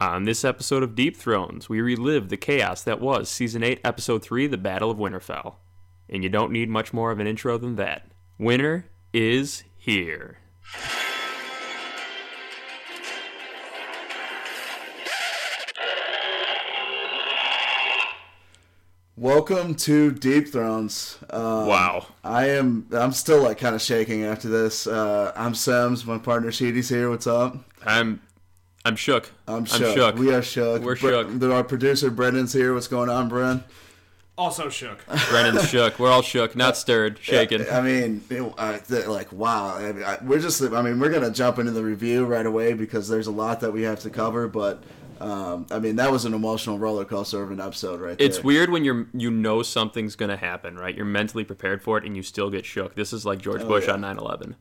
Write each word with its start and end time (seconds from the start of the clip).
On 0.00 0.24
this 0.24 0.44
episode 0.46 0.82
of 0.82 0.94
Deep 0.94 1.14
Thrones, 1.16 1.68
we 1.68 1.80
relive 1.82 2.30
the 2.30 2.38
chaos 2.38 2.82
that 2.84 3.00
was 3.00 3.28
Season 3.28 3.62
8, 3.62 3.80
Episode 3.84 4.22
3, 4.22 4.46
The 4.46 4.56
Battle 4.56 4.90
of 4.90 4.96
Winterfell. 4.96 5.56
And 6.08 6.22
you 6.22 6.30
don't 6.30 6.52
need 6.52 6.70
much 6.70 6.94
more 6.94 7.10
of 7.10 7.18
an 7.20 7.26
intro 7.26 7.58
than 7.58 7.76
that. 7.76 8.10
Winter 8.38 8.86
is 9.12 9.64
here. 9.76 10.38
Welcome 19.16 19.74
to 19.76 20.12
Deep 20.12 20.48
Thrones. 20.48 21.18
Um, 21.28 21.66
Wow. 21.66 22.06
I 22.24 22.48
am. 22.50 22.86
I'm 22.92 23.12
still 23.12 23.42
like 23.42 23.58
kind 23.58 23.74
of 23.74 23.82
shaking 23.82 24.24
after 24.24 24.48
this. 24.48 24.86
Uh, 24.86 25.32
I'm 25.36 25.54
Sims. 25.54 26.06
My 26.06 26.16
partner 26.16 26.50
Sheedy's 26.50 26.88
here. 26.88 27.10
What's 27.10 27.26
up? 27.26 27.56
I'm 27.84 28.20
I'm 28.84 28.96
shook. 28.96 29.30
I'm 29.46 29.64
shook. 29.66 30.16
We 30.16 30.32
are 30.32 30.42
shook. 30.42 30.82
We're 30.82 30.96
Bre- 30.96 31.10
shook. 31.10 31.42
Our 31.42 31.64
producer 31.64 32.10
Brendan's 32.10 32.52
here. 32.52 32.72
What's 32.72 32.88
going 32.88 33.10
on, 33.10 33.30
Bren? 33.30 33.62
Also 34.38 34.70
shook. 34.70 35.04
Brennan's 35.28 35.68
shook. 35.68 35.98
We're 35.98 36.10
all 36.10 36.22
shook, 36.22 36.56
not 36.56 36.78
stirred, 36.78 37.18
shaken. 37.20 37.66
I 37.70 37.82
mean, 37.82 38.22
it, 38.30 38.54
uh, 38.56 38.78
th- 38.78 39.06
like 39.06 39.30
wow. 39.32 39.76
I 39.76 39.92
mean, 39.92 40.02
I, 40.02 40.18
we're 40.22 40.38
just. 40.38 40.62
I 40.62 40.80
mean, 40.80 40.98
we're 40.98 41.10
gonna 41.10 41.30
jump 41.30 41.58
into 41.58 41.72
the 41.72 41.84
review 41.84 42.24
right 42.24 42.46
away 42.46 42.72
because 42.72 43.06
there's 43.06 43.26
a 43.26 43.32
lot 43.32 43.60
that 43.60 43.72
we 43.72 43.82
have 43.82 44.00
to 44.00 44.08
cover. 44.08 44.48
But 44.48 44.82
um, 45.20 45.66
I 45.70 45.78
mean, 45.78 45.96
that 45.96 46.10
was 46.10 46.24
an 46.24 46.32
emotional 46.32 46.78
roller 46.78 47.04
coaster 47.04 47.42
of 47.42 47.50
an 47.50 47.60
episode 47.60 48.00
right 48.00 48.16
there. 48.16 48.26
It's 48.26 48.42
weird 48.42 48.70
when 48.70 48.82
you're 48.82 49.08
you 49.12 49.30
know 49.30 49.62
something's 49.62 50.16
gonna 50.16 50.38
happen, 50.38 50.76
right? 50.76 50.96
You're 50.96 51.04
mentally 51.04 51.44
prepared 51.44 51.82
for 51.82 51.98
it, 51.98 52.04
and 52.04 52.16
you 52.16 52.22
still 52.22 52.48
get 52.48 52.64
shook. 52.64 52.94
This 52.94 53.12
is 53.12 53.26
like 53.26 53.42
George 53.42 53.60
Bush 53.60 53.88
yeah. 53.88 53.92
on 53.92 54.00
9/11, 54.00 54.54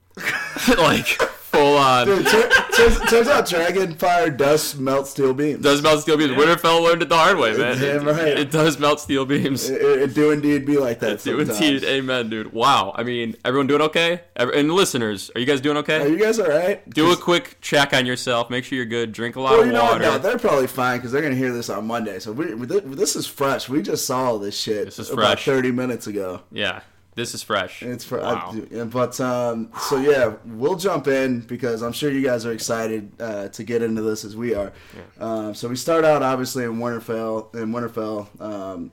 like 0.78 1.08
full 1.08 1.39
on. 1.80 2.08
Dude, 2.08 2.28
tur- 2.28 2.50
turns, 2.76 3.00
turns 3.10 3.28
out 3.28 3.48
dragon 3.50 3.96
fire 3.96 4.30
does 4.30 4.76
melt 4.76 5.08
steel 5.08 5.34
beams. 5.34 5.64
does 5.64 5.82
melt 5.82 6.02
steel 6.02 6.18
beams. 6.18 6.32
Winterfell 6.34 6.84
learned 6.84 7.02
it 7.02 7.10
the 7.10 7.18
hard 7.18 7.38
way, 7.38 7.58
man. 7.58 7.78
Damn 7.80 8.08
It- 8.08 8.12
right. 8.12 8.28
It, 8.40 8.52
does 8.52 8.80
melt 8.80 9.00
steel 9.00 9.26
beams. 9.26 9.70
It, 9.70 9.82
it 9.82 10.14
do 10.14 10.32
indeed 10.32 10.66
be 10.66 10.78
like 10.78 11.00
that. 11.00 11.24
Do 11.24 11.38
sometimes. 11.46 11.60
indeed, 11.62 11.84
amen, 11.86 12.30
dude. 12.30 12.54
Wow. 12.54 12.94
I 12.96 13.04
mean, 13.04 13.36
everyone 13.44 13.68
doing 13.68 13.82
okay? 13.84 14.22
And 14.36 14.72
listeners, 14.72 15.32
are 15.36 15.40
you 15.40 15.46
guys 15.46 15.62
doing 15.62 15.78
okay? 15.78 16.02
Are 16.02 16.08
you 16.08 16.20
guys 16.20 16.40
all 16.40 16.48
right? 16.48 16.88
Do 16.90 17.12
a 17.12 17.18
quick 17.18 17.58
check 17.62 17.94
on 17.94 18.06
yourself. 18.06 18.50
Make 18.50 18.66
sure 18.66 18.76
you're 18.76 18.86
good. 18.86 19.12
Drink 19.12 19.36
a 19.36 19.42
lot 19.42 19.52
Well, 19.52 19.62
of 19.62 19.68
you 19.68 19.74
know 19.74 19.84
what? 19.84 19.92
water. 19.94 20.04
No, 20.04 20.18
they're 20.18 20.38
probably 20.38 20.68
fine 20.68 20.98
because 21.00 21.12
they're 21.12 21.22
gonna 21.22 21.36
hear 21.36 21.52
this 21.54 21.70
on 21.70 21.88
Monday. 21.88 22.20
So 22.20 22.32
we, 22.32 22.54
we- 22.54 22.66
this 22.66 23.16
is 23.16 23.26
fresh. 23.28 23.68
We 23.70 23.82
just 23.82 24.06
saw 24.06 24.26
all 24.26 24.40
this 24.40 24.58
shit 24.58 24.86
This 24.86 25.00
is 25.00 25.10
about 25.10 25.40
thirty 25.40 25.72
minutes 25.72 26.08
ago. 26.08 26.42
yeah, 26.52 26.82
this 27.20 27.34
is 27.36 27.44
fresh. 27.44 27.84
It's 27.84 28.04
for, 28.04 28.20
wow. 28.20 28.56
I, 28.76 28.84
but 28.86 29.20
um, 29.20 29.72
so 29.90 29.98
yeah, 29.98 30.36
we'll 30.46 30.76
jump 30.78 31.08
in 31.08 31.42
because 31.42 31.82
I'm 31.82 31.94
sure 31.94 32.10
you 32.10 32.24
guys 32.24 32.46
are 32.46 32.52
excited 32.52 33.12
uh, 33.20 33.50
to 33.50 33.64
get 33.64 33.82
into 33.84 34.02
this 34.02 34.26
as 34.26 34.36
we 34.36 34.56
are. 34.56 34.72
Um, 35.20 35.54
so 35.54 35.68
we 35.68 35.76
start 35.76 36.06
out 36.06 36.24
obviously 36.24 36.64
in 36.64 36.78
Winterfell. 36.78 37.54
In 37.56 37.72
Winterfell, 37.72 38.42
um, 38.42 38.92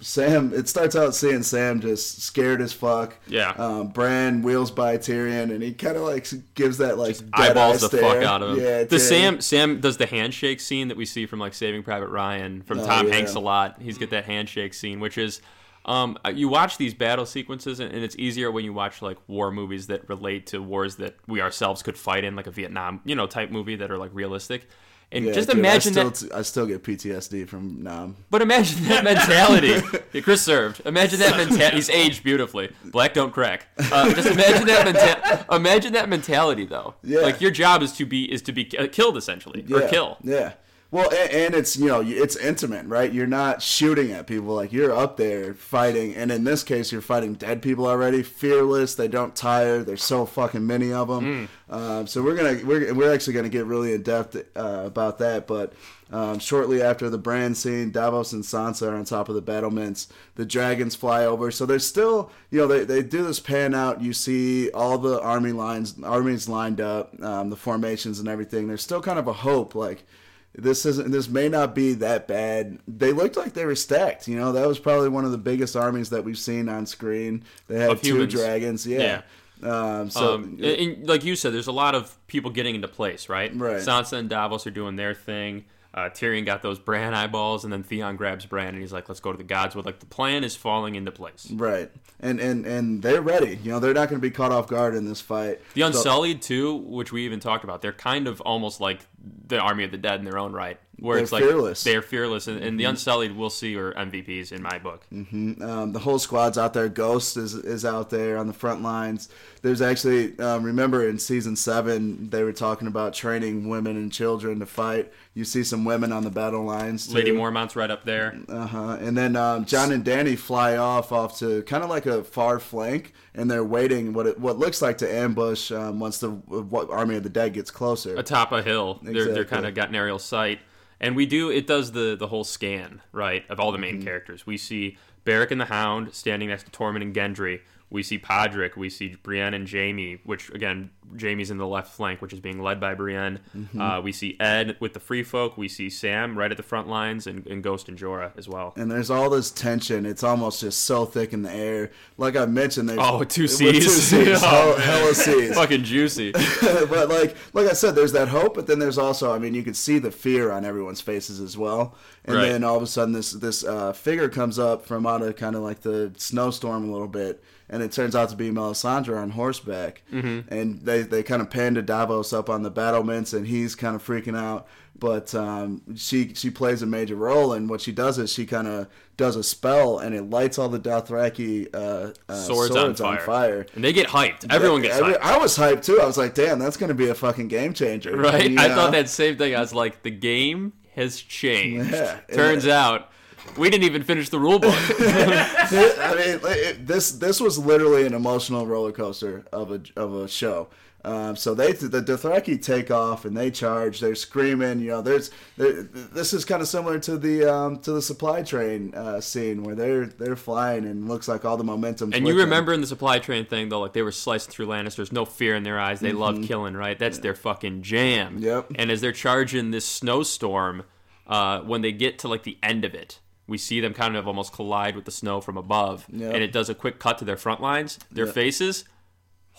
Sam. 0.00 0.52
It 0.52 0.68
starts 0.68 0.96
out 0.96 1.14
seeing 1.14 1.42
Sam 1.42 1.80
just 1.80 2.20
scared 2.22 2.60
as 2.60 2.72
fuck. 2.72 3.16
Yeah. 3.28 3.50
Um, 3.56 3.88
Bran 3.88 4.42
wheels 4.42 4.70
by 4.70 4.96
Tyrion, 4.98 5.52
and 5.54 5.62
he 5.62 5.72
kind 5.72 5.96
of 5.96 6.02
like 6.02 6.26
gives 6.54 6.78
that 6.78 6.98
like 6.98 7.16
dead 7.18 7.28
eyeballs 7.56 7.84
eye 7.84 7.86
the 7.88 7.96
stare. 7.96 8.00
fuck 8.00 8.24
out 8.24 8.42
of 8.42 8.58
him. 8.58 8.64
Yeah. 8.64 8.84
the 8.84 8.96
Tyrion. 8.96 9.00
Sam 9.00 9.40
Sam 9.40 9.80
does 9.80 9.96
the 9.96 10.06
handshake 10.06 10.60
scene 10.60 10.88
that 10.88 10.96
we 10.96 11.04
see 11.04 11.26
from 11.26 11.38
like 11.38 11.54
Saving 11.54 11.82
Private 11.84 12.08
Ryan 12.08 12.62
from 12.62 12.80
Oh, 12.80 12.86
Tom 12.86 13.06
yeah. 13.06 13.14
Hanks 13.14 13.34
a 13.34 13.40
lot. 13.40 13.80
He's 13.80 13.98
got 13.98 14.10
that 14.10 14.24
handshake 14.24 14.74
scene, 14.74 15.00
which 15.00 15.16
is. 15.16 15.40
Um, 15.88 16.18
you 16.34 16.48
watch 16.48 16.76
these 16.76 16.92
battle 16.94 17.24
sequences, 17.26 17.80
and 17.80 17.92
it's 17.92 18.14
easier 18.16 18.50
when 18.50 18.64
you 18.64 18.72
watch 18.72 19.00
like 19.02 19.16
war 19.26 19.50
movies 19.50 19.86
that 19.86 20.08
relate 20.08 20.46
to 20.48 20.62
wars 20.62 20.96
that 20.96 21.16
we 21.26 21.40
ourselves 21.40 21.82
could 21.82 21.96
fight 21.96 22.24
in, 22.24 22.36
like 22.36 22.46
a 22.46 22.50
Vietnam, 22.50 23.00
you 23.04 23.14
know, 23.14 23.26
type 23.26 23.50
movie 23.50 23.76
that 23.76 23.90
are 23.90 23.98
like 23.98 24.10
realistic. 24.12 24.68
And 25.10 25.24
Yeah, 25.24 25.32
just 25.32 25.48
dude, 25.48 25.58
imagine 25.58 25.96
I 25.98 26.04
that. 26.04 26.16
still, 26.18 26.36
I 26.36 26.42
still 26.42 26.66
get 26.66 26.82
PTSD 26.84 27.48
from 27.48 27.82
Nam. 27.82 28.16
But 28.28 28.42
imagine 28.42 28.84
that 28.88 29.04
mentality. 29.04 29.80
Yeah, 30.12 30.20
Chris 30.22 30.42
served. 30.42 30.82
Imagine 30.86 31.18
that 31.20 31.36
mentality. 31.36 31.76
He's 31.76 31.88
aged 31.90 32.22
beautifully. 32.24 32.70
Black 32.84 33.14
don't 33.14 33.32
crack. 33.32 33.66
Uh, 33.92 34.12
just 34.14 34.28
imagine 34.28 34.66
that 34.66 34.84
mentality. 34.84 35.44
Imagine 35.50 35.92
that 35.94 36.08
mentality, 36.10 36.64
though. 36.66 36.94
Yeah. 37.02 37.20
Like 37.20 37.40
your 37.40 37.50
job 37.50 37.82
is 37.82 37.92
to 37.94 38.04
be 38.06 38.30
is 38.30 38.42
to 38.42 38.52
be 38.52 38.68
uh, 38.78 38.86
killed 38.88 39.16
essentially 39.16 39.64
or 39.72 39.88
kill. 39.88 40.18
Yeah. 40.22 40.52
Well, 40.90 41.10
and, 41.10 41.30
and 41.30 41.54
it's 41.54 41.76
you 41.76 41.86
know 41.86 42.00
it's 42.02 42.34
intimate, 42.34 42.86
right? 42.86 43.12
You're 43.12 43.26
not 43.26 43.60
shooting 43.60 44.10
at 44.10 44.26
people 44.26 44.54
like 44.54 44.72
you're 44.72 44.90
up 44.90 45.18
there 45.18 45.52
fighting, 45.52 46.14
and 46.14 46.32
in 46.32 46.44
this 46.44 46.62
case, 46.62 46.90
you're 46.90 47.02
fighting 47.02 47.34
dead 47.34 47.60
people 47.60 47.86
already. 47.86 48.22
Fearless, 48.22 48.94
they 48.94 49.06
don't 49.06 49.36
tire. 49.36 49.82
There's 49.82 50.02
so 50.02 50.24
fucking 50.24 50.66
many 50.66 50.90
of 50.92 51.08
them. 51.08 51.48
Um, 51.68 52.06
so 52.06 52.22
we're 52.22 52.34
gonna 52.34 52.64
we're, 52.64 52.94
we're 52.94 53.12
actually 53.12 53.34
gonna 53.34 53.50
get 53.50 53.66
really 53.66 53.92
in 53.92 54.02
depth 54.02 54.34
uh, 54.56 54.82
about 54.86 55.18
that. 55.18 55.46
But 55.46 55.74
um, 56.10 56.38
shortly 56.38 56.80
after 56.80 57.10
the 57.10 57.18
Bran 57.18 57.54
scene, 57.54 57.90
Davos 57.90 58.32
and 58.32 58.42
Sansa 58.42 58.90
are 58.90 58.94
on 58.94 59.04
top 59.04 59.28
of 59.28 59.34
the 59.34 59.42
battlements. 59.42 60.08
The 60.36 60.46
dragons 60.46 60.94
fly 60.94 61.26
over. 61.26 61.50
So 61.50 61.66
there's 61.66 61.86
still 61.86 62.30
you 62.50 62.60
know 62.60 62.66
they, 62.66 62.84
they 62.84 63.02
do 63.02 63.22
this 63.22 63.40
pan 63.40 63.74
out. 63.74 64.00
You 64.00 64.14
see 64.14 64.70
all 64.70 64.96
the 64.96 65.20
army 65.20 65.52
lines, 65.52 65.96
armies 66.02 66.48
lined 66.48 66.80
up, 66.80 67.22
um, 67.22 67.50
the 67.50 67.56
formations 67.56 68.20
and 68.20 68.26
everything. 68.26 68.68
There's 68.68 68.82
still 68.82 69.02
kind 69.02 69.18
of 69.18 69.28
a 69.28 69.34
hope 69.34 69.74
like 69.74 70.06
this 70.54 70.84
isn't 70.86 71.10
this 71.10 71.28
may 71.28 71.48
not 71.48 71.74
be 71.74 71.92
that 71.94 72.26
bad 72.26 72.78
they 72.88 73.12
looked 73.12 73.36
like 73.36 73.52
they 73.54 73.64
were 73.64 73.74
stacked 73.76 74.26
you 74.26 74.36
know 74.36 74.52
that 74.52 74.66
was 74.66 74.78
probably 74.78 75.08
one 75.08 75.24
of 75.24 75.30
the 75.30 75.38
biggest 75.38 75.76
armies 75.76 76.10
that 76.10 76.24
we've 76.24 76.38
seen 76.38 76.68
on 76.68 76.84
screen 76.86 77.44
they 77.68 77.78
had 77.78 77.90
Of 77.90 78.02
two 78.02 78.14
humans. 78.14 78.32
dragons 78.34 78.86
yeah, 78.86 79.22
Um, 79.62 80.10
so 80.10 80.34
Um, 80.34 80.44
and, 80.62 80.64
and 80.64 81.08
like 81.08 81.24
you 81.24 81.36
said, 81.36 81.52
there's 81.52 81.66
a 81.66 81.72
lot 81.72 81.94
of 81.94 82.16
people 82.28 82.50
getting 82.50 82.74
into 82.76 82.88
place, 82.88 83.28
right? 83.28 83.52
Right. 83.54 83.80
Sansa 83.82 84.14
and 84.14 84.28
Davos 84.28 84.66
are 84.66 84.70
doing 84.70 84.96
their 84.96 85.14
thing. 85.14 85.64
Uh, 85.94 86.10
Tyrion 86.10 86.44
got 86.44 86.62
those 86.62 86.78
Bran 86.78 87.14
eyeballs, 87.14 87.64
and 87.64 87.72
then 87.72 87.82
Theon 87.82 88.16
grabs 88.16 88.44
Bran, 88.46 88.68
and 88.68 88.78
he's 88.78 88.92
like, 88.92 89.08
"Let's 89.08 89.20
go 89.20 89.32
to 89.32 89.38
the 89.38 89.44
gods." 89.44 89.74
With 89.74 89.86
like 89.86 90.00
the 90.00 90.06
plan 90.06 90.44
is 90.44 90.54
falling 90.54 90.94
into 90.94 91.10
place. 91.10 91.50
right 91.50 91.90
and 92.20 92.40
and 92.40 92.66
and 92.66 93.00
they're 93.02 93.22
ready 93.22 93.58
you 93.62 93.70
know 93.70 93.78
they're 93.78 93.94
not 93.94 94.08
going 94.08 94.20
to 94.20 94.22
be 94.22 94.30
caught 94.30 94.50
off 94.52 94.66
guard 94.66 94.94
in 94.94 95.04
this 95.06 95.20
fight 95.20 95.60
The 95.74 95.80
So- 95.82 95.86
Unsullied 95.86 96.42
too, 96.42 96.74
which 96.74 97.12
we 97.12 97.24
even 97.24 97.40
talked 97.40 97.64
about, 97.64 97.80
they're 97.80 97.92
kind 97.92 98.26
of 98.26 98.40
almost 98.42 98.80
like 98.80 99.06
the 99.46 99.58
Army 99.58 99.84
of 99.84 99.90
the 99.92 99.98
Dead 99.98 100.18
in 100.18 100.24
their 100.24 100.38
own 100.38 100.52
right, 100.52 100.78
where 100.98 101.16
They're 101.16 101.22
it's 101.24 101.32
like 101.32 101.44
fearless. 101.44 101.84
they're 101.84 102.02
fearless, 102.02 102.48
and, 102.48 102.62
and 102.62 102.78
the 102.78 102.84
Unsullied 102.84 103.36
we'll 103.36 103.50
see 103.50 103.76
are 103.76 103.92
MVPs 103.92 104.52
in 104.52 104.62
my 104.62 104.78
book. 104.78 105.06
Um, 105.10 105.92
the 105.92 105.98
whole 106.00 106.18
squad's 106.18 106.58
out 106.58 106.74
there. 106.74 106.88
Ghost 106.88 107.36
is 107.36 107.54
is 107.54 107.84
out 107.84 108.10
there 108.10 108.38
on 108.38 108.46
the 108.46 108.52
front 108.52 108.82
lines. 108.82 109.28
There's 109.62 109.80
actually 109.82 110.38
um, 110.38 110.62
remember 110.64 111.08
in 111.08 111.18
season 111.18 111.56
seven 111.56 112.30
they 112.30 112.42
were 112.42 112.52
talking 112.52 112.88
about 112.88 113.14
training 113.14 113.68
women 113.68 113.96
and 113.96 114.12
children 114.12 114.58
to 114.60 114.66
fight. 114.66 115.12
You 115.34 115.44
see 115.44 115.62
some 115.64 115.84
women 115.84 116.12
on 116.12 116.24
the 116.24 116.30
battle 116.30 116.64
lines. 116.64 117.06
Too. 117.06 117.14
Lady 117.14 117.32
Mormont's 117.32 117.76
right 117.76 117.90
up 117.90 118.04
there. 118.04 118.36
Uh 118.48 118.66
huh. 118.66 118.96
And 119.00 119.16
then 119.16 119.36
um, 119.36 119.64
Jon 119.64 119.92
and 119.92 120.04
Dany 120.04 120.36
fly 120.36 120.76
off 120.76 121.12
off 121.12 121.38
to 121.38 121.62
kind 121.62 121.84
of 121.84 121.90
like 121.90 122.06
a 122.06 122.24
far 122.24 122.58
flank, 122.58 123.12
and 123.34 123.50
they're 123.50 123.64
waiting 123.64 124.12
what 124.12 124.26
it, 124.26 124.38
what 124.40 124.58
looks 124.58 124.82
like 124.82 124.98
to 124.98 125.12
ambush 125.12 125.70
um, 125.70 126.00
once 126.00 126.18
the 126.18 126.30
what 126.30 126.90
army 126.90 127.16
of 127.16 127.22
the 127.22 127.28
dead 127.28 127.52
gets 127.52 127.70
closer. 127.70 128.16
atop 128.16 128.52
a 128.52 128.62
hill. 128.62 128.98
They're 129.02 129.32
they're 129.32 129.44
kind 129.44 129.66
of 129.66 129.74
got 129.74 129.88
an 129.90 129.94
aerial 129.94 130.18
sight, 130.18 130.58
and 131.00 131.14
we 131.16 131.26
do 131.26 131.50
it 131.50 131.66
does 131.66 131.92
the 131.92 132.16
the 132.16 132.28
whole 132.28 132.44
scan 132.44 133.02
right 133.12 133.44
of 133.48 133.58
all 133.60 133.72
the 133.72 133.78
Mm-hmm. 133.78 133.96
main 133.96 134.02
characters. 134.02 134.46
We 134.46 134.56
see 134.56 134.96
Beric 135.24 135.50
and 135.50 135.60
the 135.60 135.66
Hound 135.66 136.14
standing 136.14 136.48
next 136.48 136.64
to 136.64 136.70
Tormund 136.70 137.02
and 137.02 137.14
Gendry. 137.14 137.60
We 137.90 138.02
see 138.02 138.18
Podrick. 138.18 138.76
We 138.76 138.90
see 138.90 139.16
Brienne 139.22 139.54
and 139.54 139.68
Jaime, 139.70 140.18
which 140.24 140.50
again 140.50 140.90
Jaime's 141.20 141.50
in 141.50 141.58
the 141.58 141.66
left 141.66 141.94
flank, 141.94 142.20
which 142.20 142.32
is 142.32 142.40
being 142.40 142.62
led 142.62 142.80
by 142.80 142.94
Brienne. 142.94 143.40
Mm-hmm. 143.56 143.80
Uh, 143.80 144.00
we 144.00 144.12
see 144.12 144.36
Edd 144.40 144.76
with 144.80 144.92
the 144.94 145.00
Free 145.00 145.22
Folk. 145.22 145.56
We 145.56 145.68
see 145.68 145.88
Sam 145.90 146.36
right 146.36 146.50
at 146.50 146.56
the 146.56 146.62
front 146.62 146.88
lines, 146.88 147.26
and, 147.26 147.46
and 147.46 147.62
Ghost 147.62 147.88
and 147.88 147.98
Jorah 147.98 148.32
as 148.36 148.48
well. 148.48 148.72
and 148.76 148.90
there's 148.90 149.10
all 149.10 149.30
this 149.30 149.50
tension. 149.50 150.04
It's 150.06 150.22
almost 150.22 150.60
just 150.60 150.84
so 150.84 151.04
thick 151.06 151.32
in 151.32 151.42
the 151.42 151.52
air. 151.52 151.90
Like 152.16 152.36
I 152.36 152.46
mentioned, 152.46 152.88
there's 152.88 153.00
Oh, 153.02 153.24
two 153.24 153.46
C's. 153.48 153.84
two 153.84 153.90
C's, 153.90 154.40
Oh, 154.44 154.76
hella 154.78 155.14
C's. 155.14 155.54
Fucking 155.54 155.84
juicy. 155.84 156.32
but 156.60 157.08
like 157.08 157.36
like 157.52 157.66
I 157.68 157.72
said, 157.72 157.94
there's 157.94 158.12
that 158.12 158.28
hope, 158.28 158.54
but 158.54 158.66
then 158.66 158.78
there's 158.78 158.98
also, 158.98 159.32
I 159.32 159.38
mean, 159.38 159.54
you 159.54 159.62
can 159.62 159.74
see 159.74 159.98
the 159.98 160.10
fear 160.10 160.50
on 160.50 160.64
everyone's 160.64 161.00
faces 161.00 161.40
as 161.40 161.56
well. 161.56 161.94
And 162.24 162.36
Right. 162.36 162.48
then 162.50 162.62
all 162.64 162.76
of 162.76 162.82
a 162.82 162.86
sudden, 162.86 163.12
this 163.14 163.32
this 163.32 163.64
uh, 163.64 163.92
figure 163.92 164.28
comes 164.28 164.58
up 164.58 164.84
from 164.84 165.06
out 165.06 165.22
of 165.22 165.36
kind 165.36 165.56
of 165.56 165.62
like 165.62 165.80
the 165.80 166.12
snowstorm 166.18 166.88
a 166.88 166.92
little 166.92 167.08
bit, 167.08 167.42
and 167.70 167.82
it 167.82 167.90
turns 167.90 168.14
out 168.14 168.28
to 168.28 168.36
be 168.36 168.50
Melisandre 168.50 169.16
on 169.16 169.30
horseback. 169.30 170.02
Mm-hmm. 170.12 170.52
And 170.52 170.80
they 170.82 170.97
they 171.02 171.22
kind 171.22 171.40
of 171.42 171.50
pan 171.50 171.74
to 171.74 171.82
Davos 171.82 172.32
up 172.32 172.48
on 172.50 172.62
the 172.62 172.70
battlements, 172.70 173.32
and 173.32 173.46
he's 173.46 173.74
kind 173.74 173.94
of 173.96 174.04
freaking 174.04 174.36
out. 174.36 174.66
But 174.98 175.32
um, 175.34 175.82
she 175.96 176.34
she 176.34 176.50
plays 176.50 176.82
a 176.82 176.86
major 176.86 177.14
role, 177.14 177.52
and 177.52 177.68
what 177.70 177.80
she 177.80 177.92
does 177.92 178.18
is 178.18 178.32
she 178.32 178.46
kind 178.46 178.66
of 178.66 178.88
does 179.16 179.36
a 179.36 179.44
spell, 179.44 179.98
and 179.98 180.14
it 180.14 180.28
lights 180.28 180.58
all 180.58 180.68
the 180.68 180.80
Dothraki 180.80 181.68
uh, 181.72 182.12
uh, 182.28 182.34
Swords, 182.34 182.74
swords, 182.74 183.00
on, 183.00 183.18
fire. 183.18 183.64
and 183.74 183.84
they 183.84 183.92
get 183.92 184.08
hyped. 184.08 184.46
Everyone 184.50 184.82
gets 184.82 184.96
Every- 184.96 185.14
hyped. 185.14 185.20
I 185.22 185.38
was 185.38 185.56
hyped 185.56 185.84
too. 185.84 186.00
I 186.00 186.06
was 186.06 186.18
like, 186.18 186.34
damn, 186.34 186.58
that's 186.58 186.76
going 186.76 186.88
to 186.88 186.94
be 186.94 187.08
a 187.08 187.14
fucking 187.14 187.46
game 187.48 187.74
changer. 187.74 188.16
Right? 188.16 188.50
You 188.50 188.58
I 188.58 188.68
know? 188.68 188.74
thought 188.74 188.92
that 188.92 189.08
same 189.08 189.36
thing. 189.36 189.54
I 189.54 189.60
was 189.60 189.72
like, 189.72 190.02
the 190.02 190.10
game 190.10 190.72
has 190.96 191.20
changed. 191.20 191.92
Yeah. 191.92 192.18
Turns 192.32 192.66
out 192.66 193.12
we 193.56 193.70
didn't 193.70 193.84
even 193.84 194.02
finish 194.02 194.28
the 194.28 194.38
rule 194.38 194.58
book. 194.58 194.74
I 195.00 196.14
mean, 196.16 196.40
it, 196.44 196.86
this 196.86 197.12
this 197.12 197.40
was 197.40 197.58
literally 197.58 198.06
an 198.06 198.14
emotional 198.14 198.66
roller 198.66 198.92
coaster 198.92 199.44
of 199.52 199.70
a 199.72 199.80
of 199.96 200.14
a 200.14 200.28
show. 200.28 200.68
Um, 201.04 201.36
so 201.36 201.54
they 201.54 201.72
the 201.72 202.02
Dothraki 202.02 202.60
take 202.60 202.90
off 202.90 203.24
and 203.24 203.36
they 203.36 203.50
charge. 203.50 204.00
They're 204.00 204.16
screaming. 204.16 204.80
You 204.80 204.88
know, 204.88 205.00
there's 205.02 205.30
this 205.56 206.32
is 206.32 206.44
kind 206.44 206.60
of 206.60 206.68
similar 206.68 206.98
to 207.00 207.16
the 207.16 207.44
um, 207.44 207.78
to 207.80 207.92
the 207.92 208.02
supply 208.02 208.42
train 208.42 208.92
uh, 208.94 209.20
scene 209.20 209.62
where 209.62 209.74
they're 209.76 210.06
they're 210.06 210.36
flying 210.36 210.84
and 210.84 211.08
looks 211.08 211.28
like 211.28 211.44
all 211.44 211.56
the 211.56 211.64
momentum. 211.64 212.12
And 212.12 212.26
you 212.26 212.36
remember 212.36 212.72
in 212.72 212.80
the 212.80 212.86
supply 212.86 213.20
train 213.20 213.46
thing 213.46 213.68
though, 213.68 213.80
like 213.80 213.92
they 213.92 214.02
were 214.02 214.12
slicing 214.12 214.50
through 214.50 214.66
Lannisters, 214.66 215.12
no 215.12 215.24
fear 215.24 215.54
in 215.54 215.62
their 215.62 215.78
eyes. 215.78 216.00
They 216.00 216.12
love 216.12 216.42
killing, 216.42 216.74
right? 216.74 216.98
That's 216.98 217.18
their 217.18 217.34
fucking 217.34 217.82
jam. 217.82 218.34
Mm-hmm. 218.36 218.44
Yep. 218.44 218.66
And 218.74 218.90
as 218.90 219.00
they're 219.00 219.12
charging 219.12 219.70
this 219.70 219.84
snowstorm, 219.86 220.82
uh, 221.28 221.60
when 221.60 221.80
they 221.82 221.92
get 221.92 222.18
to 222.20 222.28
like 222.28 222.42
the 222.42 222.58
end 222.62 222.84
of 222.84 222.94
it, 222.94 223.20
we 223.46 223.56
see 223.56 223.80
them 223.80 223.94
kind 223.94 224.16
of 224.16 224.26
almost 224.26 224.52
collide 224.52 224.96
with 224.96 225.04
the 225.04 225.10
snow 225.12 225.40
from 225.40 225.56
above, 225.56 226.06
Yep. 226.12 226.34
and 226.34 226.42
it 226.42 226.52
does 226.52 226.68
a 226.68 226.74
quick 226.74 226.98
cut 226.98 227.18
to 227.18 227.24
their 227.24 227.36
front 227.36 227.60
lines. 227.62 227.98
Their 228.10 228.26
Yep. 228.26 228.34
faces. 228.34 228.84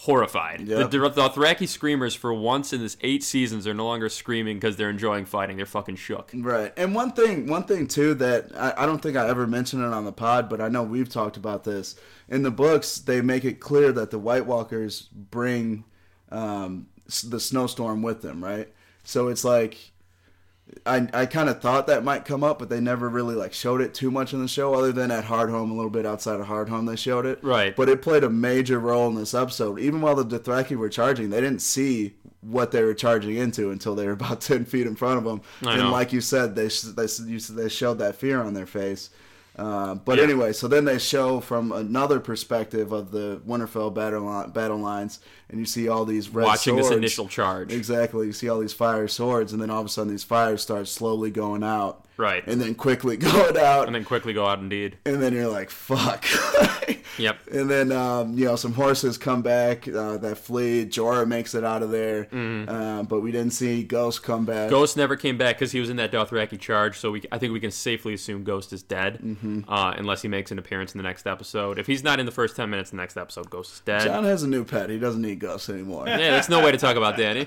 Horrified. 0.03 0.61
Yep. 0.61 0.91
The, 0.91 0.97
the 0.97 1.09
Dothraki 1.09 1.67
screamers, 1.67 2.15
for 2.15 2.33
once 2.33 2.71
in 2.71 2.79
this 2.79 2.95
eight 3.01 3.21
seasons, 3.21 3.67
are 3.67 3.73
no 3.73 3.85
longer 3.85 4.07
screaming 4.07 4.55
because 4.55 4.77
they're 4.77 4.89
enjoying 4.89 5.25
fighting. 5.25 5.57
They're 5.57 5.65
fucking 5.65 5.97
shook. 5.97 6.31
Right. 6.33 6.71
And 6.77 6.95
one 6.95 7.11
thing, 7.11 7.47
one 7.47 7.63
thing 7.63 7.85
too 7.85 8.13
that 8.13 8.55
I, 8.55 8.83
I 8.83 8.85
don't 8.85 9.01
think 9.01 9.17
I 9.17 9.27
ever 9.27 9.45
mentioned 9.45 9.83
it 9.83 9.91
on 9.91 10.05
the 10.05 10.13
pod, 10.13 10.47
but 10.47 10.61
I 10.61 10.69
know 10.69 10.83
we've 10.83 11.09
talked 11.09 11.35
about 11.35 11.65
this 11.65 11.99
in 12.29 12.43
the 12.43 12.49
books. 12.49 12.99
They 12.99 13.19
make 13.19 13.43
it 13.43 13.59
clear 13.59 13.91
that 13.91 14.09
the 14.09 14.19
White 14.19 14.45
Walkers 14.45 15.09
bring 15.11 15.83
um, 16.31 16.87
the 17.25 17.41
snowstorm 17.41 18.01
with 18.01 18.21
them, 18.21 18.41
right? 18.41 18.69
So 19.03 19.27
it's 19.27 19.43
like 19.43 19.91
I, 20.85 21.07
I 21.13 21.25
kind 21.25 21.49
of 21.49 21.61
thought 21.61 21.87
that 21.87 22.03
might 22.03 22.25
come 22.25 22.43
up, 22.43 22.59
but 22.59 22.69
they 22.69 22.79
never 22.79 23.09
really 23.09 23.35
like 23.35 23.53
showed 23.53 23.81
it 23.81 23.93
too 23.93 24.11
much 24.11 24.33
in 24.33 24.41
the 24.41 24.47
show, 24.47 24.73
other 24.73 24.91
than 24.91 25.11
at 25.11 25.25
Hardhome 25.25 25.71
a 25.71 25.73
little 25.73 25.89
bit 25.89 26.05
outside 26.05 26.39
of 26.39 26.47
Hardhome 26.47 26.87
they 26.87 26.95
showed 26.95 27.25
it. 27.25 27.43
Right. 27.43 27.75
But 27.75 27.89
it 27.89 28.01
played 28.01 28.23
a 28.23 28.29
major 28.29 28.79
role 28.79 29.07
in 29.07 29.15
this 29.15 29.33
episode. 29.33 29.79
Even 29.79 30.01
while 30.01 30.15
the 30.15 30.25
Dothraki 30.25 30.75
were 30.75 30.89
charging, 30.89 31.29
they 31.29 31.41
didn't 31.41 31.61
see 31.61 32.15
what 32.41 32.71
they 32.71 32.83
were 32.83 32.93
charging 32.93 33.35
into 33.35 33.71
until 33.71 33.95
they 33.95 34.05
were 34.05 34.13
about 34.13 34.41
ten 34.41 34.65
feet 34.65 34.87
in 34.87 34.95
front 34.95 35.17
of 35.17 35.23
them. 35.23 35.41
I 35.65 35.73
and 35.73 35.83
know. 35.83 35.91
like 35.91 36.13
you 36.13 36.21
said, 36.21 36.55
they 36.55 36.67
they 36.67 37.07
you 37.25 37.39
they 37.39 37.69
showed 37.69 37.99
that 37.99 38.15
fear 38.15 38.41
on 38.41 38.53
their 38.53 38.67
face. 38.67 39.09
Uh, 39.59 39.95
but 39.95 40.17
Yeah. 40.17 40.23
anyway, 40.23 40.53
so 40.53 40.69
then 40.69 40.85
they 40.85 40.97
show 40.97 41.41
from 41.41 41.73
another 41.73 42.21
perspective 42.21 42.93
of 42.93 43.11
the 43.11 43.41
Winterfell 43.45 43.93
battle 43.93 44.47
battle 44.53 44.77
lines, 44.77 45.19
and 45.49 45.59
you 45.59 45.65
see 45.65 45.89
all 45.89 46.05
these 46.05 46.29
red 46.29 46.45
Watching 46.45 46.77
this 46.77 46.89
initial 46.91 47.27
charge. 47.27 47.73
Exactly. 47.73 48.27
You 48.27 48.31
see 48.31 48.47
all 48.47 48.59
these 48.59 48.71
fire 48.73 49.09
swords, 49.09 49.51
and 49.51 49.61
then 49.61 49.69
all 49.69 49.81
of 49.81 49.85
a 49.85 49.89
sudden 49.89 50.11
these 50.11 50.23
fires 50.23 50.61
start 50.61 50.87
slowly 50.87 51.29
going 51.29 51.63
out. 51.63 52.05
Right. 52.19 52.45
And 52.45 52.59
then 52.59 52.75
quickly 52.75 53.15
going 53.17 53.57
out. 53.57 53.87
And 53.87 53.95
then 53.95 54.03
quickly 54.03 54.33
go 54.33 54.45
out 54.45 54.59
indeed. 54.59 54.97
And 55.05 55.21
then 55.23 55.33
you're 55.33 55.47
like, 55.47 55.69
fuck. 55.69 56.25
Yep. 57.19 57.37
And 57.51 57.69
then, 57.69 57.91
um, 57.91 58.37
you 58.37 58.45
know, 58.45 58.55
some 58.55 58.73
horses 58.73 59.17
come 59.17 59.41
back 59.41 59.87
uh, 59.87 60.17
that 60.17 60.37
flee. 60.37 60.85
Jorah 60.85 61.27
makes 61.27 61.53
it 61.53 61.63
out 61.63 61.83
of 61.83 61.91
there. 61.91 62.25
Mm-hmm. 62.25 62.69
Uh, 62.69 63.03
but 63.03 63.19
we 63.19 63.31
didn't 63.31 63.51
see 63.51 63.83
Ghost 63.83 64.23
come 64.23 64.45
back. 64.45 64.69
Ghost 64.69 64.95
never 64.95 65.15
came 65.15 65.37
back 65.37 65.57
because 65.57 65.71
he 65.71 65.79
was 65.79 65.89
in 65.89 65.97
that 65.97 66.11
Dothraki 66.11 66.57
charge, 66.59 66.97
so 66.97 67.11
we, 67.11 67.23
I 67.31 67.37
think 67.37 67.51
we 67.53 67.59
can 67.59 67.71
safely 67.71 68.13
assume 68.13 68.43
Ghost 68.43 68.71
is 68.73 68.83
dead, 68.83 69.19
Mm-hmm. 69.19 69.61
uh, 69.67 69.93
unless 69.97 70.21
he 70.21 70.27
makes 70.27 70.51
an 70.51 70.59
appearance 70.59 70.93
in 70.93 70.97
the 70.97 71.03
next 71.03 71.27
episode. 71.27 71.77
If 71.77 71.87
he's 71.87 72.03
not 72.03 72.19
in 72.19 72.25
the 72.25 72.31
first 72.31 72.55
ten 72.55 72.69
minutes 72.69 72.89
of 72.91 72.97
the 72.97 73.01
next 73.01 73.17
episode, 73.17 73.49
Ghost 73.49 73.73
is 73.73 73.79
dead. 73.81 74.03
Jon 74.03 74.23
has 74.23 74.43
a 74.43 74.47
new 74.47 74.63
pet. 74.63 74.89
He 74.89 74.97
doesn't 74.97 75.21
need 75.21 75.39
Ghost 75.39 75.69
anymore. 75.69 76.07
Yeah, 76.07 76.17
that's 76.31 76.49
no 76.49 76.63
way 76.63 76.71
to 76.71 76.77
talk 76.77 76.95
about 76.95 77.17
Dany. 77.17 77.45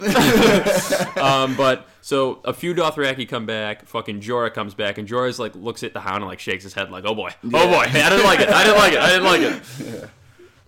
um, 1.16 1.56
but 1.56 1.88
so 2.02 2.40
a 2.44 2.52
few 2.52 2.74
Dothraki 2.74 3.28
come 3.28 3.46
back. 3.46 3.86
Fucking 3.86 4.20
Jorah 4.20 4.52
comes 4.62 4.74
back, 4.74 4.96
and 4.98 5.08
Jorah's 5.08 5.40
like 5.40 5.56
looks 5.56 5.82
at 5.82 5.92
the 5.92 5.98
Hound 6.00 6.18
and 6.18 6.26
like 6.26 6.38
shakes 6.38 6.62
his 6.62 6.72
head 6.72 6.88
like, 6.90 7.04
"Oh 7.04 7.14
boy, 7.16 7.30
oh 7.44 7.48
boy, 7.50 7.84
I 7.84 7.90
didn't 8.10 8.24
like 8.24 8.40
it. 8.40 8.48
I 8.48 8.62
didn't 8.64 8.78
like 8.78 8.92
it. 8.92 9.00
I 9.00 9.08
didn't 9.08 9.24
like 9.24 9.40
it." 10.02 10.10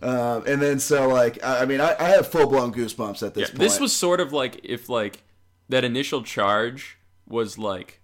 Um, 0.02 0.44
and 0.46 0.60
then, 0.60 0.80
so, 0.80 1.08
like, 1.08 1.42
I, 1.42 1.62
I 1.62 1.64
mean, 1.64 1.80
I, 1.80 1.96
I 1.98 2.10
have 2.10 2.26
full 2.28 2.46
blown 2.46 2.74
goosebumps 2.74 3.26
at 3.26 3.32
this 3.32 3.48
Yeah, 3.48 3.52
point. 3.52 3.58
this 3.58 3.80
was 3.80 3.96
sort 3.96 4.20
of 4.20 4.34
like 4.34 4.60
if 4.62 4.90
like 4.90 5.22
that 5.70 5.82
initial 5.82 6.22
charge 6.22 6.98
was 7.26 7.56
like 7.56 8.02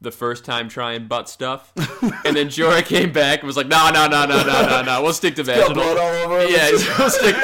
the 0.00 0.10
first 0.12 0.44
time 0.44 0.68
trying 0.68 1.08
butt 1.08 1.28
stuff, 1.28 1.72
and 2.24 2.36
then 2.36 2.46
Jorah 2.46 2.84
came 2.84 3.12
back 3.12 3.40
and 3.40 3.46
was 3.48 3.56
like, 3.56 3.66
"No, 3.66 3.90
no, 3.90 4.06
no, 4.06 4.26
no, 4.26 4.44
no, 4.44 4.66
no, 4.68 4.82
no. 4.82 5.02
We'll 5.02 5.12
stick 5.12 5.34
to 5.36 5.42
vaginal." 5.42 5.74
blood 5.74 5.96
all 5.98 6.32
over. 6.32 6.46
Yeah, 6.46 6.70
we'll 6.98 7.10
stick, 7.10 7.36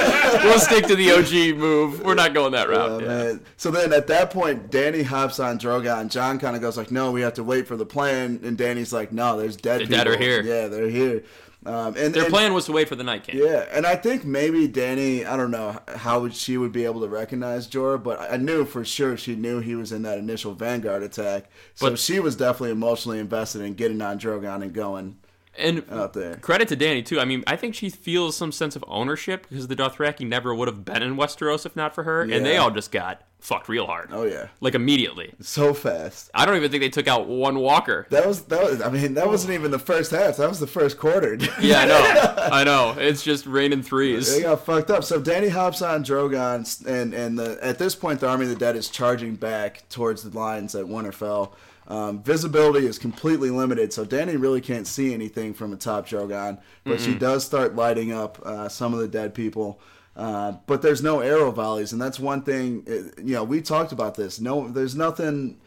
we'll 0.44 0.60
stick 0.60 0.86
to 0.86 0.94
the 0.94 1.10
OG 1.10 1.56
move. 1.58 2.00
We're 2.02 2.14
not 2.14 2.32
going 2.32 2.52
that 2.52 2.68
route. 2.68 3.00
yeah. 3.02 3.08
man. 3.08 3.40
So 3.56 3.70
then 3.72 3.92
at 3.92 4.06
that 4.06 4.30
point, 4.30 4.70
Dany 4.70 5.02
hops 5.04 5.40
on 5.40 5.58
Drogon. 5.58 6.02
And 6.02 6.10
Jon 6.10 6.38
kind 6.38 6.54
of 6.54 6.62
goes 6.62 6.76
like, 6.76 6.90
"No, 6.92 7.10
we 7.10 7.22
have 7.22 7.34
to 7.34 7.42
wait 7.44 7.66
for 7.66 7.76
the 7.76 7.86
plan." 7.86 8.38
And 8.44 8.56
Dany's 8.56 8.92
like, 8.92 9.10
"No, 9.10 9.36
there's 9.36 9.56
dead 9.56 9.80
The 9.80 9.84
people. 9.86 9.96
dead 9.96 10.06
are 10.06 10.16
here. 10.16 10.42
Yeah, 10.42 10.68
they're 10.68 10.88
here." 10.88 11.24
Um, 11.66 11.94
and 11.96 12.12
Their 12.12 12.24
and- 12.24 12.32
plan 12.32 12.52
was 12.52 12.66
to 12.66 12.72
wait 12.72 12.88
for 12.88 12.96
the 12.96 13.04
Night 13.04 13.24
King. 13.24 13.38
Yeah, 13.38 13.66
and 13.72 13.86
I 13.86 13.96
think 13.96 14.24
maybe 14.24 14.68
Dany, 14.68 15.26
I 15.26 15.36
don't 15.36 15.50
know 15.50 15.78
how 15.96 16.28
she 16.28 16.56
would 16.58 16.72
be 16.72 16.84
able 16.84 17.00
to 17.00 17.08
recognize 17.08 17.66
Jorah, 17.66 18.02
but 18.02 18.20
I 18.20 18.36
knew 18.36 18.64
for 18.64 18.84
sure 18.84 19.16
she 19.16 19.34
knew 19.34 19.60
he 19.60 19.74
was 19.74 19.90
in 19.92 20.02
that 20.02 20.18
initial 20.18 20.52
Vanguard 20.54 21.02
attack. 21.02 21.46
So 21.74 21.90
But- 21.90 21.98
she 21.98 22.20
was 22.20 22.36
definitely 22.36 22.72
emotionally 22.72 23.18
invested 23.18 23.62
in 23.62 23.74
getting 23.74 24.02
on 24.02 24.18
Drogon 24.18 24.62
and 24.62 24.72
going 24.74 25.16
And 25.58 25.84
out 25.90 26.12
there. 26.14 26.36
credit 26.36 26.68
to 26.68 26.76
Dany 26.76 27.04
too. 27.04 27.20
I 27.20 27.24
mean, 27.24 27.44
I 27.46 27.56
think 27.56 27.74
she 27.74 27.88
feels 27.90 28.36
some 28.36 28.52
sense 28.52 28.74
of 28.76 28.84
ownership 28.88 29.46
because 29.48 29.68
the 29.68 29.76
Dothraki 29.76 30.26
never 30.26 30.54
would 30.54 30.68
have 30.68 30.84
been 30.84 31.02
in 31.02 31.16
Westeros 31.16 31.64
if 31.66 31.76
not 31.76 31.94
for 31.94 32.02
her, 32.04 32.22
and 32.22 32.44
they 32.44 32.56
all 32.56 32.70
just 32.70 32.90
got 32.90 33.22
fucked 33.40 33.68
real 33.68 33.84
hard, 33.86 34.08
Oh 34.10 34.22
yeah, 34.24 34.48
like 34.62 34.74
immediately. 34.74 35.34
so 35.40 35.74
fast. 35.74 36.30
I 36.34 36.46
don't 36.46 36.56
even 36.56 36.70
think 36.70 36.82
they 36.82 36.88
took 36.88 37.06
out 37.06 37.26
one 37.28 37.58
Walker. 37.58 38.06
That 38.10 38.26
was 38.26 38.42
that 38.44 38.62
was. 38.64 38.80
I 38.82 38.88
mean, 38.90 39.14
that 39.14 39.26
wasn't 39.28 39.52
even 39.54 39.70
the 39.70 39.78
first 39.78 40.10
half. 40.12 40.38
That 40.38 40.48
was 40.48 40.60
the 40.60 40.66
first 40.66 40.98
quarter. 40.98 41.36
Yeah, 41.60 41.80
I 41.80 41.86
know. 41.86 42.34
I 42.52 42.64
know. 42.64 42.94
It's 42.98 43.22
just 43.22 43.46
raining 43.46 43.82
threes. 43.82 44.34
They 44.34 44.42
got 44.42 44.64
fucked 44.64 44.90
up. 44.90 45.04
So 45.04 45.20
Dany 45.20 45.50
hops 45.50 45.82
on 45.82 46.02
Drogon, 46.04 46.86
and 46.86 47.14
and 47.14 47.38
the, 47.38 47.58
at 47.62 47.78
this 47.78 47.94
point, 47.94 48.20
the 48.20 48.28
Army 48.28 48.44
of 48.44 48.50
the 48.50 48.56
Dead 48.56 48.76
is 48.76 48.88
charging 48.88 49.34
back 49.36 49.88
towards 49.88 50.22
the 50.22 50.36
lines 50.36 50.74
at 50.74 50.86
Winterfell. 50.86 51.52
Um, 51.86 52.22
visibility 52.22 52.86
is 52.86 52.98
completely 52.98 53.50
limited, 53.50 53.92
so 53.92 54.04
Dany 54.06 54.40
really 54.40 54.60
can't 54.60 54.86
see 54.86 55.12
anything 55.12 55.52
from 55.52 55.72
atop 55.72 56.08
Drogon. 56.08 56.60
But 56.84 57.00
she 57.00 57.14
does 57.14 57.44
start 57.44 57.76
lighting 57.76 58.12
up 58.12 58.40
uh, 58.44 58.68
some 58.68 58.94
of 58.94 59.00
the 59.00 59.08
dead 59.08 59.34
people. 59.34 59.80
Uh, 60.16 60.52
but 60.66 60.80
there's 60.80 61.02
no 61.02 61.20
arrow 61.20 61.50
volleys, 61.50 61.92
and 61.92 62.00
that's 62.00 62.20
one 62.20 62.42
thing. 62.42 62.84
You 63.18 63.34
know, 63.34 63.44
we 63.44 63.60
talked 63.60 63.92
about 63.92 64.14
this. 64.14 64.40
No, 64.40 64.68
there's 64.68 64.94
nothing. 64.94 65.60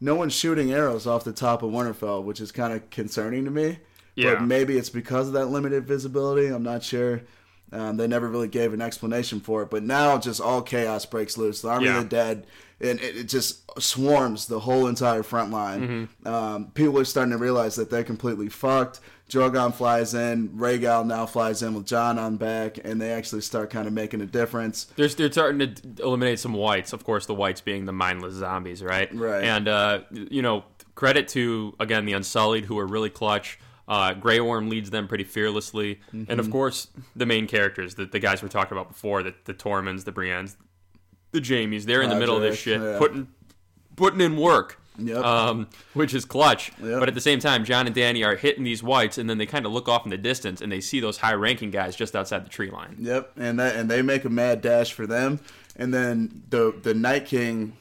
No 0.00 0.16
one's 0.16 0.34
shooting 0.34 0.72
arrows 0.72 1.06
off 1.06 1.22
the 1.24 1.32
top 1.32 1.62
of 1.62 1.70
Winterfell, 1.70 2.24
which 2.24 2.40
is 2.40 2.50
kind 2.50 2.72
of 2.72 2.90
concerning 2.90 3.44
to 3.44 3.50
me. 3.50 3.78
Yeah. 4.16 4.34
But 4.34 4.42
maybe 4.42 4.76
it's 4.76 4.90
because 4.90 5.28
of 5.28 5.34
that 5.34 5.46
limited 5.46 5.86
visibility. 5.86 6.48
I'm 6.48 6.64
not 6.64 6.82
sure. 6.82 7.22
Um, 7.72 7.96
they 7.96 8.06
never 8.06 8.28
really 8.28 8.48
gave 8.48 8.72
an 8.74 8.82
explanation 8.82 9.40
for 9.40 9.62
it. 9.62 9.70
But 9.70 9.82
now 9.82 10.18
just 10.18 10.40
all 10.40 10.60
chaos 10.62 11.06
breaks 11.06 11.38
loose. 11.38 11.62
The 11.62 11.68
Army 11.68 11.86
Yeah. 11.86 11.98
of 11.98 12.04
the 12.04 12.08
Dead, 12.10 12.46
and 12.80 13.00
it, 13.00 13.16
it 13.16 13.24
just 13.24 13.62
swarms 13.80 14.46
the 14.46 14.60
whole 14.60 14.86
entire 14.86 15.22
front 15.22 15.50
line. 15.50 16.08
Mm-hmm. 16.22 16.28
Um, 16.28 16.66
people 16.74 16.98
are 16.98 17.04
starting 17.04 17.32
to 17.32 17.38
realize 17.38 17.76
that 17.76 17.88
they're 17.90 18.04
completely 18.04 18.48
fucked. 18.48 19.00
Drogon 19.30 19.72
flies 19.72 20.12
in. 20.12 20.50
Rhaegal 20.50 21.06
now 21.06 21.24
flies 21.24 21.62
in 21.62 21.72
with 21.72 21.86
Jon 21.86 22.18
on 22.18 22.36
back, 22.36 22.78
and 22.84 23.00
they 23.00 23.12
actually 23.12 23.40
start 23.40 23.70
kind 23.70 23.86
of 23.86 23.94
making 23.94 24.20
a 24.20 24.26
difference. 24.26 24.84
They're, 24.96 25.08
they're 25.08 25.32
starting 25.32 25.74
to 25.74 26.02
eliminate 26.02 26.38
some 26.38 26.52
whites. 26.52 26.92
Of 26.92 27.04
course, 27.04 27.24
the 27.24 27.34
whites 27.34 27.62
being 27.62 27.86
the 27.86 27.92
mindless 27.92 28.34
zombies, 28.34 28.82
right? 28.82 29.08
Right. 29.14 29.42
And 29.44 29.68
uh, 29.68 30.00
you 30.10 30.42
know, 30.42 30.64
credit 30.94 31.28
to 31.28 31.74
again 31.80 32.04
the 32.04 32.12
Unsullied 32.12 32.66
who 32.66 32.78
are 32.78 32.86
really 32.86 33.08
clutch. 33.08 33.58
Uh, 33.88 34.14
Grey 34.14 34.40
Worm 34.40 34.68
leads 34.68 34.90
them 34.90 35.08
pretty 35.08 35.24
fearlessly, 35.24 36.00
and 36.12 36.26
Mm-hmm. 36.28 36.40
of 36.40 36.50
course 36.50 36.88
the 37.16 37.26
main 37.26 37.46
characters, 37.46 37.96
the, 37.96 38.06
the 38.06 38.20
guys 38.20 38.42
we 38.42 38.48
talked 38.48 38.72
about 38.72 38.88
before, 38.88 39.22
the, 39.22 39.34
the 39.44 39.54
Tormunds, 39.54 40.04
the 40.04 40.12
Briennes, 40.12 40.56
the 41.32 41.40
Jaimes. 41.40 41.84
They're 41.84 42.02
in 42.02 42.08
the 42.10 42.16
middle 42.16 42.36
of 42.36 42.42
this 42.42 42.58
shit, 42.58 42.80
yeah. 42.80 42.98
putting 42.98 43.28
putting 43.96 44.20
in 44.20 44.36
work. 44.36 44.78
Yep. 44.98 45.24
Um, 45.24 45.68
which 45.94 46.12
is 46.12 46.26
clutch. 46.26 46.70
Yep. 46.78 47.00
But 47.00 47.08
at 47.08 47.14
the 47.14 47.20
same 47.20 47.40
time, 47.40 47.64
Jon 47.64 47.86
and 47.86 47.96
Dany 47.96 48.26
are 48.26 48.36
hitting 48.36 48.62
these 48.62 48.82
whites, 48.82 49.16
and 49.16 49.28
then 49.28 49.38
they 49.38 49.46
kind 49.46 49.64
of 49.64 49.72
look 49.72 49.88
off 49.88 50.04
in 50.04 50.10
the 50.10 50.18
distance, 50.18 50.60
and 50.60 50.70
they 50.70 50.82
see 50.82 51.00
those 51.00 51.16
high-ranking 51.16 51.70
guys 51.70 51.96
just 51.96 52.14
outside 52.14 52.44
the 52.44 52.50
tree 52.50 52.70
line. 52.70 52.96
Yep, 52.98 53.32
and 53.38 53.58
that 53.58 53.74
and 53.76 53.90
they 53.90 54.02
make 54.02 54.26
a 54.26 54.28
mad 54.28 54.60
dash 54.60 54.92
for 54.92 55.06
them, 55.06 55.40
and 55.76 55.94
then 55.94 56.42
the 56.50 56.78
the 56.82 56.92
Night 56.92 57.24
King, 57.24 57.74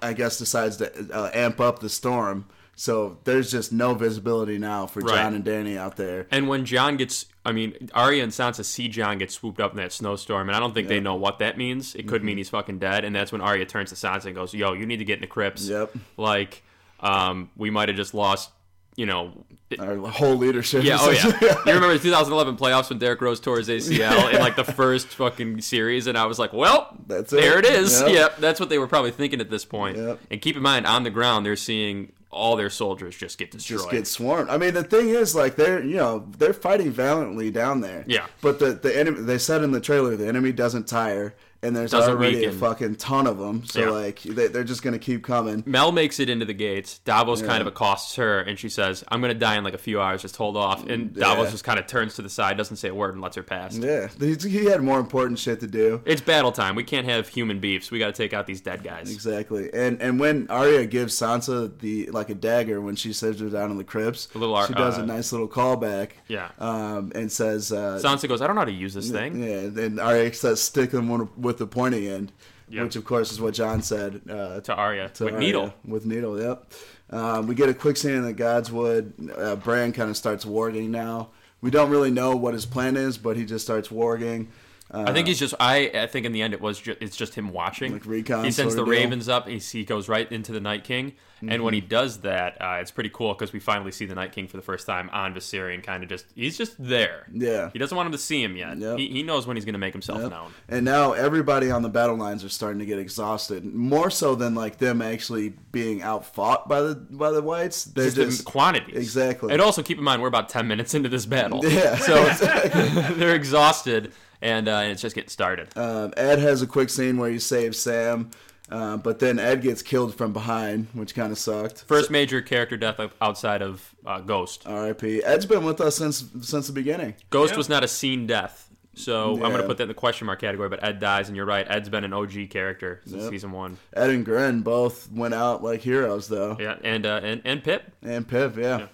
I 0.00 0.14
guess, 0.14 0.38
decides 0.38 0.78
to 0.78 0.90
uh, 1.12 1.30
amp 1.34 1.60
up 1.60 1.80
the 1.80 1.90
storm. 1.90 2.46
So 2.80 3.18
there's 3.24 3.50
just 3.50 3.72
no 3.72 3.92
visibility 3.92 4.56
now 4.56 4.86
for 4.86 5.00
Right. 5.00 5.16
Jon 5.16 5.34
and 5.34 5.44
Dany 5.44 5.76
out 5.76 5.96
there. 5.98 6.26
And 6.30 6.48
when 6.48 6.64
Jon 6.64 6.96
gets, 6.96 7.26
I 7.44 7.52
mean, 7.52 7.90
Arya 7.92 8.22
and 8.22 8.32
Sansa 8.32 8.64
see 8.64 8.88
Jon 8.88 9.18
get 9.18 9.30
swooped 9.30 9.60
up 9.60 9.72
in 9.72 9.76
that 9.76 9.92
snowstorm, 9.92 10.48
and 10.48 10.56
I 10.56 10.60
don't 10.60 10.72
think 10.72 10.88
they 10.88 10.98
know 10.98 11.14
what 11.14 11.40
that 11.40 11.58
means. 11.58 11.94
It 11.94 12.08
could 12.08 12.24
mean 12.24 12.38
he's 12.38 12.48
fucking 12.48 12.78
dead, 12.78 13.04
and 13.04 13.14
that's 13.14 13.32
when 13.32 13.42
Arya 13.42 13.66
turns 13.66 13.90
to 13.90 13.96
Sansa 13.96 14.24
and 14.24 14.34
goes, 14.34 14.54
"Yo, 14.54 14.72
you 14.72 14.86
need 14.86 14.96
to 14.96 15.04
get 15.04 15.16
in 15.16 15.20
the 15.20 15.26
crypts." 15.26 15.68
Yep. 15.68 15.94
Like, 16.16 16.62
um, 17.00 17.50
we 17.54 17.68
might 17.68 17.90
have 17.90 17.98
just 17.98 18.14
lost, 18.14 18.48
you 18.96 19.04
know. 19.04 19.44
Our 19.78 19.98
whole 20.08 20.36
leadership. 20.36 20.82
yeah, 20.82 20.96
oh 21.00 21.10
yeah. 21.10 21.26
You 21.66 21.74
remember 21.74 21.92
the 21.92 21.98
2011 22.02 22.56
playoffs 22.56 22.88
when 22.88 22.98
Derrick 22.98 23.20
Rose 23.20 23.40
tore 23.40 23.58
his 23.58 23.68
ACL 23.68 24.32
in 24.32 24.40
like 24.40 24.56
the 24.56 24.64
first 24.64 25.08
fucking 25.08 25.60
series, 25.60 26.06
and 26.06 26.16
I 26.16 26.24
was 26.24 26.38
like, 26.38 26.54
"Well, 26.54 26.96
That's 27.06 27.30
it. 27.30 27.42
there 27.42 27.58
it. 27.58 27.66
it 27.66 27.74
is." 27.74 28.00
Yep. 28.00 28.10
Yep, 28.10 28.36
that's 28.38 28.58
what 28.58 28.70
they 28.70 28.78
were 28.78 28.88
probably 28.88 29.10
thinking 29.10 29.38
at 29.42 29.50
this 29.50 29.66
point. 29.66 29.98
Yep. 29.98 30.20
And 30.30 30.40
keep 30.40 30.56
in 30.56 30.62
mind, 30.62 30.86
on 30.86 31.02
the 31.02 31.10
ground, 31.10 31.44
they're 31.44 31.56
seeing 31.56 32.12
all 32.30 32.56
their 32.56 32.70
soldiers 32.70 33.16
just 33.16 33.38
get 33.38 33.50
destroyed. 33.50 33.78
just 33.78 33.90
get 33.90 34.06
swarmed. 34.06 34.50
I 34.50 34.56
mean, 34.56 34.74
the 34.74 34.84
thing 34.84 35.08
is, 35.08 35.34
like 35.34 35.56
they're 35.56 35.82
you 35.84 35.96
know 35.96 36.26
they're 36.38 36.52
fighting 36.52 36.90
valiantly 36.90 37.50
down 37.50 37.80
there. 37.80 38.04
Yeah. 38.06 38.26
But 38.40 38.58
the 38.58 38.72
the 38.72 38.96
enemy 38.96 39.20
they 39.22 39.38
said 39.38 39.62
in 39.62 39.72
the 39.72 39.80
trailer 39.80 40.16
the 40.16 40.26
enemy 40.28 40.52
doesn't 40.52 40.86
tire, 40.86 41.34
and 41.62 41.76
there's 41.76 41.90
Doesn't 41.90 42.12
already 42.12 42.44
a 42.44 42.52
fucking 42.52 42.96
ton 42.96 43.26
of 43.26 43.38
them. 43.38 43.64
So 43.66 43.80
Yeah. 43.80 43.90
like 43.90 44.22
they, 44.22 44.46
they're 44.48 44.64
just 44.64 44.82
gonna 44.82 44.98
keep 44.98 45.22
coming. 45.24 45.62
Mel 45.66 45.92
makes 45.92 46.18
it 46.20 46.28
into 46.30 46.44
the 46.44 46.54
gates. 46.54 46.98
Davos 47.00 47.42
kind 47.42 47.60
of 47.60 47.66
accosts 47.66 48.16
her, 48.16 48.40
and 48.40 48.58
she 48.58 48.68
says, 48.68 49.04
"I'm 49.08 49.20
going 49.20 49.32
to 49.32 49.38
die 49.38 49.56
in 49.56 49.64
like 49.64 49.74
a 49.74 49.78
few 49.78 50.00
hours. 50.00 50.22
Just 50.22 50.36
hold 50.36 50.56
off." 50.56 50.86
And 50.86 51.14
Yeah. 51.16 51.24
Davos 51.34 51.50
just 51.50 51.64
kind 51.64 51.78
of 51.78 51.86
turns 51.86 52.14
to 52.16 52.22
the 52.22 52.28
side, 52.30 52.56
doesn't 52.56 52.76
say 52.76 52.88
a 52.88 52.94
word, 52.94 53.14
and 53.14 53.22
lets 53.22 53.36
her 53.36 53.42
pass. 53.42 53.76
Yeah, 53.76 54.08
he, 54.18 54.34
he 54.48 54.64
had 54.66 54.82
more 54.82 54.98
important 55.00 55.38
shit 55.38 55.60
to 55.60 55.66
do. 55.66 56.00
It's 56.04 56.20
battle 56.20 56.52
time. 56.52 56.74
We 56.74 56.84
can't 56.84 57.06
have 57.06 57.28
human 57.28 57.60
beefs. 57.60 57.90
We 57.90 57.98
got 57.98 58.06
to 58.06 58.12
take 58.12 58.32
out 58.32 58.46
these 58.46 58.60
dead 58.60 58.82
guys. 58.82 59.12
Exactly, 59.12 59.70
and 59.74 60.00
and 60.00 60.18
when 60.20 60.46
Arya 60.48 60.86
gives 60.86 61.14
Sansa 61.18 61.78
the 61.80 62.06
like 62.10 62.30
a 62.30 62.34
dagger 62.34 62.80
when 62.80 62.96
she 62.96 63.12
sits 63.12 63.40
her 63.40 63.48
down 63.48 63.70
in 63.70 63.76
the 63.76 63.84
crypts, 63.84 64.28
A 64.34 64.38
little 64.38 64.54
Ar- 64.54 64.66
she 64.66 64.74
does 64.74 64.98
uh, 64.98 65.02
a 65.02 65.06
nice 65.06 65.32
little 65.32 65.48
callback. 65.48 66.10
Yeah. 66.28 66.48
um, 66.58 67.12
and 67.14 67.30
says, 67.30 67.72
uh, 67.72 68.00
Sansa 68.02 68.28
goes, 68.28 68.40
"I 68.40 68.46
don't 68.46 68.56
know 68.56 68.62
how 68.62 68.66
to 68.66 68.72
use 68.72 68.94
this 68.94 69.10
thing." 69.10 69.42
yeah, 69.42 69.82
and 69.84 70.00
Arya 70.00 70.32
says, 70.34 70.60
stick 70.60 70.90
them 70.92 71.08
with- 71.08 71.28
with 71.50 71.58
the 71.58 71.66
pointy 71.66 72.08
end, 72.08 72.30
Yep. 72.68 72.84
which 72.84 72.96
of 72.96 73.04
course 73.04 73.32
is 73.32 73.40
what 73.40 73.52
Jon 73.54 73.82
said 73.82 74.20
uh, 74.30 74.60
To 74.60 74.72
Arya 74.74 75.08
to 75.14 75.24
with 75.24 75.34
Arya, 75.34 75.44
needle. 75.46 75.74
With 75.84 76.06
needle, 76.06 76.40
yep. 76.40 76.72
Um, 77.10 77.48
we 77.48 77.56
get 77.56 77.68
a 77.68 77.74
quick 77.74 77.96
scene 77.96 78.12
in 78.14 78.22
the 78.22 78.32
Godswood. 78.32 79.36
Uh, 79.36 79.56
Bran 79.56 79.90
kind 79.92 80.08
of 80.08 80.16
starts 80.16 80.44
warging 80.44 80.90
now. 80.90 81.30
We 81.60 81.70
don't 81.72 81.90
really 81.90 82.12
know 82.12 82.36
what 82.36 82.54
his 82.54 82.66
plan 82.66 82.96
is, 82.96 83.18
but 83.18 83.36
he 83.36 83.44
just 83.44 83.64
starts 83.64 83.88
warging. 83.88 84.46
Uh, 84.92 85.04
I 85.06 85.12
think 85.12 85.28
he's 85.28 85.38
just. 85.38 85.54
I, 85.60 85.90
I 85.94 86.06
think 86.08 86.26
in 86.26 86.32
the 86.32 86.42
end 86.42 86.52
it 86.54 86.60
was. 86.60 86.80
Ju- 86.80 86.96
it's 87.00 87.16
just 87.16 87.34
him 87.34 87.50
watching. 87.52 87.92
Like 87.92 88.06
recon 88.06 88.44
he 88.44 88.50
sends 88.50 88.74
the 88.74 88.82
deal. 88.84 88.90
ravens 88.90 89.28
up. 89.28 89.46
He, 89.46 89.58
he 89.58 89.84
goes 89.84 90.08
right 90.08 90.30
into 90.32 90.50
the 90.50 90.58
Night 90.60 90.82
King, 90.82 91.12
and 91.46 91.62
when 91.62 91.74
he 91.74 91.80
does 91.80 92.22
that, 92.22 92.60
uh, 92.60 92.78
it's 92.80 92.90
pretty 92.90 93.10
cool 93.10 93.32
because 93.34 93.52
we 93.52 93.60
finally 93.60 93.92
see 93.92 94.04
the 94.06 94.16
Night 94.16 94.32
King 94.32 94.48
for 94.48 94.56
the 94.56 94.62
first 94.64 94.86
time 94.88 95.08
on 95.12 95.32
Viserion. 95.32 95.82
Kind 95.84 96.02
of 96.02 96.08
just. 96.08 96.26
He's 96.34 96.58
just 96.58 96.74
there. 96.78 97.26
Yeah. 97.32 97.70
He 97.72 97.78
doesn't 97.78 97.96
want 97.96 98.06
him 98.06 98.12
to 98.12 98.18
see 98.18 98.42
him 98.42 98.56
yet. 98.56 98.78
Yep. 98.78 98.98
He, 98.98 99.08
he 99.10 99.22
knows 99.22 99.46
when 99.46 99.56
he's 99.56 99.64
going 99.64 99.74
to 99.74 99.78
make 99.78 99.92
himself 99.92 100.22
Yep. 100.22 100.30
known. 100.32 100.52
And 100.68 100.84
now 100.84 101.12
everybody 101.12 101.70
on 101.70 101.82
the 101.82 101.88
battle 101.88 102.16
lines 102.16 102.42
are 102.42 102.48
starting 102.48 102.80
to 102.80 102.86
get 102.86 102.98
exhausted, 102.98 103.64
more 103.64 104.10
so 104.10 104.34
than 104.34 104.56
like 104.56 104.78
them 104.78 105.00
actually 105.00 105.50
being 105.70 106.02
outfought 106.02 106.68
by 106.68 106.80
the 106.80 106.94
by 106.96 107.30
the 107.30 107.42
whites. 107.42 107.84
They're 107.84 108.10
Just, 108.10 108.38
the 108.38 108.44
quantities. 108.44 108.96
exactly. 108.96 109.52
And 109.52 109.62
also 109.62 109.84
keep 109.84 109.98
in 109.98 110.04
mind 110.04 110.20
we're 110.20 110.26
about 110.28 110.48
ten 110.48 110.66
minutes 110.66 110.94
into 110.94 111.08
this 111.08 111.26
battle. 111.26 111.64
Yeah. 111.64 111.94
So 111.96 112.24
they're 113.14 113.36
exhausted, 113.36 114.12
and, 114.42 114.68
uh, 114.68 114.72
and 114.72 114.92
it's 114.92 115.02
just 115.02 115.14
getting 115.14 115.30
started. 115.30 115.68
Um, 115.76 116.12
Edd 116.16 116.38
has 116.38 116.62
a 116.62 116.66
quick 116.66 116.90
scene 116.90 117.16
where 117.18 117.30
he 117.30 117.38
saves 117.38 117.78
Sam, 117.78 118.30
uh, 118.70 118.96
but 118.96 119.18
then 119.18 119.38
Edd 119.38 119.62
gets 119.62 119.82
killed 119.82 120.14
from 120.14 120.32
behind, 120.32 120.88
which 120.92 121.14
kind 121.14 121.32
of 121.32 121.38
sucked. 121.38 121.84
First 121.88 122.10
major 122.10 122.40
character 122.40 122.76
death 122.76 123.00
outside 123.20 123.62
of 123.62 123.94
uh, 124.06 124.20
Ghost. 124.20 124.62
R.I.P. 124.66 125.22
Edd's 125.24 125.46
been 125.46 125.64
with 125.64 125.80
us 125.80 125.96
since 125.96 126.24
since 126.42 126.66
the 126.68 126.72
beginning. 126.72 127.14
Ghost 127.30 127.52
Yeah. 127.52 127.58
was 127.58 127.68
not 127.68 127.82
a 127.84 127.88
scene 127.88 128.26
death. 128.26 128.69
So 128.94 129.34
I'm 129.34 129.38
going 129.40 129.58
to 129.58 129.66
put 129.66 129.76
that 129.78 129.84
in 129.84 129.88
the 129.88 129.94
question 129.94 130.26
mark 130.26 130.40
category, 130.40 130.68
but 130.68 130.82
Edd 130.82 130.98
dies, 130.98 131.28
and 131.28 131.36
you're 131.36 131.46
right. 131.46 131.66
Edd's 131.68 131.88
been 131.88 132.04
an 132.04 132.12
OG 132.12 132.50
character 132.50 133.00
since 133.06 133.22
Yep. 133.22 133.30
season 133.30 133.52
one. 133.52 133.78
Edd 133.94 134.10
and 134.10 134.24
Grenn 134.24 134.60
both 134.62 135.10
went 135.12 135.32
out 135.32 135.62
like 135.62 135.80
heroes, 135.80 136.28
though. 136.28 136.56
Yeah, 136.60 136.76
and 136.82 137.06
uh, 137.06 137.20
and 137.22 137.40
and 137.44 137.62
Pip. 137.62 137.84
And 138.02 138.26
Pip, 138.26 138.56
yeah. 138.56 138.88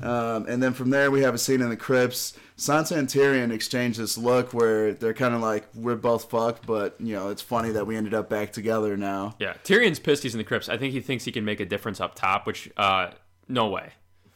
Um, 0.00 0.46
and 0.46 0.62
then 0.62 0.74
from 0.74 0.90
there, 0.90 1.10
we 1.10 1.22
have 1.22 1.34
a 1.34 1.38
scene 1.38 1.60
in 1.60 1.70
the 1.70 1.76
crypts. 1.76 2.34
Sansa 2.56 2.96
and 2.96 3.08
Tyrion 3.08 3.50
exchange 3.52 3.96
this 3.96 4.16
look 4.18 4.52
where 4.52 4.92
they're 4.92 5.14
kind 5.14 5.34
of 5.34 5.40
like, 5.40 5.66
we're 5.74 5.96
both 5.96 6.28
fucked, 6.30 6.66
but, 6.66 6.96
you 7.00 7.14
know, 7.14 7.30
it's 7.30 7.42
funny 7.42 7.70
that 7.70 7.86
we 7.86 7.96
ended 7.96 8.14
up 8.14 8.28
back 8.28 8.52
together 8.52 8.96
now. 8.96 9.34
Yeah, 9.40 9.54
Tyrion's 9.64 9.98
pissed. 9.98 10.22
He's 10.24 10.34
in 10.34 10.38
the 10.38 10.44
crypts. 10.44 10.68
I 10.68 10.76
think 10.76 10.92
he 10.92 11.00
thinks 11.00 11.24
he 11.24 11.32
can 11.32 11.44
make 11.44 11.58
a 11.60 11.64
difference 11.64 12.00
up 12.00 12.14
top, 12.14 12.46
which 12.46 12.70
uh, 12.76 13.10
no 13.48 13.68
way. 13.68 13.90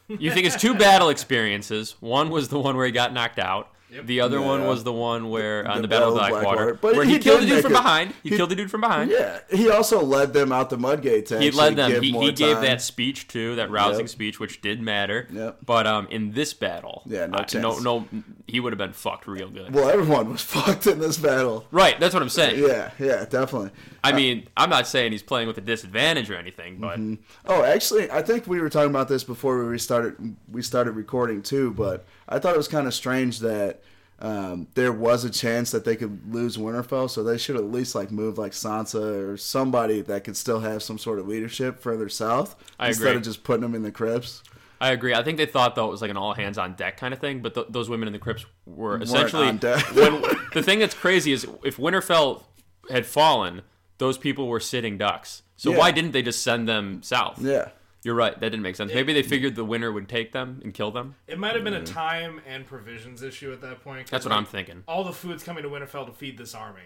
You 0.09 0.31
think 0.33 0.47
it's 0.47 0.57
two 0.61 0.75
battle 0.79 1.09
experiences. 1.11 1.97
One 2.01 2.31
was 2.31 2.49
the 2.49 2.59
one 2.59 2.77
where 2.77 2.87
he 2.87 2.93
got 2.93 3.13
knocked 3.13 3.39
out. 3.39 3.71
Yep. 3.93 4.07
The 4.07 4.21
other 4.23 4.41
one 4.41 4.67
was 4.67 4.85
the 4.85 4.93
one 4.93 5.29
where 5.29 5.69
on 5.69 5.77
The 5.77 5.83
the, 5.83 5.89
Battle 5.89 6.13
of 6.13 6.21
Battle 6.21 6.37
of 6.37 6.43
Blackwater, 6.43 6.57
Blackwater. 6.57 6.75
But 6.81 6.97
where 6.97 7.05
he 7.05 7.13
he, 7.15 7.19
killed 7.19 7.41
did 7.41 7.49
the 7.51 7.55
dude 7.57 7.63
from 7.63 7.73
it- 7.73 7.77
behind. 7.77 8.15
He, 8.23 8.31
he- 8.31 8.37
killed 8.37 8.51
the 8.51 8.57
dude 8.57 8.71
from 8.71 8.81
behind. 8.81 9.11
Yeah, 9.11 9.41
he 9.53 9.69
also 9.71 10.03
led 10.03 10.33
them 10.33 10.51
out 10.51 10.71
the 10.71 10.79
Mudgate 10.79 11.27
to 11.27 11.39
He 11.41 11.51
led 11.51 11.77
them. 11.77 11.91
give 11.91 12.03
He, 12.03 12.13
more 12.13 12.23
he 12.23 12.33
gave 12.33 12.61
that 12.63 12.81
speech 12.81 13.29
too, 13.29 13.57
that 13.57 13.71
rousing 13.71 14.01
Yep. 14.01 14.09
speech, 14.09 14.41
which 14.41 14.63
did 14.63 14.81
matter. 14.81 15.29
Yep. 15.31 15.59
But 15.67 15.87
um, 15.87 16.07
in 16.11 16.33
this 16.33 16.55
battle, 16.55 17.03
Yeah, 17.07 17.27
no 17.27 17.39
uh, 17.39 17.47
no, 17.55 17.79
no, 17.81 18.09
he 18.47 18.61
would 18.61 18.73
have 18.73 18.79
been 18.79 18.93
fucked 18.95 19.27
real 19.27 19.51
good. 19.51 19.75
Well, 19.75 19.91
everyone 19.91 20.31
was 20.33 20.41
fucked 20.55 20.87
in 20.87 20.99
this 20.99 21.19
battle. 21.19 21.67
Right, 21.71 22.01
that's 22.01 22.15
what 22.15 22.23
I'm 22.23 22.29
saying. 22.31 22.63
Yeah, 22.65 22.93
yeah, 22.99 23.27
definitely. 23.27 23.71
I 24.05 24.13
mean, 24.13 24.49
I'm 24.57 24.69
not 24.71 24.87
saying 24.87 25.13
he's 25.13 25.23
playing 25.23 25.47
with 25.47 25.59
a 25.59 25.61
disadvantage 25.61 26.31
or 26.31 26.37
anything, 26.37 26.79
but 26.79 26.99
Oh, 27.47 27.63
actually, 27.63 28.11
I 28.11 28.23
think 28.23 28.47
we 28.47 28.61
were 28.61 28.69
talking 28.69 28.91
about 28.91 29.09
this 29.09 29.23
before 29.25 29.65
we 29.69 29.79
started 29.79 30.35
we 30.51 30.63
started 30.63 30.93
recording 30.93 31.43
too. 31.43 31.71
But 31.73 32.05
I 32.29 32.39
thought 32.39 32.55
it 32.55 32.59
was 32.59 32.69
kind 32.69 32.87
of 32.87 32.95
strange 32.95 33.39
that 33.41 33.81
um, 34.19 34.69
there 34.75 34.93
was 34.93 35.25
a 35.25 35.31
chance 35.31 35.71
that 35.73 35.85
they 35.85 35.97
could 35.97 36.33
lose 36.33 36.57
Winterfell, 36.57 37.11
so 37.11 37.23
they 37.25 37.39
should 37.39 37.57
at 37.57 37.65
least 37.65 37.95
like 37.95 38.11
move 38.13 38.39
like 38.39 38.53
Sansa 38.53 39.29
or 39.29 39.37
somebody 39.37 40.01
that 40.03 40.25
could 40.25 40.37
still 40.37 40.61
have 40.61 40.83
some 40.83 40.99
sort 40.99 41.19
of 41.19 41.27
leadership 41.29 41.81
further 41.81 42.09
south 42.09 42.55
I 42.79 42.89
instead 42.89 43.09
agree. 43.09 43.17
of 43.17 43.23
just 43.23 43.43
putting 43.45 43.63
them 43.63 43.75
in 43.75 43.83
the 43.83 43.91
crypts. 43.93 44.43
I 44.81 44.91
agree. 44.91 45.15
I 45.15 45.23
think 45.23 45.39
they 45.39 45.47
thought 45.47 45.77
though 45.77 45.87
it 45.87 45.91
was 45.93 46.03
like 46.03 46.11
an 46.11 46.17
all 46.17 46.35
hands 46.35 46.59
on 46.59 46.75
deck 46.75 46.97
kind 46.97 47.15
of 47.15 47.21
thing, 47.21 47.41
but 47.41 47.55
th- 47.55 47.67
those 47.71 47.89
women 47.89 48.09
in 48.09 48.13
the 48.13 48.19
crypts 48.19 48.47
were 48.67 49.01
essentially. 49.01 49.47
on 49.47 49.59
deck. 49.59 49.81
when 49.95 50.23
the 50.55 50.63
thing 50.63 50.81
that's 50.81 50.95
crazy 50.95 51.33
is 51.33 51.47
if 51.65 51.77
Winterfell 51.77 52.43
had 52.91 53.07
fallen, 53.07 53.63
those 54.03 54.19
people 54.19 54.49
were 54.49 54.59
sitting 54.59 54.99
ducks. 54.99 55.43
So 55.57 55.71
Yeah. 55.71 55.79
why 55.79 55.93
didn't 55.93 56.11
they 56.11 56.23
just 56.23 56.43
send 56.43 56.69
them 56.69 57.05
south? 57.05 57.41
Yeah, 57.41 57.69
You're 58.03 58.17
right. 58.17 58.33
That 58.33 58.51
didn't 58.51 58.63
make 58.63 58.75
sense. 58.75 58.93
Maybe 58.93 59.13
they 59.13 59.23
figured 59.23 59.55
the 59.55 59.65
winner 59.65 59.93
would 59.93 60.09
take 60.09 60.33
them 60.33 60.61
and 60.65 60.75
kill 60.75 60.91
them. 60.91 61.15
It 61.29 61.39
might 61.39 61.55
have 61.55 61.63
been 61.63 61.75
a 61.75 61.81
mm. 61.81 61.87
time 61.87 62.41
and 62.45 62.67
provisions 62.67 63.23
issue 63.23 63.53
at 63.53 63.61
that 63.61 63.85
point. 63.85 64.11
That's 64.11 64.25
what 64.25 64.33
like, 64.33 64.39
I'm 64.39 64.45
thinking. 64.45 64.83
All 64.89 65.05
the 65.05 65.13
food's 65.13 65.45
coming 65.45 65.63
to 65.63 65.69
Winterfell 65.69 66.07
to 66.07 66.13
feed 66.13 66.37
this 66.37 66.53
army. 66.53 66.83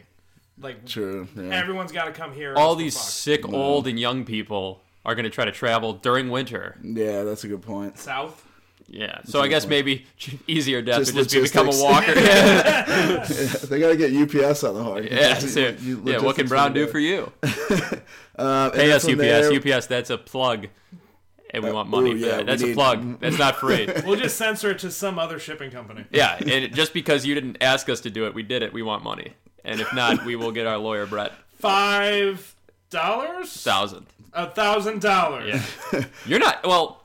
Like 0.61 0.85
true. 0.85 1.27
Yeah. 1.35 1.45
everyone's 1.45 1.91
got 1.91 2.05
to 2.05 2.13
come 2.13 2.35
here. 2.35 2.53
All 2.55 2.77
these 2.77 2.95
fucked. 2.95 3.09
sick 3.09 3.43
mm. 3.45 3.55
old 3.55 3.87
and 3.87 3.99
young 3.99 4.27
people 4.27 4.83
are 5.07 5.15
going 5.15 5.25
to 5.25 5.31
try 5.31 5.47
to 5.47 5.53
travel 5.53 5.95
during 5.95 6.29
winter. 6.29 6.79
yeah, 6.83 7.23
that's 7.23 7.45
a 7.45 7.49
good 7.49 7.63
point. 7.63 7.97
south. 7.99 8.46
Yeah. 8.89 9.19
So 9.25 9.41
I 9.41 9.49
guess 9.49 9.67
maybe 9.67 10.07
easier 10.47 10.81
death 10.81 10.99
Just 10.99 11.15
would 11.15 11.29
just 11.29 11.35
be 11.35 11.61
become 11.61 11.69
a 11.69 11.83
walker. 11.83 12.13
yeah. 12.21 13.25
they 13.69 13.81
gotta 13.81 13.97
get 13.97 14.13
UPS 14.15 14.63
on 14.65 14.75
the 14.75 14.83
horn. 14.85 15.09
Yeah, 15.11 15.41
You- 15.41 15.49
so- 15.49 15.75
you- 15.81 16.03
yeah. 16.05 16.19
What 16.19 16.37
can 16.37 16.47
Brown 16.47 16.73
do 16.73 16.87
for 16.87 16.99
you? 17.01 17.33
Um, 18.39 18.71
and 18.71 18.73
Pay 18.75 18.93
us, 18.93 19.05
UPS. 19.05 19.17
there- 19.19 19.53
UPS. 19.53 19.87
That's 19.87 20.11
a 20.11 20.19
plug, 20.19 20.69
and 21.51 21.65
we 21.65 21.71
Uh, 21.71 21.75
want 21.75 21.89
money. 21.89 22.11
ooh, 22.13 22.19
for 22.21 22.27
yeah, 22.27 22.29
that. 22.37 22.39
we 22.41 22.45
That's 22.45 22.63
a 22.63 22.75
plug. 22.75 23.21
That's 23.21 23.39
not 23.39 23.57
free. 23.57 23.89
We'll 24.05 24.17
just 24.21 24.37
censor 24.37 24.71
it 24.71 24.79
to 24.81 24.91
some 24.91 25.19
other 25.19 25.39
shipping 25.39 25.71
company. 25.71 26.05
yeah, 26.11 26.37
and 26.47 26.75
just 26.75 26.93
because 26.95 27.25
you 27.27 27.35
didn't 27.35 27.57
ask 27.63 27.89
us 27.89 28.01
to 28.03 28.11
do 28.11 28.27
it, 28.27 28.35
we 28.35 28.43
did 28.43 28.63
it. 28.63 28.73
We 28.73 28.83
want 28.83 29.03
money, 29.03 29.33
and 29.65 29.81
if 29.81 29.93
not, 29.95 30.25
we 30.25 30.37
will 30.37 30.53
get 30.53 30.67
our 30.67 30.79
lawyer 30.79 31.07
Brett 31.07 31.33
Five 31.59 32.55
dollars? 32.91 33.51
thousand. 33.63 34.07
A 34.33 34.49
thousand 34.51 35.01
dollars. 35.01 35.61
Yeah, 35.93 36.05
you're 36.27 36.39
not. 36.39 36.65
Well, 36.67 37.03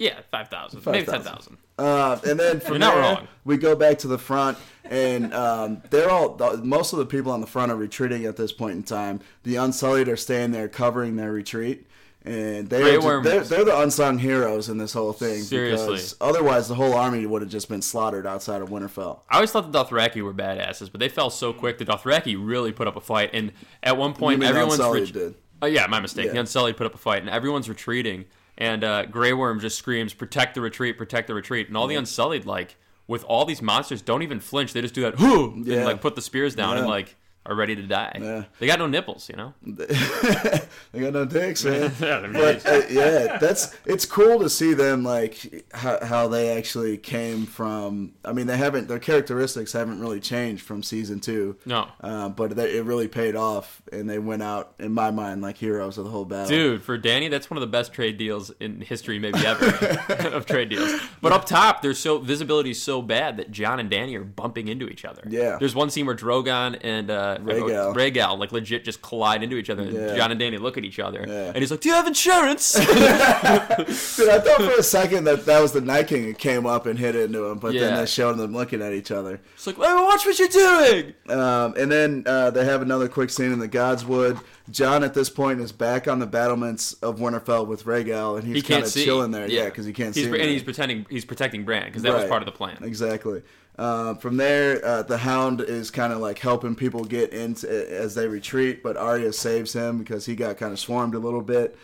yeah, 0.00 0.20
five 0.30 0.48
thousand, 0.48 0.84
maybe 0.86 1.04
ten 1.04 1.22
5,000. 1.22 1.58
Uh, 1.78 2.18
and 2.26 2.40
then 2.40 2.58
from 2.58 2.72
You're 2.72 2.78
not 2.78 2.94
there, 2.94 3.02
wrong. 3.02 3.28
we 3.44 3.58
go 3.58 3.76
back 3.76 3.98
to 3.98 4.08
the 4.08 4.18
front, 4.18 4.56
and 4.84 5.32
um, 5.34 5.82
they're 5.90 6.10
all 6.10 6.36
most 6.62 6.94
of 6.94 6.98
the 6.98 7.06
people 7.06 7.30
on 7.30 7.42
the 7.42 7.46
front 7.46 7.70
are 7.70 7.76
retreating 7.76 8.24
at 8.24 8.36
this 8.36 8.50
point 8.50 8.76
in 8.76 8.82
time. 8.82 9.20
The 9.42 9.56
Unsullied 9.56 10.08
are 10.08 10.16
staying 10.16 10.52
there 10.52 10.68
covering 10.68 11.16
their 11.16 11.30
retreat, 11.30 11.86
and 12.24 12.70
they 12.70 12.96
are 12.96 13.22
they're, 13.22 13.44
they're 13.44 13.64
the 13.64 13.78
unsung 13.78 14.18
heroes 14.18 14.70
in 14.70 14.78
this 14.78 14.94
whole 14.94 15.12
thing. 15.12 15.42
Seriously. 15.42 15.86
because 15.86 16.16
otherwise 16.18 16.66
the 16.68 16.76
whole 16.76 16.94
army 16.94 17.26
would 17.26 17.42
have 17.42 17.50
just 17.50 17.68
been 17.68 17.82
slaughtered 17.82 18.26
outside 18.26 18.62
of 18.62 18.70
Winterfell. 18.70 19.20
I 19.28 19.34
always 19.36 19.52
thought 19.52 19.70
the 19.70 19.84
Dothraki 19.84 20.22
were 20.22 20.32
badasses, 20.32 20.90
but 20.90 20.98
they 20.98 21.10
fell 21.10 21.28
so 21.28 21.52
quick. 21.52 21.76
The 21.76 21.84
Dothraki 21.84 22.36
really 22.38 22.72
put 22.72 22.88
up 22.88 22.96
a 22.96 23.02
fight, 23.02 23.30
and 23.34 23.52
at 23.82 23.98
one 23.98 24.14
point, 24.14 24.42
everyone's 24.42 25.10
did. 25.10 25.34
Oh 25.60 25.66
yeah, 25.66 25.86
my 25.88 26.00
mistake. 26.00 26.26
Yeah. 26.26 26.32
The 26.32 26.40
Unsullied 26.40 26.78
put 26.78 26.86
up 26.86 26.94
a 26.94 26.98
fight, 26.98 27.20
and 27.20 27.28
everyone's 27.28 27.68
retreating. 27.68 28.24
And 28.60 28.84
uh, 28.84 29.06
Grey 29.06 29.32
Worm 29.32 29.58
just 29.58 29.78
screams, 29.78 30.12
"Protect 30.12 30.54
the 30.54 30.60
retreat! 30.60 30.98
Protect 30.98 31.26
the 31.26 31.34
retreat!" 31.34 31.68
And 31.68 31.76
all 31.76 31.86
the 31.86 31.96
Unsullied, 31.96 32.44
like 32.44 32.76
with 33.06 33.24
all 33.24 33.44
these 33.44 33.62
monsters, 33.62 34.02
don't 34.02 34.22
even 34.22 34.38
flinch. 34.38 34.72
They 34.74 34.82
just 34.82 34.94
do 34.94 35.00
that, 35.02 35.18
"Whoo!" 35.18 35.62
Yeah. 35.64 35.76
and 35.76 35.84
like 35.86 36.00
put 36.00 36.14
the 36.14 36.22
spears 36.22 36.54
down 36.54 36.76
and 36.76 36.86
like 36.86 37.16
are 37.46 37.54
ready 37.54 37.74
to 37.74 37.82
die. 37.82 38.18
Yeah. 38.20 38.44
They 38.58 38.66
got 38.66 38.78
no 38.78 38.86
nipples, 38.86 39.28
you 39.28 39.36
know. 39.36 39.54
they 39.62 41.00
got 41.00 41.12
no 41.12 41.24
dicks, 41.24 41.64
man. 41.64 41.92
Yeah, 42.00 42.26
but 42.32 42.66
uh, 42.66 42.82
yeah, 42.90 43.38
that's 43.38 43.76
it's 43.84 44.06
cool 44.06 44.38
to 44.40 44.48
see 44.48 44.74
them 44.74 45.02
like 45.04 45.66
how, 45.72 46.04
how 46.04 46.28
they 46.28 46.56
actually 46.56 46.96
came 46.96 47.46
from. 47.46 48.12
I 48.24 48.32
mean, 48.32 48.46
they 48.46 48.56
haven't 48.56 48.88
their 48.88 48.98
characteristics 48.98 49.72
haven't 49.72 50.00
really 50.00 50.20
changed 50.20 50.62
from 50.62 50.82
season 50.82 51.20
two. 51.20 51.56
No. 51.66 51.88
uh, 52.00 52.28
but 52.28 52.56
they, 52.56 52.76
it 52.78 52.84
really 52.84 53.08
paid 53.08 53.36
off, 53.36 53.82
and 53.92 54.08
they 54.08 54.18
went 54.18 54.42
out 54.42 54.74
in 54.78 54.92
my 54.92 55.10
mind 55.10 55.42
like 55.42 55.56
heroes 55.56 55.98
of 55.98 56.04
the 56.04 56.10
whole 56.10 56.24
battle. 56.24 56.48
Dude, 56.48 56.82
for 56.82 56.98
Dany, 56.98 57.30
that's 57.30 57.50
one 57.50 57.56
of 57.56 57.62
the 57.62 57.66
best 57.66 57.92
trade 57.92 58.18
deals 58.18 58.50
in 58.60 58.80
history, 58.80 59.18
maybe 59.18 59.44
ever, 59.46 59.66
of 60.28 60.46
trade 60.46 60.68
deals. 60.70 61.00
But 61.20 61.32
up 61.32 61.46
top, 61.46 61.82
there's 61.82 61.98
so 61.98 62.18
visibility 62.18 62.70
is 62.70 62.82
so 62.82 63.02
bad 63.02 63.36
that 63.38 63.50
Jon 63.50 63.80
and 63.80 63.90
Dany 63.90 64.14
are 64.16 64.24
bumping 64.24 64.68
into 64.68 64.88
each 64.88 65.04
other. 65.04 65.22
Yeah. 65.28 65.56
There's 65.58 65.74
one 65.74 65.90
scene 65.90 66.06
where 66.06 66.16
Drogon 66.16 66.78
and 66.82 67.10
uh, 67.10 67.29
uh. 67.38 67.94
Rhaegal, 67.94 68.38
like 68.38 68.52
legit 68.52 68.84
just 68.84 69.02
collide 69.02 69.42
into 69.42 69.56
each 69.56 69.70
other. 69.70 69.82
And 69.82 69.92
Yeah. 69.92 70.16
Jon 70.16 70.32
and 70.32 70.40
Dany 70.40 70.58
look 70.60 70.76
at 70.78 70.84
each 70.84 70.98
other, 70.98 71.24
Yeah. 71.26 71.48
and 71.48 71.56
he's 71.58 71.70
like, 71.70 71.80
"Do 71.80 71.88
you 71.88 71.94
have 71.94 72.06
insurance?" 72.06 72.72
Dude, 72.74 72.88
I 72.88 74.40
thought 74.40 74.56
for 74.62 74.78
a 74.78 74.82
second 74.82 75.24
that 75.24 75.46
that 75.46 75.60
was 75.60 75.72
the 75.72 75.80
Night 75.80 76.08
King 76.08 76.24
who 76.24 76.34
came 76.34 76.66
up 76.66 76.86
and 76.86 76.98
hit 76.98 77.14
into 77.16 77.44
him, 77.46 77.58
but 77.58 77.72
then 77.72 77.94
Yeah. 77.94 78.00
they 78.00 78.06
showed 78.06 78.36
them 78.38 78.52
looking 78.52 78.82
at 78.82 78.92
each 78.92 79.10
other. 79.10 79.40
it's 79.54 79.66
like, 79.66 79.76
"Hey, 79.76 79.82
watch 79.82 80.24
what 80.26 80.38
you're 80.38 80.48
doing." 80.48 81.14
Um, 81.28 81.74
and 81.78 81.90
then 81.90 82.22
uh, 82.26 82.50
they 82.50 82.64
have 82.64 82.82
another 82.82 83.08
quick 83.08 83.30
scene 83.30 83.52
in 83.52 83.58
the 83.58 83.68
Godswood. 83.68 84.40
Jon 84.70 85.02
at 85.02 85.14
this 85.14 85.28
point 85.28 85.60
is 85.60 85.72
back 85.72 86.06
on 86.06 86.20
the 86.20 86.26
battlements 86.26 86.92
of 87.02 87.18
Winterfell 87.18 87.66
with 87.66 87.84
Rhaegal, 87.84 88.38
and 88.38 88.46
he's 88.46 88.56
He 88.56 88.62
kind 88.62 88.84
of 88.84 88.92
chilling 88.92 89.32
there. 89.32 89.48
Yeah, 89.48 89.64
because 89.64 89.84
he 89.84 89.92
can't 89.92 90.14
he's, 90.14 90.24
see. 90.24 90.30
And 90.30 90.34
anything. 90.36 90.52
he's 90.54 90.62
pretending 90.62 91.06
he's 91.10 91.24
protecting 91.24 91.64
Bran 91.64 91.86
because 91.86 92.02
that 92.02 92.14
was 92.14 92.24
part 92.26 92.42
of 92.42 92.46
the 92.46 92.52
plan. 92.52 92.78
Exactly. 92.82 93.42
Uh, 93.78 94.14
from 94.14 94.36
there, 94.36 94.84
uh, 94.84 95.02
the 95.02 95.18
Hound 95.18 95.60
is 95.62 95.90
kind 95.90 96.12
of 96.12 96.18
like 96.20 96.38
helping 96.38 96.74
people 96.74 97.04
get 97.04 97.32
into 97.32 97.66
as 97.90 98.14
they 98.14 98.28
retreat, 98.28 98.82
but 98.82 98.96
Arya 98.96 99.32
saves 99.32 99.72
him 99.72 99.98
because 99.98 100.26
he 100.26 100.34
got 100.36 100.58
kind 100.58 100.72
of 100.72 100.78
swarmed 100.78 101.14
a 101.14 101.18
little 101.18 101.40
bit. 101.40 101.76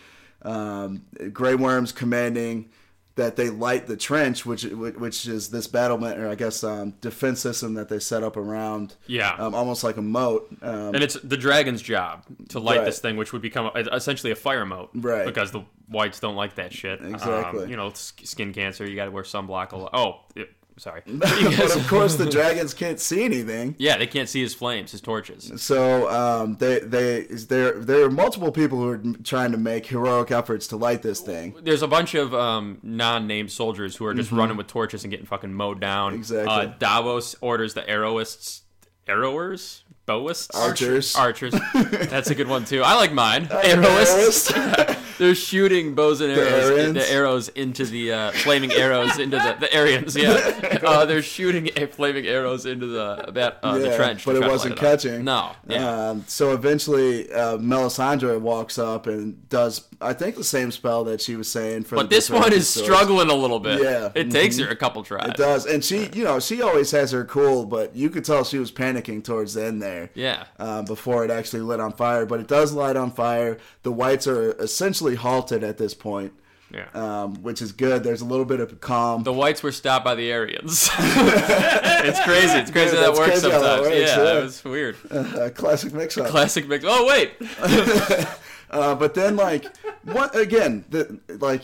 Um, 0.43 1.03
Grey 1.33 1.55
Worm's 1.55 1.91
commanding 1.91 2.69
that 3.15 3.35
they 3.35 3.49
light 3.49 3.87
the 3.87 3.97
trench, 3.97 4.45
which 4.45 4.61
which 4.63 5.27
is 5.27 5.49
this 5.49 5.65
battlement 5.65 6.19
or 6.19 6.29
I 6.29 6.35
guess 6.35 6.63
um, 6.63 6.91
defense 7.01 7.39
system 7.39 7.73
that 7.73 7.89
they 7.89 7.97
set 7.97 8.21
up 8.21 8.37
around. 8.37 8.95
Yeah. 9.07 9.33
um, 9.39 9.55
almost 9.55 9.83
like 9.83 9.97
a 9.97 10.03
moat. 10.03 10.47
Um, 10.61 10.93
And 10.93 10.97
it's 11.03 11.15
the 11.23 11.35
dragon's 11.37 11.81
job 11.81 12.23
to 12.49 12.59
light 12.59 12.77
Right. 12.77 12.85
this 12.85 12.99
thing, 12.99 13.17
which 13.17 13.33
would 13.33 13.41
become 13.41 13.71
a, 13.73 13.79
essentially 13.95 14.31
a 14.31 14.35
fire 14.35 14.65
moat. 14.67 14.91
Right. 14.93 15.25
Because 15.25 15.49
the 15.49 15.63
whites 15.89 16.19
don't 16.19 16.35
like 16.35 16.55
that 16.55 16.71
shit. 16.73 17.01
Exactly. 17.03 17.63
Um, 17.63 17.69
you 17.71 17.75
know, 17.75 17.91
skin 17.95 18.53
cancer, 18.53 18.87
you 18.87 18.95
got 18.95 19.05
to 19.05 19.11
wear 19.11 19.23
sunblock. 19.23 19.71
A 19.71 19.77
lot. 19.77 19.89
Oh, 19.93 20.19
it- 20.35 20.51
sorry. 20.77 21.01
but 21.07 21.75
of 21.75 21.87
course, 21.89 22.15
the 22.15 22.25
dragons 22.25 22.73
can't 22.73 22.99
see 22.99 23.23
anything. 23.23 23.75
yeah, 23.77 23.97
they 23.97 24.07
can't 24.07 24.29
see 24.29 24.41
his 24.41 24.53
flames, 24.53 24.91
his 24.91 25.01
torches. 25.01 25.51
So 25.61 26.09
um, 26.09 26.55
they 26.57 26.79
they 26.79 27.21
there 27.23 27.73
there 27.79 28.03
are 28.05 28.11
multiple 28.11 28.51
people 28.51 28.77
who 28.79 28.89
are 28.89 29.01
trying 29.23 29.51
to 29.51 29.57
make 29.57 29.85
heroic 29.87 30.31
efforts 30.31 30.67
to 30.67 30.77
light 30.77 31.01
this 31.01 31.19
thing. 31.21 31.55
There's 31.61 31.81
a 31.81 31.87
bunch 31.87 32.15
of 32.15 32.33
um, 32.33 32.79
non-named 32.83 33.51
soldiers 33.51 33.95
who 33.95 34.05
are 34.05 34.13
just 34.13 34.31
running 34.31 34.57
with 34.57 34.67
torches 34.67 35.03
and 35.03 35.11
getting 35.11 35.25
fucking 35.25 35.53
mowed 35.53 35.79
down. 35.79 36.11
Mm-hmm. 36.11 36.19
Exactly. 36.19 36.53
Uh, 36.53 36.65
Davos 36.79 37.35
orders 37.41 37.73
the 37.73 37.81
arrowists, 37.83 38.61
arrowers, 39.07 39.83
bowists, 40.05 40.55
Archers. 40.55 41.15
archers. 41.15 41.53
That's 41.73 42.29
a 42.29 42.35
good 42.35 42.47
one 42.47 42.65
too. 42.65 42.81
I 42.83 42.95
like 42.95 43.11
mine. 43.11 43.45
Arrowists. 43.47 44.95
They're 45.17 45.35
shooting 45.35 45.95
bows 45.95 46.21
and 46.21 46.31
arrows, 46.31 46.69
Aryans? 46.69 46.93
the 46.93 47.11
arrows 47.11 47.49
into 47.49 47.85
the 47.85 48.13
uh, 48.13 48.31
flaming 48.31 48.71
arrows 48.71 49.17
into 49.17 49.37
the 49.37 49.57
the 49.59 49.77
Aryans. 49.77 50.15
Yeah, 50.15 50.79
uh, 50.83 51.05
they're 51.05 51.21
shooting 51.21 51.69
a 51.75 51.87
flaming 51.87 52.27
arrows 52.27 52.65
into 52.65 52.87
the 52.87 53.31
that 53.33 53.59
uh, 53.63 53.77
the 53.77 53.95
trench, 53.95 54.25
but 54.25 54.35
it 54.35 54.47
wasn't 54.47 54.77
catching. 54.77 55.23
No, 55.23 55.51
yeah. 55.67 56.09
Um, 56.09 56.25
so 56.27 56.53
eventually, 56.53 57.31
uh, 57.31 57.57
Melisandre 57.57 58.39
walks 58.39 58.77
up 58.77 59.07
and 59.07 59.47
does, 59.49 59.87
I 60.01 60.13
think, 60.13 60.35
the 60.35 60.43
same 60.43 60.71
spell 60.71 61.03
that 61.05 61.21
she 61.21 61.35
was 61.35 61.49
saying 61.49 61.83
for. 61.83 61.95
but 61.95 62.09
the 62.09 62.15
this 62.15 62.29
one 62.29 62.53
is 62.53 62.67
struggling 62.69 63.29
a 63.29 63.35
little 63.35 63.59
bit. 63.59 63.81
Yeah, 63.81 64.11
it 64.15 64.31
takes 64.31 64.57
her 64.59 64.67
a 64.67 64.75
couple 64.75 65.03
tries. 65.03 65.29
It 65.29 65.37
does, 65.37 65.65
and 65.65 65.83
she, 65.83 66.09
you 66.13 66.23
know, 66.23 66.39
she 66.39 66.61
always 66.61 66.91
has 66.91 67.11
her 67.11 67.25
cool, 67.25 67.65
but 67.65 67.95
you 67.95 68.09
could 68.09 68.25
tell 68.25 68.43
she 68.43 68.59
was 68.59 68.71
panicking 68.71 69.23
towards 69.23 69.53
the 69.53 69.65
end 69.65 69.81
there. 69.81 70.09
Yeah. 70.13 70.45
Um, 70.59 70.85
before 70.85 71.23
it 71.23 71.31
actually 71.31 71.61
lit 71.61 71.79
on 71.79 71.93
fire, 71.93 72.25
but 72.25 72.39
it 72.39 72.47
does 72.47 72.73
light 72.73 72.95
on 72.95 73.11
fire. 73.11 73.57
The 73.83 73.91
whites 73.91 74.27
are 74.27 74.51
essentially 74.53 75.06
halted 75.15 75.63
at 75.63 75.77
this 75.77 75.93
point, 75.93 76.33
Yeah. 76.73 76.85
um, 76.93 77.35
which 77.43 77.61
is 77.61 77.71
good. 77.71 78.03
There's 78.03 78.21
a 78.21 78.25
little 78.25 78.45
bit 78.45 78.59
of 78.59 78.79
calm. 78.81 79.23
The 79.23 79.33
whites 79.33 79.63
were 79.63 79.71
stopped 79.71 80.03
by 80.05 80.15
the 80.15 80.31
Aryans. 80.33 80.89
it's 80.99 82.19
crazy. 82.21 82.57
It's 82.57 82.71
crazy 82.71 82.95
Yeah, 82.95 83.01
that 83.01 83.13
works 83.13 83.41
how 83.41 83.49
that 83.49 83.61
sometimes. 83.61 83.81
works, 83.81 83.95
yeah, 83.95 84.01
yeah. 84.17 84.23
that 84.23 84.43
was 84.43 84.63
weird. 84.63 84.95
uh, 85.11 85.49
classic 85.55 85.93
mix-up. 85.93 86.27
Classic 86.31 86.67
mix. 86.67 86.83
Oh 86.87 87.05
wait, 87.07 87.33
Uh, 88.69 88.93
but 88.95 89.13
then, 89.13 89.37
like, 89.37 89.65
what 90.03 90.35
again? 90.35 90.83
The 90.89 91.19
like 91.39 91.61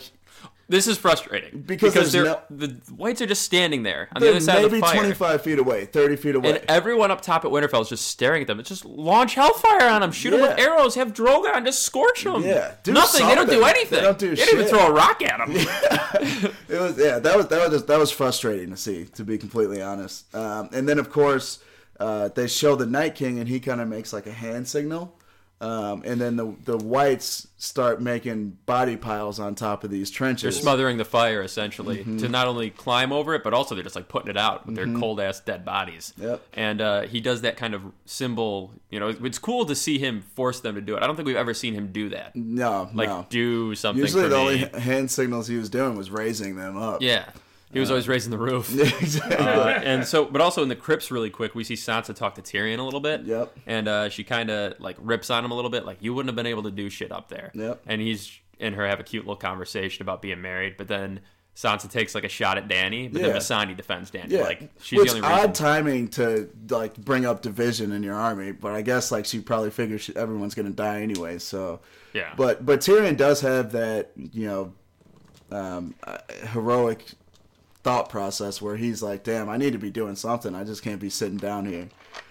this 0.68 0.86
is 0.86 0.96
frustrating 0.96 1.62
Because 1.62 1.94
there's 1.94 2.12
they're, 2.12 2.24
no- 2.24 2.40
the 2.50 2.68
whites 2.96 3.20
are 3.20 3.26
just 3.26 3.42
standing 3.42 3.82
there 3.82 4.08
on 4.14 4.22
the 4.22 4.30
other 4.30 4.40
side 4.40 4.64
of 4.64 4.72
maybe 4.72 4.80
the 4.80 4.86
fire. 4.86 4.96
25 4.96 5.42
feet 5.42 5.58
away, 5.58 5.84
30 5.86 6.16
feet 6.16 6.34
away. 6.34 6.50
And 6.56 6.64
everyone 6.68 7.10
up 7.10 7.20
top 7.20 7.44
at 7.44 7.50
Winterfell 7.50 7.82
is 7.82 7.88
just 7.88 8.06
staring 8.08 8.42
at 8.42 8.48
them. 8.48 8.60
It's 8.60 8.68
just 8.68 8.84
launch 8.84 9.34
hellfire 9.34 9.88
on 9.88 10.00
them, 10.00 10.12
shoot 10.12 10.30
them 10.30 10.40
with 10.40 10.58
arrows, 10.58 10.94
have 10.94 11.12
Drogon 11.12 11.64
just 11.64 11.82
scorch 11.82 12.24
them. 12.24 12.42
Yeah, 12.44 12.74
do 12.82 12.92
nothing. 12.92 13.26
They 13.26 13.34
don't 13.34 13.50
do 13.50 13.64
anything. 13.64 13.96
They 13.98 14.04
don't 14.04 14.18
do 14.18 14.32
even 14.32 14.36
shit. 14.46 14.68
throw 14.68 14.86
a 14.88 14.92
rock 14.92 15.22
at 15.22 15.38
them. 15.38 15.54
It 16.68 16.80
was 16.80 16.98
yeah, 16.98 17.18
that 17.18 17.36
was 17.36 17.48
that 17.48 17.60
was 17.60 17.70
just, 17.70 17.86
that 17.88 17.98
was 17.98 18.10
frustrating 18.10 18.70
to 18.70 18.76
see, 18.76 19.04
to 19.14 19.24
be 19.24 19.38
completely 19.38 19.82
honest. 19.82 20.34
Um, 20.34 20.70
and 20.72 20.88
then 20.88 20.98
of 20.98 21.10
course 21.10 21.58
uh, 22.00 22.28
they 22.28 22.46
show 22.48 22.74
the 22.74 22.86
Night 22.86 23.14
King, 23.14 23.38
and 23.38 23.48
he 23.48 23.60
kind 23.60 23.80
of 23.80 23.88
makes 23.88 24.12
like 24.12 24.26
a 24.26 24.32
hand 24.32 24.66
signal, 24.66 25.16
um, 25.64 26.02
and 26.04 26.20
then 26.20 26.36
the 26.36 26.54
the 26.64 26.76
whites 26.76 27.48
start 27.56 28.02
making 28.02 28.58
body 28.66 28.96
piles 28.96 29.40
on 29.40 29.54
top 29.54 29.84
of 29.84 29.90
these 29.90 30.10
trenches. 30.10 30.42
They're 30.42 30.62
smothering 30.62 30.98
the 30.98 31.04
fire 31.04 31.40
essentially 31.42 31.98
Mm-hmm. 31.98 32.18
to 32.18 32.28
not 32.28 32.46
only 32.46 32.68
climb 32.70 33.10
over 33.12 33.34
it, 33.34 33.42
but 33.42 33.54
also 33.54 33.74
they're 33.74 33.84
just 33.84 33.96
like 33.96 34.08
putting 34.08 34.28
it 34.28 34.36
out 34.36 34.66
with 34.66 34.74
their 34.76 34.86
cold 35.00 35.20
ass 35.20 35.40
dead 35.40 35.64
bodies. 35.64 36.12
Yep. 36.18 36.42
And 36.52 36.80
uh, 36.82 37.02
he 37.02 37.20
does 37.20 37.40
that 37.40 37.56
kind 37.56 37.72
of 37.74 37.82
symbol. 38.04 38.72
You 38.90 39.00
know, 39.00 39.08
it's 39.08 39.38
cool 39.38 39.64
to 39.66 39.74
see 39.74 39.98
him 39.98 40.20
force 40.20 40.60
them 40.60 40.74
to 40.74 40.80
do 40.82 40.96
it. 40.96 41.02
I 41.02 41.06
don't 41.06 41.16
think 41.16 41.26
we've 41.26 41.36
ever 41.36 41.54
seen 41.54 41.72
him 41.74 41.90
do 41.92 42.10
that. 42.10 42.36
no, 42.36 42.90
Like 42.92 43.08
no. 43.08 43.26
do 43.30 43.74
something. 43.74 44.02
Usually 44.02 44.24
the 44.24 44.36
me. 44.36 44.64
only 44.66 44.80
hand 44.80 45.10
signals 45.10 45.48
he 45.48 45.56
was 45.56 45.70
doing 45.70 45.96
was 45.96 46.10
raising 46.10 46.56
them 46.56 46.76
up. 46.76 47.00
Yeah. 47.00 47.24
He 47.74 47.80
was 47.80 47.90
always 47.90 48.08
raising 48.08 48.30
the 48.30 48.38
roof. 48.38 48.72
exactly. 49.02 49.36
Uh, 49.36 49.68
and 49.68 50.06
so, 50.06 50.24
but 50.24 50.40
also 50.40 50.62
in 50.62 50.68
the 50.68 50.76
crypts, 50.76 51.10
really 51.10 51.28
quick, 51.30 51.54
we 51.54 51.64
see 51.64 51.74
Sansa 51.74 52.14
talk 52.14 52.36
to 52.36 52.42
Tyrion 52.42 52.78
a 52.78 52.82
little 52.82 53.00
bit. 53.00 53.22
Yep. 53.22 53.56
And 53.66 53.88
uh, 53.88 54.08
she 54.08 54.24
kind 54.24 54.50
of 54.50 54.80
like 54.80 54.96
rips 55.00 55.28
on 55.30 55.44
him 55.44 55.50
a 55.50 55.54
little 55.54 55.70
bit, 55.70 55.84
like 55.84 55.98
you 56.00 56.14
wouldn't 56.14 56.28
have 56.30 56.36
been 56.36 56.46
able 56.46 56.62
to 56.62 56.70
do 56.70 56.88
shit 56.88 57.12
up 57.12 57.28
there. 57.28 57.50
Yep. 57.54 57.82
And 57.86 58.00
he's 58.00 58.30
and 58.60 58.74
her 58.76 58.86
have 58.86 59.00
a 59.00 59.02
cute 59.04 59.24
little 59.24 59.36
conversation 59.36 60.02
about 60.02 60.22
being 60.22 60.40
married, 60.40 60.76
but 60.78 60.86
then 60.88 61.20
Sansa 61.56 61.88
takes 61.90 62.14
like 62.14 62.24
a 62.24 62.28
shot 62.28 62.56
at 62.58 62.68
Dany, 62.68 63.12
but 63.12 63.20
Yeah. 63.20 63.28
then 63.28 63.36
Missandei 63.36 63.76
defends 63.76 64.10
Dany. 64.10 64.30
Yeah, 64.30 64.42
Like 64.42 64.70
she's 64.80 64.98
which 65.00 65.10
the 65.12 65.18
only 65.18 65.28
reason. 65.28 65.44
odd 65.48 65.54
timing 65.54 66.08
to 66.10 66.48
like 66.70 66.96
bring 66.96 67.26
up 67.26 67.42
division 67.42 67.92
in 67.92 68.02
your 68.02 68.14
army, 68.14 68.52
but 68.52 68.72
I 68.72 68.82
guess 68.82 69.10
like 69.12 69.24
she 69.24 69.40
probably 69.40 69.70
figures 69.70 70.02
she, 70.02 70.16
everyone's 70.16 70.54
gonna 70.54 70.70
die 70.70 71.02
anyway. 71.02 71.38
So 71.38 71.80
Yeah. 72.12 72.32
but 72.36 72.64
but 72.64 72.80
Tyrion 72.80 73.16
does 73.16 73.40
have 73.42 73.72
that 73.72 74.10
you 74.16 74.46
know 74.46 74.72
um, 75.52 75.94
uh, 76.04 76.18
heroic 76.52 77.04
thought 77.84 78.08
process 78.08 78.60
where 78.60 78.76
he's 78.76 79.02
like, 79.02 79.22
damn, 79.22 79.48
I 79.48 79.58
need 79.58 79.74
to 79.74 79.78
be 79.78 79.90
doing 79.90 80.16
something. 80.16 80.54
I 80.54 80.64
just 80.64 80.82
can't 80.82 81.00
be 81.00 81.10
sitting 81.10 81.36
down 81.36 81.66
here. 81.66 81.88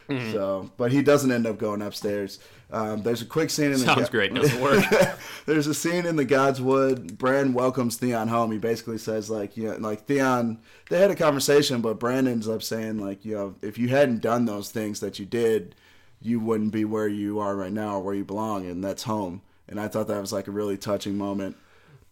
Mm-hmm. 0.09 0.31
So, 0.33 0.71
but 0.77 0.91
he 0.91 1.01
doesn't 1.01 1.31
end 1.31 1.47
up 1.47 1.57
going 1.57 1.81
upstairs. 1.81 2.39
Um, 2.71 3.03
there's 3.03 3.21
a 3.21 3.25
quick 3.25 3.51
scene 3.51 3.67
in 3.67 3.73
the 3.73 3.77
Sounds 3.79 4.09
great. 4.09 4.33
Doesn't 4.33 4.59
work. 4.59 4.83
There's 5.45 5.67
a 5.67 5.75
scene 5.75 6.07
in 6.07 6.15
the 6.15 6.25
Godswood. 6.25 7.19
Bran 7.19 7.53
welcomes 7.53 7.97
Theon 7.97 8.27
home. 8.27 8.51
He 8.51 8.57
basically 8.57 8.97
says 8.97 9.29
like, 9.29 9.55
you 9.55 9.65
know, 9.65 9.77
like 9.77 10.07
Theon. 10.07 10.57
They 10.89 10.99
had 10.99 11.11
a 11.11 11.15
conversation, 11.15 11.81
but 11.81 11.99
Bran 11.99 12.27
ends 12.27 12.47
up 12.47 12.63
saying 12.63 12.97
like, 12.97 13.23
you 13.23 13.35
know, 13.35 13.55
if 13.61 13.77
you 13.77 13.89
hadn't 13.89 14.21
done 14.21 14.45
those 14.45 14.71
things 14.71 15.01
that 15.01 15.19
you 15.19 15.27
did, 15.27 15.75
you 16.19 16.39
wouldn't 16.39 16.71
be 16.71 16.83
where 16.83 17.07
you 17.07 17.37
are 17.39 17.55
right 17.55 17.71
now 17.71 17.97
or 17.97 17.99
where 18.01 18.15
you 18.15 18.25
belong, 18.25 18.65
and 18.65 18.83
that's 18.83 19.03
home. 19.03 19.43
And 19.67 19.79
I 19.79 19.87
thought 19.87 20.07
that 20.07 20.19
was 20.19 20.33
like 20.33 20.47
a 20.47 20.51
really 20.51 20.77
touching 20.77 21.15
moment. 21.15 21.55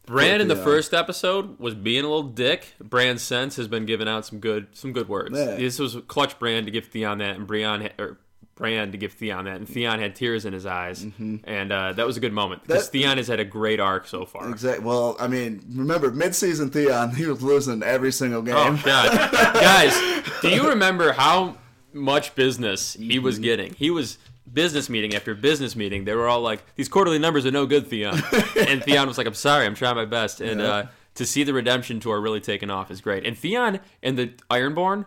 Brand 0.06 0.42
in 0.42 0.48
the 0.48 0.56
first 0.56 0.94
episode 0.94 1.60
was 1.60 1.74
being 1.76 2.04
a 2.04 2.08
little 2.08 2.24
dick. 2.24 2.74
Brand 2.80 3.22
since 3.22 3.56
has 3.56 3.68
been 3.68 3.86
giving 3.86 4.08
out 4.10 4.26
some 4.26 4.40
good 4.40 4.68
some 4.74 4.92
good 4.94 5.08
words. 5.08 5.38
Yeah. 5.38 5.56
This 5.56 5.80
was 5.80 5.98
clutch 6.08 6.38
Brand 6.40 6.66
to 6.66 6.72
give 6.72 6.88
Theon 6.88 7.20
that, 7.20 7.36
and 7.38 7.48
Brian 7.48 7.90
or 8.00 8.18
Brand 8.56 8.92
to 8.92 8.98
give 8.98 9.14
Theon 9.14 9.46
that, 9.46 9.56
and 9.58 9.68
Theon 9.70 10.00
had 10.00 10.16
tears 10.16 10.46
in 10.46 10.54
his 10.54 10.66
eyes, 10.66 11.06
and 11.18 11.72
uh, 11.72 11.94
that 11.94 12.06
was 12.06 12.18
a 12.18 12.20
good 12.20 12.34
moment 12.34 12.64
because 12.64 12.84
Mm-hmm. 12.90 12.98
That- 12.98 13.00
Theon 13.06 13.18
has 13.18 13.28
had 13.28 13.40
a 13.40 13.46
great 13.46 13.80
arc 13.80 14.08
so 14.08 14.26
far. 14.26 14.50
Exactly. 14.50 14.86
Well, 14.86 15.16
I 15.20 15.28
mean, 15.28 15.64
remember 15.74 16.12
mid-season 16.12 16.70
Theon, 16.72 17.16
he 17.16 17.26
was 17.26 17.42
losing 17.42 17.82
every 17.82 18.12
single 18.12 18.42
game. 18.42 18.56
Oh 18.58 18.82
god, 18.84 19.32
guys, 19.54 19.94
do 20.42 20.50
you 20.50 20.68
remember 20.70 21.14
how 21.14 21.58
much 21.94 22.36
business 22.36 22.94
he 22.94 23.18
was 23.20 23.36
Mm-hmm. 23.36 23.44
getting? 23.44 23.74
He 23.76 23.90
was 23.90 24.18
business 24.54 24.90
meeting 24.90 25.14
after 25.16 25.34
business 25.36 25.76
meeting. 25.76 26.06
They 26.06 26.14
were 26.16 26.28
all 26.28 26.42
like, 26.42 26.64
"These 26.76 26.90
quarterly 26.90 27.20
numbers 27.20 27.46
are 27.46 27.52
no 27.52 27.66
good, 27.66 27.88
Theon," 27.88 28.14
and 28.68 28.84
Theon 28.84 29.08
was 29.08 29.18
like, 29.18 29.28
"I'm 29.28 29.34
sorry, 29.34 29.66
I'm 29.66 29.76
trying 29.76 29.96
my 29.96 30.06
best." 30.06 30.42
And 30.42 30.60
Yeah. 30.62 30.68
uh, 30.68 30.86
to 31.16 31.26
see 31.26 31.44
the 31.44 31.54
redemption 31.54 32.00
tour 32.00 32.20
really 32.22 32.40
taking 32.40 32.70
off 32.70 32.90
is 32.92 33.02
great. 33.02 33.26
And 33.26 33.38
Theon 33.38 33.80
and 34.02 34.18
the 34.18 34.34
Ironborn. 34.50 35.06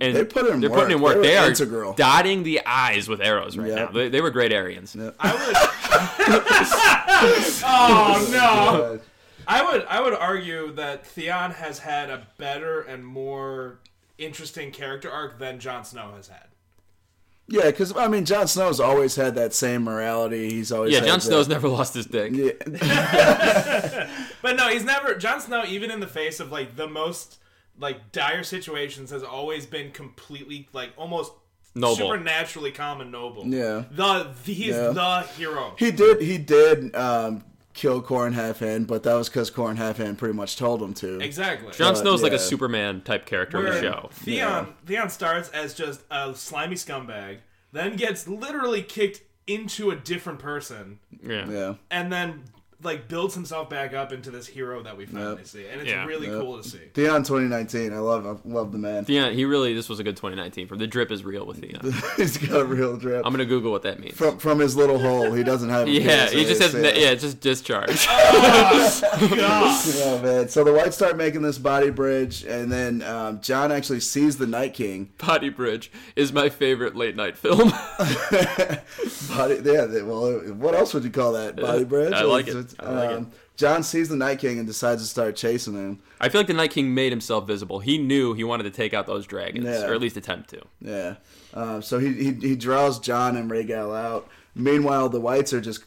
And 0.00 0.14
They 0.16 0.24
put 0.24 0.46
in 0.46 0.60
they're 0.60 0.68
work. 0.68 0.80
putting 0.80 0.96
in 0.96 1.02
work. 1.02 1.14
They 1.14 1.18
were 1.20 1.24
They, 1.26 1.36
are 1.38 1.48
integral. 1.48 1.92
dotting 1.94 2.42
the 2.42 2.60
I's 2.66 3.08
with 3.08 3.20
arrows 3.20 3.56
right 3.56 3.68
Yep. 3.68 3.78
now. 3.78 3.86
They, 3.92 4.08
they 4.08 4.20
were 4.20 4.30
great 4.30 4.52
Aryans. 4.52 4.96
Oh 7.68 8.28
no! 8.32 9.00
I 9.48 9.62
would 9.62 9.84
I 9.88 10.00
would 10.00 10.12
argue 10.14 10.72
that 10.72 11.06
Theon 11.06 11.52
has 11.52 11.78
had 11.78 12.10
a 12.10 12.26
better 12.38 12.80
and 12.80 13.06
more 13.06 13.78
interesting 14.18 14.70
character 14.70 15.10
arc 15.10 15.38
than 15.38 15.58
Jon 15.60 15.84
Snow 15.84 16.12
has 16.16 16.28
had. 16.28 16.46
Yeah, 17.48 17.66
because 17.66 17.96
I 17.96 18.08
mean, 18.08 18.24
Jon 18.24 18.46
Snow's 18.48 18.80
always 18.80 19.16
had 19.16 19.34
that 19.36 19.54
same 19.54 19.84
morality. 19.84 20.50
He's 20.50 20.72
always 20.72 20.92
Yeah, 20.92 21.00
had 21.00 21.06
Jon 21.08 21.18
that- 21.18 21.24
Snow's 21.24 21.48
never 21.48 21.68
lost 21.68 21.94
his 21.94 22.06
dick. 22.06 22.32
Yeah, 22.34 22.52
But 24.42 24.56
no, 24.56 24.68
he's 24.68 24.84
never 24.84 25.14
Jon 25.14 25.40
Snow. 25.40 25.64
Even 25.64 25.90
in 25.90 26.00
the 26.00 26.06
face 26.06 26.40
of 26.40 26.50
like 26.52 26.76
the 26.76 26.86
most 26.88 27.38
like 27.78 28.10
dire 28.12 28.42
situations, 28.42 29.10
has 29.10 29.22
always 29.22 29.66
been 29.66 29.90
completely 29.92 30.68
like 30.72 30.92
almost 30.96 31.32
Noble. 31.74 31.94
supernaturally 31.96 32.70
calm 32.72 33.00
and 33.02 33.12
noble. 33.12 33.46
Yeah. 33.46 33.84
The, 33.90 34.30
the 34.44 34.52
he's 34.54 34.74
Yeah. 34.74 34.88
the 34.90 35.20
hero. 35.36 35.74
He 35.78 35.90
did. 35.90 36.20
He 36.22 36.38
did 36.38 36.94
um, 36.96 37.44
kill 37.76 38.02
Qhorin 38.02 38.34
Halfhand, 38.34 38.86
but 38.88 39.02
that 39.04 39.14
was 39.14 39.28
because 39.28 39.50
Qhorin 39.50 39.76
Halfhand 39.76 40.16
pretty 40.18 40.34
much 40.34 40.56
told 40.56 40.82
him 40.82 40.94
to. 40.94 41.20
exactly. 41.20 41.70
Jon 41.72 41.92
But, 41.92 42.00
Snow's 42.00 42.22
like 42.22 42.32
a. 42.32 42.38
Superman 42.38 43.02
type 43.02 43.26
character 43.26 43.58
in 43.58 43.72
the 43.72 43.80
show. 43.80 44.08
Theon 44.12 44.74
Theon 44.86 45.10
starts 45.10 45.48
as 45.50 45.74
just 45.74 46.00
a 46.10 46.34
slimy 46.34 46.74
scumbag, 46.76 47.38
then 47.72 47.96
gets 47.96 48.26
literally 48.26 48.82
kicked 48.82 49.20
into 49.46 49.90
a 49.90 49.96
different 49.96 50.40
person, 50.40 50.98
Yeah. 51.22 51.48
Yeah. 51.48 51.74
and 51.90 52.10
then 52.12 52.44
like 52.82 53.08
builds 53.08 53.34
himself 53.34 53.70
back 53.70 53.94
up 53.94 54.12
into 54.12 54.30
this 54.30 54.46
hero 54.46 54.82
that 54.82 54.96
we 54.96 55.06
finally 55.06 55.36
Yep. 55.38 55.46
see, 55.46 55.66
and 55.66 55.80
it's 55.80 55.90
Yeah. 55.90 56.04
really 56.04 56.26
Yep. 56.28 56.40
cool 56.40 56.62
to 56.62 56.68
see. 56.68 56.78
Theon 56.94 57.22
2019. 57.22 57.92
I 57.92 57.98
love. 57.98 58.26
I 58.26 58.36
love 58.48 58.70
the 58.72 58.78
man. 58.78 59.04
Theon, 59.04 59.32
he 59.34 59.44
really, 59.46 59.72
this 59.74 59.88
was 59.88 59.98
a 59.98 60.04
good 60.04 60.16
2019 60.16 60.68
for 60.68 60.76
the 60.76 60.86
drip 60.86 61.10
is 61.10 61.24
real 61.24 61.46
with 61.46 61.60
Theon. 61.60 61.94
He's 62.16 62.36
got 62.36 62.60
a 62.60 62.64
real 62.64 62.96
drip. 62.96 63.24
I'm 63.24 63.32
gonna 63.32 63.44
Google 63.46 63.72
what 63.72 63.82
that 63.82 63.98
means. 63.98 64.14
from 64.16 64.38
from 64.38 64.58
his 64.58 64.76
little 64.76 64.98
hole. 64.98 65.32
He 65.32 65.42
doesn't 65.42 65.70
have. 65.70 65.88
yeah, 65.96 66.26
penis, 66.28 66.32
he 66.32 66.44
just 66.44 66.62
has, 66.62 66.72
so 66.72 66.78
yeah, 66.80 67.10
it's 67.10 67.22
just 67.22 67.40
discharge. 67.40 68.06
Oh 69.18 70.20
man! 70.22 70.48
So 70.48 70.64
the 70.64 70.72
whites 70.72 70.96
start 70.96 71.16
making 71.16 71.42
this 71.42 71.58
body 71.58 71.90
bridge, 71.90 72.44
and 72.44 72.70
then 72.70 73.02
um, 73.02 73.40
Jon 73.40 73.72
actually 73.72 74.00
sees 74.00 74.36
the 74.36 74.46
Night 74.46 74.74
King. 74.74 75.10
Body 75.18 75.48
Bridge 75.48 75.90
is 76.14 76.32
my 76.32 76.48
favorite 76.48 76.94
late 76.96 77.16
night 77.16 77.36
film. 77.36 77.70
Body, 79.28 79.60
yeah. 79.64 79.84
they- 79.86 80.02
Well, 80.02 80.38
what 80.54 80.74
else 80.74 80.94
would 80.94 81.04
you 81.04 81.10
call 81.10 81.32
that? 81.32 81.56
Body 81.56 81.84
bridge. 81.84 82.12
I 82.12 82.22
like 82.22 82.48
it. 82.48 82.65
It's- 82.72 82.86
I 82.86 82.92
like 82.92 83.10
it. 83.10 83.16
um, 83.18 83.30
Jon 83.56 83.82
sees 83.82 84.08
the 84.10 84.16
Night 84.16 84.38
King 84.38 84.58
and 84.58 84.66
decides 84.66 85.00
to 85.02 85.08
start 85.08 85.34
chasing 85.34 85.74
him. 85.74 86.00
I 86.20 86.28
feel 86.28 86.40
like 86.40 86.46
the 86.48 86.52
Night 86.54 86.70
King 86.72 86.94
made 86.94 87.10
himself 87.10 87.46
visible. 87.46 87.78
He 87.80 87.96
knew 87.98 88.34
he 88.34 88.44
wanted 88.44 88.64
to 88.64 88.70
take 88.70 88.92
out 88.92 89.06
those 89.06 89.26
dragons, 89.26 89.64
Yeah. 89.64 89.86
or 89.86 89.94
at 89.94 90.00
least 90.00 90.16
attempt 90.18 90.50
to. 90.50 90.60
Yeah. 90.80 91.14
Um, 91.54 91.80
so 91.80 91.98
he, 91.98 92.12
he 92.12 92.32
he 92.32 92.54
draws 92.56 92.98
Jon 92.98 93.36
and 93.36 93.50
Rhaegal 93.50 93.96
out. 93.96 94.28
Meanwhile, 94.54 95.08
the 95.08 95.20
whites 95.20 95.52
are 95.54 95.60
just 95.60 95.84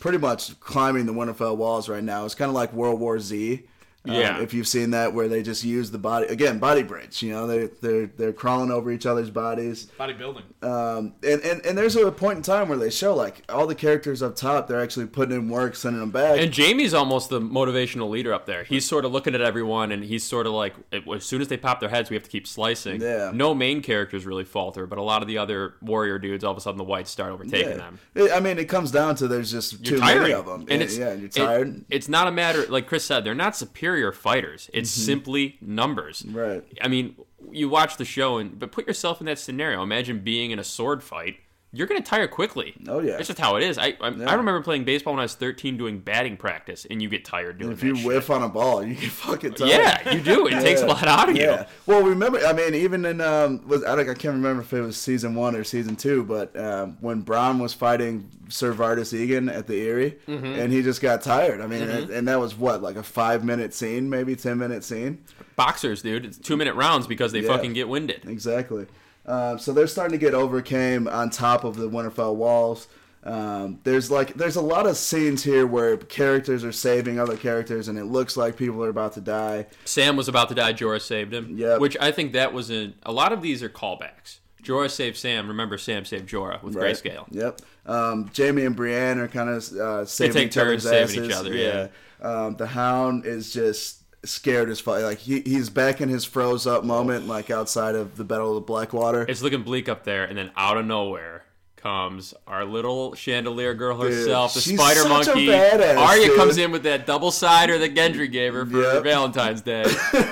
pretty 0.00 0.18
much 0.18 0.58
climbing 0.60 1.06
the 1.06 1.12
Winterfell 1.12 1.56
walls 1.56 1.88
right 1.88 2.02
now. 2.02 2.24
It's 2.24 2.34
kind 2.34 2.48
of 2.48 2.54
like 2.54 2.72
World 2.72 2.98
War 3.00 3.18
Z. 3.20 3.62
Um, 4.08 4.14
Yeah. 4.14 4.40
if 4.40 4.54
you've 4.54 4.68
seen 4.68 4.90
that, 4.90 5.12
where 5.12 5.28
they 5.28 5.42
just 5.42 5.64
use 5.64 5.90
the 5.90 5.98
body 5.98 6.26
again, 6.26 6.58
body 6.58 6.82
bridge. 6.82 7.22
You 7.22 7.32
know, 7.32 7.46
they 7.46 7.68
they're 7.80 8.06
they're 8.06 8.32
crawling 8.32 8.70
over 8.70 8.90
each 8.90 9.06
other's 9.06 9.30
bodies. 9.30 9.88
Bodybuilding. 9.98 10.42
Um, 10.62 11.14
and, 11.22 11.40
and 11.42 11.64
and 11.66 11.78
there's 11.78 11.96
a 11.96 12.10
point 12.12 12.36
in 12.38 12.42
time 12.42 12.68
where 12.68 12.78
they 12.78 12.90
show 12.90 13.14
like 13.14 13.42
all 13.48 13.66
the 13.66 13.74
characters 13.74 14.22
up 14.22 14.36
top, 14.36 14.68
they're 14.68 14.80
actually 14.82 15.06
putting 15.06 15.36
in 15.36 15.48
work, 15.48 15.76
sending 15.76 16.00
them 16.00 16.10
back. 16.10 16.38
And 16.38 16.54
Jaime's 16.54 16.94
almost 16.94 17.30
the 17.30 17.40
motivational 17.40 18.08
leader 18.10 18.32
up 18.34 18.46
there. 18.46 18.64
He's 18.64 18.84
sort 18.84 19.04
of 19.04 19.12
looking 19.12 19.34
at 19.34 19.40
everyone, 19.40 19.92
and 19.92 20.04
he's 20.04 20.24
sort 20.24 20.46
of 20.46 20.52
like, 20.52 20.74
as 20.92 21.24
soon 21.24 21.40
as 21.40 21.48
they 21.48 21.56
pop 21.56 21.80
their 21.80 21.88
heads, 21.88 22.10
we 22.10 22.16
have 22.16 22.22
to 22.24 22.30
keep 22.30 22.46
slicing. 22.46 23.00
Yeah. 23.00 23.30
No 23.32 23.54
main 23.54 23.80
characters 23.82 24.26
really 24.26 24.44
falter, 24.44 24.86
but 24.86 24.98
a 24.98 25.02
lot 25.02 25.22
of 25.22 25.28
the 25.28 25.38
other 25.38 25.74
warrior 25.80 26.18
dudes, 26.18 26.44
all 26.44 26.52
of 26.52 26.58
a 26.58 26.60
sudden, 26.60 26.78
the 26.78 26.84
whites 26.84 27.10
start 27.10 27.32
overtaking 27.32 27.70
yeah. 27.70 27.76
them. 27.76 27.98
It- 28.14 28.32
I 28.32 28.40
mean, 28.40 28.58
it 28.58 28.68
comes 28.68 28.90
down 28.90 29.14
to 29.16 29.28
there's 29.28 29.50
just 29.50 29.72
You're 29.86 29.96
too 29.98 30.00
tiring, 30.00 30.22
many 30.22 30.34
of 30.34 30.46
them, 30.46 30.66
and 30.68 30.82
it's 30.82 30.96
yeah, 30.98 31.12
you're 31.14 31.26
it- 31.26 31.32
tired. 31.32 31.84
it's 31.88 32.08
not 32.08 32.26
a 32.28 32.32
matter, 32.32 32.66
like 32.66 32.86
Chris 32.86 33.04
said, 33.04 33.24
they're 33.24 33.34
not 33.34 33.56
superior 33.56 33.95
fighters. 34.12 34.70
It's 34.72 34.90
simply 34.90 35.58
numbers. 35.60 36.22
Mm-hmm. 36.22 36.36
Right. 36.36 36.64
I 36.80 36.88
mean, 36.88 37.16
you 37.50 37.68
watch 37.68 37.96
the 37.96 38.04
show, 38.04 38.38
and 38.38 38.58
but 38.58 38.72
put 38.72 38.86
yourself 38.86 39.20
in 39.20 39.26
that 39.26 39.38
scenario. 39.38 39.82
Imagine 39.82 40.20
being 40.20 40.50
in 40.50 40.58
a 40.58 40.64
sword 40.64 41.02
fight. 41.02 41.36
You're 41.76 41.86
gonna 41.86 42.00
tire 42.00 42.26
quickly. 42.26 42.74
Oh, 42.88 43.00
yeah. 43.00 43.18
it's 43.18 43.26
just 43.28 43.38
how 43.38 43.56
it 43.56 43.62
is. 43.62 43.76
I 43.78 43.88
I, 44.00 44.06
I 44.08 44.34
remember 44.34 44.60
playing 44.62 44.84
baseball 44.84 45.12
when 45.12 45.20
I 45.20 45.24
was 45.24 45.34
13, 45.34 45.76
doing 45.76 45.98
batting 45.98 46.36
practice, 46.36 46.86
and 46.90 47.02
you 47.02 47.08
get 47.08 47.24
tired 47.24 47.58
doing 47.58 47.72
if 47.72 47.82
you 47.82 47.94
shit. 47.96 48.06
whiff 48.06 48.30
on 48.30 48.42
a 48.42 48.48
ball, 48.48 48.82
you 48.84 48.94
get 48.94 49.10
fucking 49.10 49.54
tired. 49.54 49.68
Yeah, 49.70 50.12
you 50.14 50.20
do. 50.20 50.46
It 50.46 50.60
takes 50.62 50.80
a 50.82 50.86
lot 50.86 51.06
out 51.06 51.28
of 51.28 51.36
you. 51.36 51.42
Yeah. 51.42 51.66
Well, 51.86 52.02
remember, 52.02 52.38
I 52.44 52.52
mean, 52.52 52.74
even 52.74 53.04
in 53.04 53.20
um, 53.20 53.66
was 53.68 53.84
I, 53.84 53.94
I 54.00 54.04
can't 54.04 54.24
remember 54.34 54.62
if 54.62 54.72
it 54.72 54.80
was 54.80 54.96
season 54.96 55.34
one 55.34 55.54
or 55.54 55.64
season 55.64 55.96
two, 55.96 56.24
but 56.24 56.58
um, 56.58 56.96
when 57.00 57.22
Bronn 57.22 57.60
was 57.60 57.74
fighting 57.74 58.28
Sir 58.48 58.72
Vardis 58.72 59.12
Egen 59.12 59.48
at 59.48 59.66
the 59.66 59.74
Eyrie, 59.86 60.18
Mm-hmm. 60.26 60.46
and 60.46 60.72
he 60.72 60.82
just 60.82 61.00
got 61.02 61.20
tired. 61.22 61.60
I 61.60 61.66
mean, 61.66 61.82
and, 61.82 62.10
and 62.10 62.28
that 62.28 62.40
was 62.40 62.56
what 62.56 62.82
like 62.82 62.96
a 62.96 63.02
five 63.02 63.44
minute 63.44 63.74
scene, 63.74 64.08
maybe 64.08 64.34
ten 64.36 64.58
minute 64.58 64.82
scene. 64.84 65.22
Boxers, 65.56 66.02
dude, 66.02 66.24
it's 66.26 66.38
two 66.38 66.56
minute 66.56 66.74
rounds 66.74 67.06
because 67.06 67.32
they 67.32 67.40
Yeah. 67.40 67.48
fucking 67.48 67.72
get 67.72 67.88
winded. 67.88 68.24
Exactly. 68.28 68.86
Um, 69.26 69.58
so 69.58 69.72
they're 69.72 69.86
starting 69.86 70.18
to 70.18 70.24
get 70.24 70.34
overcame 70.34 71.08
on 71.08 71.30
top 71.30 71.64
of 71.64 71.76
the 71.76 71.88
Winterfell 71.90 72.34
walls. 72.36 72.86
Um, 73.24 73.80
there's 73.82 74.08
like 74.08 74.34
there's 74.34 74.54
a 74.54 74.60
lot 74.60 74.86
of 74.86 74.96
scenes 74.96 75.42
here 75.42 75.66
where 75.66 75.96
characters 75.96 76.62
are 76.64 76.70
saving 76.70 77.18
other 77.18 77.36
characters, 77.36 77.88
and 77.88 77.98
it 77.98 78.04
looks 78.04 78.36
like 78.36 78.56
people 78.56 78.84
are 78.84 78.88
about 78.88 79.14
to 79.14 79.20
die. 79.20 79.66
Sam 79.84 80.16
was 80.16 80.28
about 80.28 80.48
to 80.50 80.54
die. 80.54 80.72
Jorah 80.72 81.00
saved 81.00 81.34
him. 81.34 81.56
Yeah, 81.58 81.78
Which 81.78 81.96
I 82.00 82.12
think 82.12 82.34
that 82.34 82.52
was 82.52 82.70
in 82.70 82.94
a 83.02 83.10
lot 83.10 83.32
of 83.32 83.42
these 83.42 83.64
are 83.64 83.68
callbacks. 83.68 84.38
Jorah 84.62 84.90
saved 84.90 85.16
Sam. 85.16 85.48
Remember, 85.48 85.76
Sam 85.78 86.04
saved 86.04 86.28
Jorah 86.28 86.62
with 86.62 86.76
Right. 86.76 86.94
grayscale. 86.94 87.26
Yep. 87.30 87.60
Um, 87.86 88.30
Jaime 88.36 88.64
and 88.64 88.76
Brienne 88.76 89.18
are 89.18 89.28
kind 89.28 89.48
of 89.50 89.72
uh, 89.72 90.04
saving 90.04 90.48
take 90.50 90.66
each 90.74 90.82
saving 90.82 91.24
each 91.24 91.32
other, 91.32 91.52
yeah. 91.54 91.88
Um, 92.20 92.56
the 92.56 92.66
Hound 92.66 93.26
is 93.26 93.52
just 93.52 93.95
scared 94.24 94.68
as 94.70 94.80
fuck. 94.80 95.02
Like 95.02 95.18
he, 95.18 95.40
he's 95.40 95.70
back 95.70 96.00
in 96.00 96.08
his 96.08 96.24
froze 96.24 96.66
up 96.66 96.84
moment, 96.84 97.26
like 97.26 97.50
outside 97.50 97.94
of 97.94 98.16
the 98.16 98.24
Battle 98.24 98.48
of 98.50 98.54
the 98.56 98.60
Blackwater. 98.62 99.24
It's 99.28 99.42
looking 99.42 99.62
bleak 99.62 99.88
up 99.88 100.04
there, 100.04 100.24
and 100.24 100.36
then 100.36 100.50
out 100.56 100.76
of 100.76 100.86
nowhere 100.86 101.44
comes 101.76 102.34
our 102.48 102.64
little 102.64 103.14
chandelier 103.14 103.72
girl 103.74 104.00
herself, 104.00 104.54
the 104.54 104.60
she's 104.60 104.76
spider 104.80 105.08
monkey. 105.08 105.46
badass, 105.46 105.96
Arya 105.96 106.26
dude. 106.28 106.36
comes 106.36 106.58
in 106.58 106.72
with 106.72 106.82
that 106.82 107.06
double 107.06 107.30
cider 107.30 107.78
that 107.78 107.94
Gendry 107.94 108.30
gave 108.32 108.54
her 108.54 108.66
for 108.66 108.80
Yep. 108.80 109.04
Valentine's 109.04 109.60
Day, 109.62 109.84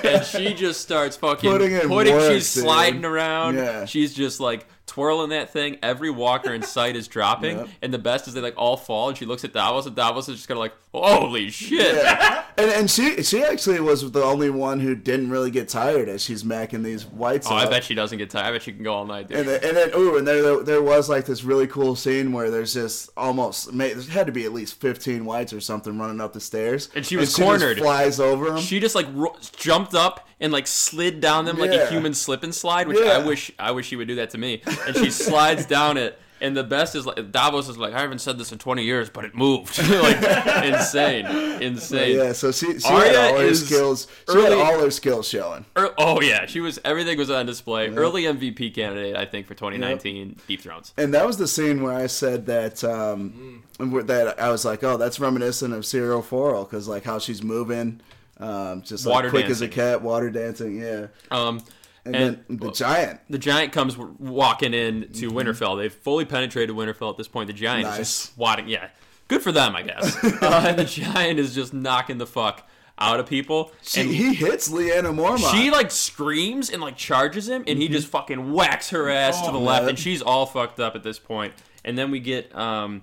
and 0.03 0.25
she 0.25 0.53
just 0.53 0.81
starts 0.81 1.15
fucking 1.15 1.49
Putting 1.49 1.71
in 1.73 1.89
work, 1.89 2.07
she's 2.07 2.53
dude. 2.53 2.63
sliding 2.63 3.05
around. 3.05 3.55
Yeah. 3.55 3.85
She's 3.85 4.13
just 4.13 4.39
like 4.41 4.65
twirling 4.85 5.29
that 5.29 5.51
thing. 5.51 5.77
Every 5.83 6.09
walker 6.09 6.53
in 6.53 6.61
sight 6.61 6.95
is 6.95 7.07
dropping, 7.07 7.57
Yep. 7.59 7.69
and 7.81 7.93
the 7.93 7.97
best 7.99 8.27
is 8.27 8.33
they 8.33 8.41
like 8.41 8.55
all 8.57 8.77
fall, 8.77 9.09
and 9.09 9.17
she 9.17 9.25
looks 9.25 9.43
at 9.43 9.53
Davos, 9.53 9.85
and 9.85 9.95
Davos 9.95 10.29
is 10.29 10.35
just 10.37 10.47
kind 10.47 10.57
of 10.57 10.61
like, 10.61 10.73
"Holy 10.93 11.49
shit!" 11.49 11.95
Yeah. 11.95 12.43
and 12.57 12.69
and 12.71 12.89
she 12.91 13.21
she 13.23 13.43
actually 13.43 13.79
was 13.79 14.11
the 14.11 14.23
only 14.23 14.49
one 14.49 14.79
who 14.79 14.95
didn't 14.95 15.29
really 15.29 15.51
get 15.51 15.69
tired 15.69 16.07
as 16.09 16.23
she's 16.23 16.43
macking 16.43 16.83
these 16.83 17.05
whites. 17.05 17.47
Oh, 17.49 17.55
I 17.55 17.65
bet 17.67 17.83
she 17.83 17.95
doesn't 17.95 18.17
get 18.17 18.29
tired. 18.29 18.45
I 18.45 18.51
bet 18.51 18.61
she 18.63 18.71
can 18.73 18.83
go 18.83 18.93
all 18.93 19.05
night. 19.05 19.27
Dude. 19.27 19.37
And 19.39 19.47
then, 19.47 19.63
and 19.63 19.77
then 19.77 19.91
ooh, 19.95 20.17
and 20.17 20.27
there 20.27 20.63
there 20.63 20.81
was 20.81 21.09
like 21.09 21.25
this 21.25 21.43
really 21.43 21.67
cool 21.67 21.95
scene 21.95 22.31
where 22.31 22.49
there's 22.51 22.73
just 22.73 23.09
almost 23.17 23.75
there 23.77 23.95
had 24.01 24.25
to 24.27 24.31
be 24.31 24.45
at 24.45 24.53
least 24.53 24.79
15 24.79 25.25
whites 25.25 25.51
or 25.53 25.61
something 25.61 25.97
running 25.97 26.21
up 26.21 26.33
the 26.33 26.39
stairs, 26.39 26.89
And 26.95 27.05
she 27.05 27.17
was 27.17 27.29
just 27.29 27.41
cornered. 27.41 27.77
flies 27.79 28.19
over 28.19 28.45
them. 28.51 28.59
She 28.59 28.79
just 28.79 28.95
like 28.95 29.07
ro- 29.13 29.35
jumped 29.57 29.93
up 29.95 30.27
and 30.39 30.51
like 30.51 30.67
slid 30.67 31.21
down 31.21 31.45
them 31.45 31.57
like 31.57 31.71
a 31.71 31.87
human 31.87 32.13
slip 32.13 32.43
and 32.43 32.53
slide, 32.53 32.87
which 32.87 32.99
Yeah. 32.99 33.11
I 33.11 33.25
wish 33.25 33.51
I 33.59 33.71
wish 33.71 33.87
she 33.87 33.95
would 33.95 34.07
do 34.07 34.15
that 34.15 34.31
to 34.31 34.37
me. 34.37 34.61
And 34.87 34.95
she 34.95 35.09
slides 35.09 35.65
down 35.77 35.97
it, 35.97 36.19
and 36.41 36.55
the 36.57 36.63
best 36.63 36.93
is 36.95 37.05
like 37.05 37.31
Davos 37.31 37.69
is 37.69 37.77
like, 37.77 37.93
I 37.93 38.01
haven't 38.01 38.19
said 38.19 38.37
this 38.37 38.51
in 38.51 38.57
twenty 38.57 38.83
years, 38.83 39.09
but 39.09 39.23
it 39.25 39.33
moved. 39.35 39.77
like 39.89 40.17
insane, 40.65 41.25
insane. 41.61 42.17
yeah, 42.17 42.33
so 42.33 42.51
she, 42.51 42.79
she 42.79 42.87
Arya 42.87 43.11
had 43.17 43.31
all 43.33 43.39
her 43.39 43.45
is 43.45 43.65
skills. 43.65 44.07
She 44.29 44.37
had 44.37 44.51
early- 44.51 44.61
all 44.61 44.79
her 44.79 44.91
skills 44.91 45.27
showing. 45.27 45.65
Er- 45.77 45.93
oh 45.97 46.21
yeah, 46.21 46.45
she 46.45 46.59
was 46.59 46.79
everything 46.83 47.17
was 47.17 47.29
on 47.29 47.45
display. 47.45 47.87
Early 47.89 48.23
MVP 48.23 48.73
candidate, 48.75 49.15
I 49.15 49.25
think, 49.25 49.47
for 49.47 49.53
2019 49.53 50.37
Deep 50.47 50.61
Thrones. 50.61 50.93
And 50.97 51.13
that 51.13 51.25
was 51.25 51.37
the 51.37 51.47
scene 51.47 51.81
where 51.81 51.93
I 51.93 52.07
said 52.07 52.45
that 52.47 52.83
um, 52.83 53.63
where- 53.77 54.03
that 54.03 54.39
I 54.41 54.49
was 54.51 54.65
like, 54.65 54.83
oh, 54.83 54.97
that's 54.97 55.19
reminiscent 55.19 55.73
of 55.73 55.83
Syrio 55.83 56.23
Forel 56.23 56.65
because 56.65 56.87
like 56.89 57.03
how 57.05 57.19
she's 57.19 57.41
moving, 57.41 58.01
um, 58.37 58.81
just 58.81 59.05
like 59.05 59.13
Water 59.13 59.29
quick 59.29 59.45
as 59.45 59.61
a 59.61 59.67
cat, 59.67 60.01
water 60.01 60.29
dancing, 60.29 60.81
yeah. 60.81 61.07
Um, 61.31 61.61
And, 62.05 62.15
and, 62.15 62.43
then 62.47 62.57
the 62.57 62.71
giant, 62.71 63.19
the 63.29 63.39
giant 63.39 63.71
comes 63.73 63.97
walking 63.97 64.73
in 64.75 65.11
to 65.13 65.31
Winterfell. 65.31 65.77
They've 65.77 65.91
fully 65.91 66.25
penetrated 66.25 66.75
Winterfell 66.75 67.09
at 67.09 67.17
this 67.17 67.27
point. 67.27 67.47
The 67.47 67.53
giant 67.53 67.85
Nice. 67.85 67.93
is 67.93 67.97
just 67.99 68.35
swatting. 68.35 68.67
Yeah, 68.67 68.89
good 69.27 69.41
for 69.41 69.51
them, 69.51 69.75
I 69.75 69.81
guess. 69.81 70.23
uh, 70.23 70.65
and 70.67 70.77
the 70.77 70.85
giant 70.85 71.39
is 71.39 71.55
just 71.55 71.73
knocking 71.73 72.19
the 72.19 72.27
fuck 72.27 72.67
out 72.99 73.19
of 73.19 73.25
people. 73.25 73.71
she, 73.81 74.01
and 74.01 74.09
he 74.09 74.33
hits 74.35 74.69
Lyanna 74.69 75.13
Mormont. 75.15 75.51
she 75.51 75.71
like 75.71 75.89
screams 75.89 76.69
and 76.69 76.81
like 76.81 76.95
charges 76.95 77.49
him, 77.49 77.63
and 77.67 77.79
he 77.81 77.87
just 77.87 78.07
fucking 78.07 78.53
whacks 78.53 78.91
her 78.91 79.09
ass 79.09 79.41
to 79.45 79.51
the 79.51 79.59
left, 79.59 79.89
and 79.89 79.97
she's 79.97 80.21
all 80.21 80.45
fucked 80.45 80.79
up 80.79 80.95
at 80.95 81.03
this 81.03 81.17
point. 81.19 81.53
And 81.83 81.97
then 81.97 82.11
we 82.11 82.19
get 82.19 82.55
um, 82.55 83.01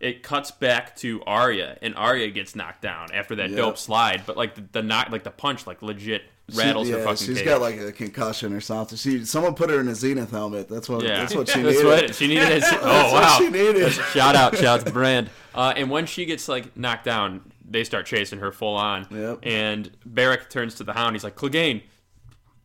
it 0.00 0.22
cuts 0.22 0.50
back 0.50 0.94
to 0.96 1.22
Arya, 1.26 1.78
and 1.82 1.94
Arya 1.96 2.30
gets 2.30 2.54
knocked 2.54 2.82
down 2.82 3.08
after 3.12 3.34
that 3.36 3.50
Yeah. 3.50 3.56
dope 3.56 3.78
slide. 3.78 4.22
But 4.26 4.36
like 4.36 4.54
the, 4.54 4.64
the 4.72 4.82
knock, 4.82 5.10
like 5.10 5.24
the 5.24 5.30
punch, 5.30 5.66
like 5.66 5.80
legit 5.82 6.22
She- 6.50 6.58
rattles 6.58 6.88
yeah, 6.88 6.96
her 6.96 7.02
fucking. 7.04 7.26
She's 7.26 7.36
cage. 7.38 7.44
got 7.46 7.60
like 7.60 7.78
a 7.80 7.92
concussion 7.92 8.52
or 8.52 8.60
something. 8.60 8.96
She 8.98 9.24
someone 9.24 9.54
put 9.54 9.70
her 9.70 9.80
in 9.80 9.88
a 9.88 9.92
Xenith 9.92 10.30
helmet. 10.30 10.68
That's 10.68 10.88
what. 10.88 11.02
Yeah, 11.02 11.18
That's 11.20 11.34
what 11.34 11.48
she 11.48 11.62
That's 11.62 11.76
needed. 11.78 11.86
what 12.02 12.14
she 12.14 12.26
needed. 12.28 12.48
It. 12.62 12.64
Oh 12.82 13.12
wow! 13.14 13.36
she 13.38 13.48
needed. 13.48 13.90
Shout 13.92 14.36
out, 14.36 14.54
shout 14.56 14.80
out 14.80 14.86
to 14.86 14.92
brand. 15.00 15.30
Uh, 15.54 15.72
and 15.76 15.90
when 15.90 16.04
she 16.06 16.24
gets 16.26 16.46
like 16.48 16.76
knocked 16.76 17.04
down, 17.04 17.50
they 17.68 17.82
start 17.82 18.04
chasing 18.06 18.38
her 18.40 18.52
full 18.52 18.76
on. 18.76 19.06
Yep. 19.10 19.38
And 19.42 19.90
Beric 20.04 20.50
turns 20.50 20.74
to 20.76 20.84
the 20.84 20.92
Hound. 20.92 21.14
He's 21.16 21.24
like, 21.24 21.36
"Clegane, 21.36 21.82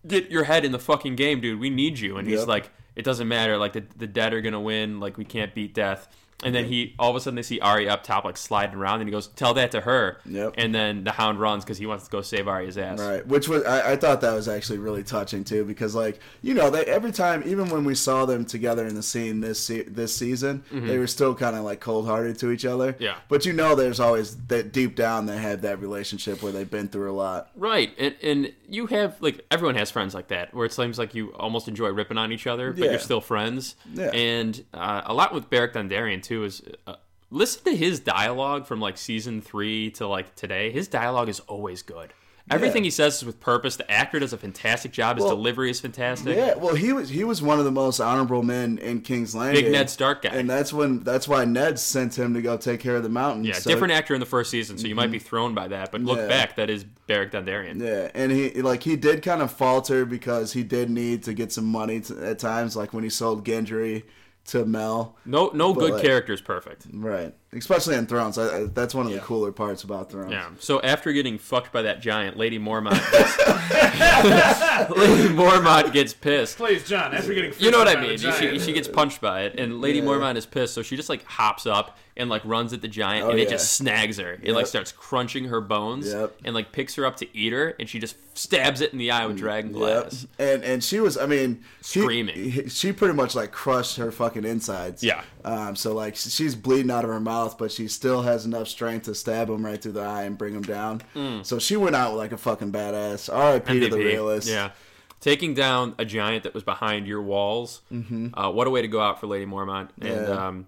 get 0.06 0.30
your 0.32 0.44
head 0.44 0.65
in 0.65 0.72
the 0.72 0.80
fucking 0.80 1.15
game, 1.15 1.41
dude. 1.41 1.60
We 1.60 1.70
need 1.70 1.98
you." 2.00 2.17
And 2.17 2.28
he's 2.28 2.39
Yep. 2.39 2.48
like, 2.48 2.70
"It 2.96 3.04
doesn't 3.06 3.28
matter. 3.28 3.58
Like 3.58 3.74
the 3.74 3.84
the 3.96 4.08
dead 4.08 4.34
are 4.34 4.41
gonna 4.41 4.60
win. 4.62 5.00
Like 5.00 5.17
we 5.17 5.26
can't 5.26 5.54
beat 5.56 5.74
death." 5.74 6.08
And 6.43 6.56
then 6.56 6.65
he 6.65 6.95
all 6.97 7.10
of 7.12 7.15
a 7.15 7.19
sudden 7.19 7.36
they 7.36 7.41
see 7.43 7.60
Arya 7.60 7.91
up 7.91 8.04
top 8.04 8.25
like 8.25 8.38
sliding 8.38 8.75
around, 8.75 9.01
and 9.01 9.08
he 9.08 9.12
goes, 9.12 9.27
"Tell 9.27 9.54
that 9.56 9.71
to 9.71 9.82
her." 9.82 10.19
Yep. 10.25 10.56
And 10.58 10.73
then 10.73 11.04
the 11.04 11.12
Hound 11.12 11.39
runs 11.39 11.63
because 11.63 11.77
he 11.77 11.86
wants 11.86 12.06
to 12.06 12.12
go 12.12 12.21
save 12.21 12.47
Arya's 12.47 12.77
ass. 12.77 12.99
Right, 12.99 13.25
which 13.27 13.47
was 13.47 13.63
I, 13.63 13.91
I 13.91 13.95
thought 13.95 14.21
that 14.21 14.34
was 14.34 14.47
actually 14.47 14.80
really 14.80 15.04
touching 15.04 15.43
too, 15.43 15.65
because 15.65 15.93
like 15.95 16.19
you 16.41 16.54
know 16.54 16.69
they 16.69 16.84
every 16.86 17.12
time, 17.12 17.43
even 17.45 17.69
when 17.69 17.84
we 17.84 17.93
saw 17.95 18.25
them 18.25 18.45
together 18.45 18.86
in 18.88 18.95
the 18.95 19.04
scene 19.04 19.41
this 19.41 19.60
se- 19.60 19.84
this 19.89 20.15
season, 20.15 20.63
they 20.71 20.97
were 20.97 21.08
still 21.08 21.36
kind 21.36 21.56
of 21.56 21.63
like 21.63 21.80
cold 21.80 22.06
hearted 22.08 22.39
to 22.39 22.51
each 22.51 22.65
other. 22.65 22.93
Mm-hmm. 22.93 23.04
Yeah. 23.04 23.15
but 23.30 23.45
you 23.45 23.54
know, 23.54 23.75
there's 23.75 23.99
always 23.99 24.36
that 24.47 24.71
deep 24.73 24.95
down 24.95 25.25
they 25.25 25.38
have 25.38 25.62
that 25.62 25.80
relationship 25.80 26.41
where 26.41 26.51
they've 26.51 26.69
been 26.69 26.88
through 26.88 27.12
a 27.12 27.13
lot. 27.13 27.49
Right, 27.56 27.91
and 27.99 28.15
and 28.23 28.54
you 28.67 28.88
have 28.88 29.21
like 29.21 29.45
everyone 29.51 29.75
has 29.75 29.91
friends 29.91 30.15
like 30.15 30.30
that, 30.30 30.54
where 30.54 30.65
it 30.65 30.73
seems 30.73 30.97
like 30.97 31.13
you 31.13 31.34
almost 31.34 31.67
enjoy 31.67 31.89
ripping 31.89 32.17
on 32.17 32.32
each 32.32 32.47
other, 32.47 32.71
but 32.71 32.84
Yeah. 32.84 32.89
you're 32.91 32.99
still 32.99 33.21
friends. 33.21 33.75
Yeah. 33.93 34.12
And 34.12 34.63
uh, 34.73 35.01
a 35.06 35.13
lot 35.13 35.34
with 35.34 35.49
Beric 35.49 35.73
Dondarrion 35.73 36.23
too 36.23 36.31
is 36.44 36.62
uh, 36.88 36.96
listen 37.30 37.63
to 37.65 37.76
his 37.76 38.00
dialogue 38.00 38.65
from 38.65 38.80
like 38.80 38.98
season 38.98 39.41
three 39.41 39.91
to 39.91 40.08
like 40.08 40.36
today. 40.36 40.72
His 40.72 40.88
dialogue 40.88 41.30
is 41.30 41.39
always 41.41 41.82
good. 41.82 42.13
Everything 42.50 42.84
Yeah. 42.84 42.88
he 42.88 42.91
says 42.91 43.17
is 43.17 43.24
with 43.24 43.39
purpose. 43.39 43.76
The 43.78 43.89
actor 43.89 44.20
does 44.20 44.34
a 44.34 44.38
fantastic 44.38 44.91
job. 44.91 45.15
His 45.17 45.26
Well, 45.26 45.36
delivery 45.36 45.70
is 45.70 45.80
fantastic. 45.80 46.36
Yeah, 46.36 46.56
well, 46.56 46.74
he 46.76 46.91
was 46.91 47.08
he 47.10 47.24
was 47.24 47.41
one 47.41 47.60
of 47.60 47.65
the 47.65 47.72
most 47.72 48.00
honorable 48.02 48.41
men 48.44 48.78
in 48.80 49.02
King's 49.02 49.36
Landing. 49.36 49.63
Big 49.65 49.72
Ned 49.72 49.89
Stark 49.91 50.24
guy. 50.24 50.30
and 50.32 50.50
that's 50.50 50.74
when 50.74 51.02
that's 51.02 51.28
why 51.28 51.46
Ned 51.46 51.80
sent 51.80 52.17
him 52.17 52.34
to 52.34 52.41
go 52.41 52.58
take 52.58 52.80
care 52.80 52.96
of 52.96 53.04
the 53.04 53.10
mountain. 53.10 53.46
Yeah, 53.46 53.54
So- 53.54 53.70
different 53.70 53.94
actor 53.94 54.15
in 54.15 54.20
the 54.20 54.26
first 54.26 54.50
season, 54.50 54.78
so 54.80 54.88
you 54.88 54.96
might 54.96 55.12
be 55.12 55.20
thrown 55.20 55.54
by 55.54 55.67
that. 55.70 55.91
But 55.91 56.02
look 56.02 56.17
Yeah. 56.17 56.28
back, 56.28 56.56
that 56.56 56.70
is 56.70 56.84
Beric 57.08 57.32
Dondarrion. 57.32 57.80
Yeah, 57.80 58.10
and 58.15 58.32
he 58.32 58.62
like 58.62 58.84
he 58.84 58.96
did 58.96 59.22
kind 59.22 59.41
of 59.41 59.52
falter 59.52 60.04
because 60.04 60.52
he 60.54 60.63
did 60.63 60.89
need 60.89 61.24
to 61.24 61.34
get 61.34 61.54
some 61.54 61.65
money 61.65 62.02
to, 62.02 62.26
at 62.26 62.39
times, 62.39 62.76
like 62.76 62.91
when 62.91 63.04
he 63.04 63.10
sold 63.12 63.46
Gendry 63.46 64.04
to 64.47 64.65
Mel. 64.65 65.17
No, 65.25 65.51
no 65.54 65.73
good 65.73 65.93
like- 65.93 66.01
character 66.04 66.34
is 66.34 66.41
perfect. 66.41 66.88
Right, 66.93 67.34
especially 67.53 67.95
in 67.95 68.05
Thrones. 68.05 68.37
I, 68.37 68.57
I, 68.57 68.63
that's 68.65 68.93
one 68.95 69.05
of 69.05 69.11
the 69.11 69.19
cooler 69.19 69.51
parts 69.51 69.83
about 69.83 70.11
Thrones. 70.11 70.31
Yeah. 70.31 70.49
So 70.59 70.81
after 70.81 71.11
getting 71.11 71.37
fucked 71.37 71.71
by 71.71 71.81
that 71.83 72.01
giant, 72.01 72.37
Lady 72.37 72.57
Mormont, 72.59 72.91
gets, 73.11 73.37
Lady 74.97 75.29
Mormont 75.33 75.91
gets 75.93 76.13
pissed. 76.13 76.57
Please, 76.57 76.87
John, 76.87 77.13
after 77.13 77.33
getting 77.33 77.53
You 77.59 77.71
know 77.71 77.79
what 77.79 77.87
I 77.87 77.95
freaked 77.95 78.25
out 78.25 78.39
by 78.39 78.45
mean? 78.51 78.59
She, 78.59 78.65
she 78.67 78.73
gets 78.73 78.87
punched 78.87 79.21
by 79.21 79.41
it, 79.43 79.59
and 79.59 79.81
Lady 79.81 79.99
Yeah. 79.99 80.05
Mormont 80.05 80.37
is 80.37 80.45
pissed, 80.45 80.73
so 80.73 80.81
she 80.81 80.95
just 80.95 81.09
like 81.09 81.23
hops 81.25 81.65
up 81.65 81.97
and 82.17 82.29
like 82.29 82.43
runs 82.43 82.73
at 82.73 82.81
the 82.81 82.87
giant, 82.87 83.23
and 83.25 83.33
Oh, 83.33 83.37
it 83.37 83.43
yeah. 83.45 83.49
just 83.51 83.73
snags 83.73 84.17
her. 84.17 84.37
It 84.43 84.53
like 84.53 84.67
starts 84.67 84.91
crunching 84.91 85.45
her 85.45 85.61
bones, 85.61 86.11
Yep. 86.11 86.35
and 86.43 86.53
like 86.53 86.71
picks 86.71 86.95
her 86.95 87.05
up 87.05 87.15
to 87.17 87.37
eat 87.37 87.53
her, 87.53 87.75
and 87.79 87.87
she 87.89 87.99
just 87.99 88.15
stabs 88.37 88.81
it 88.81 88.91
in 88.93 88.99
the 88.99 89.11
eye 89.11 89.25
with 89.25 89.37
dragon 89.37 89.71
glass. 89.71 90.27
Yep. 90.37 90.53
And 90.53 90.63
and 90.63 90.83
she 90.83 90.99
was, 90.99 91.17
I 91.17 91.25
mean, 91.25 91.63
she, 91.83 92.01
Screaming. 92.01 92.67
She 92.69 92.91
pretty 92.91 93.13
much 93.13 93.33
like 93.35 93.51
crushed 93.51 93.97
her 93.97 94.11
fucking 94.11 94.43
insides. 94.45 95.03
Yeah. 95.03 95.23
Um. 95.45 95.75
So 95.75 95.93
like 95.93 96.15
she's 96.15 96.53
bleeding 96.55 96.91
out 96.91 97.03
of 97.05 97.09
her 97.09 97.19
mouth, 97.19 97.40
but 97.49 97.71
she 97.71 97.88
still 97.88 98.21
has 98.23 98.45
enough 98.45 98.67
strength 98.67 99.06
to 99.06 99.15
stab 99.15 99.49
him 99.49 99.65
right 99.65 99.82
through 99.82 99.93
the 99.93 100.01
eye 100.01 100.23
and 100.23 100.38
bring 100.38 100.54
him 100.54 100.62
down. 100.63 101.01
So 101.43 101.60
she 101.60 101.75
went 101.77 101.95
out 101.95 102.15
like 102.15 102.32
a 102.32 102.38
fucking 102.38 102.71
badass. 102.71 103.34
R.I.P. 103.34 103.80
to 103.82 103.89
the 103.89 103.97
realist. 103.97 104.47
Yeah. 104.47 104.71
Taking 105.19 105.54
down 105.54 105.93
a 105.99 106.06
giant 106.06 106.43
that 106.45 106.54
was 106.54 106.63
behind 106.63 107.06
your 107.08 107.21
walls. 107.21 107.82
Uh, 107.91 108.51
what 108.51 108.65
a 108.67 108.69
way 108.71 108.82
to 108.82 108.88
go 108.88 108.99
out 109.01 109.19
for 109.19 109.27
Lady 109.27 109.45
Mormont. 109.45 109.89
And 110.01 110.10
Mm-hmm. 110.10 110.32
Yeah. 110.32 110.47
um, 110.47 110.67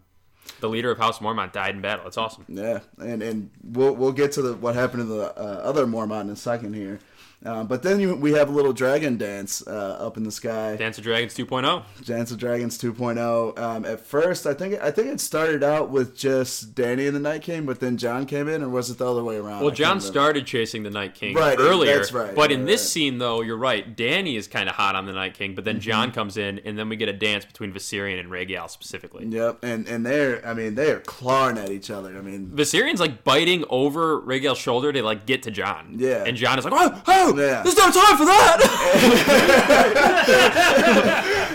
the 0.59 0.67
leader 0.69 0.91
of 0.91 0.97
House 0.97 1.19
Mormont 1.19 1.51
died 1.53 1.73
in 1.75 1.81
battle. 1.81 2.05
It's 2.05 2.17
awesome. 2.17 2.45
Yeah, 2.49 2.79
and 2.99 3.23
and 3.23 3.49
we'll 3.63 3.95
we'll 3.95 4.11
get 4.11 4.33
to 4.33 4.41
the 4.41 4.53
what 4.53 4.75
happened 4.75 5.01
to 5.03 5.05
the 5.05 5.23
uh, 5.37 5.61
other 5.63 5.85
Mormont 5.85 6.21
in 6.21 6.29
a 6.31 6.35
second 6.35 6.73
here, 6.73 6.99
uh, 7.45 7.63
but 7.63 7.83
then 7.83 7.99
you, 7.99 8.15
we 8.15 8.33
have 8.33 8.49
a 8.49 8.51
little 8.51 8.73
dragon 8.73 9.17
dance 9.17 9.65
uh, 9.67 9.97
up 9.99 10.17
in 10.17 10.23
the 10.23 10.31
sky. 10.31 10.75
Dance 10.75 10.97
of 10.97 11.03
Dragons 11.03 11.37
oh. 11.39 11.43
2.0. 11.45 12.05
Dance 12.05 12.31
of 12.31 12.37
Dragons 12.37 12.77
2.0. 12.77 13.57
Um, 13.59 13.85
at 13.85 13.99
first, 13.99 14.45
I 14.45 14.53
think 14.53 14.81
I 14.81 14.91
think 14.91 15.07
it 15.09 15.19
started 15.19 15.63
out 15.63 15.89
with 15.89 16.15
just 16.17 16.73
Dany 16.75 17.05
and 17.07 17.15
the 17.15 17.19
Night 17.19 17.41
King, 17.41 17.65
but 17.65 17.79
then 17.79 17.97
Jon 17.97 18.25
came 18.25 18.47
in, 18.47 18.63
or 18.63 18.69
was 18.69 18.89
it 18.89 18.97
the 18.97 19.09
other 19.09 19.23
way 19.23 19.37
around? 19.37 19.61
Well, 19.61 19.71
I 19.71 19.75
Jon 19.75 19.99
started 20.01 20.45
chasing 20.45 20.83
the 20.83 20.89
Night 20.89 21.15
King 21.15 21.35
Right, 21.35 21.57
earlier. 21.59 21.95
that's 21.97 22.11
right, 22.13 22.33
But 22.35 22.51
in 22.51 22.65
this 22.65 22.81
right. 22.81 22.87
scene, 22.87 23.17
though, 23.17 23.41
you're 23.41 23.57
right. 23.57 23.95
Dany 23.95 24.37
is 24.37 24.47
kind 24.47 24.69
of 24.69 24.75
hot 24.75 24.95
on 24.95 25.05
the 25.05 25.13
Night 25.13 25.33
King, 25.33 25.55
but 25.55 25.65
then 25.65 25.79
Jon 25.79 26.07
Mm-hmm. 26.07 26.15
comes 26.15 26.37
in, 26.37 26.59
and 26.65 26.77
then 26.77 26.89
we 26.89 26.95
get 26.95 27.09
a 27.09 27.13
dance 27.13 27.45
between 27.45 27.71
Viserion 27.73 28.19
and 28.19 28.29
Rhaegal 28.29 28.69
specifically. 28.69 29.25
Yep, 29.27 29.59
and 29.63 29.87
and 29.87 30.05
they're 30.05 30.45
I 30.47 30.53
mean 30.53 30.75
they 30.75 30.91
are 30.91 30.99
clawing 30.99 31.57
at 31.57 31.69
each 31.71 31.89
other. 31.91 32.17
I 32.17 32.21
mean, 32.21 32.47
Viserion's 32.53 32.99
like 32.99 33.23
biting 33.23 33.63
over 33.69 34.21
Rhaegal's 34.21 34.57
shoulder 34.57 34.91
to 34.93 35.01
like 35.03 35.25
get 35.25 35.43
to 35.43 35.51
Jon. 35.51 35.95
Yeah. 35.97 36.23
And 36.25 36.35
Jon 36.37 36.57
is 36.59 36.65
like, 36.65 36.73
oh, 36.75 37.01
oh, 37.07 37.32
Yeah. 37.37 37.61
there's 37.63 37.77
no 37.77 37.91
time 37.91 38.17
for 38.17 38.25
that. 38.25 38.59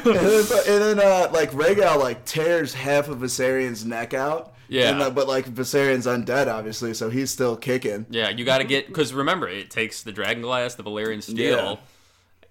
and 0.05 0.15
then, 0.17 0.45
and 0.67 0.83
then 0.83 0.99
uh, 1.01 1.31
like 1.33 1.51
Rhaegal 1.53 1.99
like 1.99 2.25
tears 2.25 2.75
half 2.75 3.09
of 3.09 3.19
Viserion's 3.19 3.85
neck 3.85 4.15
out. 4.15 4.55
Yeah. 4.71 4.91
and, 4.91 5.01
uh, 5.03 5.11
but 5.11 5.27
like 5.29 5.47
Viserion's 5.47 6.07
undead, 6.07 6.47
obviously, 6.53 6.93
so 6.93 7.09
he's 7.09 7.31
still 7.31 7.57
kicking. 7.57 8.05
yeah, 8.11 8.29
you 8.29 8.45
got 8.45 8.59
to 8.59 8.65
get 8.65 8.87
because 8.89 9.15
remember 9.15 9.49
it 9.49 9.71
takes 9.71 10.03
the 10.03 10.13
dragon 10.13 10.43
glass, 10.43 10.75
the 10.75 10.85
Valyrian 10.85 11.23
steel, 11.23 11.37
Yeah. 11.57 11.77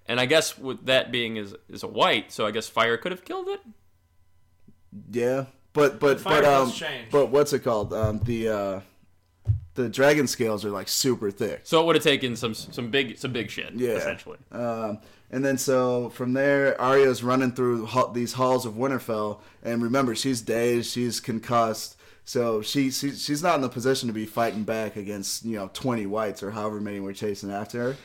and 0.06 0.18
I 0.18 0.26
guess 0.26 0.58
with 0.58 0.86
that 0.86 1.12
being 1.12 1.36
is 1.36 1.54
is 1.68 1.82
a 1.84 1.88
white, 1.88 2.32
so 2.32 2.44
I 2.44 2.50
guess 2.50 2.68
fire 2.68 2.96
could 2.96 3.12
have 3.12 3.24
killed 3.24 3.46
it. 3.48 3.60
Yeah, 5.12 5.44
but 5.74 6.00
but 6.00 6.20
Fire 6.20 6.42
but 6.42 6.52
um, 6.52 6.72
but 7.12 7.26
what's 7.26 7.52
it 7.52 7.60
called? 7.60 7.92
Um, 7.92 8.18
the 8.24 8.48
uh, 8.48 8.80
the 9.82 9.88
dragon 9.88 10.26
scales 10.26 10.64
are 10.64 10.70
like 10.70 10.88
super 10.88 11.30
thick. 11.30 11.60
So 11.62 11.80
it 11.80 11.86
would 11.86 11.96
have 11.96 12.04
taken 12.04 12.36
some 12.36 12.54
some 12.54 12.90
big 12.90 13.16
some 13.16 13.32
big 13.32 13.50
shit. 13.50 13.72
Yeah. 13.74 13.90
essentially. 13.90 14.38
Um, 14.50 14.98
and 15.30 15.44
then 15.44 15.58
so 15.58 16.10
from 16.10 16.32
there, 16.32 16.78
Arya's 16.80 17.22
running 17.22 17.52
through 17.52 17.88
these 18.12 18.32
halls 18.32 18.66
of 18.66 18.74
Winterfell, 18.74 19.40
and 19.62 19.82
remember 19.82 20.14
she's 20.14 20.40
dazed, 20.40 20.90
she's 20.90 21.20
concussed, 21.20 21.96
so 22.24 22.60
she, 22.60 22.90
she 22.90 23.12
she's 23.12 23.42
not 23.42 23.54
in 23.54 23.60
the 23.60 23.68
position 23.68 24.08
to 24.08 24.12
be 24.12 24.26
fighting 24.26 24.64
back 24.64 24.96
against 24.96 25.44
you 25.44 25.56
know 25.56 25.70
twenty 25.72 26.06
whites 26.06 26.42
or 26.42 26.50
however 26.50 26.80
many 26.80 27.00
were 27.00 27.12
chasing 27.12 27.50
after 27.50 27.92
her. 27.92 27.96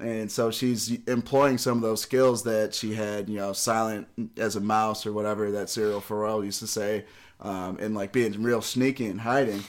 And 0.00 0.32
so 0.32 0.50
she's 0.50 0.90
employing 1.04 1.58
some 1.58 1.76
of 1.76 1.82
those 1.82 2.00
skills 2.00 2.44
that 2.44 2.74
she 2.74 2.94
had, 2.94 3.28
you 3.28 3.36
know, 3.36 3.52
silent 3.52 4.08
as 4.38 4.56
a 4.56 4.60
mouse 4.60 5.04
or 5.04 5.12
whatever 5.12 5.50
that 5.50 5.66
Syrio 5.66 6.00
Forel 6.00 6.42
used 6.42 6.60
to 6.60 6.66
say, 6.66 7.04
um, 7.38 7.76
and 7.78 7.94
like 7.94 8.10
being 8.10 8.42
real 8.42 8.62
sneaky 8.62 9.06
and 9.06 9.20
hiding. 9.20 9.62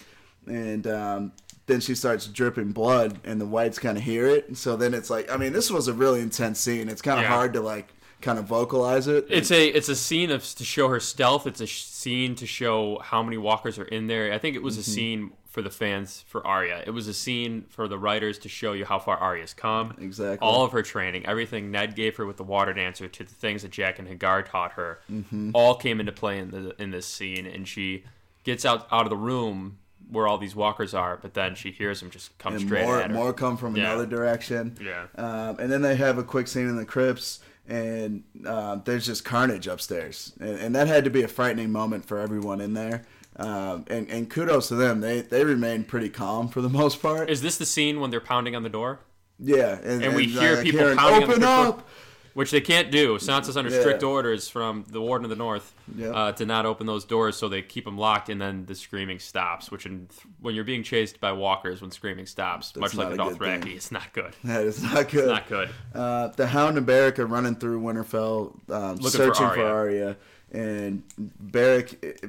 And 0.47 0.87
um, 0.87 1.33
then 1.71 1.79
she 1.79 1.95
starts 1.95 2.27
dripping 2.27 2.73
blood, 2.73 3.19
and 3.23 3.39
the 3.39 3.45
whites 3.45 3.79
kind 3.79 3.97
of 3.97 4.03
hear 4.03 4.27
it. 4.27 4.57
So 4.57 4.75
then 4.75 4.93
it's 4.93 5.09
like, 5.09 5.31
I 5.31 5.37
mean, 5.37 5.53
this 5.53 5.71
was 5.71 5.87
a 5.87 5.93
really 5.93 6.21
intense 6.21 6.59
scene. 6.59 6.89
It's 6.89 7.01
kind 7.01 7.17
of 7.19 7.23
Yeah. 7.23 7.29
hard 7.29 7.53
to 7.53 7.61
like 7.61 7.93
kind 8.21 8.37
of 8.37 8.45
vocalize 8.45 9.07
it. 9.07 9.25
It's 9.29 9.51
a 9.51 9.67
it's 9.67 9.89
a 9.89 9.95
scene 9.95 10.29
of 10.29 10.43
to 10.55 10.63
show 10.63 10.89
her 10.89 10.99
stealth. 10.99 11.47
It's 11.47 11.61
a 11.61 11.65
sh- 11.65 11.83
scene 11.83 12.35
to 12.35 12.45
show 12.45 12.99
how 12.99 13.23
many 13.23 13.37
walkers 13.37 13.79
are 13.79 13.85
in 13.85 14.07
there. 14.07 14.31
I 14.33 14.37
think 14.37 14.55
it 14.55 14.61
was 14.61 14.77
a 14.77 14.81
mm-hmm. 14.81 14.91
scene 14.91 15.31
for 15.49 15.61
the 15.61 15.69
fans 15.69 16.23
for 16.27 16.45
Arya. 16.45 16.83
It 16.85 16.91
was 16.91 17.07
a 17.07 17.13
scene 17.13 17.65
for 17.69 17.87
the 17.87 17.97
writers 17.97 18.37
to 18.39 18.49
show 18.49 18.73
you 18.73 18.85
how 18.85 18.99
far 18.99 19.17
Arya's 19.17 19.53
come. 19.53 19.95
Exactly. 19.99 20.47
All 20.47 20.63
of 20.63 20.71
her 20.71 20.81
training, 20.81 21.25
everything 21.25 21.71
Ned 21.71 21.95
gave 21.95 22.15
her 22.17 22.25
with 22.25 22.37
the 22.37 22.43
water 22.43 22.73
dancer, 22.73 23.07
to 23.07 23.23
the 23.23 23.33
things 23.33 23.63
that 23.63 23.71
Jaqen 23.71 24.07
H'ghar 24.17 24.49
taught 24.49 24.73
her, 24.73 24.99
mm-hmm. 25.11 25.51
all 25.53 25.75
came 25.75 25.99
into 25.99 26.11
play 26.11 26.37
in 26.37 26.51
the 26.51 26.75
in 26.81 26.91
this 26.91 27.07
scene. 27.07 27.45
And 27.45 27.67
she 27.67 28.03
gets 28.43 28.65
out 28.65 28.87
out 28.91 29.05
of 29.05 29.09
the 29.09 29.17
room 29.17 29.77
where 30.11 30.27
all 30.27 30.37
these 30.37 30.55
walkers 30.55 30.93
are, 30.93 31.17
but 31.21 31.33
then 31.33 31.55
she 31.55 31.71
hears 31.71 32.01
them 32.01 32.09
just 32.11 32.37
come 32.37 32.53
and 32.53 32.61
straight 32.61 32.83
more 32.85 32.99
at 33.01 33.09
her. 33.09 33.15
more 33.15 33.33
come 33.33 33.57
from 33.57 33.75
Yeah. 33.75 33.85
another 33.85 34.05
direction. 34.05 34.77
Yeah. 34.79 35.05
Um, 35.15 35.57
and 35.59 35.71
then 35.71 35.81
they 35.81 35.95
have 35.95 36.17
a 36.17 36.23
quick 36.23 36.47
scene 36.47 36.67
in 36.67 36.75
the 36.75 36.85
crypts, 36.85 37.39
and 37.67 38.23
um, 38.45 38.81
there's 38.85 39.05
just 39.05 39.23
carnage 39.23 39.67
upstairs, 39.67 40.33
and, 40.39 40.59
and 40.59 40.75
that 40.75 40.87
had 40.87 41.05
to 41.05 41.09
be 41.09 41.23
a 41.23 41.27
frightening 41.27 41.71
moment 41.71 42.05
for 42.05 42.19
everyone 42.19 42.59
in 42.61 42.73
there. 42.73 43.03
Um, 43.37 43.85
and, 43.87 44.09
and 44.09 44.29
kudos 44.29 44.67
to 44.67 44.75
them; 44.75 44.99
they 44.99 45.21
they 45.21 45.45
remain 45.45 45.85
pretty 45.85 46.09
calm 46.09 46.49
for 46.49 46.61
the 46.61 46.69
most 46.81 47.01
part. 47.01 47.29
Is 47.29 47.41
this 47.41 47.57
the 47.57 47.65
scene 47.65 47.99
when 48.01 48.09
they're 48.11 48.19
pounding 48.19 48.55
on 48.55 48.63
the 48.63 48.69
door? 48.69 48.99
yeah, 49.39 49.79
and, 49.83 50.03
And 50.03 50.15
we 50.15 50.25
hear 50.25 50.55
like, 50.55 50.63
people 50.65 50.81
hearing, 50.81 50.97
pounding 50.97 51.23
on 51.23 51.29
the 51.29 51.33
open 51.35 51.41
door." 51.41 51.65
up. 51.67 51.89
Which 52.33 52.51
they 52.51 52.61
can't 52.61 52.91
do. 52.91 53.17
Sansa's 53.17 53.57
under 53.57 53.69
Yeah. 53.69 53.79
strict 53.81 54.03
orders 54.03 54.47
from 54.47 54.85
the 54.89 55.01
Warden 55.01 55.25
of 55.25 55.29
the 55.29 55.35
North 55.35 55.73
Yep. 55.95 56.15
uh, 56.15 56.31
to 56.33 56.45
not 56.45 56.65
open 56.65 56.87
those 56.87 57.03
doors, 57.03 57.35
so 57.35 57.49
they 57.49 57.61
keep 57.61 57.83
them 57.85 57.97
locked, 57.97 58.29
and 58.29 58.39
then 58.41 58.65
the 58.65 58.75
screaming 58.75 59.19
stops. 59.19 59.69
Which, 59.69 59.85
in, 59.85 60.07
when 60.39 60.55
you're 60.55 60.63
being 60.63 60.83
chased 60.83 61.19
by 61.19 61.33
walkers, 61.33 61.81
when 61.81 61.91
screaming 61.91 62.25
stops, 62.25 62.73
much 62.77 62.95
like 62.95 63.09
the 63.09 63.17
Dothraki, 63.17 63.75
it's 63.75 63.91
not 63.91 64.13
good. 64.13 64.33
That 64.45 64.63
is 64.63 64.81
not 64.81 65.09
good. 65.09 65.27
Not 65.27 65.47
good. 65.49 65.69
Uh, 65.93 66.27
the 66.29 66.47
Hound 66.47 66.77
and 66.77 66.85
Beric 66.85 67.19
are 67.19 67.25
running 67.25 67.55
through 67.55 67.81
Winterfell, 67.81 68.53
um, 68.71 68.95
Looking 68.95 69.03
for 69.03 69.09
searching 69.09 69.49
for 69.49 69.65
Arya. 69.65 70.05
Arya. 70.05 70.17
And 70.53 71.03
Beric 71.39 72.19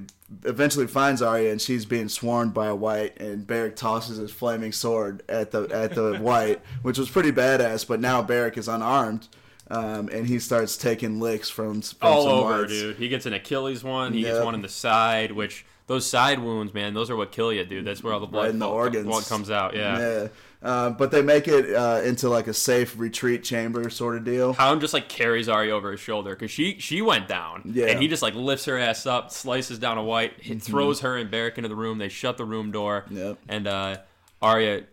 eventually 0.44 0.86
finds 0.86 1.22
Arya, 1.22 1.50
and 1.50 1.60
she's 1.60 1.84
being 1.84 2.08
sworn 2.08 2.50
by 2.50 2.66
a 2.68 2.74
white. 2.74 3.18
And 3.20 3.46
Beric 3.46 3.74
tosses 3.76 4.16
his 4.18 4.30
flaming 4.30 4.70
sword 4.72 5.22
at 5.28 5.50
the 5.50 5.62
at 5.72 5.94
the 5.94 6.16
white, 6.20 6.60
which 6.82 6.98
was 6.98 7.10
pretty 7.10 7.32
badass. 7.32 7.86
But 7.86 7.98
now 8.00 8.22
Beric 8.22 8.56
is 8.56 8.68
unarmed, 8.68 9.26
um, 9.72 10.08
and 10.10 10.26
he 10.26 10.38
starts 10.38 10.76
taking 10.76 11.18
licks 11.20 11.48
from, 11.50 11.80
from 11.82 11.96
All 12.08 12.26
over, 12.28 12.58
whites. 12.62 12.72
dude. 12.72 12.96
He 12.96 13.08
gets 13.08 13.26
an 13.26 13.32
Achilles 13.32 13.82
one. 13.82 14.12
He 14.12 14.20
Yep. 14.20 14.32
gets 14.34 14.44
one 14.44 14.54
in 14.54 14.62
the 14.62 14.68
side, 14.68 15.32
which 15.32 15.64
those 15.86 16.06
side 16.06 16.38
wounds, 16.38 16.72
man, 16.74 16.94
those 16.94 17.10
are 17.10 17.16
what 17.16 17.32
kill 17.32 17.52
you, 17.52 17.64
dude. 17.64 17.84
That's 17.84 18.02
where 18.02 18.12
all 18.12 18.20
the 18.20 18.26
blood 18.26 18.42
Right 18.42 18.50
in 18.50 18.58
the 18.58 18.66
fo- 18.66 18.72
organs. 18.72 19.06
blood 19.06 19.26
comes 19.26 19.50
out. 19.50 19.74
Yeah. 19.74 19.98
Yeah. 19.98 20.28
Uh, 20.62 20.90
but 20.90 21.10
they 21.10 21.22
make 21.22 21.48
it 21.48 21.74
uh, 21.74 22.00
into 22.04 22.28
like 22.28 22.46
a 22.46 22.54
safe 22.54 22.96
retreat 22.96 23.42
chamber 23.42 23.90
sort 23.90 24.16
of 24.16 24.24
deal. 24.24 24.52
Hound 24.52 24.80
just 24.80 24.94
like 24.94 25.08
carries 25.08 25.48
Arya 25.48 25.74
over 25.74 25.90
his 25.90 25.98
shoulder 26.00 26.30
because 26.36 26.52
she 26.52 26.78
she 26.78 27.02
went 27.02 27.26
down, 27.26 27.62
Yeah. 27.74 27.86
and 27.86 28.00
he 28.00 28.06
just 28.06 28.22
like 28.22 28.34
lifts 28.36 28.66
her 28.66 28.78
ass 28.78 29.04
up, 29.04 29.32
slices 29.32 29.80
down 29.80 29.98
a 29.98 30.04
white, 30.04 30.38
Mm-hmm. 30.40 30.58
throws 30.58 31.00
her 31.00 31.16
and 31.16 31.30
Beric 31.32 31.56
into 31.58 31.68
the 31.68 31.74
room. 31.74 31.98
They 31.98 32.08
shut 32.08 32.36
the 32.36 32.44
room 32.44 32.70
door, 32.70 33.06
Yep. 33.10 33.38
and 33.48 33.66
uh, 33.66 33.96
Arya 34.40 34.84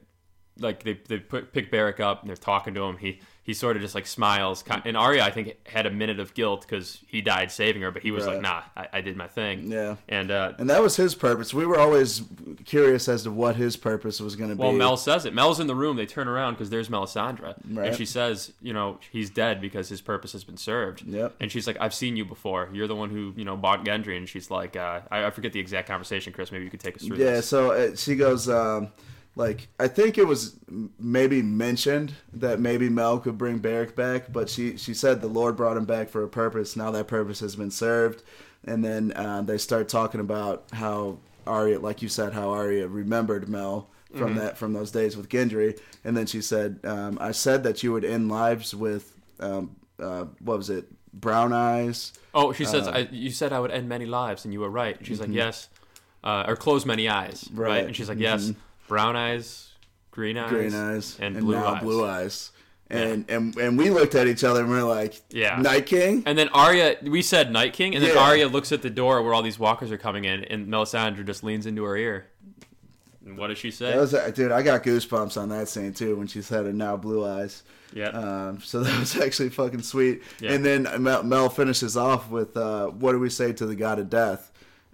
like 0.58 0.82
they 0.84 1.00
they 1.08 1.20
put, 1.20 1.54
pick 1.54 1.70
Beric 1.70 2.00
up 2.00 2.22
and 2.22 2.30
they're 2.30 2.36
talking 2.36 2.74
to 2.74 2.82
him. 2.84 2.98
He 2.98 3.20
he 3.50 3.54
sort 3.56 3.76
of 3.76 3.82
just 3.82 3.96
like 3.96 4.06
smiles, 4.06 4.64
and 4.86 4.96
Arya 4.96 5.24
I 5.24 5.32
think 5.32 5.56
had 5.68 5.88
a 5.88 5.90
minute 5.90 6.20
of 6.20 6.36
guilt 6.36 6.62
because 6.62 7.00
he 7.08 7.20
died 7.20 7.52
saving 7.52 7.82
her, 7.82 7.90
but 7.90 8.04
he 8.04 8.12
was 8.12 8.26
Right. 8.28 8.34
like, 8.34 8.42
nah, 8.44 8.62
I, 8.78 8.88
I 8.94 9.02
did 9.02 9.18
my 9.18 9.26
thing, 9.28 9.72
Yeah. 9.72 9.96
and 10.08 10.30
uh, 10.30 10.54
And 10.60 10.70
that 10.70 10.84
was 10.84 10.96
his 10.98 11.16
purpose. 11.16 11.52
We 11.52 11.66
were 11.66 11.80
always 11.80 12.22
curious 12.66 13.10
as 13.10 13.24
to 13.24 13.32
what 13.32 13.56
his 13.56 13.76
purpose 13.76 14.20
was 14.22 14.36
going 14.36 14.52
to 14.52 14.56
Well, 14.56 14.72
be. 14.72 14.78
Well, 14.78 14.90
Mel 14.90 14.98
says 14.98 15.26
it. 15.26 15.34
Mel's 15.34 15.60
in 15.60 15.66
the 15.66 15.74
room. 15.74 15.98
They 15.98 16.06
turn 16.06 16.28
around 16.28 16.54
because 16.54 16.70
there's 16.70 16.90
Melisandre, 16.90 17.56
Right. 17.72 17.88
and 17.88 17.96
she 17.98 18.06
says, 18.06 18.54
"You 18.62 18.74
know, 18.74 19.00
he's 19.12 19.32
dead 19.32 19.62
because 19.62 19.90
his 19.90 20.00
purpose 20.02 20.32
has 20.34 20.44
been 20.44 20.58
served." 20.58 21.02
Yep. 21.08 21.36
And 21.40 21.52
she's 21.52 21.66
like, 21.66 21.78
"I've 21.82 21.96
seen 21.96 22.16
you 22.18 22.26
before. 22.26 22.70
You're 22.72 22.88
the 22.88 22.96
one 22.96 23.10
who 23.10 23.34
you 23.36 23.46
know 23.46 23.58
bought 23.58 23.84
Gendry." 23.84 24.16
And 24.18 24.30
she's 24.30 24.52
like, 24.52 24.76
uh, 24.76 25.02
I, 25.10 25.26
"I 25.26 25.30
forget 25.32 25.54
the 25.54 25.60
exact 25.60 25.88
conversation, 25.88 26.34
Chris. 26.34 26.52
Maybe 26.52 26.66
you 26.66 26.70
could 26.70 26.82
take 26.82 26.98
us 26.98 27.04
through 27.04 27.18
Yeah, 27.18 27.32
this." 27.38 27.48
so 27.48 27.72
uh, 27.72 27.96
she 27.96 28.16
goes, 28.16 28.48
um, 28.48 28.90
like, 29.39 29.69
I 29.80 29.88
think 29.88 30.17
it 30.17 30.28
was 30.28 30.58
maybe 30.99 31.41
mentioned 31.41 32.13
that 32.34 32.60
maybe 32.60 32.89
Mel 32.89 33.19
could 33.19 33.38
bring 33.38 33.60
Beric 33.60 33.95
back, 33.95 34.32
but 34.32 34.49
she, 34.49 34.78
she 34.78 34.93
said 34.93 35.21
the 35.21 35.28
Lord 35.28 35.56
brought 35.56 35.78
him 35.78 35.86
back 35.86 36.10
for 36.10 36.23
a 36.23 36.28
purpose. 36.28 36.75
Now 36.75 36.91
that 36.91 37.08
purpose 37.08 37.39
has 37.39 37.56
been 37.56 37.71
served. 37.71 38.21
And 38.65 38.84
then 38.84 39.13
uh, 39.15 39.41
they 39.41 39.58
start 39.58 39.88
talking 39.88 40.19
about 40.19 40.65
how 40.73 41.19
Arya, 41.47 41.80
like 41.80 42.02
you 42.02 42.10
said, 42.10 42.34
how 42.34 42.49
Arya 42.49 42.88
remembered 42.88 43.47
Mel 43.47 43.89
from 44.13 44.32
Mm-hmm. 44.32 44.39
that 44.39 44.58
from 44.58 44.73
those 44.73 44.91
days 44.91 45.15
with 45.15 45.30
Gendry. 45.30 45.80
And 46.04 46.17
then 46.17 46.25
she 46.25 46.41
said, 46.41 46.80
um, 46.84 47.17
I 47.21 47.32
said 47.32 47.63
that 47.63 47.82
you 47.84 47.93
would 47.93 48.04
end 48.04 48.28
lives 48.28 48.75
with, 48.75 49.15
um, 49.39 49.75
uh, 49.99 50.25
what 50.39 50.58
was 50.58 50.69
it, 50.69 50.86
brown 51.13 51.54
eyes. 51.54 52.13
Oh, 52.34 52.52
she 52.52 52.65
says, 52.65 52.88
Uh, 52.88 52.91
I, 52.91 52.99
"You 53.12 53.32
said 53.32 53.54
I 53.54 53.60
would 53.60 53.71
end 53.71 53.88
many 53.88 54.06
lives, 54.06 54.45
and 54.45 54.54
you 54.54 54.60
were 54.60 54.69
right." 54.69 54.97
And 54.97 55.06
she's 55.08 55.19
like, 55.19 55.32
"Yes," 55.32 55.69
uh, 56.23 56.45
or 56.47 56.56
close 56.56 56.86
many 56.86 57.08
eyes, 57.08 57.47
right? 57.52 57.52
Mm-hmm. 57.52 57.62
Right. 57.62 57.78
Mm-hmm. 57.80 57.88
And 57.88 57.95
she's 57.95 58.10
like, 58.10 58.19
"Yes, 58.19 58.52
brown 58.89 59.15
eyes, 59.15 59.69
green 60.12 60.38
eyes, 60.38 60.49
green 60.52 60.75
eyes 60.75 61.17
and, 61.21 61.39
blue 61.39 61.56
now 61.56 61.75
eyes." 61.75 61.82
blue 61.84 62.06
eyes. 62.06 62.52
And, 62.91 63.23
and 63.30 63.56
and 63.56 63.78
we 63.78 63.91
looked 63.91 64.15
at 64.15 64.28
each 64.28 64.43
other 64.43 64.62
and 64.62 64.69
we 64.71 64.78
are 64.78 64.84
like, 64.84 65.21
Yeah. 65.30 65.62
Night 65.62 65.86
King. 65.86 66.23
And 66.25 66.36
then 66.38 66.49
Arya, 66.49 66.97
we 67.04 67.21
said 67.21 67.52
Night 67.52 67.71
King, 67.73 67.93
and 67.95 68.04
then 68.04 68.15
Yeah. 68.15 68.21
Arya 68.21 68.47
looks 68.47 68.71
at 68.71 68.82
the 68.82 68.89
door 68.89 69.21
where 69.21 69.32
all 69.34 69.43
these 69.43 69.60
walkers 69.60 69.91
are 69.91 69.97
coming 69.99 70.25
in, 70.25 70.43
and 70.45 70.67
Melisandre 70.67 71.23
just 71.23 71.43
leans 71.43 71.67
into 71.67 71.84
her 71.84 71.95
ear. 71.95 72.25
And 73.23 73.38
what 73.38 73.47
does 73.47 73.60
she 73.60 73.69
say? 73.69 73.95
Was, 73.95 74.15
dude, 74.34 74.52
I 74.52 74.63
got 74.63 74.82
goosebumps 74.84 75.39
on 75.39 75.49
that 75.49 75.67
scene 75.67 75.93
too 75.93 76.15
when 76.15 76.25
she 76.25 76.41
said 76.41 76.65
it 76.65 76.73
now 76.73 76.97
blue 76.97 77.23
eyes. 77.28 77.62
yeah. 77.93 78.08
Um, 78.10 78.60
so 78.60 78.80
that 78.80 78.99
was 78.99 79.15
actually 79.21 79.49
fucking 79.49 79.84
sweet. 79.84 80.23
Yeah. 80.39 80.54
And 80.54 80.65
then 80.65 80.88
Mel, 80.97 81.21
Mel 81.21 81.49
finishes 81.49 81.95
off 81.95 82.32
with, 82.32 82.58
uh, 82.58 82.88
"What 82.88 83.12
do 83.12 83.19
we 83.19 83.30
say 83.30 83.54
to 83.54 83.67
the 83.67 83.75
god 83.75 83.99
of 83.99 84.10
death?" 84.10 84.49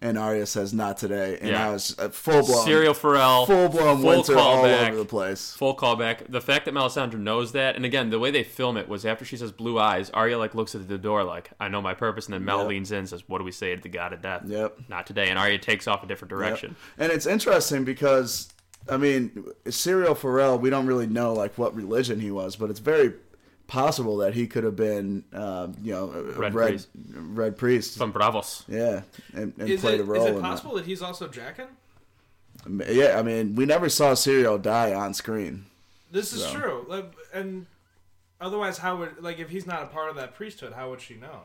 And 0.05 0.17
Arya 0.19 0.45
says, 0.45 0.73
"Not 0.73 0.97
today." 0.97 1.37
And 1.41 1.49
Yeah. 1.49 1.69
I 1.69 1.71
was 1.73 1.95
uh, 1.97 2.09
full 2.09 2.45
blown, 2.45 2.67
Syrio 2.67 2.95
Forel. 2.95 3.45
full 3.47 3.69
blown 3.69 3.97
full 4.01 4.05
winter 4.09 4.37
all 4.37 4.63
callback. 4.63 4.89
over 4.89 4.97
the 4.97 5.05
place. 5.05 5.53
Full 5.53 5.75
callback. 5.75 6.29
The 6.31 6.41
fact 6.41 6.65
that 6.65 6.73
Melisandre 6.75 7.19
knows 7.19 7.53
that, 7.53 7.75
and 7.75 7.85
again, 7.85 8.11
the 8.11 8.19
way 8.19 8.29
they 8.29 8.43
film 8.43 8.77
it 8.77 8.87
was 8.87 9.05
after 9.05 9.25
she 9.25 9.35
says 9.37 9.51
blue 9.51 9.79
eyes, 9.79 10.09
Arya 10.11 10.37
like 10.37 10.53
looks 10.53 10.75
at 10.75 10.87
the 10.87 10.97
door 10.99 11.23
like, 11.23 11.49
I 11.59 11.69
know 11.69 11.81
my 11.81 11.93
purpose, 11.95 12.25
and 12.25 12.33
then 12.35 12.45
Mel 12.45 12.59
Yep. 12.59 12.67
leans 12.67 12.91
in 12.91 12.99
and 12.99 13.09
says, 13.09 13.23
What 13.27 13.39
do 13.39 13.43
we 13.45 13.51
say 13.51 13.75
to 13.75 13.81
the 13.81 13.89
god 13.89 14.13
of 14.13 14.21
death? 14.21 14.43
Yep. 14.45 14.77
Not 14.89 15.07
today. 15.07 15.29
And 15.29 15.39
Arya 15.39 15.57
takes 15.57 15.87
off 15.87 16.03
a 16.03 16.07
different 16.07 16.31
Yep. 16.31 16.39
direction. 16.39 16.75
And 16.99 17.11
it's 17.11 17.25
interesting 17.25 17.83
because, 17.83 18.49
I 18.87 18.97
mean, 18.97 19.45
Syrio 19.65 20.15
Forel, 20.15 20.59
we 20.59 20.69
don't 20.69 20.85
really 20.85 21.07
know 21.07 21.33
like 21.33 21.57
what 21.57 21.75
religion 21.75 22.19
he 22.19 22.29
was, 22.29 22.55
but 22.55 22.69
it's 22.69 22.79
very 22.79 23.13
possible 23.67 24.17
that 24.17 24.33
he 24.33 24.47
could 24.47 24.63
have 24.63 24.75
been, 24.75 25.23
um, 25.33 25.75
you 25.81 25.91
know, 25.93 26.07
Red 26.37 26.53
red 26.53 26.67
priest. 26.69 26.87
red 27.13 27.57
priest. 27.57 27.97
From 27.97 28.13
Braavos. 28.13 28.63
Yeah, 28.67 29.01
and, 29.33 29.53
and 29.57 29.69
Is 29.69 29.81
played 29.81 29.99
it, 29.99 30.03
a 30.03 30.05
role 30.05 30.25
is 30.25 30.35
it 30.35 30.41
possible 30.41 30.75
that 30.75 30.85
he's 30.85 31.01
also 31.01 31.27
Jaqen? 31.27 31.67
that. 32.67 32.93
Yeah, 32.93 33.17
I 33.19 33.21
mean, 33.23 33.55
we 33.55 33.65
never 33.65 33.89
saw 33.89 34.13
Syrio 34.13 34.61
die 34.61 34.93
on 34.93 35.13
screen. 35.13 35.65
This 36.11 36.33
is 36.33 36.41
So. 36.43 36.53
true. 36.53 37.03
And 37.33 37.65
otherwise, 38.39 38.77
how 38.77 38.97
would 38.97 39.21
like 39.21 39.39
if 39.39 39.49
he's 39.49 39.67
not 39.67 39.83
a 39.83 39.87
part 39.87 40.09
of 40.09 40.15
that 40.15 40.33
priesthood, 40.35 40.73
how 40.73 40.89
would 40.89 41.01
she 41.01 41.15
know? 41.15 41.41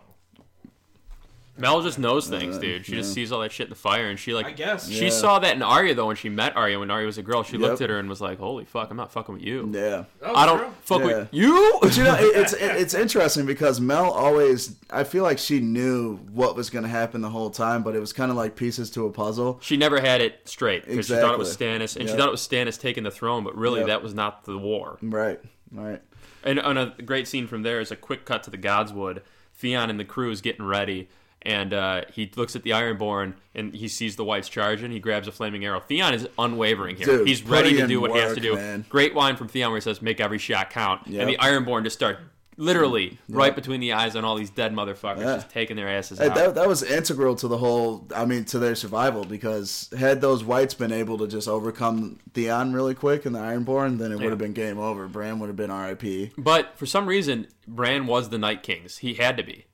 Mel 1.60 1.82
just 1.82 1.98
knows 1.98 2.28
things, 2.28 2.56
Uh, 2.56 2.60
dude. 2.60 2.86
She 2.86 2.92
just 2.92 3.12
sees 3.12 3.30
all 3.32 3.40
that 3.40 3.52
shit 3.52 3.66
in 3.66 3.70
the 3.70 3.76
fire, 3.76 4.08
and 4.08 4.18
she 4.18 4.32
like. 4.34 4.46
I 4.46 4.52
guess. 4.52 4.88
She 4.88 5.04
Yeah. 5.04 5.10
saw 5.10 5.38
that 5.38 5.54
in 5.54 5.62
Arya 5.62 5.94
though 5.94 6.06
when 6.06 6.16
she 6.16 6.28
met 6.28 6.56
Arya 6.56 6.78
when 6.78 6.90
Arya 6.90 7.06
was 7.06 7.18
a 7.18 7.22
girl. 7.22 7.42
She 7.42 7.52
Yep. 7.52 7.60
looked 7.60 7.80
at 7.82 7.90
her 7.90 7.98
and 7.98 8.08
was 8.08 8.20
like, 8.20 8.38
"Holy 8.38 8.64
fuck, 8.64 8.90
I'm 8.90 8.96
not 8.96 9.12
fucking 9.12 9.34
with 9.34 9.44
you. 9.44 9.70
Yeah. 9.72 10.04
Oh, 10.22 10.34
I 10.34 10.46
don't 10.46 10.58
true. 10.58 10.68
fuck 10.82 11.00
Yeah. 11.00 11.06
with 11.06 11.28
you." 11.32 11.78
But 11.82 11.96
you 11.96 12.04
know, 12.04 12.14
it, 12.14 12.36
it's 12.36 12.52
it, 12.54 12.62
it's 12.76 12.94
interesting 12.94 13.46
because 13.46 13.80
Mel 13.80 14.10
always. 14.10 14.76
I 14.90 15.04
feel 15.04 15.22
like 15.22 15.38
she 15.38 15.60
knew 15.60 16.16
what 16.32 16.56
was 16.56 16.70
going 16.70 16.82
to 16.84 16.88
happen 16.88 17.20
the 17.20 17.30
whole 17.30 17.50
time, 17.50 17.82
but 17.82 17.94
it 17.94 18.00
was 18.00 18.12
kind 18.12 18.30
of 18.30 18.36
like 18.36 18.56
pieces 18.56 18.90
to 18.90 19.06
a 19.06 19.10
puzzle. 19.10 19.58
She 19.62 19.76
never 19.76 20.00
had 20.00 20.20
it 20.20 20.40
straight 20.48 20.86
because 20.86 21.06
she 21.06 21.14
thought 21.14 21.34
it 21.34 21.38
was 21.38 21.48
Exactly. 21.52 21.86
Stannis, 21.86 21.96
and 21.96 22.08
she 22.08 22.16
thought 22.16 22.28
it 22.28 22.32
was 22.32 22.46
Stannis 22.46 22.80
taking 22.80 23.04
the 23.04 23.10
throne, 23.10 23.44
but 23.44 23.56
really 23.56 23.80
Yep. 23.80 23.86
that 23.88 24.02
was 24.02 24.14
not 24.14 24.44
the 24.44 24.58
war. 24.58 24.98
Right. 25.02 25.40
Right. 25.72 26.00
And, 26.42 26.58
and 26.58 26.78
a 26.78 26.94
great 27.04 27.28
scene 27.28 27.46
from 27.46 27.62
there 27.62 27.80
is 27.80 27.90
a 27.90 27.96
quick 27.96 28.24
cut 28.24 28.42
to 28.44 28.50
the 28.50 28.56
Godswood. 28.58 29.20
Theon 29.54 29.90
and 29.90 30.00
the 30.00 30.04
crew 30.06 30.30
is 30.30 30.40
getting 30.40 30.64
ready, 30.64 31.08
and 31.42 31.72
uh, 31.72 32.02
he 32.12 32.30
looks 32.36 32.54
at 32.56 32.62
the 32.62 32.70
Ironborn 32.70 33.34
and 33.54 33.74
he 33.74 33.88
sees 33.88 34.16
the 34.16 34.24
whites 34.24 34.48
charging. 34.48 34.90
He 34.90 35.00
grabs 35.00 35.26
a 35.28 35.32
flaming 35.32 35.64
arrow. 35.64 35.80
Theon 35.80 36.14
is 36.14 36.28
unwavering 36.38 36.96
here. 36.96 37.06
Dude, 37.06 37.28
He's 37.28 37.42
ready 37.42 37.76
to 37.76 37.86
do 37.86 38.00
what 38.00 38.10
he 38.12 38.18
has 38.18 38.34
to 38.34 38.40
do. 38.40 38.54
man. 38.56 38.84
Great 38.88 39.14
line 39.14 39.36
from 39.36 39.48
Theon 39.48 39.70
where 39.70 39.78
he 39.78 39.82
says, 39.82 40.02
"Make 40.02 40.20
every 40.20 40.38
shot 40.38 40.70
count," 40.70 41.06
Yep. 41.06 41.20
and 41.20 41.30
the 41.30 41.38
Ironborn 41.38 41.84
just 41.84 41.96
start 41.96 42.18
literally 42.56 43.18
right 43.30 43.54
between 43.54 43.80
the 43.80 43.94
eyes 43.94 44.14
on 44.16 44.22
all 44.24 44.36
these 44.36 44.50
dead 44.50 44.74
motherfuckers, 44.74 45.20
Yeah. 45.20 45.36
just 45.36 45.48
taking 45.48 45.76
their 45.76 45.88
asses 45.88 46.18
Hey, 46.18 46.28
out. 46.28 46.34
that, 46.34 46.54
that 46.56 46.68
was 46.68 46.82
integral 46.82 47.34
to 47.36 47.48
the 47.48 47.56
whole 47.56 48.06
i 48.14 48.26
mean 48.26 48.44
to 48.46 48.58
their 48.58 48.74
survival 48.74 49.24
because 49.24 49.88
had 49.98 50.20
those 50.20 50.44
whites 50.44 50.74
been 50.74 50.92
able 50.92 51.16
to 51.18 51.26
just 51.26 51.48
overcome 51.48 52.18
theon 52.34 52.74
really 52.74 52.94
quick 52.94 53.24
and 53.24 53.34
the 53.34 53.38
ironborn 53.38 53.96
then 53.96 54.12
it 54.12 54.16
would 54.16 54.24
Yeah. 54.24 54.28
have 54.30 54.38
been 54.38 54.52
game 54.52 54.78
over 54.78 55.08
bran 55.08 55.38
would 55.38 55.46
have 55.46 55.56
been 55.56 55.72
rip 55.72 56.02
But 56.36 56.76
for 56.76 56.84
some 56.84 57.06
reason, 57.06 57.46
Bran 57.66 58.06
was 58.06 58.28
the 58.28 58.36
Night 58.38 58.62
Kings. 58.62 58.98
He 58.98 59.14
had 59.14 59.36
to 59.38 59.42
be, 59.42 59.64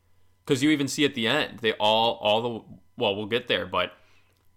because 0.46 0.62
you 0.62 0.70
even 0.70 0.88
see 0.88 1.04
at 1.04 1.14
the 1.14 1.26
end 1.26 1.58
they 1.60 1.72
all 1.72 2.14
all 2.22 2.42
the 2.42 2.64
well 2.96 3.16
we'll 3.16 3.26
get 3.26 3.48
there, 3.48 3.66
but 3.66 3.92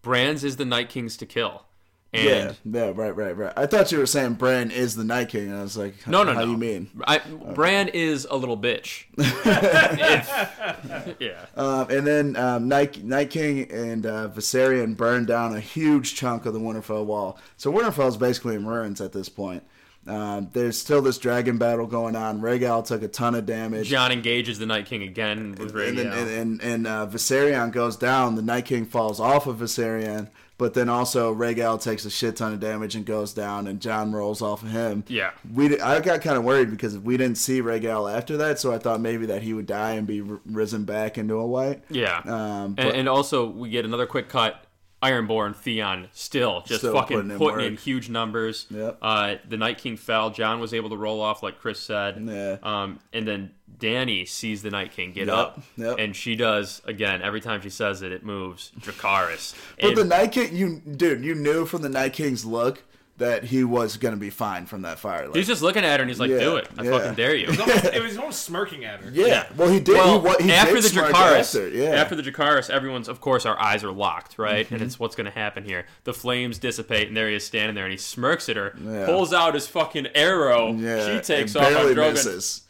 Brands 0.01 0.43
is 0.43 0.57
the 0.57 0.65
Night 0.65 0.89
Kings 0.89 1.17
to 1.17 1.25
kill. 1.25 1.65
And 2.11 2.23
yeah 2.23 2.53
yeah 2.65 2.91
right 2.95 3.15
right 3.15 3.37
right 3.37 3.53
i 3.55 3.67
thought 3.67 3.91
you 3.91 3.99
were 3.99 4.07
saying 4.07 4.33
bran 4.33 4.71
is 4.71 4.95
the 4.95 5.03
night 5.03 5.29
king 5.29 5.49
and 5.49 5.59
i 5.59 5.61
was 5.61 5.77
like 5.77 6.07
no, 6.07 6.23
no, 6.23 6.33
how 6.33 6.39
no. 6.39 6.51
you 6.51 6.57
mean 6.57 6.89
I, 7.05 7.19
Bran 7.19 7.89
is 7.89 8.25
a 8.25 8.35
little 8.35 8.57
bitch. 8.57 9.03
If- 9.19 11.15
yeah. 11.19 11.45
um, 11.55 11.87
and 11.91 12.07
then 12.07 12.35
um, 12.35 12.67
night, 12.67 13.03
night 13.03 13.29
king 13.29 13.69
and 13.69 14.07
uh, 14.07 14.27
Viserion 14.29 14.97
burned 14.97 15.27
down 15.27 15.55
a 15.55 15.59
huge 15.59 16.15
chunk 16.15 16.47
of 16.47 16.53
the 16.53 16.59
winterfell 16.59 17.05
wall 17.05 17.37
so 17.57 17.71
winterfell 17.71 18.07
is 18.07 18.17
basically 18.17 18.55
in 18.55 18.65
ruins 18.65 19.01
at 19.01 19.13
this 19.13 19.29
point 19.29 19.61
um, 20.07 20.49
there's 20.53 20.77
still 20.77 21.01
this 21.01 21.17
dragon 21.17 21.57
battle 21.57 21.85
going 21.85 22.15
on 22.15 22.41
Rhaegal 22.41 22.85
took 22.85 23.03
a 23.03 23.07
ton 23.07 23.35
of 23.35 23.45
damage 23.45 23.87
Jon 23.89 24.11
engages 24.11 24.57
the 24.59 24.65
Night 24.65 24.85
King 24.85 25.03
again 25.03 25.51
with 25.51 25.75
and 25.75 25.97
Rhaegal. 25.97 26.13
and 26.13 26.29
and, 26.29 26.61
and 26.61 26.87
uh, 26.87 27.05
Viserion 27.07 27.71
goes 27.71 27.95
down. 27.97 28.35
The 28.35 28.41
Night 28.41 28.65
King 28.65 28.85
falls 28.85 29.19
off 29.19 29.45
of 29.45 29.57
Viserion, 29.57 30.29
but 30.57 30.73
then 30.73 30.89
also 30.89 31.33
Rhaegal 31.35 31.81
takes 31.83 32.05
a 32.05 32.09
shit 32.09 32.37
ton 32.37 32.53
of 32.53 32.59
damage 32.59 32.95
and 32.95 33.05
goes 33.05 33.33
down, 33.33 33.67
and 33.67 33.79
Jon 33.81 34.11
rolls 34.13 34.41
off 34.41 34.63
of 34.63 34.71
him. 34.71 35.03
Yeah. 35.07 35.31
we 35.53 35.79
I 35.79 35.99
got 35.99 36.21
kind 36.21 36.37
of 36.37 36.43
worried 36.43 36.71
because 36.71 36.97
we 36.97 37.17
didn't 37.17 37.37
see 37.37 37.61
Rhaegal 37.61 38.11
after 38.15 38.37
that, 38.37 38.57
so 38.59 38.71
I 38.73 38.77
thought 38.79 39.01
maybe 39.01 39.25
that 39.27 39.43
he 39.43 39.53
would 39.53 39.67
die 39.67 39.91
and 39.91 40.07
be 40.07 40.21
r- 40.21 40.39
risen 40.45 40.85
back 40.85 41.17
into 41.17 41.35
a 41.35 41.45
white. 41.45 41.83
yeah. 41.89 42.19
Um, 42.25 42.73
but- 42.73 42.85
and, 42.87 42.95
and 42.97 43.09
also 43.09 43.45
we 43.49 43.69
get 43.69 43.85
another 43.85 44.05
quick 44.05 44.29
cut. 44.29 44.63
Ironborn 45.01 45.55
Theon 45.55 46.07
still 46.11 46.61
just 46.65 46.81
Still 46.81 46.93
fucking 46.93 47.17
putting 47.21 47.37
putting, 47.37 47.59
in 47.65 47.71
in, 47.73 47.77
huge 47.77 48.09
numbers. 48.09 48.65
Yep. 48.69 48.97
Uh, 49.01 49.35
the 49.47 49.55
Night 49.57 49.77
King 49.77 49.95
fell. 49.95 50.29
Jon 50.29 50.59
was 50.59 50.73
able 50.73 50.89
to 50.89 50.97
roll 50.97 51.21
off, 51.21 51.41
like 51.41 51.59
Chris 51.59 51.79
said. 51.79 52.21
Yeah. 52.25 52.57
Um, 52.61 52.99
and 53.13 53.25
then 53.27 53.51
Dany 53.79 54.27
sees 54.27 54.61
the 54.61 54.71
Night 54.71 54.91
King 54.91 55.13
get 55.13 55.27
Yep, 55.27 55.35
up, 55.37 55.61
yep. 55.77 55.95
and 55.99 56.13
she 56.13 56.35
does 56.35 56.81
again. 56.83 57.21
Every 57.21 57.39
time 57.39 57.61
she 57.61 57.69
says 57.69 58.01
it, 58.01 58.11
it 58.11 58.25
moves. 58.25 58.71
Dracarys. 58.79 59.55
But 59.79 59.89
And- 59.89 59.97
the 59.97 60.03
Night 60.03 60.33
King, 60.33 60.53
you 60.53 60.81
dude, 60.81 61.23
you 61.23 61.33
knew 61.33 61.65
from 61.65 61.81
the 61.81 61.89
Night 61.89 62.11
King's 62.11 62.43
look 62.43 62.83
that 63.19 63.43
he 63.43 63.63
was 63.63 63.97
gonna 63.97 64.17
be 64.17 64.29
fine 64.29 64.65
from 64.65 64.81
that 64.81 64.97
fire. 64.99 65.27
Like, 65.27 65.35
he's 65.35 65.47
just 65.47 65.61
looking 65.61 65.83
at 65.85 65.97
her, 65.99 66.01
and 66.01 66.09
he's 66.09 66.19
like, 66.19 66.29
Yeah, 66.31 66.39
"Do 66.39 66.55
it! 66.57 66.67
I 66.77 66.83
yeah. 66.83 66.91
fucking 66.91 67.13
dare 67.15 67.35
you." 67.35 67.45
It 67.45 67.49
was 67.51 67.59
almost, 67.59 67.85
it 67.85 68.01
was 68.01 68.17
almost 68.17 68.43
smirking 68.43 68.85
at 68.85 69.01
her. 69.01 69.11
yeah. 69.11 69.45
Well, 69.55 69.69
he 69.69 69.79
did. 69.79 69.95
Well, 69.95 70.19
he, 70.19 70.25
wa- 70.27 70.35
he 70.39 70.51
after 70.51 70.75
did 70.75 70.83
the 70.83 70.89
smirk 70.89 71.13
after, 71.13 71.69
yeah. 71.69 71.89
after 71.91 72.15
the 72.15 72.23
Dracarys, 72.23 72.69
everyone's 72.69 73.07
of 73.07 73.21
course 73.21 73.45
our 73.45 73.59
eyes 73.61 73.83
are 73.83 73.91
locked, 73.91 74.37
right? 74.39 74.65
Mm-hmm. 74.65 74.73
And 74.75 74.83
it's 74.83 74.99
what's 74.99 75.15
going 75.15 75.25
to 75.25 75.31
happen 75.31 75.63
here. 75.63 75.85
The 76.03 76.13
flames 76.13 76.57
dissipate, 76.57 77.07
and 77.07 77.15
there 77.15 77.29
he 77.29 77.35
is 77.35 77.45
standing 77.45 77.75
there, 77.75 77.85
and 77.85 77.91
he 77.91 77.97
smirks 77.97 78.49
at 78.49 78.55
her, 78.55 78.75
Yeah. 78.83 79.05
pulls 79.05 79.33
out 79.33 79.53
his 79.53 79.67
fucking 79.67 80.07
arrow. 80.15 80.73
yeah, 80.73 81.05
she 81.15 81.21
takes 81.21 81.55
and 81.55 81.65
off 81.65 81.67
on 81.67 81.73
barely 81.73 81.95
Drogon, 81.95 82.13
misses. 82.13 82.61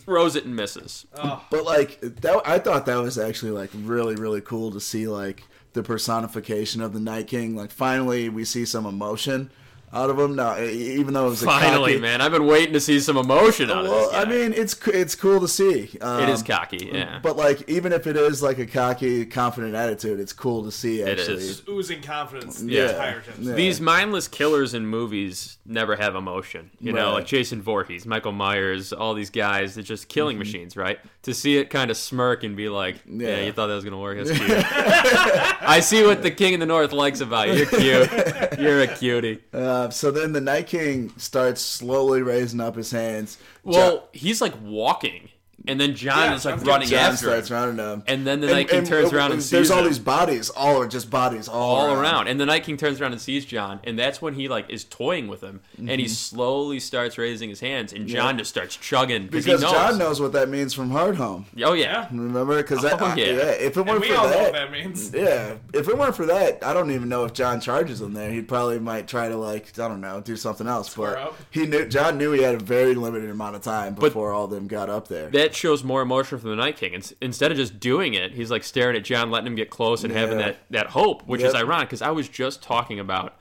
throws 0.00 0.34
it 0.36 0.44
and 0.44 0.56
misses. 0.56 1.06
But 1.14 1.64
like 1.64 2.00
that, 2.00 2.40
I 2.46 2.58
thought 2.58 2.86
that 2.86 2.96
was 2.96 3.18
actually 3.18 3.52
like 3.52 3.70
really 3.74 4.14
really 4.16 4.40
cool 4.40 4.70
to 4.72 4.80
see 4.80 5.06
like 5.06 5.42
the 5.72 5.82
personification 5.84 6.80
of 6.82 6.92
the 6.92 6.98
Night 7.00 7.26
King. 7.28 7.54
Like 7.54 7.70
finally 7.70 8.28
we 8.28 8.44
see 8.44 8.64
some 8.64 8.86
emotion. 8.86 9.50
Out 9.92 10.08
of 10.10 10.18
him. 10.18 10.36
No, 10.36 10.56
e- 10.58 10.98
even 10.98 11.14
though 11.14 11.26
it 11.26 11.30
was 11.30 11.42
a 11.42 11.46
Finally, 11.46 11.92
cocky, 11.94 12.00
man, 12.02 12.20
I've 12.20 12.32
been 12.32 12.46
waiting 12.46 12.72
to 12.74 12.80
see 12.80 13.00
some 13.00 13.16
emotion 13.16 13.70
out 13.70 13.84
of 13.84 13.90
Well, 13.90 14.00
this 14.04 14.12
guy. 14.12 14.22
I 14.22 14.24
mean, 14.24 14.52
it's 14.52 14.74
it's 14.88 15.14
cool 15.14 15.40
to 15.40 15.48
see. 15.48 15.90
Um, 16.00 16.22
it 16.22 16.28
is 16.28 16.42
cocky, 16.42 16.90
yeah. 16.92 17.18
But 17.22 17.36
like, 17.36 17.68
even 17.68 17.92
if 17.92 18.06
it 18.06 18.16
is 18.16 18.42
like 18.42 18.58
a 18.58 18.66
cocky, 18.66 19.26
confident 19.26 19.74
attitude, 19.74 20.20
it's 20.20 20.32
cool 20.32 20.64
to 20.64 20.70
see. 20.70 21.00
It 21.00 21.18
Actually, 21.18 21.36
is. 21.44 21.62
Oozing 21.68 22.02
confidence 22.02 22.60
the 22.60 22.70
Yeah. 22.72 22.90
entire 22.90 23.20
time. 23.20 23.34
Yeah. 23.40 23.54
These 23.54 23.80
mindless 23.80 24.28
killers 24.28 24.74
in 24.74 24.86
movies 24.86 25.58
never 25.66 25.96
have 25.96 26.14
emotion. 26.14 26.70
You 26.80 26.92
know, 26.92 27.12
like 27.12 27.26
Jason 27.26 27.60
Voorhees, 27.62 28.06
Michael 28.06 28.32
Myers, 28.32 28.92
all 28.92 29.14
these 29.14 29.30
guys, 29.30 29.74
they're 29.74 29.82
just 29.84 30.08
killing 30.08 30.30
Mm-hmm. 30.36 30.38
machines, 30.38 30.76
right? 30.76 30.98
To 31.24 31.34
see 31.34 31.56
it 31.58 31.70
kind 31.70 31.90
of 31.90 31.96
smirk 31.96 32.44
and 32.44 32.56
be 32.56 32.68
like, 32.68 32.96
yeah, 33.06 33.28
Yeah. 33.28 33.40
you 33.46 33.52
thought 33.52 33.66
that 33.66 33.74
was 33.74 33.84
going 33.84 33.92
to 33.92 33.98
work? 33.98 34.16
That's 34.18 34.30
cute. 34.30 34.50
I 35.62 35.80
see 35.80 36.04
what 36.04 36.22
the 36.22 36.30
King 36.30 36.54
of 36.54 36.60
the 36.60 36.66
North 36.66 36.92
likes 36.92 37.20
about 37.20 37.48
you. 37.48 37.54
You're 37.56 38.06
cute. 38.06 38.10
You're 38.58 38.80
a 38.82 38.86
cutie. 38.86 39.40
Uh, 39.52 39.79
Uh, 39.80 39.88
so 39.88 40.10
then 40.10 40.32
the 40.32 40.40
Night 40.42 40.66
King 40.66 41.10
starts 41.16 41.62
slowly 41.62 42.20
raising 42.20 42.60
up 42.60 42.76
his 42.76 42.90
hands. 42.90 43.38
Well, 43.64 44.08
he's 44.12 44.40
like 44.42 44.52
walking, 44.62 45.30
and 45.66 45.80
then 45.80 45.94
Jon 45.94 46.18
Yeah, 46.30 46.34
is 46.34 46.44
like 46.44 46.64
running 46.64 46.88
Jon 46.88 46.98
after 47.12 47.16
starts 47.28 47.50
him. 47.50 47.56
running 47.56 47.76
him, 47.78 48.02
And 48.06 48.26
then 48.26 48.40
the 48.40 48.46
Night 48.48 48.68
King 48.68 48.84
turns 48.84 49.12
around 49.12 49.32
and 49.32 49.42
sees 49.42 49.50
there's 49.50 49.70
all 49.70 49.80
him. 49.80 49.86
these 49.86 49.98
bodies, 49.98 50.50
all 50.50 50.80
are 50.82 50.86
just 50.88 51.10
bodies, 51.10 51.48
all, 51.48 51.76
all 51.76 51.92
around. 51.94 52.28
And 52.28 52.40
the 52.40 52.46
Night 52.46 52.64
King 52.64 52.76
turns 52.76 53.00
around 53.00 53.12
and 53.12 53.20
sees 53.20 53.44
Jon, 53.44 53.80
and 53.84 53.98
that's 53.98 54.22
when 54.22 54.34
he 54.34 54.48
like 54.48 54.70
is 54.70 54.84
toying 54.84 55.28
with 55.28 55.40
him, 55.42 55.60
and 55.78 56.00
he 56.00 56.08
slowly 56.08 56.80
starts 56.80 57.18
raising 57.18 57.48
his 57.48 57.60
hands, 57.60 57.92
and 57.92 58.06
Jon 58.06 58.20
Mm-hmm. 58.20 58.36
Yeah. 58.36 58.38
just 58.40 58.50
starts 58.50 58.76
chugging 58.76 59.26
because 59.26 59.44
he 59.46 59.52
knows. 59.52 59.62
Jon 59.62 59.98
knows 59.98 60.20
what 60.20 60.32
that 60.32 60.48
means 60.48 60.74
from 60.74 60.90
Hardhome. 60.90 61.44
Oh 61.64 61.72
yeah. 61.72 62.06
Remember? 62.10 62.56
Because 62.56 62.82
that, 62.82 63.00
Oh, 63.00 63.06
I- 63.06 63.14
yeah. 63.16 63.24
if 63.24 63.76
it 63.76 63.76
And 63.76 63.88
weren't 63.88 64.00
we 64.02 64.08
for 64.08 64.16
all 64.16 64.28
know 64.30 64.36
what 64.38 64.52
that, 64.52 64.70
that 64.70 64.72
means. 64.72 65.10
yeah, 65.14 65.54
if 65.72 65.88
it 65.88 65.96
weren't 65.98 66.14
for 66.16 66.26
that, 66.26 66.62
I 66.64 66.72
don't 66.72 66.90
even 66.90 67.08
know 67.08 67.24
if 67.24 67.32
Jon 67.32 67.60
charges 67.60 68.00
him 68.00 68.12
there. 68.14 68.30
He 68.30 68.42
probably 68.42 68.78
might 68.78 69.08
try 69.08 69.28
to 69.28 69.36
like, 69.36 69.78
I 69.78 69.88
don't 69.88 70.00
know, 70.00 70.20
do 70.20 70.36
something 70.36 70.66
else. 70.66 70.90
Square 70.90 71.14
but 71.14 71.22
up. 71.22 71.36
he 71.50 71.66
knew 71.66 71.86
Jon 71.86 72.18
knew 72.18 72.32
he 72.32 72.42
had 72.42 72.54
a 72.56 72.58
very 72.58 72.94
limited 72.94 73.30
amount 73.30 73.56
of 73.56 73.62
time 73.62 73.94
before 73.94 74.32
all 74.32 74.44
of 74.44 74.50
them 74.50 74.66
got 74.66 74.88
up 74.90 75.08
there. 75.08 75.28
That 75.30 75.49
shows 75.54 75.82
more 75.84 76.02
emotion 76.02 76.38
from 76.38 76.50
the 76.50 76.56
Night 76.56 76.76
King. 76.76 76.94
Ins- 76.94 77.14
Instead 77.20 77.50
of 77.50 77.56
just 77.56 77.78
doing 77.80 78.14
it, 78.14 78.32
he's 78.32 78.50
like 78.50 78.64
staring 78.64 78.96
at 78.96 79.04
Jon, 79.04 79.30
letting 79.30 79.46
him 79.48 79.54
get 79.54 79.70
close, 79.70 80.04
and 80.04 80.12
having 80.12 80.38
that, 80.38 80.58
that 80.70 80.86
hope, 80.88 81.22
which 81.26 81.42
is 81.42 81.54
ironic 81.54 81.88
because 81.88 82.02
I 82.02 82.10
was 82.10 82.28
just 82.28 82.62
talking 82.62 82.98
about 83.00 83.36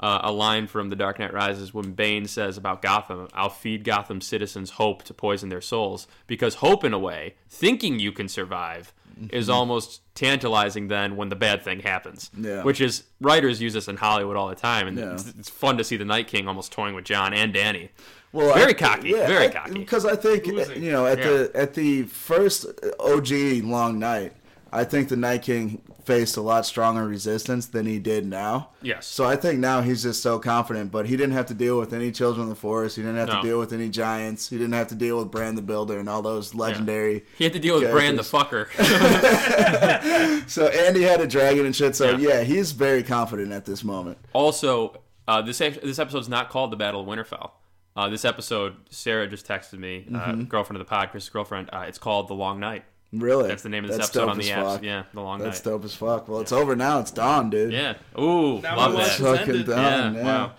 uh, 0.00 0.20
a 0.24 0.32
line 0.32 0.66
from 0.66 0.90
The 0.90 0.96
Dark 0.96 1.18
Knight 1.20 1.32
Rises 1.32 1.72
when 1.72 1.92
Bane 1.92 2.26
says 2.26 2.56
about 2.56 2.82
Gotham, 2.82 3.28
"I'll 3.32 3.48
feed 3.48 3.84
Gotham 3.84 4.20
citizens 4.20 4.70
hope 4.70 5.04
to 5.04 5.14
poison 5.14 5.48
their 5.50 5.60
souls," 5.60 6.06
because 6.26 6.56
hope, 6.56 6.84
in 6.84 6.92
a 6.92 6.98
way, 6.98 7.34
thinking 7.48 7.98
you 7.98 8.10
can 8.12 8.28
survive. 8.28 8.92
Is 9.30 9.48
almost 9.48 10.00
tantalizing 10.16 10.88
then 10.88 11.14
when 11.14 11.28
the 11.28 11.36
bad 11.36 11.62
thing 11.62 11.78
happens. 11.78 12.32
Yeah. 12.36 12.64
Which 12.64 12.80
is 12.80 13.04
writers 13.20 13.62
use 13.62 13.72
this 13.72 13.86
in 13.86 13.96
Hollywood 13.96 14.36
all 14.36 14.48
the 14.48 14.56
time, 14.56 14.88
and 14.88 14.98
Yeah. 14.98 15.12
it's, 15.12 15.28
it's 15.38 15.48
fun 15.48 15.78
to 15.78 15.84
see 15.84 15.96
the 15.96 16.04
Night 16.04 16.26
King 16.26 16.48
almost 16.48 16.72
toying 16.72 16.96
with 16.96 17.04
Jon 17.04 17.32
and 17.32 17.54
Dany. 17.54 17.90
Well, 18.34 18.52
Very 18.54 18.74
cocky, 18.74 19.10
yeah, 19.10 19.26
very 19.28 19.48
cocky. 19.48 19.74
Because 19.78 20.04
I 20.04 20.16
think 20.16 20.46
Oozing. 20.48 20.82
you 20.82 20.90
know 20.92 21.06
at 21.06 21.18
Yeah. 21.18 21.24
the 21.30 21.50
at 21.54 21.74
the 21.74 22.02
first 22.02 22.66
OG 22.98 23.62
Long 23.62 23.98
Night, 24.00 24.32
I 24.72 24.82
think 24.84 25.08
the 25.08 25.16
Night 25.16 25.42
King 25.42 25.80
faced 26.04 26.36
a 26.36 26.40
lot 26.42 26.66
stronger 26.66 27.06
resistance 27.06 27.64
than 27.66 27.86
he 27.86 27.98
did 27.98 28.26
now. 28.26 28.68
Yes. 28.82 29.06
So 29.06 29.24
I 29.24 29.36
think 29.36 29.58
now 29.58 29.80
he's 29.80 30.02
just 30.02 30.20
so 30.22 30.38
confident, 30.38 30.90
but 30.92 31.06
he 31.06 31.16
didn't 31.16 31.32
have 31.32 31.46
to 31.46 31.54
deal 31.54 31.78
with 31.78 31.94
any 31.94 32.10
children 32.12 32.42
of 32.42 32.48
the 32.50 32.54
forest. 32.60 32.96
He 32.96 33.02
didn't 33.02 33.16
have 33.16 33.28
No. 33.28 33.36
to 33.40 33.42
deal 33.42 33.58
with 33.58 33.72
any 33.72 33.88
giants. 33.88 34.50
He 34.50 34.58
didn't 34.58 34.74
have 34.74 34.88
to 34.88 34.94
deal 34.94 35.16
with 35.18 35.30
Bran 35.30 35.54
the 35.54 35.62
Builder 35.62 35.98
and 35.98 36.06
all 36.08 36.20
those 36.20 36.54
legendary. 36.54 37.24
He 37.38 37.44
had 37.44 37.54
to 37.54 37.58
deal 37.58 37.80
with 37.80 37.90
Bran 37.90 38.16
the 38.16 38.22
fucker. 38.22 38.66
So 40.48 40.66
Andy 40.66 41.02
had 41.02 41.20
a 41.20 41.26
dragon 41.26 41.64
and 41.66 41.74
shit. 41.74 41.96
So 41.96 42.10
Yeah. 42.16 42.28
yeah, 42.34 42.40
he's 42.42 42.72
very 42.72 43.02
confident 43.02 43.52
at 43.52 43.64
this 43.64 43.82
moment. 43.82 44.18
Also, 44.32 45.00
uh, 45.26 45.40
this 45.40 45.60
act- 45.60 45.82
this 45.82 45.98
episode's 45.98 46.28
not 46.28 46.50
called 46.50 46.70
the 46.70 46.76
Battle 46.76 47.00
of 47.00 47.06
Winterfell. 47.06 47.52
Uh, 47.96 48.08
this 48.08 48.24
episode, 48.24 48.74
Sarah 48.90 49.26
just 49.28 49.46
texted 49.46 49.78
me, 49.78 50.06
uh, 50.12 50.18
Mm-hmm. 50.18 50.42
girlfriend 50.44 50.80
of 50.80 50.86
the 50.86 50.90
pod, 50.90 51.10
Chris's 51.12 51.28
girlfriend. 51.28 51.70
Uh, 51.72 51.84
it's 51.86 51.98
called 51.98 52.28
The 52.28 52.34
Long 52.34 52.58
Night. 52.58 52.84
Really, 53.12 53.46
That's 53.46 53.62
the 53.62 53.68
name 53.68 53.84
of 53.84 53.88
this 53.90 53.98
That's 53.98 54.08
episode 54.10 54.28
on 54.28 54.38
the 54.38 54.50
as 54.50 54.58
apps. 54.58 54.72
fuck. 54.72 54.82
Yeah, 54.82 55.02
The 55.14 55.20
Long 55.20 55.38
That's 55.38 55.44
Night. 55.44 55.50
That's 55.52 55.60
dope 55.60 55.84
as 55.84 55.94
fuck. 55.94 56.26
Well, 56.28 56.40
it's 56.40 56.50
over 56.50 56.74
now. 56.74 56.98
It's 56.98 57.12
dawn, 57.12 57.50
dude. 57.50 57.72
Yeah. 57.72 57.94
Ooh, 58.18 58.60
Now 58.60 58.76
love 58.76 58.92
that. 58.94 58.98
watch 58.98 59.10
Fucking 59.18 59.48
ended. 59.50 59.66
done. 59.68 60.14
Yeah, 60.16 60.20
Yeah. 60.20 60.50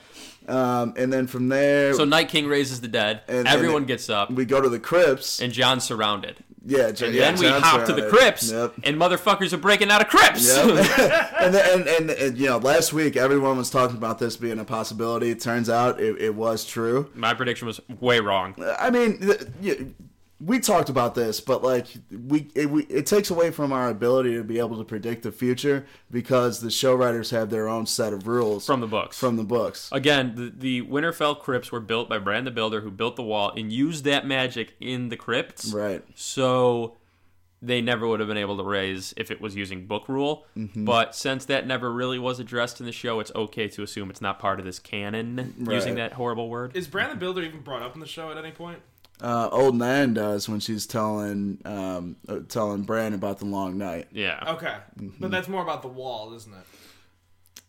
wow. 0.48 0.82
Um, 0.84 0.94
and 0.96 1.12
then 1.12 1.28
from 1.28 1.50
there, 1.50 1.94
So 1.96 2.06
Night 2.06 2.30
King 2.30 2.48
raises 2.48 2.80
the 2.80 2.88
dead. 2.88 3.22
And- 3.28 3.40
and 3.40 3.48
Everyone 3.50 3.84
it- 3.84 3.88
gets 3.88 4.10
up, 4.10 4.32
we 4.32 4.46
go 4.46 4.62
to 4.62 4.70
the 4.70 4.80
crypts. 4.80 5.42
and 5.42 5.52
Jon's 5.52 5.84
surrounded. 5.84 6.38
Yeah, 6.68 6.88
And 6.88 7.00
yeah, 7.00 7.12
then 7.32 7.36
we 7.36 7.42
Jon's 7.48 7.64
hop 7.64 7.86
to 7.86 7.94
the 7.94 8.10
crypts, 8.10 8.52
Yep. 8.52 8.74
and 8.84 8.98
motherfuckers 8.98 9.54
are 9.54 9.58
breaking 9.58 9.92
out 9.92 10.02
of 10.02 10.08
crypts. 10.08 10.48
Yep. 10.48 10.66
and, 11.40 11.54
then, 11.54 11.80
and, 11.80 11.88
and 11.88 12.10
and 12.10 12.38
you 12.38 12.48
know, 12.48 12.58
last 12.58 12.92
week 12.92 13.16
everyone 13.16 13.58
was 13.58 13.70
talking 13.70 13.98
about 13.98 14.18
this 14.18 14.36
being 14.36 14.58
a 14.60 14.66
possibility. 14.66 15.30
It 15.30 15.40
turns 15.40 15.70
out 15.70 16.00
it, 16.00 16.20
it 16.20 16.34
was 16.34 16.66
true. 16.66 17.12
My 17.14 17.34
prediction 17.36 17.68
was 17.68 17.80
way 18.00 18.20
wrong. 18.20 18.56
I 18.80 18.90
mean, 18.90 19.20
th- 19.20 19.42
y- 19.62 19.86
we 20.40 20.60
talked 20.60 20.90
about 20.90 21.16
this, 21.16 21.40
but 21.40 21.64
like 21.64 21.88
we 22.12 22.50
it, 22.56 22.70
we 22.70 22.84
it 22.84 23.06
takes 23.06 23.30
away 23.30 23.52
from 23.52 23.72
our 23.72 23.90
ability 23.90 24.36
to 24.36 24.44
be 24.44 24.60
able 24.60 24.78
to 24.78 24.84
predict 24.84 25.24
the 25.24 25.32
future 25.32 25.86
because 26.12 26.60
the 26.60 26.70
show 26.70 26.94
writers 26.94 27.30
have 27.30 27.50
their 27.50 27.70
own 27.70 27.86
set 27.86 28.12
of 28.12 28.28
rules 28.28 28.66
From 28.66 28.82
the 28.82 28.88
books. 28.88 29.18
from 29.18 29.38
the 29.38 29.44
books. 29.44 29.90
Again, 29.92 30.34
the, 30.36 30.54
the 30.56 30.82
Winterfell 30.82 31.40
crypts 31.40 31.72
were 31.72 31.80
built 31.80 32.10
by 32.10 32.18
Bran 32.20 32.44
the 32.44 32.52
Builder, 32.52 32.82
who 32.82 32.92
built 32.92 33.16
the 33.16 33.24
wall 33.24 33.54
and 33.56 33.72
used 33.72 34.04
that 34.06 34.28
magic 34.28 34.76
in 34.82 35.10
the 35.10 35.18
crypts. 35.18 35.74
Right. 35.74 36.04
So 36.16 36.98
they 37.62 37.82
never 37.82 38.06
would 38.08 38.20
have 38.20 38.28
been 38.28 38.38
able 38.38 38.58
to 38.58 38.64
raise 38.64 39.14
if 39.18 39.32
it 39.32 39.40
was 39.42 39.56
using 39.56 39.88
book 39.88 40.10
rule. 40.10 40.46
Mm-hmm. 40.58 40.86
But 40.86 41.16
since 41.16 41.46
that 41.46 41.66
never 41.66 41.92
really 41.92 42.20
was 42.20 42.40
addressed 42.40 42.80
in 42.80 42.86
the 42.86 42.92
show, 42.92 43.20
it's 43.20 43.32
okay 43.34 43.68
to 43.70 43.84
assume 43.84 44.10
it's 44.10 44.22
not 44.22 44.38
part 44.38 44.60
of 44.60 44.66
this 44.66 44.80
canon, 44.80 45.56
using 45.70 45.96
that 45.96 46.14
horrible 46.14 46.50
word. 46.50 46.76
Is 46.76 46.88
Bran 46.88 47.10
the 47.10 47.16
Builder 47.16 47.42
even 47.42 47.62
brought 47.62 47.82
up 47.82 47.96
in 47.96 48.02
the 48.02 48.08
show 48.08 48.30
at 48.32 48.38
any 48.38 48.52
point? 48.52 48.80
Uh, 49.22 49.48
old 49.52 49.76
Nan 49.76 50.14
does 50.14 50.50
when 50.50 50.60
she's 50.60 50.86
telling 50.86 51.60
um, 51.66 52.18
uh, 52.28 52.40
telling 52.50 52.84
Bran 52.84 53.14
about 53.14 53.40
the 53.40 53.46
long 53.46 53.78
night. 53.78 54.08
Yeah. 54.12 54.56
Okay, 54.56 54.76
but 55.20 55.32
that's 55.32 55.48
more 55.48 55.62
about 55.64 55.82
the 55.82 55.88
wall, 55.88 56.34
isn't 56.34 56.52
it? 56.54 56.60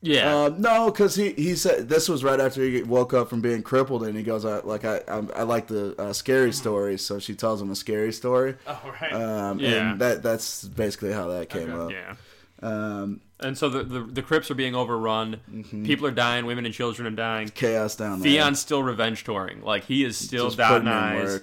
Yeah. 0.03 0.44
Um, 0.44 0.61
no, 0.61 0.90
because 0.90 1.14
he, 1.14 1.32
he 1.32 1.55
said 1.55 1.88
this 1.88 2.09
was 2.09 2.22
right 2.22 2.38
after 2.38 2.62
he 2.62 2.82
woke 2.82 3.14
up 3.14 3.30
from 3.30 3.40
being 3.40 3.62
crippled, 3.62 4.03
and 4.05 4.16
he 4.16 4.22
goes, 4.22 4.44
I, 4.44 4.59
"Like 4.61 4.84
I 4.84 4.99
I, 5.09 5.22
I 5.36 5.42
like 5.44 5.68
the 5.68 5.94
uh, 6.01 6.12
scary 6.12 6.53
stories." 6.53 7.05
So 7.05 7.18
she 7.18 7.34
tells 7.34 7.62
him 7.62 7.70
a 7.70 7.76
scary 7.76 8.12
story, 8.12 8.57
Oh 8.66 8.92
right. 9.01 9.12
um, 9.12 9.59
Yeah. 9.61 9.92
and 9.92 10.01
that 10.01 10.22
that's 10.22 10.64
basically 10.64 11.12
how 11.12 11.28
that 11.28 11.49
came 11.49 11.72
up. 11.72 11.90
yeah. 11.92 12.14
Um, 12.62 13.20
And 13.41 13.57
so 13.59 13.68
the, 13.68 13.82
the 13.84 14.01
the 14.01 14.22
crypts 14.22 14.51
are 14.51 14.55
being 14.55 14.74
overrun. 14.74 15.41
Mm-hmm. 15.51 15.84
People 15.84 16.07
are 16.07 16.11
dying. 16.12 16.47
Women 16.47 16.64
and 16.64 16.74
children 16.74 17.07
are 17.07 17.16
dying. 17.16 17.49
chaos 17.49 17.95
down 17.97 18.20
there. 18.20 18.30
Theon's 18.32 18.61
still 18.61 18.82
revenge 18.82 19.24
touring. 19.24 19.62
Like 19.62 19.84
he 19.84 20.05
is 20.05 20.16
still 20.16 20.47
Just 20.47 20.57
dotting 20.59 20.89
eyes. 20.89 21.41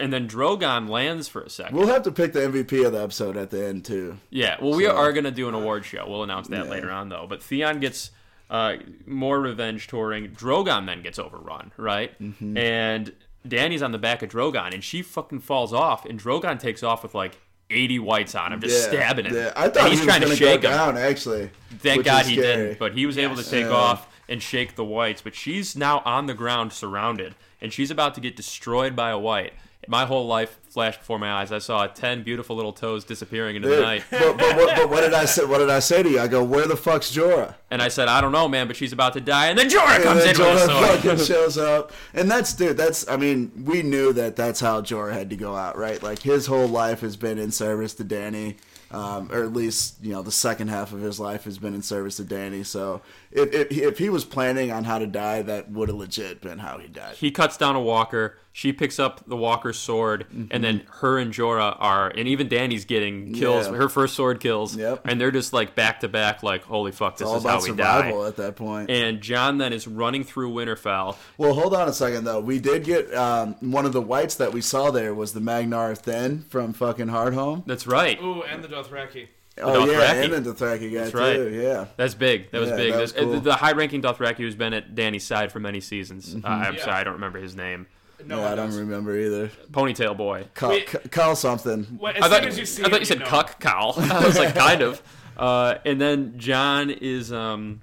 And 0.00 0.12
then 0.12 0.28
Drogon 0.28 0.88
lands 0.88 1.26
for 1.26 1.42
a 1.42 1.50
second. 1.50 1.76
We'll 1.76 1.88
have 1.88 2.04
to 2.04 2.12
pick 2.12 2.32
the 2.32 2.38
MVP 2.38 2.86
of 2.86 2.92
the 2.92 3.02
episode 3.02 3.36
at 3.36 3.50
the 3.50 3.66
end 3.66 3.84
too. 3.84 4.18
Yeah, 4.30 4.56
well, 4.62 4.74
we 4.76 4.84
So- 4.84 4.94
are 4.96 5.12
going 5.12 5.24
to 5.24 5.32
do 5.32 5.48
an 5.48 5.54
award 5.54 5.84
show. 5.84 6.04
We'll 6.08 6.22
announce 6.22 6.46
that 6.48 6.66
Yeah. 6.66 6.70
later 6.70 6.92
on, 6.92 7.08
though. 7.08 7.26
But 7.28 7.42
Theon 7.42 7.80
gets 7.80 8.12
uh, 8.48 8.76
more 9.06 9.40
revenge 9.40 9.88
touring. 9.88 10.28
Drogon 10.28 10.86
then 10.86 11.02
gets 11.02 11.18
overrun, 11.18 11.72
right? 11.76 12.16
Mm-hmm. 12.22 12.56
And 12.56 13.12
Dany's 13.48 13.82
on 13.82 13.90
the 13.90 13.98
back 13.98 14.22
of 14.22 14.30
Drogon, 14.30 14.72
and 14.72 14.84
she 14.84 15.02
fucking 15.02 15.40
falls 15.40 15.72
off, 15.72 16.04
and 16.06 16.20
Drogon 16.22 16.60
takes 16.60 16.84
off 16.84 17.02
with 17.02 17.14
like 17.16 17.38
80 17.72 17.98
whites 18.00 18.34
on 18.34 18.52
him, 18.52 18.60
just 18.60 18.84
stabbing 18.88 19.24
him. 19.26 19.34
Yeah, 19.34 19.52
I 19.56 19.68
thought 19.68 19.84
and 19.84 19.92
he 19.92 19.98
was 19.98 20.04
trying 20.06 20.20
gonna 20.22 20.36
shake 20.36 20.60
go 20.62 20.68
him. 20.70 20.76
down. 20.76 20.98
Actually, 20.98 21.50
Thank 21.78 22.04
God 22.04 22.26
he 22.26 22.36
didn't, 22.36 22.78
but 22.78 22.92
he 22.92 23.06
was 23.06 23.18
able 23.18 23.36
to 23.36 23.48
take 23.48 23.64
Yeah. 23.66 23.70
off 23.72 24.08
and 24.28 24.42
shake 24.42 24.76
the 24.76 24.84
whites. 24.84 25.22
But 25.22 25.34
she's 25.34 25.74
now 25.76 26.02
on 26.04 26.26
the 26.26 26.34
ground, 26.34 26.72
surrounded, 26.72 27.34
and 27.60 27.72
she's 27.72 27.90
about 27.90 28.14
to 28.16 28.20
get 28.20 28.36
destroyed 28.36 28.94
by 28.94 29.10
a 29.10 29.18
white. 29.18 29.52
My 29.88 30.04
whole 30.06 30.26
life 30.26 30.58
flashed 30.70 31.00
before 31.00 31.18
my 31.18 31.32
eyes. 31.32 31.50
I 31.52 31.58
saw 31.58 31.86
ten 31.88 32.22
beautiful 32.22 32.54
little 32.56 32.72
toes 32.72 33.04
disappearing 33.04 33.56
into 33.56 33.68
the 33.68 33.80
night. 33.80 34.04
but, 34.10 34.36
but, 34.38 34.56
what, 34.56 34.76
but 34.76 34.90
what 34.90 35.00
did 35.00 35.12
I 35.12 35.24
say? 35.24 35.44
What 35.44 35.58
did 35.58 35.70
I 35.70 35.80
say 35.80 36.02
to 36.02 36.08
you? 36.08 36.20
I 36.20 36.28
go, 36.28 36.44
"Where 36.44 36.66
the 36.66 36.76
fuck's 36.76 37.10
Jorah?" 37.14 37.54
And 37.70 37.82
I 37.82 37.88
said, 37.88 38.06
I 38.06 38.20
don't 38.20 38.32
know, 38.32 38.48
man, 38.48 38.66
but 38.68 38.76
she's 38.76 38.92
about 38.92 39.14
to 39.14 39.20
die. 39.20 39.46
And 39.46 39.58
then 39.58 39.68
Jorah 39.68 39.96
And 39.96 40.04
comes 40.04 40.24
then 40.24 40.34
in 40.36 40.40
with 40.40 40.48
a 40.48 40.66
Jorah 40.66 40.66
sword. 40.66 41.00
fucking 41.00 41.24
shows 41.24 41.58
up, 41.58 41.90
and 42.14 42.30
that's 42.30 42.52
dude. 42.54 42.76
That's 42.76 43.08
I 43.08 43.16
mean, 43.16 43.50
we 43.64 43.82
knew 43.82 44.12
that 44.12 44.36
that's 44.36 44.60
how 44.60 44.82
Jorah 44.82 45.12
had 45.14 45.30
to 45.30 45.36
go 45.36 45.56
out, 45.56 45.76
right? 45.76 46.02
Like 46.02 46.20
his 46.20 46.46
whole 46.46 46.68
life 46.68 47.00
has 47.00 47.16
been 47.16 47.38
in 47.38 47.50
service 47.50 47.94
to 47.94 48.04
Dany, 48.04 48.56
um, 48.92 49.30
or 49.32 49.42
at 49.42 49.52
least 49.52 49.96
you 50.02 50.12
know 50.12 50.22
the 50.22 50.30
second 50.30 50.68
half 50.68 50.92
of 50.92 51.00
his 51.00 51.18
life 51.18 51.44
has 51.44 51.58
been 51.58 51.74
in 51.74 51.82
service 51.82 52.16
to 52.16 52.24
Dany. 52.24 52.64
So 52.64 53.00
if 53.32 53.52
if, 53.54 53.72
if 53.78 53.98
he 53.98 54.08
was 54.08 54.24
planning 54.24 54.70
on 54.70 54.84
how 54.84 54.98
to 54.98 55.06
die, 55.06 55.42
that 55.42 55.70
would 55.70 55.88
have 55.88 55.96
legit 55.98 56.40
been 56.40 56.58
how 56.58 56.78
he 56.78 56.88
died. 56.88 57.16
He 57.16 57.30
cuts 57.30 57.56
down 57.56 57.76
a 57.76 57.80
walker. 57.80 58.38
She 58.54 58.74
picks 58.74 58.98
up 58.98 59.26
the 59.26 59.36
walker's 59.36 59.78
sword, 59.78 60.26
and 60.50 60.62
then 60.62 60.82
her 61.00 61.18
and 61.18 61.32
Jorah 61.32 61.74
are, 61.80 62.08
and 62.10 62.28
even 62.28 62.48
Dany's 62.48 62.84
getting 62.84 63.32
kills. 63.32 63.64
Mm-hmm. 63.64 63.74
Yeah. 63.74 63.80
Her 63.80 63.88
first 63.88 64.14
sword 64.14 64.40
kills, 64.40 64.76
Yep. 64.76 65.00
and 65.06 65.18
they're 65.18 65.30
just 65.30 65.54
like 65.54 65.74
back 65.74 66.00
to 66.00 66.08
back, 66.08 66.42
like 66.42 66.62
holy 66.62 66.92
fuck, 66.92 67.16
this 67.16 67.26
All 67.26 67.36
is 67.38 67.44
how 67.44 67.48
about 67.48 67.62
we 67.62 67.68
survival 67.70 68.22
die. 68.22 68.28
at 68.28 68.36
that 68.36 68.56
point. 68.56 68.90
And 68.90 69.22
Jon 69.22 69.56
then 69.56 69.72
is 69.72 69.88
running 69.88 70.22
through 70.22 70.52
Winterfell. 70.52 71.16
Well, 71.38 71.54
hold 71.54 71.72
on 71.74 71.88
a 71.88 71.94
second 71.94 72.24
though. 72.24 72.40
We 72.40 72.58
did 72.60 72.84
get 72.84 73.14
um, 73.14 73.54
one 73.60 73.86
of 73.86 73.94
the 73.94 74.02
whites 74.02 74.34
that 74.34 74.52
we 74.52 74.60
saw 74.60 74.90
there 74.90 75.14
was 75.14 75.32
the 75.32 75.40
Magnar 75.40 75.94
Thenn 75.94 76.44
from 76.50 76.74
fucking 76.74 77.06
Hardhome. 77.08 77.64
That's 77.64 77.86
right. 77.86 78.20
Ooh, 78.22 78.42
and 78.42 78.62
the 78.62 78.68
Dothraki. 78.68 79.28
Oh 79.58 79.86
yeah, 79.90 80.14
Dothraki. 80.14 80.34
and 80.34 80.44
the 80.46 80.52
Dothraki 80.54 80.92
guy 80.92 81.00
That's 81.00 81.14
right. 81.14 81.36
too. 81.36 81.50
Yeah. 81.50 81.86
That's 81.96 82.14
big. 82.14 82.50
That 82.52 82.60
was 82.60 82.70
Yeah, 82.70 82.76
big. 82.76 82.92
that 82.92 83.00
was 83.00 83.12
uh, 83.14 83.18
cool. 83.20 83.40
The 83.40 83.54
high-ranking 83.54 84.00
Dothraki 84.02 84.38
who's 84.38 84.54
been 84.54 84.72
at 84.72 84.94
Dany's 84.94 85.24
side 85.24 85.52
for 85.52 85.60
many 85.60 85.80
seasons. 85.80 86.34
Uh, 86.34 86.48
I'm 86.48 86.74
Yeah. 86.76 86.84
sorry, 86.84 86.96
I 86.96 87.04
don't 87.04 87.14
remember 87.14 87.38
his 87.38 87.54
name. 87.54 87.86
No 88.24 88.38
yeah, 88.40 88.52
I 88.52 88.54
don't 88.54 88.68
does. 88.68 88.78
remember 88.78 89.18
either. 89.18 89.48
Ponytail 89.72 90.16
boy. 90.16 90.46
Call, 90.54 90.70
Wait. 90.70 90.88
c- 90.88 90.98
call 91.10 91.34
something. 91.36 91.84
When- 91.98 92.16
as 92.16 92.22
I 92.22 92.26
soon 92.28 92.30
thought, 92.38 92.46
as 92.48 92.58
you 92.58 92.66
see 92.66 92.82
I 92.82 92.84
thought 92.84 92.92
him, 92.94 93.00
you 93.00 93.04
said 93.06 93.18
know. 93.18 93.26
cuck 93.26 93.60
cow. 93.60 93.92
I 93.96 94.24
was 94.24 94.38
like, 94.38 94.54
kind 94.54 94.80
of. 94.80 95.02
Uh, 95.36 95.74
and 95.84 96.00
then 96.00 96.34
Jon 96.38 96.88
is 96.90 97.32
um, 97.32 97.80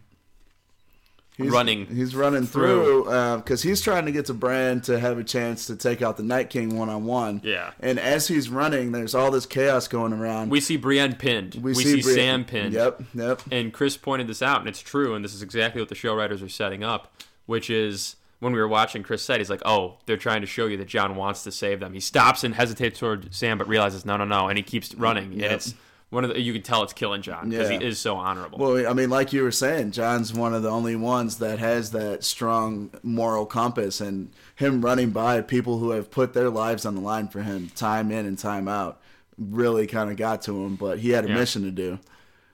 He's, 1.44 1.52
running 1.52 1.86
He's 1.88 2.16
running 2.16 2.46
through. 2.46 3.06
because 3.06 3.66
uh, 3.66 3.68
he's 3.68 3.82
trying 3.82 4.06
to 4.06 4.12
get 4.12 4.26
to 4.26 4.34
Bran 4.34 4.82
to 4.82 5.00
have 5.00 5.18
a 5.18 5.24
chance 5.24 5.68
to 5.68 5.76
take 5.76 6.02
out 6.02 6.18
the 6.18 6.24
Night 6.24 6.50
King 6.50 6.78
one 6.78 6.90
on 6.90 7.06
one. 7.06 7.42
Yeah. 7.44 7.72
And 7.80 8.00
as 8.00 8.28
he's 8.28 8.50
running, 8.50 8.92
there's 8.92 9.16
all 9.16 9.32
this 9.32 9.46
chaos 9.46 9.88
going 9.88 10.14
around. 10.14 10.50
we 10.50 10.60
see 10.60 10.78
Brienne 10.78 11.16
pinned. 11.16 11.56
We, 11.56 11.74
see, 11.74 12.02
Bran- 12.02 12.16
Sam 12.16 12.46
pinned. 12.46 12.74
Yep. 12.74 13.04
Yep. 13.14 13.42
And 13.52 13.74
Chris 13.74 13.98
pointed 13.98 14.28
this 14.28 14.42
out, 14.42 14.60
and 14.60 14.68
it's 14.68 14.82
true, 14.82 15.16
and 15.16 15.24
this 15.24 15.34
is 15.34 15.42
exactly 15.42 15.82
what 15.82 15.90
the 15.90 15.96
show 15.96 16.14
writers 16.14 16.42
are 16.42 16.50
setting 16.50 16.84
up, 16.84 17.12
which 17.46 17.70
is 17.70 18.16
when 18.40 18.54
we 18.54 18.60
were 18.60 18.68
watching, 18.68 19.04
Chris 19.04 19.22
said, 19.22 19.40
he's 19.40 19.50
like, 19.50 19.62
oh, 19.66 19.98
they're 20.06 20.18
trying 20.18 20.42
to 20.42 20.48
show 20.48 20.66
you 20.66 20.78
that 20.78 20.88
Jon 20.88 21.16
wants 21.16 21.44
to 21.44 21.52
save 21.52 21.80
them. 21.80 21.94
He 21.94 22.00
stops 22.00 22.44
and 22.44 22.56
hesitates 22.56 23.00
toward 23.00 23.34
Sam, 23.34 23.58
but 23.58 23.68
realizes, 23.68 24.06
no, 24.06 24.18
no, 24.18 24.26
no, 24.26 24.48
and 24.48 24.58
he 24.58 24.64
keeps 24.64 24.94
running. 24.96 25.34
Yep. 25.34 25.44
And 25.44 25.54
it's 25.54 25.74
one 26.10 26.24
of 26.24 26.32
the, 26.34 26.40
you 26.42 26.54
can 26.54 26.62
tell 26.64 26.82
it's 26.84 26.94
killing 26.94 27.22
Jon 27.22 27.50
because 27.50 27.70
Yeah. 27.70 27.80
he 27.80 27.86
is 27.86 28.00
so 28.00 28.16
honorable. 28.16 28.58
Well, 28.58 28.88
I 28.88 28.94
mean, 28.94 29.10
like 29.10 29.32
you 29.34 29.44
were 29.44 29.52
saying, 29.52 29.92
Jon's 29.92 30.34
one 30.34 30.54
of 30.54 30.64
the 30.64 30.70
only 30.70 30.96
ones 30.96 31.38
that 31.38 31.60
has 31.60 31.92
that 31.92 32.24
strong 32.24 32.90
moral 33.04 33.46
compass, 33.46 34.02
and 34.02 34.32
him 34.56 34.82
running 34.82 35.12
by 35.12 35.42
people 35.42 35.78
who 35.80 35.92
have 35.92 36.10
put 36.10 36.34
their 36.34 36.50
lives 36.50 36.86
on 36.86 36.96
the 36.96 37.02
line 37.02 37.28
for 37.28 37.42
him, 37.44 37.70
time 37.76 38.12
in 38.12 38.26
and 38.26 38.38
time 38.40 38.68
out, 38.68 39.00
really 39.38 39.86
kind 39.88 40.10
of 40.10 40.18
got 40.18 40.42
to 40.44 40.66
him. 40.66 40.76
But 40.76 41.00
he 41.00 41.12
had 41.12 41.26
a 41.26 41.30
Yeah. 41.30 41.36
mission 41.36 41.62
to 41.64 41.72
do. 41.72 42.00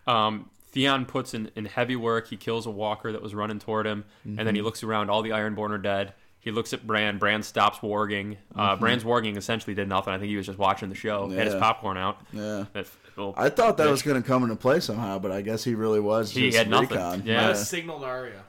Um, 0.05 0.49
Theon 0.71 1.05
puts 1.05 1.33
in, 1.33 1.49
in 1.55 1.63
heavy 1.65 1.95
work. 1.95 2.27
He 2.27 2.35
kills 2.35 2.65
a 2.65 2.71
walker 2.71 3.11
that 3.13 3.21
was 3.21 3.33
running 3.33 3.59
toward 3.59 3.85
him, 3.87 4.03
and 4.25 4.37
then 4.39 4.47
he 4.47 4.59
Mm-hmm. 4.59 4.65
looks 4.65 4.83
around. 4.83 5.09
All 5.09 5.21
the 5.21 5.29
Ironborn 5.29 5.69
are 5.71 5.77
dead. 5.77 6.13
He 6.41 6.51
looks 6.51 6.73
at 6.73 6.85
Bran. 6.85 7.17
Bran 7.17 7.41
stops 7.41 7.79
warging. 7.79 8.35
Uh, 8.53 8.75
Bran's 8.75 9.03
warging 9.05 9.35
essentially 9.37 9.73
did 9.73 9.87
nothing. 9.87 10.13
I 10.13 10.19
think 10.19 10.29
he 10.29 10.35
was 10.37 10.45
just 10.45 10.59
watching 10.59 10.89
the 10.89 10.95
show. 10.95 11.29
Had 11.29 11.45
his 11.45 11.53
Mm-hmm. 11.53 11.63
Popcorn 11.63 11.97
out. 11.97 12.19
Yeah. 12.33 12.65
That- 12.73 12.87
well, 13.15 13.33
I 13.37 13.49
thought 13.49 13.77
that 13.77 13.87
bitch. 13.87 13.91
was 13.91 14.01
going 14.01 14.21
to 14.21 14.27
come 14.27 14.43
into 14.43 14.55
play 14.55 14.79
somehow, 14.79 15.19
but 15.19 15.31
I 15.31 15.41
guess 15.41 15.63
he 15.63 15.75
really 15.75 15.99
was 15.99 16.31
He 16.31 16.47
just 16.47 16.57
had 16.57 16.69
nothing. 16.69 16.89
recon. 16.89 17.23
Yeah. 17.25 17.49
I 17.49 17.53
signaled 17.53 18.03
Arya. 18.03 18.43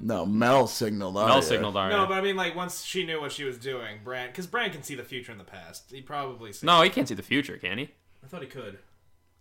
No, 0.00 0.26
Mel 0.26 0.66
signaled. 0.66 1.14
Mel 1.14 1.40
signaled 1.40 1.76
Arya. 1.76 1.96
No, 1.96 2.06
but 2.06 2.14
I 2.14 2.20
mean, 2.20 2.36
like 2.36 2.54
once 2.54 2.84
she 2.84 3.06
knew 3.06 3.20
what 3.20 3.32
she 3.32 3.44
was 3.44 3.56
doing, 3.58 4.00
Bran, 4.04 4.28
because 4.28 4.46
Bran 4.46 4.70
can 4.70 4.82
see 4.82 4.94
the 4.94 5.02
future 5.04 5.32
and 5.32 5.40
the 5.40 5.44
past. 5.44 5.90
He 5.90 6.02
probably. 6.02 6.52
Signaled. 6.52 6.78
No, 6.80 6.84
he 6.84 6.90
can't 6.90 7.08
see 7.08 7.14
the 7.14 7.22
future, 7.22 7.56
can 7.56 7.78
he? 7.78 7.90
I 8.22 8.26
thought 8.28 8.42
he 8.42 8.48
could. 8.48 8.78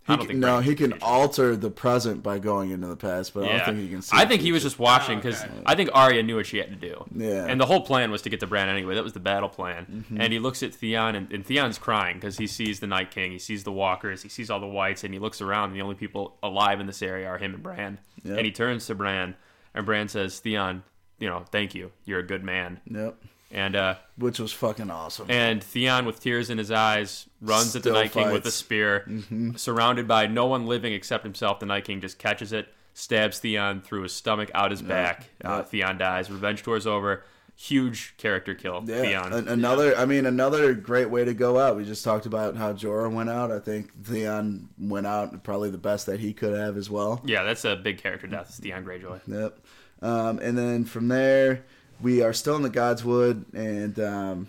He 0.08 0.14
I 0.14 0.18
don't 0.18 0.28
can- 0.28 0.40
no, 0.40 0.60
he 0.60 0.76
can 0.76 0.76
can 0.76 0.78
see 0.78 0.86
the 0.86 0.96
future. 0.98 1.06
alter 1.06 1.56
the 1.56 1.72
present 1.72 2.22
by 2.22 2.38
going 2.38 2.70
into 2.70 2.86
the 2.86 2.96
past, 2.96 3.34
but 3.34 3.44
I 3.46 3.58
don't 3.58 3.66
think 3.66 3.80
he 3.80 3.90
can 3.90 4.02
see. 4.04 4.16
I 4.16 4.26
think 4.26 4.44
he 4.44 4.52
was 4.52 4.62
just 4.62 4.78
watching 4.78 5.18
because 5.18 5.42
Oh, 5.42 5.46
okay. 5.48 5.64
I 5.66 5.74
think 5.76 5.90
Arya 5.94 6.22
knew 6.22 6.36
what 6.36 6.46
she 6.46 6.58
had 6.58 6.70
to 6.70 6.76
do. 6.76 7.04
Yeah. 7.16 7.46
And 7.48 7.60
the 7.60 7.66
whole 7.66 7.82
plan 7.82 8.12
was 8.12 8.22
to 8.22 8.30
get 8.30 8.40
to 8.42 8.48
Bran 8.48 8.70
anyway. 8.70 8.94
That 8.96 9.04
was 9.04 9.14
the 9.14 9.20
battle 9.20 9.50
plan. 9.50 9.88
Mm-hmm. 9.92 10.22
And 10.22 10.32
he 10.32 10.38
looks 10.38 10.62
at 10.62 10.76
Theon, 10.76 11.16
and, 11.16 11.32
and 11.32 11.44
Theon's 11.44 11.80
crying 11.80 12.18
because 12.18 12.38
he 12.38 12.46
sees 12.46 12.80
the 12.80 12.88
Night 12.88 13.10
King, 13.10 13.32
he 13.32 13.40
sees 13.40 13.64
the 13.64 13.72
Walkers, 13.72 14.22
he 14.22 14.30
sees 14.30 14.52
all 14.52 14.60
the 14.60 14.68
Whites, 14.68 15.04
and 15.04 15.12
he 15.14 15.20
looks 15.20 15.42
around, 15.42 15.70
and 15.70 15.76
the 15.76 15.82
only 15.82 15.96
people 15.96 16.38
alive 16.44 16.80
in 16.80 16.86
this 16.86 17.02
area 17.02 17.28
are 17.28 17.40
him 17.40 17.56
and 17.56 17.64
Bran. 17.64 17.98
Yep. 18.24 18.38
And 18.38 18.46
he 18.46 18.52
turns 18.52 18.86
to 18.86 18.94
Bran, 18.96 19.36
and 19.74 19.86
Bran 19.88 20.08
says, 20.08 20.40
"Theon, 20.40 20.84
you 21.18 21.28
know, 21.28 21.46
thank 21.52 21.74
you. 21.74 21.92
You're 22.06 22.20
a 22.20 22.24
good 22.28 22.44
man." 22.44 22.80
Yep, 22.86 23.16
And 23.52 23.76
uh, 23.76 23.96
which 24.18 24.40
was 24.40 24.52
fucking 24.52 24.90
awesome. 24.90 25.28
and 25.30 25.64
Theon, 25.64 26.06
with 26.06 26.20
tears 26.20 26.50
in 26.50 26.58
his 26.58 26.72
eyes, 26.72 27.28
runs 27.42 27.76
at 27.76 27.84
the 27.84 27.90
Still 27.90 27.94
Night 27.94 28.12
King 28.12 28.28
with 28.32 28.42
a 28.42 28.46
fights. 28.46 28.56
spear, 28.56 29.08
surrounded 29.56 30.08
by 30.08 30.28
no 30.28 30.46
one 30.48 30.66
living 30.66 30.94
except 30.94 31.24
himself. 31.24 31.60
The 31.60 31.66
Night 31.66 31.86
King 31.86 32.02
just 32.02 32.18
catches 32.18 32.52
it, 32.52 32.68
stabs 32.94 33.40
Theon 33.40 33.82
through 33.82 34.02
his 34.04 34.14
stomach, 34.14 34.50
out 34.54 34.72
his 34.72 34.82
back. 34.82 35.30
Uh. 35.44 35.62
Theon 35.64 35.98
dies. 35.98 36.30
Revenge 36.30 36.64
tour's 36.64 36.88
over. 36.88 37.24
Huge 37.58 38.16
character 38.18 38.54
kill. 38.54 38.84
yeah, 38.86 39.02
Theon. 39.04 39.32
an- 39.32 39.48
another. 39.48 39.96
I 39.96 40.06
mean, 40.06 40.26
another 40.26 40.74
great 40.74 41.10
way 41.10 41.24
to 41.24 41.34
go 41.34 41.58
out. 41.58 41.78
We 41.78 41.86
just 41.86 42.04
talked 42.04 42.26
about 42.26 42.58
how 42.58 42.74
Jorah 42.74 43.14
went 43.14 43.30
out. 43.30 43.50
I 43.52 43.60
think 43.60 44.04
Theon 44.04 44.68
went 44.78 45.08
out 45.08 45.42
probably 45.46 45.70
the 45.70 45.78
best 45.78 46.08
that 46.08 46.20
he 46.20 46.34
could 46.34 46.54
have 46.58 46.76
as 46.76 46.90
well. 46.90 47.22
yeah, 47.24 47.44
that's 47.44 47.64
a 47.64 47.78
big 47.78 48.00
character 48.00 48.28
death. 48.28 48.48
It's 48.50 48.60
Theon 48.60 48.84
Greyjoy. 48.84 49.22
Yep. 49.28 49.60
Um, 50.02 50.40
and 50.40 50.58
then 50.58 50.84
from 50.84 51.08
there, 51.08 51.64
we 52.02 52.22
are 52.22 52.34
still 52.34 52.56
in 52.56 52.62
the 52.62 52.70
Godswood, 52.70 53.46
and 53.54 54.00
um, 54.00 54.48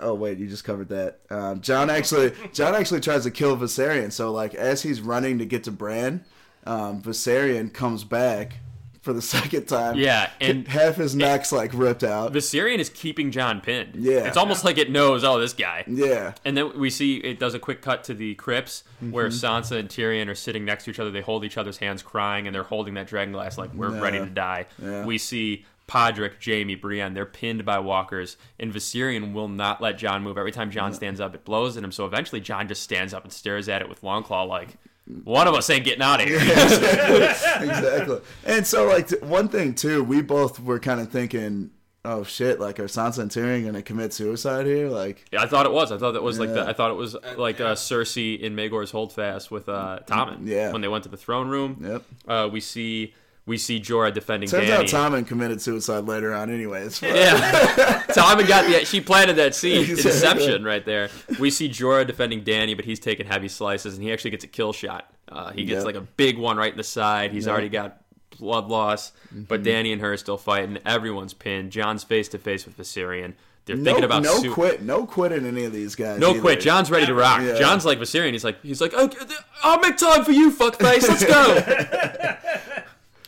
oh 0.00 0.14
wait, 0.14 0.38
you 0.38 0.48
just 0.48 0.64
covered 0.64 0.88
that. 0.88 1.20
Um, 1.30 1.60
Jon 1.60 1.90
actually, 1.90 2.32
Jon 2.52 2.74
actually 2.74 3.00
tries 3.00 3.24
to 3.24 3.30
kill 3.30 3.56
Viserion. 3.56 4.10
So 4.12 4.32
like, 4.32 4.54
as 4.54 4.82
he's 4.82 5.00
running 5.00 5.38
to 5.38 5.46
get 5.46 5.64
to 5.64 5.70
Bran, 5.70 6.24
um, 6.66 7.02
Viserion 7.02 7.72
comes 7.72 8.04
back 8.04 8.58
for 9.02 9.12
the 9.12 9.22
second 9.36 9.66
time. 9.66 9.96
Yeah, 9.96 10.30
and- 10.40 10.66
half 10.68 10.94
his 10.96 11.14
neck's 11.16 11.50
like 11.52 11.72
ripped 11.74 12.04
out. 12.04 12.32
Viserion 12.32 12.78
is 12.78 12.88
keeping 12.88 13.32
Jon 13.32 13.60
pinned. 13.60 13.96
Yeah. 13.96 14.28
It's 14.28 14.36
almost 14.36 14.64
like 14.64 14.78
it 14.78 14.90
knows, 14.92 15.24
oh, 15.24 15.40
this 15.40 15.52
guy. 15.54 15.82
yeah. 15.88 16.34
And 16.44 16.56
then 16.56 16.78
we 16.78 16.88
see 16.88 17.16
it 17.16 17.40
does 17.40 17.54
a 17.54 17.58
quick 17.58 17.82
cut 17.82 18.04
to 18.04 18.14
the 18.14 18.34
crypts 18.36 18.84
where 19.10 19.26
Mm-hmm. 19.28 19.44
Sansa 19.44 19.76
and 19.78 19.88
Tyrion 19.88 20.28
are 20.28 20.36
sitting 20.36 20.64
next 20.64 20.84
to 20.84 20.90
each 20.90 21.00
other. 21.00 21.10
They 21.10 21.20
hold 21.20 21.44
each 21.44 21.58
other's 21.58 21.78
hands, 21.78 22.00
crying, 22.02 22.46
and 22.46 22.54
they're 22.54 22.62
holding 22.62 22.94
that 22.94 23.08
dragon 23.08 23.32
glass 23.32 23.58
like 23.58 23.74
we're 23.74 23.92
Yeah. 23.92 24.00
ready 24.00 24.18
to 24.20 24.26
die. 24.26 24.66
Yeah. 24.80 25.04
We 25.04 25.18
see 25.18 25.64
Podrick, 25.88 26.44
Jaime, 26.44 26.74
Brienne. 26.74 27.14
They're 27.14 27.26
pinned 27.26 27.64
by 27.64 27.78
walkers, 27.78 28.36
and 28.58 28.72
Viserion 28.72 29.32
will 29.32 29.48
not 29.48 29.80
let 29.80 29.98
Jon 29.98 30.22
move. 30.22 30.38
Every 30.38 30.52
time 30.52 30.70
Jon 30.70 30.92
stands 30.92 31.20
up, 31.20 31.34
it 31.34 31.44
blows 31.44 31.76
at 31.76 31.84
him. 31.84 31.92
So 31.92 32.06
eventually, 32.06 32.40
Jon 32.40 32.68
just 32.68 32.82
stands 32.82 33.12
up 33.12 33.24
and 33.24 33.32
stares 33.32 33.68
at 33.68 33.82
it 33.82 33.88
with 33.88 34.02
Longclaw, 34.02 34.48
like 34.48 34.78
one 35.24 35.48
of 35.48 35.54
us 35.54 35.68
ain't 35.68 35.84
getting 35.84 36.02
out 36.02 36.20
of 36.20 36.28
here. 36.28 36.38
exactly. 36.40 38.20
And 38.44 38.66
so, 38.66 38.86
like, 38.86 39.10
one 39.22 39.48
thing 39.48 39.74
too, 39.74 40.04
we 40.04 40.22
both 40.22 40.60
were 40.60 40.78
kind 40.78 41.00
of 41.00 41.10
thinking, 41.10 41.70
"Oh 42.04 42.22
shit!" 42.22 42.60
Like, 42.60 42.78
are 42.78 42.84
Sansa 42.84 43.18
and 43.18 43.30
Tyrion 43.30 43.66
gonna 43.66 43.82
commit 43.82 44.12
suicide 44.12 44.66
here? 44.66 44.88
Like, 44.88 45.26
yeah, 45.32 45.42
I 45.42 45.46
thought 45.46 45.66
it 45.66 45.72
was. 45.72 45.90
I 45.90 45.98
thought 45.98 46.12
that 46.12 46.22
was 46.22 46.38
like 46.38 46.54
the, 46.54 46.66
I 46.66 46.72
thought 46.72 46.92
it 46.92 46.96
was 46.96 47.16
like 47.36 47.60
uh, 47.60 47.74
Cersei 47.74 48.38
in 48.38 48.54
Maegor's 48.54 48.92
Holdfast 48.92 49.50
with 49.50 49.68
uh, 49.68 50.00
Tommen. 50.06 50.46
Yeah. 50.46 50.72
When 50.72 50.82
they 50.82 50.88
went 50.88 51.04
to 51.04 51.10
the 51.10 51.16
throne 51.16 51.48
room. 51.48 51.78
Yep. 51.82 52.02
Uh, 52.28 52.48
we 52.50 52.60
see 52.60 53.14
we 53.46 53.58
see 53.58 53.80
Jorah 53.80 54.12
defending 54.14 54.48
Dany. 54.48 54.66
turns 54.68 54.92
Dany. 54.92 54.94
out 54.98 55.12
Tommen 55.12 55.26
committed 55.26 55.60
suicide 55.60 56.04
later 56.06 56.32
on, 56.32 56.48
anyways. 56.50 57.02
Yeah, 57.02 58.02
Tommen 58.08 58.46
got 58.46 58.66
the 58.66 58.84
she 58.84 59.00
planted 59.00 59.34
that 59.36 59.54
seed. 59.54 59.90
Exactly. 59.90 60.10
Deception 60.12 60.64
right 60.64 60.84
there. 60.84 61.08
We 61.40 61.50
see 61.50 61.68
Jorah 61.68 62.06
defending 62.06 62.44
Dany, 62.44 62.76
but 62.76 62.84
he's 62.84 63.00
taking 63.00 63.26
heavy 63.26 63.48
slices, 63.48 63.94
and 63.94 64.02
he 64.02 64.12
actually 64.12 64.30
gets 64.30 64.44
a 64.44 64.48
kill 64.48 64.72
shot. 64.72 65.10
Uh, 65.28 65.50
he 65.52 65.64
gets 65.64 65.78
Yep. 65.78 65.84
like 65.86 65.94
a 65.96 66.00
big 66.02 66.38
one 66.38 66.56
right 66.56 66.70
in 66.72 66.76
the 66.76 66.84
side. 66.84 67.32
He's 67.32 67.48
already 67.48 67.68
got 67.68 67.98
blood 68.38 68.68
loss, 68.68 69.12
Mm-hmm. 69.28 69.42
but 69.44 69.62
Dany 69.62 69.92
and 69.92 70.00
her 70.02 70.12
are 70.12 70.16
still 70.16 70.36
fighting. 70.38 70.78
Everyone's 70.86 71.32
pinned. 71.34 71.72
Jon's 71.72 72.04
face 72.04 72.28
to 72.30 72.38
face 72.38 72.64
with 72.66 72.76
Viserion. 72.76 73.34
They're 73.64 73.76
No, 73.76 73.84
thinking 73.84 74.04
about 74.04 74.22
no 74.24 74.38
su- 74.38 74.52
quit, 74.52 74.82
no 74.82 75.06
quit 75.06 75.30
in 75.32 75.46
any 75.46 75.64
of 75.64 75.72
these 75.72 75.94
guys. 75.94 76.18
No 76.18 76.30
either. 76.30 76.40
quit. 76.40 76.60
Jon's 76.60 76.90
ready 76.90 77.06
to 77.06 77.14
rock. 77.14 77.40
Yeah. 77.42 77.58
Jon's 77.58 77.84
like 77.86 77.98
Viserion. 77.98 78.32
He's 78.32 78.42
like, 78.44 78.60
he's 78.62 78.80
like, 78.80 78.92
okay, 78.92 79.18
I'll 79.62 79.78
make 79.78 79.96
time 79.96 80.24
for 80.24 80.32
you, 80.32 80.50
fuckface. 80.50 81.08
Let's 81.08 81.24
go. 81.24 82.38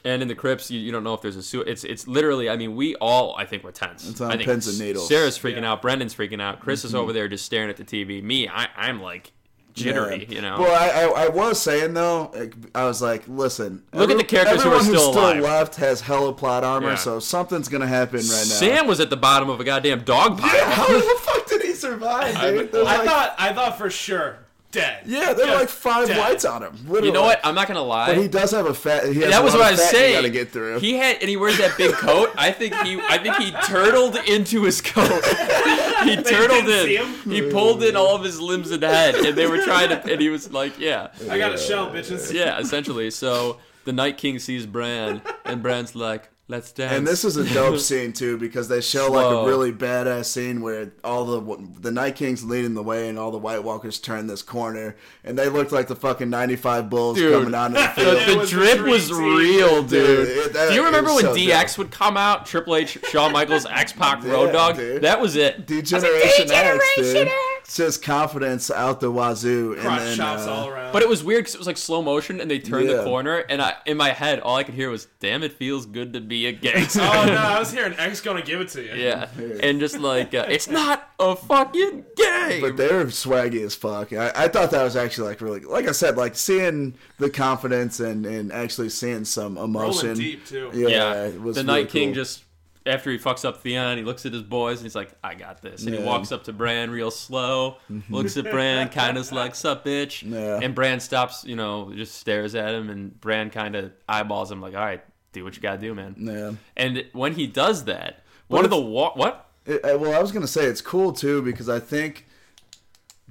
and 0.04 0.20
in 0.22 0.28
the 0.28 0.34
crypts, 0.34 0.70
you, 0.70 0.78
you 0.80 0.92
don't 0.92 1.02
know 1.04 1.14
if 1.14 1.22
there's 1.22 1.36
a 1.36 1.42
suit. 1.42 1.66
It's 1.68 1.84
it's 1.84 2.06
literally. 2.06 2.48
I 2.50 2.56
mean, 2.56 2.76
we 2.76 2.94
all 2.96 3.34
I 3.38 3.44
think 3.46 3.64
we're 3.64 3.70
tense. 3.72 4.08
It's 4.08 4.20
on 4.20 4.30
I 4.30 4.36
think 4.36 4.48
pins 4.48 4.66
and 4.68 4.78
needles. 4.78 5.08
Sarah's 5.08 5.38
freaking 5.38 5.62
Yeah. 5.62 5.72
out. 5.72 5.82
Brendan's 5.82 6.14
freaking 6.14 6.42
out. 6.42 6.60
Chris 6.60 6.80
Mm-hmm. 6.80 6.86
is 6.88 6.94
over 6.94 7.12
there 7.12 7.28
just 7.28 7.44
staring 7.44 7.70
at 7.70 7.76
the 7.76 7.84
TV. 7.84 8.22
Me, 8.22 8.48
I, 8.48 8.68
I'm 8.76 9.00
like 9.00 9.32
jittery. 9.72 10.26
Yeah. 10.28 10.34
You 10.36 10.40
know. 10.42 10.60
Well, 10.60 10.72
I, 10.74 11.22
I, 11.22 11.24
I 11.24 11.28
was 11.28 11.60
saying 11.60 11.94
though, 11.94 12.32
I 12.74 12.84
was 12.84 13.02
like, 13.02 13.24
listen, 13.26 13.82
Look 13.92 14.10
at 14.10 14.16
the 14.18 14.24
characters 14.24 14.62
who 14.62 14.70
are 14.70 14.76
everyone 14.76 14.84
still 14.98 15.12
who's 15.12 15.16
alive. 15.16 15.42
left 15.42 15.76
has 15.76 16.00
hella 16.00 16.32
plot 16.32 16.62
armor, 16.64 16.90
Yeah. 16.90 16.94
so 16.96 17.18
something's 17.18 17.68
gonna 17.68 17.86
happen 17.88 18.18
right 18.20 18.26
now. 18.28 18.30
Sam 18.34 18.86
was 18.86 19.00
at 19.00 19.10
the 19.10 19.16
bottom 19.16 19.48
of 19.50 19.58
a 19.60 19.64
goddamn 19.64 20.04
dog 20.04 20.38
pile. 20.38 20.54
yeah, 20.56 20.70
how 20.70 20.86
the 20.86 21.18
fuck 21.22 21.46
did 21.48 21.62
he 21.62 21.72
survive, 21.72 22.40
dude? 22.40 22.70
There's 22.70 22.86
I 22.86 22.98
like, 22.98 23.08
thought 23.08 23.34
I 23.38 23.52
thought 23.52 23.76
for 23.78 23.90
sure 23.90 24.38
dead. 24.74 25.02
yeah, 25.06 25.32
there 25.32 25.46
were 25.46 25.54
like 25.54 25.68
five 25.68 26.08
dead. 26.08 26.18
whites 26.18 26.44
on 26.44 26.62
him. 26.62 26.76
Literally. 26.84 27.08
You 27.08 27.14
know 27.14 27.22
what? 27.22 27.40
I'm 27.44 27.54
not 27.54 27.68
gonna 27.68 27.82
lie. 27.82 28.08
But 28.08 28.18
he 28.18 28.28
does 28.28 28.50
have 28.50 28.66
a 28.66 28.74
fat. 28.74 29.04
He 29.06 29.20
has 29.20 29.30
that 29.30 29.40
a 29.40 29.44
was 29.44 29.54
lot 29.54 29.60
what 29.60 29.68
I 29.68 29.70
was 29.72 29.88
saying. 29.88 30.10
You 30.10 30.18
gotta 30.18 30.30
get 30.30 30.50
through. 30.50 30.80
He 30.80 30.94
had, 30.94 31.18
and 31.20 31.28
he 31.28 31.36
wears 31.36 31.56
that 31.58 31.76
big 31.78 31.92
coat. 31.94 32.30
I 32.36 32.50
think 32.52 32.74
he, 32.82 33.00
I 33.00 33.18
think 33.18 33.36
he 33.36 33.52
turtled 33.66 34.16
into 34.28 34.64
his 34.64 34.80
coat. 34.82 35.24
he 36.04 36.16
turtled 36.16 36.68
in. 36.68 37.14
He 37.30 37.50
pulled 37.50 37.82
in 37.82 37.96
all 37.96 38.16
of 38.16 38.22
his 38.24 38.40
limbs 38.40 38.70
and 38.70 38.82
head, 38.82 39.14
and 39.14 39.36
they 39.36 39.46
were 39.46 39.58
trying 39.64 39.88
to, 39.88 40.02
and 40.12 40.20
he 40.20 40.28
was 40.28 40.52
like, 40.52 40.78
yeah, 40.78 41.08
I 41.30 41.38
got 41.38 41.54
a 41.54 41.58
shell, 41.58 41.90
bitches. 41.90 42.32
yeah, 42.32 42.58
essentially. 42.58 43.10
So 43.10 43.58
the 43.84 43.92
Night 43.92 44.18
King 44.18 44.38
sees 44.38 44.66
Bran, 44.66 45.22
and 45.44 45.62
Bran's 45.62 45.94
like, 45.94 46.28
let's 46.48 46.72
dance. 46.72 46.92
And 46.92 47.06
this 47.06 47.24
is 47.24 47.36
a 47.36 47.44
dope 47.54 47.78
scene 47.80 48.12
too 48.12 48.36
because 48.38 48.68
they 48.68 48.80
show 48.80 49.10
like 49.10 49.24
Slow. 49.24 49.44
a 49.44 49.48
really 49.48 49.72
badass 49.72 50.26
scene 50.26 50.60
where 50.60 50.92
all 51.02 51.24
the 51.24 51.68
the 51.80 51.90
Night 51.90 52.16
King's 52.16 52.44
leading 52.44 52.74
the 52.74 52.82
way 52.82 53.08
and 53.08 53.18
all 53.18 53.30
the 53.30 53.38
White 53.38 53.64
Walkers 53.64 53.98
turn 53.98 54.26
this 54.26 54.42
corner 54.42 54.96
and 55.24 55.38
they 55.38 55.48
looked 55.48 55.72
like 55.72 55.88
the 55.88 55.96
fucking 55.96 56.28
ninety 56.30 56.56
five 56.56 56.90
bulls 56.90 57.16
Dude. 57.18 57.32
coming 57.32 57.54
out 57.54 57.68
of 57.68 57.74
the 57.74 57.80
the, 58.04 58.10
field. 58.16 58.28
The 58.28 58.36
was 58.38 58.50
drip 58.50 58.80
was 58.80 59.08
team. 59.08 59.36
real, 59.36 59.82
dude. 59.82 59.90
Dude, 59.90 60.28
it- 60.28 60.52
that- 60.52 60.68
Do 60.68 60.74
you 60.74 60.84
remember 60.84 61.14
when 61.14 61.24
so 61.24 61.34
DX 61.34 61.78
would 61.78 61.90
come 61.90 62.16
out? 62.16 62.46
Triple 62.46 62.76
H, 62.76 62.98
Shawn 63.10 63.32
Michaels, 63.32 63.66
X 63.66 63.92
Pac, 63.92 64.22
Yeah, 64.24 64.32
Road 64.32 64.52
Dog. 64.52 64.76
dude. 64.76 65.02
That 65.02 65.20
was 65.20 65.36
it. 65.36 65.66
Degeneration 65.66 66.50
X, 66.50 66.84
dude. 66.96 67.28
Just 67.72 68.02
confidence 68.02 68.70
out 68.70 69.00
the 69.00 69.10
wazoo, 69.10 69.74
and 69.78 69.82
then 69.98 70.16
chops 70.16 70.46
uh, 70.46 70.52
all 70.52 70.68
around. 70.68 70.92
But 70.92 71.02
it 71.02 71.08
was 71.08 71.24
weird 71.24 71.40
because 71.40 71.54
it 71.54 71.58
was 71.58 71.66
like 71.66 71.76
slow 71.76 72.02
motion, 72.02 72.40
and 72.40 72.50
they 72.50 72.58
turned 72.58 72.88
Yeah. 72.88 72.96
the 72.98 73.04
corner, 73.04 73.38
and 73.38 73.62
I 73.62 73.74
in 73.86 73.96
my 73.96 74.10
head 74.10 74.40
all 74.40 74.56
I 74.56 74.64
could 74.64 74.74
hear 74.74 74.90
was 74.90 75.06
"Damn, 75.20 75.42
it 75.42 75.52
feels 75.52 75.86
good 75.86 76.12
to 76.12 76.20
be 76.20 76.46
a 76.46 76.52
gangster." 76.52 77.00
oh 77.02 77.24
no, 77.26 77.34
I 77.36 77.58
was 77.58 77.72
hearing 77.72 77.94
X 77.98 78.20
gonna 78.20 78.42
give 78.42 78.60
it 78.60 78.68
to 78.70 78.82
you. 78.82 78.94
yeah, 78.94 79.28
and 79.60 79.80
just 79.80 79.98
like 79.98 80.34
uh, 80.34 80.46
it's 80.48 80.68
not 80.68 81.08
a 81.18 81.34
fucking 81.36 82.04
game. 82.16 82.60
But 82.60 82.76
they're 82.76 83.04
swaggy 83.06 83.64
as 83.64 83.74
fuck. 83.74 84.12
I, 84.12 84.30
I 84.34 84.48
thought 84.48 84.70
that 84.72 84.82
was 84.84 84.96
actually 84.96 85.28
like 85.28 85.40
really, 85.40 85.60
like 85.60 85.88
I 85.88 85.92
said, 85.92 86.16
like 86.16 86.36
seeing 86.36 86.94
the 87.18 87.30
confidence 87.30 88.00
and, 88.00 88.26
and 88.26 88.52
actually 88.52 88.88
seeing 88.90 89.24
some 89.24 89.56
emotion. 89.56 90.08
Rolling 90.08 90.20
deep 90.20 90.46
too. 90.46 90.70
Yeah, 90.74 90.88
yeah, 90.88 91.22
it 91.26 91.40
was 91.40 91.56
the 91.56 91.62
really 91.62 91.82
Night 91.84 91.90
King 91.90 92.08
cool. 92.08 92.14
just 92.16 92.43
after 92.86 93.10
he 93.10 93.18
fucks 93.18 93.44
up 93.44 93.62
Theon, 93.62 93.96
he 93.98 94.04
looks 94.04 94.26
at 94.26 94.32
his 94.32 94.42
boys 94.42 94.78
and 94.78 94.84
he's 94.86 94.94
like, 94.94 95.12
"I 95.24 95.34
got 95.34 95.62
this." 95.62 95.82
And 95.82 95.90
he 95.90 95.94
Yeah. 95.94 96.00
Mm-hmm. 96.00 96.06
walks 96.08 96.32
up 96.32 96.44
to 96.44 96.52
Bran 96.52 96.90
real 96.90 97.10
slow, 97.10 97.76
looks 98.10 98.36
at 98.36 98.44
Bran, 98.50 98.88
kind 98.90 99.16
of 99.16 99.30
like, 99.32 99.54
"Sup, 99.54 99.84
bitch?" 99.84 100.22
Yeah. 100.30 100.60
And 100.62 100.74
Bran 100.74 101.00
stops, 101.00 101.44
you 101.44 101.56
know, 101.56 101.92
just 101.94 102.16
stares 102.16 102.54
at 102.54 102.74
him, 102.74 102.90
and 102.90 103.18
Bran 103.20 103.50
kind 103.50 103.74
of 103.76 103.92
eyeballs 104.08 104.50
him 104.50 104.60
like, 104.60 104.74
"All 104.74 104.80
right, 104.84 105.02
do 105.32 105.44
what 105.44 105.56
you 105.56 105.62
gotta 105.62 105.78
do, 105.78 105.94
man." 105.94 106.14
Yeah. 106.18 106.52
And 106.76 107.04
when 107.12 107.32
he 107.34 107.46
does 107.46 107.84
that, 107.84 108.22
one 108.48 108.64
of 108.64 108.70
the 108.70 108.80
wa- 108.80 109.12
what? 109.14 109.48
It, 109.66 109.82
well, 109.98 110.12
I 110.14 110.20
was 110.20 110.30
gonna 110.30 110.46
say 110.46 110.66
it's 110.66 110.82
cool 110.82 111.12
too 111.12 111.40
because 111.40 111.68
I 111.70 111.80
think 111.80 112.26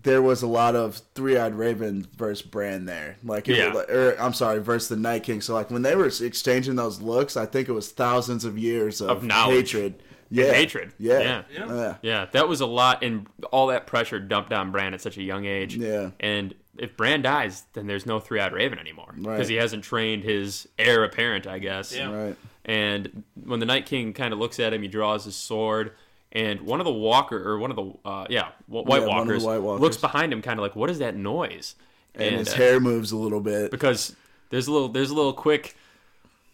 there 0.03 0.21
was 0.21 0.41
a 0.43 0.47
lot 0.47 0.75
of 0.75 1.01
Three 1.15 1.37
Eyed 1.37 1.55
Raven 1.55 2.07
versus 2.17 2.41
Bran 2.45 2.85
there. 2.85 3.17
Like, 3.23 3.47
it 3.49 3.57
Yeah. 3.57 3.73
was- 3.73 3.85
or 3.89 4.09
er, 4.11 4.15
I'm 4.19 4.33
sorry, 4.33 4.59
versus 4.59 4.89
the 4.89 4.97
Night 4.97 5.23
King. 5.23 5.41
So 5.41 5.53
like 5.53 5.71
when 5.71 5.81
they 5.81 5.95
were 5.95 6.05
exchanging 6.07 6.75
those 6.75 7.01
looks, 7.01 7.35
I 7.37 7.45
think 7.45 7.69
it 7.69 7.71
was 7.73 7.89
thousands 7.91 8.45
of 8.45 8.57
years 8.57 9.01
of, 9.01 9.09
Of 9.09 9.23
knowledge. 9.23 9.71
hatred. 9.71 9.95
Yeah, 10.29 10.51
hatred. 10.53 10.91
Yeah, 10.97 11.19
Yeah. 11.19 11.41
Yeah. 11.53 11.75
yeah. 11.75 11.95
Yeah, 12.01 12.25
that 12.31 12.47
was 12.49 12.59
a 12.61 12.65
lot, 12.65 13.03
and 13.03 13.27
all 13.51 13.67
that 13.67 13.85
pressure 13.87 14.19
dumped 14.19 14.51
on 14.51 14.71
Bran 14.71 14.93
at 14.93 15.01
such 15.01 15.17
a 15.17 15.21
young 15.23 15.45
age. 15.45 15.75
Yeah. 15.77 16.09
And 16.19 16.55
if 16.77 16.97
Bran 16.97 17.21
dies, 17.21 17.63
then 17.73 17.85
there's 17.85 18.05
no 18.07 18.19
three-eyed 18.19 18.51
Raven 18.51 18.79
anymore 18.79 19.13
because 19.15 19.27
Right. 19.39 19.47
he 19.49 19.55
hasn't 19.55 19.83
trained 19.83 20.23
his 20.23 20.67
heir 20.79 21.03
apparent, 21.03 21.45
I 21.45 21.59
guess. 21.59 21.95
Yeah. 21.95 22.11
Right. 22.11 22.35
And 22.65 23.23
when 23.43 23.59
the 23.59 23.65
Night 23.67 23.85
King 23.85 24.11
kind 24.13 24.33
of 24.33 24.39
looks 24.39 24.59
at 24.59 24.73
him, 24.73 24.81
he 24.81 24.87
draws 24.87 25.23
his 25.25 25.35
sword, 25.35 25.91
and 26.34 26.61
one 26.61 26.81
of 26.81 26.86
the 26.86 26.91
Walker 26.91 27.38
or 27.49 27.57
one 27.59 27.69
of 27.71 27.77
the 27.77 27.93
uh, 28.09 28.25
yeah 28.29 28.49
White 28.67 28.86
Yeah, 28.88 28.97
of 28.97 29.03
the 29.03 29.09
Walkers 29.09 29.43
White 29.43 29.61
Walkers. 29.61 29.81
looks 29.81 29.97
behind 29.97 30.34
him, 30.34 30.41
kind 30.41 30.59
of 30.59 30.63
like, 30.63 30.75
what 30.75 30.89
is 30.89 30.99
that 30.99 31.15
noise? 31.15 31.75
And, 32.15 32.36
his 32.36 32.49
uh, 32.53 32.57
hair 32.57 32.79
moves 32.79 33.11
a 33.11 33.17
little 33.17 33.39
bit. 33.39 33.71
because 33.71 34.15
there's 34.49 34.67
a 34.67 34.71
little 34.71 34.89
there's 34.89 35.09
a 35.09 35.15
little 35.15 35.34
quick. 35.34 35.75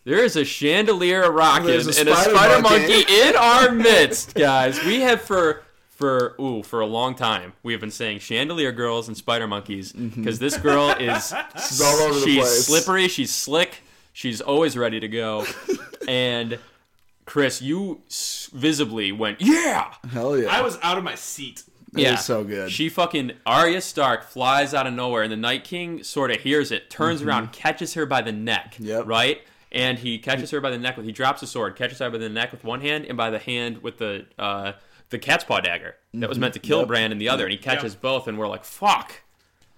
There 0.06 0.24
is 0.24 0.36
a 0.36 0.46
chandelier 0.46 1.30
rocking 1.32 1.70
and 1.72 1.88
a 1.88 1.94
spider 1.94 2.62
monkey. 2.62 3.04
in 3.22 3.36
our 3.36 3.72
midst, 3.72 4.36
guys. 4.36 4.84
We 4.86 5.02
have 5.02 5.22
for 5.22 5.64
for 5.90 6.36
ooh 6.40 6.64
for 6.64 6.80
a 6.80 6.86
long 6.86 7.14
time 7.14 7.52
we 7.62 7.74
have 7.74 7.82
been 7.82 7.92
saying 7.92 8.20
chandelier 8.20 8.72
girls 8.72 9.10
and 9.10 9.18
spider 9.18 9.48
monkeys 9.48 9.92
because 9.92 10.40
this 10.40 10.56
girl 10.56 10.92
is 10.92 11.34
She's 11.68 11.82
all 11.82 11.94
over 12.04 12.14
the 12.22 12.26
she's 12.26 12.66
slippery, 12.66 13.10
she's 13.10 13.34
slick, 13.36 13.84
she's 14.14 14.40
always 14.40 14.78
ready 14.78 15.02
to 15.02 15.10
go, 15.10 15.46
and 16.08 16.58
Chris, 17.30 17.62
you 17.62 18.02
s- 18.08 18.50
visibly 18.54 19.12
went 19.12 19.40
yeah. 19.40 19.94
Hell 20.12 20.36
yeah. 20.36 20.48
I 20.50 20.62
was 20.62 20.80
out 20.82 20.98
of 20.98 21.04
my 21.04 21.14
seat. 21.14 21.62
It 21.96 22.10
was 22.10 22.26
so 22.26 22.44
good. 22.44 22.72
She 22.72 22.90
fucking 22.90 23.34
Arya 23.46 23.82
Stark 23.82 24.24
flies 24.24 24.74
out 24.74 24.88
of 24.88 24.94
nowhere, 24.96 25.22
and 25.22 25.32
the 25.32 25.38
Night 25.38 25.64
King 25.64 26.02
sort 26.04 26.32
of 26.32 26.38
hears 26.42 26.72
it, 26.72 26.90
turns 26.90 27.22
around, 27.22 27.52
catches 27.52 27.94
her 27.94 28.08
by 28.08 28.22
the 28.24 28.32
neck. 28.32 28.74
Mm-hmm. 28.74 28.86
Yep. 28.86 29.06
Right. 29.06 29.42
And 29.72 30.00
he 30.00 30.18
catches 30.18 30.50
her 30.50 30.60
by 30.60 30.72
the 30.72 30.80
neck 30.80 30.98
with 30.98 31.06
he 31.06 31.12
drops 31.12 31.44
a 31.44 31.48
sword, 31.48 31.76
catches 31.76 32.00
her 32.00 32.10
by 32.10 32.18
the 32.18 32.30
neck 32.30 32.52
with 32.52 32.64
one 32.64 32.82
hand, 32.82 33.06
and 33.06 33.16
by 33.16 33.30
the 33.30 33.38
hand 33.40 33.84
with 33.84 34.00
the 34.00 34.26
uh, 34.40 34.72
the 35.12 35.20
cat's 35.20 35.44
paw 35.44 35.60
dagger 35.60 35.98
that 36.16 36.30
was 36.30 36.40
meant 36.40 36.56
to 36.56 36.60
kill 36.60 36.80
Mm-hmm. 36.80 36.82
Yep. 36.82 36.88
Bran 36.88 37.12
in 37.12 37.20
the 37.20 37.30
other, 37.30 37.44
and 37.44 37.52
he 37.52 37.58
catches 37.60 37.94
both, 37.94 38.28
and 38.28 38.40
we're 38.40 38.48
like, 38.48 38.64
fuck. 38.64 39.22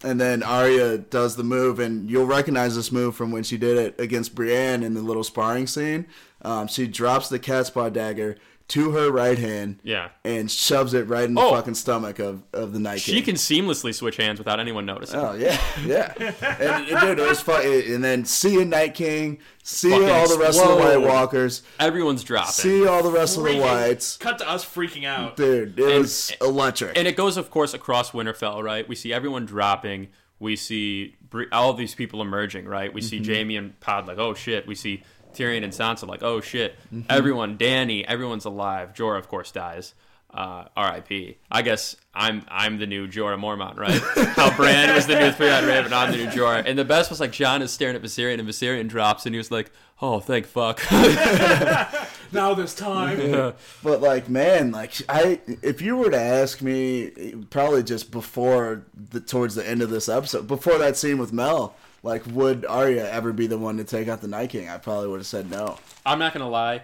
And 0.04 0.20
then 0.20 0.41
Arya 0.41 0.97
does 0.97 1.36
the 1.36 1.43
move, 1.43 1.80
and 1.80 2.10
you'll 2.10 2.26
recognize 2.26 2.76
this 2.78 2.91
move 2.93 3.16
from 3.16 3.32
when 3.32 3.43
she 3.43 3.58
did 3.58 3.78
it 3.78 3.99
against 3.99 4.34
Brienne 4.34 4.84
in 4.84 4.93
the 4.95 5.02
little 5.02 5.24
sparring 5.24 5.68
scene. 5.68 6.08
Um, 6.44 6.68
she 6.68 6.88
drops 6.88 7.30
the 7.30 7.39
cat's 7.39 7.70
paw 7.70 7.89
dagger 7.89 8.38
to 8.70 8.92
her 8.92 9.12
right 9.12 9.38
hand, 9.38 9.80
Yeah. 9.84 10.10
and 10.24 10.50
shoves 10.50 10.94
it 10.94 11.06
right 11.10 11.26
in 11.26 11.34
the 11.34 11.42
Oh. 11.42 11.52
fucking 11.56 11.74
stomach 11.74 12.20
of, 12.20 12.44
of 12.54 12.72
the 12.72 12.80
Night 12.80 13.02
King. 13.02 13.16
She 13.16 13.22
King. 13.22 13.24
can 13.24 13.36
seamlessly 13.36 13.94
switch 13.94 14.16
hands 14.16 14.39
without 14.39 14.62
anyone 14.62 14.86
noticing. 14.86 15.20
Oh 15.20 15.34
yeah, 15.34 15.60
yeah, 15.86 16.14
and 16.18 16.88
dude, 16.88 17.20
it 17.20 17.28
was 17.28 17.42
fun. 17.42 17.66
And 17.66 18.02
then 18.02 18.24
seeing 18.24 18.70
Night 18.70 18.94
King, 18.94 19.39
seeing 19.62 20.00
Fucking 20.00 20.10
all 20.10 20.30
the 20.30 20.38
rest 20.38 20.62
of 20.62 20.70
the. 20.70 20.76
White 20.78 21.02
Walkers, 21.02 21.64
Everyone's 21.82 22.24
dropping. 22.24 22.52
see 22.54 22.88
all 22.88 23.04
the 23.04 23.12
rest 23.12 23.38
of 23.38 23.44
the 23.44 23.60
Whites, 23.60 24.16
Cut 24.16 24.38
to 24.38 24.50
us 24.50 24.64
freaking 24.64 25.04
out. 25.06 25.36
dude, 25.36 25.78
it 25.78 26.00
was 26.00 26.32
electric. 26.39 26.98
and 26.98 27.10
it 27.10 27.18
goes, 27.18 27.36
of 27.36 27.52
course, 27.52 27.74
across 27.74 28.12
Winterfell, 28.12 28.64
right? 28.64 28.88
We 28.88 28.96
see 28.96 29.12
everyone 29.12 29.46
dropping. 29.46 30.08
We 30.39 30.56
see 30.56 31.16
Bri- 31.30 31.48
all 31.52 31.74
these 31.74 31.94
people 31.94 32.22
emerging, 32.22 32.66
right? 32.66 32.92
We 32.94 33.02
see 33.02 33.20
Mm-hmm. 33.20 33.34
Jaime 33.34 33.58
and 33.58 33.80
Pod 33.82 34.08
like, 34.08 34.18
oh 34.18 34.34
shit. 34.34 34.66
We 34.66 34.76
see 34.76 35.04
Tyrion 35.34 35.64
and 35.64 35.74
Sansa 35.74 36.08
like, 36.08 36.24
oh 36.24 36.42
shit. 36.42 36.76
Mm-hmm. 36.94 37.02
Everyone, 37.10 37.58
Dany, 37.58 38.04
everyone's 38.06 38.46
alive. 38.46 38.94
Jorah, 38.94 39.20
of 39.20 39.28
course, 39.28 39.52
dies. 39.52 39.94
Uh, 40.34 40.64
R.I.P. 40.78 41.38
I 41.52 41.62
guess 41.62 41.98
I'm 42.14 42.44
I'm 42.48 42.78
the 42.78 42.88
new 42.88 43.06
Jorah 43.06 43.38
Mormont, 43.38 43.78
right? 43.78 44.02
How 44.36 44.56
Bran 44.56 44.96
was 44.96 45.06
the 45.06 45.20
new 45.20 45.32
three-eyed 45.32 45.66
raven, 45.66 45.92
I'm 45.92 46.12
the 46.12 46.18
new 46.18 46.28
Jorah. 46.28 46.64
And 46.66 46.80
the 46.80 46.86
best 46.86 47.10
was 47.10 47.20
like 47.20 47.34
Jon 47.34 47.62
is 47.62 47.72
staring 47.72 47.98
at 47.98 48.02
Viserion, 48.02 48.40
and 48.40 48.48
Viserion 48.48 48.88
drops, 48.88 49.26
and 49.26 49.36
he 49.36 49.38
was 49.38 49.52
like, 49.52 49.72
"Oh, 50.02 50.22
thank 50.22 50.46
fuck." 50.46 50.82
Now 52.34 52.54
this 52.54 52.74
time. 52.74 53.54
But 53.84 54.02
like, 54.02 54.30
man, 54.30 54.72
like 54.72 54.94
I, 55.10 55.42
if 55.62 55.82
you 55.82 55.98
were 55.98 56.10
to 56.10 56.20
ask 56.20 56.62
me, 56.62 57.36
probably 57.50 57.84
just 57.84 58.12
before 58.12 58.86
the 58.94 59.20
towards 59.20 59.56
the 59.56 59.68
end 59.68 59.82
of 59.82 59.90
this 59.90 60.08
episode, 60.08 60.48
before 60.48 60.78
that 60.78 60.96
scene 60.98 61.18
with 61.18 61.34
Mel, 61.34 61.76
like, 62.04 62.26
would 62.28 62.66
Arya 62.66 63.10
ever 63.12 63.32
be 63.34 63.47
the 63.47 63.58
one 63.58 63.78
to 63.78 63.84
take 63.84 64.08
out 64.08 64.22
the 64.22 64.28
Night 64.28 64.49
King? 64.49 64.70
I 64.70 64.78
probably 64.78 65.08
would 65.10 65.20
have 65.20 65.28
said 65.28 65.49
no. 65.49 65.78
I'm 66.06 66.20
not 66.20 66.34
gonna 66.34 66.49
lie. 66.49 66.82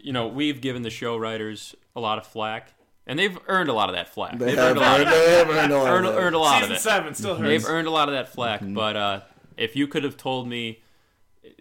You 0.00 0.12
know, 0.12 0.28
we've 0.28 0.60
given 0.60 0.82
the 0.82 0.90
show 0.90 1.16
writers 1.16 1.74
a 1.96 2.00
lot 2.00 2.18
of 2.18 2.26
flack, 2.26 2.72
and 3.06 3.18
they've 3.18 3.36
earned 3.48 3.68
a 3.68 3.72
lot 3.74 3.88
of 3.90 3.94
that 3.94 4.08
flack. 4.14 4.38
They 4.38 4.46
They've 4.46 4.56
have 4.58 4.76
earned 4.76 4.78
a 4.78 4.80
lot 4.80 5.00
earned, 5.00 5.08
of 5.08 5.14
they 5.14 5.30
have 5.38 5.48
earned 5.50 5.72
a 5.72 5.76
lot. 5.78 5.90
earned, 5.90 6.06
of 6.06 6.14
that. 6.14 6.20
earned 6.20 6.34
a 6.36 6.38
lot 6.38 6.58
Season 6.60 6.72
of 6.72 6.76
it. 6.76 6.80
seven 6.80 7.14
still 7.14 7.36
hurts. 7.36 7.48
They've 7.64 7.66
earned 7.70 7.86
a 7.86 7.90
lot 7.90 8.08
of 8.08 8.14
that 8.14 8.30
flack. 8.30 8.60
Mm-hmm. 8.60 8.74
But 8.74 8.96
uh, 8.96 9.20
if 9.56 9.76
you 9.76 9.86
could 9.86 10.04
have 10.04 10.16
told 10.16 10.48
me, 10.48 10.80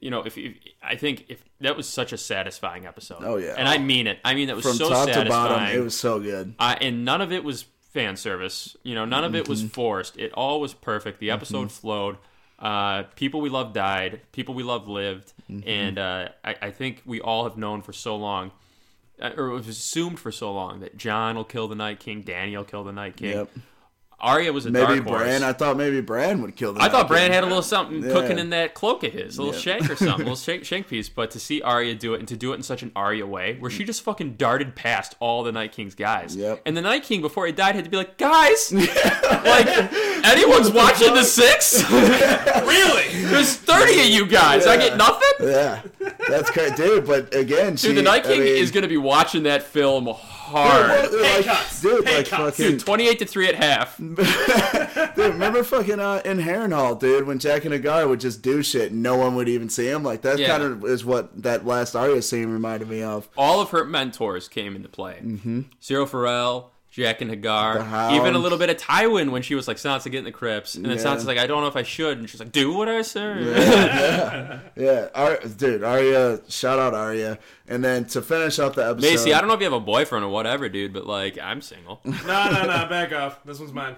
you 0.01 0.09
know, 0.09 0.21
if, 0.25 0.37
if 0.37 0.53
I 0.81 0.95
think 0.95 1.25
if 1.27 1.43
that 1.61 1.75
was 1.75 1.87
such 1.87 2.13
a 2.13 2.17
satisfying 2.17 2.85
episode. 2.85 3.19
Oh, 3.23 3.35
yeah. 3.37 3.55
and 3.57 3.67
I 3.67 3.77
mean 3.77 4.07
it. 4.07 4.19
I 4.23 4.33
mean 4.35 4.47
that 4.47 4.55
was 4.55 4.65
From 4.65 4.75
so 4.77 4.89
top 4.89 5.07
to 5.07 5.13
satisfying. 5.13 5.49
bottom, 5.49 5.75
it 5.77 5.83
was 5.83 5.97
so 5.97 6.19
good. 6.21 6.55
Uh, 6.59 6.75
and 6.79 7.03
none 7.03 7.19
of 7.21 7.31
it 7.33 7.43
was 7.43 7.65
fan 7.93 8.15
service. 8.15 8.75
You 8.83 8.95
know, 8.95 9.03
none 9.05 9.23
of 9.25 9.35
it 9.35 9.43
Mm-hmm. 9.43 9.49
was 9.51 9.63
forced. 9.63 10.17
It 10.17 10.31
all 10.33 10.61
was 10.61 10.73
perfect. 10.73 11.19
The 11.19 11.31
episode 11.31 11.71
flowed. 11.71 12.17
Uh, 12.63 13.03
people 13.17 13.41
we 13.41 13.49
love 13.49 13.73
died. 13.73 14.21
People 14.31 14.55
we 14.55 14.63
love 14.63 14.87
lived. 14.87 15.33
Mm-hmm. 15.51 15.69
And 15.69 15.99
uh, 15.99 16.29
I, 16.45 16.55
I 16.61 16.71
think 16.71 17.01
we 17.05 17.19
all 17.19 17.43
have 17.43 17.57
known 17.57 17.81
for 17.81 17.91
so 17.91 18.15
long, 18.15 18.51
uh, 19.21 19.31
or 19.35 19.49
was 19.49 19.67
assumed 19.67 20.17
for 20.17 20.31
so 20.31 20.53
long, 20.53 20.79
that 20.79 20.95
Jon 20.95 21.35
will 21.35 21.43
kill 21.43 21.67
the 21.67 21.75
Night 21.75 21.99
King, 21.99 22.21
Daniel 22.21 22.61
will 22.61 22.69
kill 22.69 22.85
the 22.85 22.93
Night 22.93 23.17
King. 23.17 23.31
Yep. 23.31 23.49
Arya 24.19 24.53
was 24.53 24.65
a 24.65 24.71
Maybe 24.71 24.85
dark 24.85 25.03
horse. 25.07 25.21
Bran. 25.23 25.43
I 25.43 25.51
thought 25.53 25.75
maybe 25.75 25.99
Bran 25.99 26.41
would 26.41 26.55
kill 26.55 26.71
the. 26.73 26.81
I 26.81 26.87
thought 26.87 27.07
Bran 27.09 27.31
had 27.31 27.43
a 27.43 27.47
little 27.47 27.61
something 27.61 28.01
Yeah. 28.03 28.11
cooking 28.13 28.39
in 28.39 28.51
that 28.51 28.73
cloak 28.73 29.03
of 29.03 29.11
his, 29.11 29.37
a 29.37 29.41
little 29.43 29.53
Yeah. 29.53 29.59
shank 29.77 29.89
or 29.89 29.95
something, 29.97 30.13
a 30.13 30.29
little 30.29 30.35
shank, 30.37 30.63
shank 30.63 30.87
piece. 30.87 31.09
But 31.09 31.31
to 31.31 31.39
see 31.39 31.61
Arya 31.61 31.95
do 31.95 32.13
it 32.13 32.19
and 32.19 32.27
to 32.29 32.37
do 32.37 32.53
it 32.53 32.55
in 32.55 32.63
such 32.63 32.83
an 32.83 32.91
Arya 32.95 33.25
way, 33.25 33.57
where 33.59 33.69
she 33.69 33.83
just 33.83 34.01
fucking 34.01 34.35
darted 34.35 34.75
past 34.75 35.15
all 35.19 35.43
the 35.43 35.51
Night 35.51 35.73
King's 35.73 35.95
guys, 35.95 36.35
Yep. 36.37 36.61
and 36.65 36.77
the 36.77 36.81
Night 36.81 37.03
King 37.03 37.21
before 37.21 37.45
he 37.45 37.51
died 37.51 37.75
had 37.75 37.83
to 37.83 37.89
be 37.89 37.97
like, 37.97 38.17
guys, 38.17 38.71
like 38.73 39.67
anyone's 40.25 40.71
watching 40.71 41.13
the 41.13 41.23
six? 41.23 41.83
really? 41.91 43.23
There's 43.25 43.55
thirty 43.55 43.99
of 43.99 44.05
you 44.07 44.25
guys. 44.25 44.65
I 44.65 44.77
get 44.77 44.97
nothing. 44.97 45.47
Yeah, 45.47 45.81
that's 46.29 46.49
great, 46.51 46.75
dude. 46.75 47.05
But 47.05 47.33
again, 47.35 47.75
she, 47.77 47.87
Dude, 47.87 47.97
the 47.97 48.01
Night 48.03 48.25
I 48.25 48.29
King 48.29 48.39
mean, 48.41 48.55
is 48.55 48.71
gonna 48.71 48.87
be 48.87 48.97
watching 48.97 49.43
that 49.43 49.63
film 49.63 50.07
hard. 50.53 51.09
Pay 51.11 51.35
like, 51.37 51.45
cuts. 51.45 51.81
dude, 51.81 52.05
Pay 52.05 52.17
like 52.17 52.27
cuts. 52.27 52.57
fucking, 52.57 52.71
Dude, 52.73 52.79
twenty-eight 52.79 53.19
to 53.19 53.25
three 53.25 53.47
at 53.47 53.55
half. 53.55 53.97
dude, 53.97 54.17
remember 55.17 55.63
fucking 55.63 55.99
uh, 55.99 56.21
in 56.25 56.37
Harrenhal, 56.39 56.99
dude, 56.99 57.25
when 57.27 57.39
Jaqen 57.39 57.77
H'ghar 57.81 58.07
would 58.07 58.19
just 58.19 58.41
do 58.41 58.61
shit, 58.63 58.91
and 58.91 59.01
no 59.03 59.15
one 59.17 59.35
would 59.35 59.49
even 59.49 59.69
see 59.69 59.87
him. 59.87 60.03
Like 60.03 60.21
that 60.21 60.39
Yeah. 60.39 60.47
kind 60.47 60.63
of 60.63 60.85
is 60.85 61.03
what 61.05 61.41
that 61.43 61.65
last 61.65 61.95
Arya 61.95 62.21
scene 62.21 62.49
reminded 62.49 62.89
me 62.89 63.01
of. 63.03 63.27
all 63.37 63.59
of 63.61 63.69
her 63.71 63.83
mentors 63.85 64.47
came 64.47 64.75
into 64.75 64.89
play. 64.89 65.19
Mm-hmm. 65.23 65.61
Syrio 65.81 66.07
Forel, 66.07 66.71
Jaqen 66.95 67.41
H'ghar, 67.41 68.13
even 68.15 68.35
a 68.35 68.37
little 68.37 68.57
bit 68.59 68.69
of 68.69 68.77
Tywin 68.77 69.31
when 69.31 69.41
she 69.41 69.55
was 69.55 69.67
like, 69.67 69.77
Sansa, 69.77 70.11
get 70.11 70.19
in 70.19 70.23
the 70.25 70.31
crypts. 70.31 70.75
And 70.75 70.85
then 70.85 70.97
Yeah. 70.97 71.03
Sansa's 71.03 71.25
like, 71.25 71.39
I 71.39 71.47
don't 71.47 71.61
know 71.61 71.67
if 71.67 71.75
I 71.75 71.81
should. 71.83 72.19
And 72.19 72.29
she's 72.29 72.39
like, 72.39 72.51
do 72.51 72.71
what 72.73 72.87
I 72.87 73.01
say. 73.01 74.61
Yeah, 74.75 75.07
Ar- 75.15 75.39
dude, 75.57 75.83
Arya, 75.83 76.41
shout 76.49 76.77
out 76.79 76.93
Arya, 76.93 77.39
and 77.67 77.83
then 77.83 78.05
to 78.05 78.21
finish 78.21 78.59
up 78.59 78.75
the 78.75 78.83
episode, 78.89 79.01
Maisie, 79.09 79.33
I 79.33 79.39
don't 79.39 79.47
know 79.47 79.55
if 79.55 79.59
you 79.59 79.65
have 79.65 79.73
a 79.73 79.79
boyfriend 79.79 80.23
or 80.23 80.29
whatever, 80.29 80.69
dude, 80.69 80.93
but 80.93 81.07
like, 81.07 81.39
I'm 81.39 81.61
single. 81.61 81.99
No, 82.25 82.51
no, 82.51 82.61
no. 82.65 82.87
Back 82.89 83.11
off. 83.11 83.43
This 83.43 83.59
one's 83.59 83.73
mine. 83.73 83.95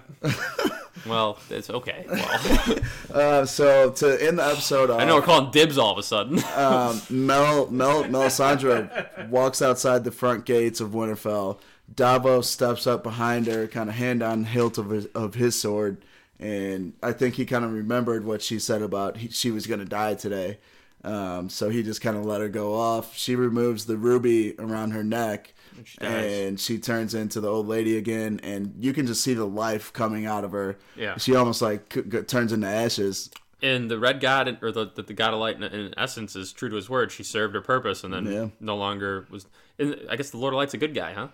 well, 1.06 1.38
it's 1.50 1.70
okay. 1.70 2.06
Well, 2.08 2.80
Uh, 3.12 3.44
so 3.46 3.90
to 3.90 4.22
end 4.26 4.38
the 4.38 4.44
episode, 4.44 4.90
off, 4.90 5.00
I 5.00 5.04
know 5.04 5.16
we're 5.16 5.22
calling 5.22 5.50
dibs 5.50 5.78
all 5.78 5.92
of 5.92 5.98
a 5.98 6.02
sudden. 6.02 6.38
um, 6.56 7.00
Mel, 7.10 7.68
Mel, 7.70 8.04
Melisandre 8.04 9.28
walks 9.28 9.62
outside 9.62 10.04
the 10.04 10.10
front 10.10 10.44
gates 10.44 10.80
of 10.80 10.90
Winterfell, 10.90 11.58
Davos 11.94 12.50
steps 12.50 12.86
up 12.86 13.02
behind 13.02 13.46
her, 13.46 13.66
kind 13.66 13.88
of 13.88 13.94
hand 13.94 14.22
on 14.22 14.44
hilt 14.44 14.76
of 14.78 14.90
his, 14.90 15.06
of 15.06 15.34
his 15.34 15.58
sword, 15.58 15.98
and 16.38 16.92
I 17.02 17.12
think 17.12 17.36
he 17.36 17.46
kind 17.46 17.64
of 17.64 17.72
remembered 17.72 18.24
what 18.24 18.42
she 18.42 18.58
said 18.58 18.82
about 18.82 19.16
he, 19.18 19.28
she 19.28 19.50
was 19.50 19.66
going 19.66 19.80
to 19.80 19.86
die 19.86 20.14
today. 20.14 20.58
Um, 21.04 21.48
so 21.48 21.68
he 21.70 21.82
just 21.84 22.00
kind 22.00 22.16
of 22.16 22.24
let 22.26 22.40
her 22.40 22.48
go 22.48 22.74
off. 22.74 23.16
She 23.16 23.36
removes 23.36 23.86
the 23.86 23.96
ruby 23.96 24.54
around 24.58 24.90
her 24.90 25.04
neck, 25.04 25.54
she 25.84 25.98
and 26.00 26.58
she 26.58 26.78
turns 26.78 27.14
into 27.14 27.40
the 27.40 27.48
old 27.48 27.68
lady 27.68 27.96
again. 27.96 28.40
And 28.42 28.74
you 28.80 28.92
can 28.92 29.06
just 29.06 29.22
see 29.22 29.34
the 29.34 29.44
life 29.46 29.92
coming 29.92 30.26
out 30.26 30.42
of 30.42 30.50
her. 30.52 30.76
Yeah. 30.96 31.16
she 31.16 31.36
almost 31.36 31.62
like 31.62 31.92
c- 31.94 32.02
c- 32.10 32.22
turns 32.22 32.52
into 32.52 32.66
ashes. 32.66 33.30
And 33.62 33.88
the 33.90 33.98
red 33.98 34.20
god, 34.20 34.58
or 34.62 34.72
the 34.72 34.90
the, 34.94 35.14
god 35.14 35.32
of 35.32 35.38
light, 35.40 35.56
in, 35.56 35.62
in 35.62 35.94
essence, 35.96 36.34
is 36.34 36.52
true 36.52 36.68
to 36.70 36.76
his 36.76 36.90
word. 36.90 37.12
She 37.12 37.22
served 37.22 37.54
her 37.54 37.60
purpose, 37.62 38.02
and 38.02 38.12
then 38.12 38.26
Yeah. 38.26 38.48
no 38.58 38.76
longer 38.76 39.26
was. 39.30 39.46
And 39.78 39.96
I 40.10 40.16
guess 40.16 40.30
the 40.30 40.38
Lord 40.38 40.54
of 40.54 40.56
Light's 40.58 40.74
a 40.74 40.78
good 40.78 40.94
guy, 40.94 41.12
huh? 41.12 41.28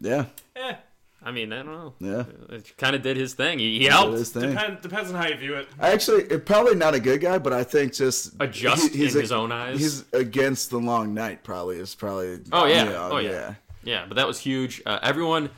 Yeah, 0.00 0.26
Eh, 0.54 0.74
I 1.22 1.30
mean, 1.32 1.52
I 1.52 1.62
don't 1.62 1.66
know. 1.72 1.94
yeah. 2.00 2.24
It 2.56 2.76
kind 2.76 2.94
of 2.94 3.02
did 3.02 3.16
his 3.16 3.34
thing. 3.34 3.58
He, 3.58 3.78
he 3.78 3.84
helped. 3.86 4.12
His 4.12 4.30
thing. 4.30 4.50
depend, 4.50 4.80
depends 4.82 5.10
on 5.10 5.16
how 5.16 5.26
you 5.28 5.36
view 5.36 5.54
it. 5.54 5.68
I 5.80 5.90
actually, 5.92 6.22
it, 6.24 6.44
probably 6.46 6.74
not 6.74 6.94
a 6.94 7.00
good 7.00 7.20
guy, 7.20 7.38
but 7.38 7.52
I 7.52 7.64
think 7.64 7.94
just 7.94 8.34
A 8.40 8.46
just 8.46 8.92
he- 8.92 8.98
he's 8.98 9.14
in 9.14 9.20
a- 9.20 9.22
his 9.22 9.32
own 9.32 9.50
eyes. 9.52 9.78
He's 9.78 10.04
against 10.12 10.70
the 10.70 10.78
long 10.78 11.14
night. 11.14 11.42
Probably 11.44 11.78
is 11.78 11.94
probably. 11.94 12.40
Oh, 12.52 12.66
yeah. 12.66 12.84
you 12.84 12.90
know, 12.90 13.08
Oh, 13.12 13.18
yeah. 13.18 13.54
Yeah, 13.82 14.04
but 14.06 14.16
that 14.16 14.26
was 14.26 14.38
huge. 14.40 14.82
Uh, 14.84 14.98
everyone, 15.02 15.48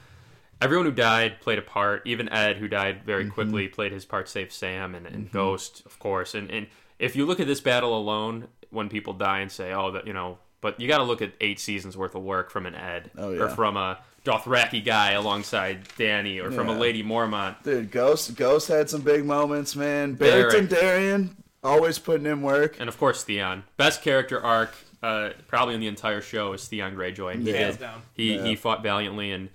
everyone 0.60 0.86
who 0.86 0.92
died 0.92 1.40
played 1.40 1.58
a 1.58 1.62
part. 1.62 2.02
Even 2.06 2.28
Edd, 2.28 2.56
who 2.58 2.68
died 2.68 3.02
very 3.04 3.24
Mm-hmm. 3.24 3.32
quickly, 3.32 3.68
played 3.68 3.92
his 3.92 4.04
part. 4.04 4.28
Save 4.28 4.52
Sam 4.52 4.94
and, 4.94 5.06
and 5.06 5.30
Ghost, 5.32 5.82
of 5.86 5.98
course. 5.98 6.34
And 6.34 6.50
and 6.50 6.66
if 6.98 7.16
you 7.16 7.26
look 7.26 7.40
at 7.40 7.46
this 7.46 7.60
battle 7.60 7.96
alone, 7.96 8.48
when 8.70 8.88
people 8.88 9.12
die 9.14 9.40
and 9.40 9.50
say, 9.50 9.72
"Oh, 9.72 9.90
that 9.92 10.06
you 10.06 10.12
know," 10.12 10.38
but 10.60 10.78
you 10.80 10.88
got 10.88 10.98
to 10.98 11.04
look 11.04 11.22
at 11.22 11.32
eight 11.40 11.58
seasons 11.60 11.96
worth 11.96 12.14
of 12.14 12.22
work 12.22 12.50
from 12.50 12.66
an 12.66 12.74
Edd, 12.74 13.10
Oh, 13.16 13.34
or 13.38 13.48
from 13.48 13.76
a 13.78 13.98
Dothraki 14.28 14.84
guy 14.84 15.12
alongside 15.12 15.84
Dany, 15.98 16.42
or 16.42 16.50
from 16.50 16.68
a 16.68 16.72
Lady 16.78 17.02
Mormont. 17.02 17.62
Dude, 17.62 17.90
Ghost 17.90 18.36
Ghost 18.36 18.68
had 18.68 18.90
some 18.90 19.00
big 19.00 19.24
moments, 19.24 19.74
man. 19.74 20.14
Beric 20.14 20.52
Dondarrion 20.68 21.30
always 21.64 21.98
putting 21.98 22.26
in 22.26 22.42
work. 22.42 22.76
And 22.78 22.88
of 22.88 22.98
course, 22.98 23.24
Theon. 23.24 23.64
Best 23.78 24.02
character 24.02 24.40
arc, 24.40 24.74
uh, 25.02 25.30
probably 25.46 25.74
in 25.74 25.80
the 25.80 25.86
entire 25.88 26.20
show, 26.20 26.52
is 26.52 26.68
Theon 26.68 26.94
Greyjoy. 26.94 27.34
And 27.34 27.42
he, 27.42 27.52
Yeah. 27.52 27.56
Hands 27.58 27.76
did- 27.76 27.80
down. 27.80 28.02
he, 28.14 28.34
Yeah. 28.34 28.44
he 28.44 28.54
fought 28.56 28.82
valiantly, 28.82 29.32
and 29.32 29.48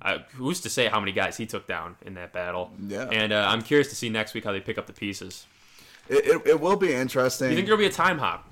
uh, 0.00 0.18
who's 0.34 0.60
to 0.60 0.70
say 0.70 0.86
how 0.86 1.00
many 1.00 1.12
guys 1.12 1.36
he 1.36 1.44
took 1.46 1.66
down 1.66 1.96
in 2.06 2.14
that 2.14 2.32
battle? 2.32 2.70
Yeah. 2.86 3.08
And 3.10 3.32
uh, 3.32 3.46
I'm 3.48 3.62
curious 3.62 3.88
to 3.88 3.96
see 3.96 4.08
next 4.10 4.32
week 4.34 4.44
how 4.44 4.52
they 4.52 4.60
pick 4.60 4.78
up 4.78 4.86
the 4.86 4.92
pieces. 4.92 5.46
It, 6.08 6.24
it, 6.26 6.46
it 6.46 6.60
will 6.60 6.76
be 6.76 6.92
interesting. 6.94 7.48
Do 7.48 7.50
you 7.50 7.56
think 7.56 7.66
there'll 7.66 7.78
be 7.78 7.86
a 7.86 7.90
time 7.90 8.18
hop? 8.18 8.48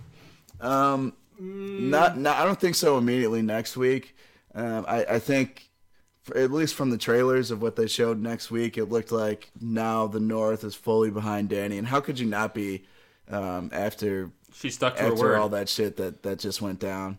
Um, 0.61 1.13
not, 1.39 2.19
not. 2.19 2.37
I 2.37 2.45
don't 2.45 2.61
think 2.61 2.75
so. 2.75 2.99
Immediately 2.99 3.43
next 3.43 3.77
week. 3.77 4.17
Um, 4.55 4.85
I, 4.89 5.05
I 5.05 5.19
think, 5.21 5.63
for, 5.63 5.68
at 6.37 6.51
least 6.51 6.75
from 6.75 6.91
the 6.91 6.99
trailers 6.99 7.51
of 7.51 7.61
what 7.63 7.77
they 7.77 7.87
showed 7.87 8.21
next 8.21 8.51
week, 8.51 8.77
it 8.79 8.87
looked 8.87 9.13
like 9.13 9.51
now 9.61 10.07
the 10.07 10.21
North 10.21 10.65
is 10.65 10.75
fully 10.75 11.11
behind 11.11 11.51
Dany. 11.51 11.79
And 11.79 11.87
how 11.87 12.01
could 12.01 12.19
you 12.19 12.27
not 12.27 12.55
be 12.55 12.85
um, 13.31 13.71
after 13.73 14.31
She 14.55 14.71
stuck 14.71 14.97
to 14.97 15.03
her 15.03 15.13
after 15.13 15.23
word. 15.25 15.37
all 15.37 15.49
that 15.51 15.69
shit 15.69 15.97
that 15.99 16.23
that 16.23 16.39
just 16.39 16.61
went 16.63 16.79
down? 16.81 17.19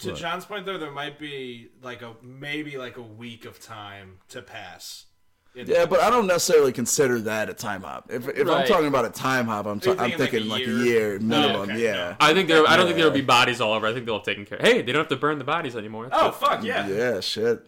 To 0.00 0.12
John's 0.12 0.44
point, 0.44 0.66
though, 0.66 0.76
there 0.76 0.90
might 0.90 1.18
be 1.18 1.68
like 1.82 2.02
a 2.02 2.12
maybe 2.22 2.76
like 2.76 2.98
a 2.98 3.02
week 3.02 3.44
of 3.46 3.58
time 3.60 4.18
to 4.28 4.42
pass. 4.42 5.06
Yeah, 5.54 5.86
but 5.86 6.00
I 6.00 6.10
don't 6.10 6.26
necessarily 6.26 6.70
consider 6.70 7.18
that 7.22 7.48
a 7.48 7.54
time 7.54 7.82
hop. 7.82 8.10
If, 8.12 8.28
if 8.28 8.46
I'm 8.46 8.66
talking 8.66 8.88
about 8.88 9.06
a 9.06 9.08
time 9.08 9.46
hop, 9.46 9.64
I'm, 9.64 9.78
Are 9.78 9.88
you 9.88 9.94
ta- 9.94 10.04
I'm 10.04 10.10
thinking, 10.10 10.18
like, 10.18 10.30
thinking 10.30 10.50
a 10.50 10.52
like 10.52 10.62
a 10.66 10.84
year? 10.84 11.10
year 11.12 11.18
minimum. 11.18 11.70
okay, 11.70 11.82
yeah. 11.82 12.14
I 12.20 12.34
think 12.34 12.46
there. 12.48 12.68
I 12.68 12.76
don't 12.76 12.84
think 12.84 12.98
there'll 12.98 13.10
be 13.10 13.22
bodies 13.22 13.62
all 13.62 13.72
over. 13.72 13.86
I 13.86 13.94
think 13.94 14.04
they'll 14.04 14.16
have 14.18 14.24
taken 14.26 14.44
care. 14.44 14.58
Hey, 14.60 14.82
they 14.82 14.92
don't 14.92 15.00
have 15.00 15.08
to 15.08 15.16
burn 15.16 15.38
the 15.38 15.44
bodies 15.44 15.74
anymore. 15.74 16.10
oh 16.12 16.30
fuck 16.30 16.62
yeah. 16.62 16.86
Yeah, 16.86 17.20
shit. 17.20 17.66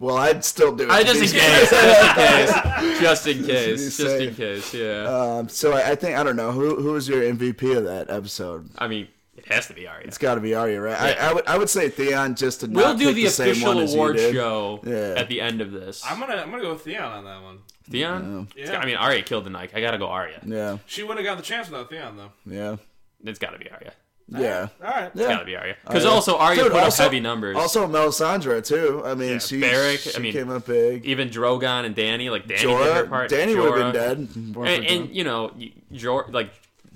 Well, 0.00 0.16
I'd 0.16 0.42
still 0.44 0.74
do 0.74 0.84
it. 0.84 0.90
I 0.90 1.02
to 1.04 1.12
just 1.14 1.26
in 1.26 1.38
case, 1.38 1.70
just 1.70 1.76
in 1.76 2.74
case, 2.74 3.00
just 3.00 3.26
in 3.26 3.44
case, 3.44 3.96
just 3.98 4.16
in 4.20 4.34
case. 4.44 4.74
Yeah. 4.74 5.02
Um, 5.04 5.48
so 5.48 5.72
I, 5.72 5.90
I 5.90 5.94
think 5.94 6.16
I 6.16 6.22
don't 6.22 6.36
know 6.36 6.50
who 6.52 6.76
who 6.76 6.92
was 6.92 7.06
your 7.08 7.22
MVP 7.22 7.76
of 7.76 7.84
that 7.84 8.08
episode. 8.10 8.70
I 8.78 8.88
mean, 8.88 9.08
it 9.36 9.44
has 9.52 9.66
to 9.66 9.74
be 9.74 9.86
Arya. 9.86 10.06
It's 10.06 10.16
got 10.18 10.36
to 10.36 10.40
be 10.40 10.54
Arya, 10.54 10.80
right? 10.80 10.92
Yeah. 11.16 11.26
I, 11.26 11.30
I 11.30 11.32
would 11.34 11.46
I 11.46 11.58
would 11.58 11.68
say 11.68 11.90
Theon 11.90 12.34
just 12.34 12.60
to 12.60 12.66
We'll 12.66 12.88
not 12.88 12.98
do 12.98 13.06
pick 13.08 13.16
the, 13.16 13.24
the 13.24 13.30
same 13.30 13.50
official 13.50 13.74
one 13.74 13.82
as 13.84 13.92
you 13.92 14.00
award 14.00 14.16
did. 14.16 14.34
show 14.34 14.80
Yeah. 14.84 15.14
at 15.20 15.28
the 15.28 15.40
end 15.42 15.60
of 15.60 15.70
this. 15.70 16.02
I'm 16.04 16.18
gonna 16.18 16.36
I'm 16.36 16.50
gonna 16.50 16.62
go 16.62 16.72
with 16.72 16.82
Theon 16.82 17.02
on 17.02 17.24
that 17.24 17.42
one. 17.42 17.58
Theon. 17.90 18.48
Yeah. 18.56 18.78
I 18.80 18.86
mean, 18.86 18.96
Arya 18.96 19.20
killed 19.22 19.44
the 19.44 19.50
night. 19.50 19.72
I 19.74 19.80
gotta 19.82 19.98
go 19.98 20.06
Arya. 20.06 20.40
Yeah, 20.46 20.78
She 20.86 21.02
wouldn't 21.02 21.18
have 21.26 21.36
got 21.36 21.42
the 21.42 21.46
chance 21.46 21.68
without 21.68 21.90
Theon 21.90 22.16
though. 22.16 22.32
yeah, 22.46 22.76
It's 23.24 23.38
gotta 23.38 23.58
be 23.58 23.70
Arya. 23.70 23.92
Yeah. 24.30 24.68
All 24.84 24.90
right. 24.90 25.04
It's 25.06 25.20
Yeah. 25.20 25.28
gotta 25.28 25.44
be 25.44 25.56
Arya. 25.56 25.76
Because 25.86 26.04
Arya. 26.04 26.14
also 26.14 26.36
Arya 26.36 26.62
Dude, 26.64 26.72
put 26.72 26.82
also- 26.82 27.02
up 27.02 27.06
heavy 27.06 27.20
numbers. 27.20 27.56
Also, 27.56 27.86
Melisandre 27.88 28.64
too. 28.66 29.02
I 29.04 29.14
mean, 29.14 29.32
Yeah, 29.32 29.38
she, 29.38 29.60
Beric, 29.60 30.00
she 30.00 30.16
I 30.16 30.18
mean, 30.20 30.32
came 30.32 30.50
up 30.50 30.66
big. 30.66 31.04
even 31.04 31.30
Drogon 31.30 31.84
and 31.84 31.96
Dany, 31.96 32.30
like 32.30 32.46
Dany 32.46 32.60
did 32.60 32.94
her 32.94 33.06
part. 33.06 33.30
Dany 33.30 33.56
would 33.60 33.78
have 33.80 33.92
been 33.92 34.54
dead. 34.54 34.66
And, 34.68 34.86
and 34.86 35.14
you 35.16 35.24
know, 35.24 35.52
y- 35.58 35.72
Jor- 35.92 36.28
like 36.30 36.52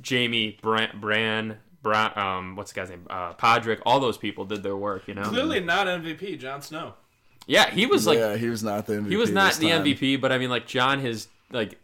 Jaime, 0.09 0.59
Bran, 0.63 0.91
Bran, 1.01 1.57
Bra- 1.83 2.13
um, 2.17 2.57
what's 2.57 2.73
the 2.73 2.81
guy's 2.81 2.91
name? 2.91 3.07
Uh, 3.11 3.33
Podrick. 3.35 3.81
All 3.85 4.01
those 4.01 4.17
people 4.17 4.45
did 4.45 4.63
their 4.63 4.77
work. 4.77 5.09
You 5.09 5.15
know. 5.15 5.23
Clearly 5.23 5.61
not 5.61 5.87
MVP, 5.87 6.39
Jon 6.39 6.63
Snow. 6.63 6.95
Yeah, 7.47 7.69
he 7.71 7.85
was 7.87 8.07
like 8.07 8.19
yeah, 8.19 8.37
he 8.37 8.49
was 8.49 8.63
not 8.63 8.87
the 8.87 8.95
MVP. 8.95 9.09
he 9.11 9.17
was 9.17 9.31
not 9.31 9.49
this 9.51 9.59
the 9.59 9.71
time. 9.71 9.85
MVP, 9.85 10.21
but 10.21 10.33
I 10.33 10.39
mean, 10.39 10.49
like 10.51 10.67
Jon, 10.67 11.01
his 11.01 11.29
like, 11.51 11.79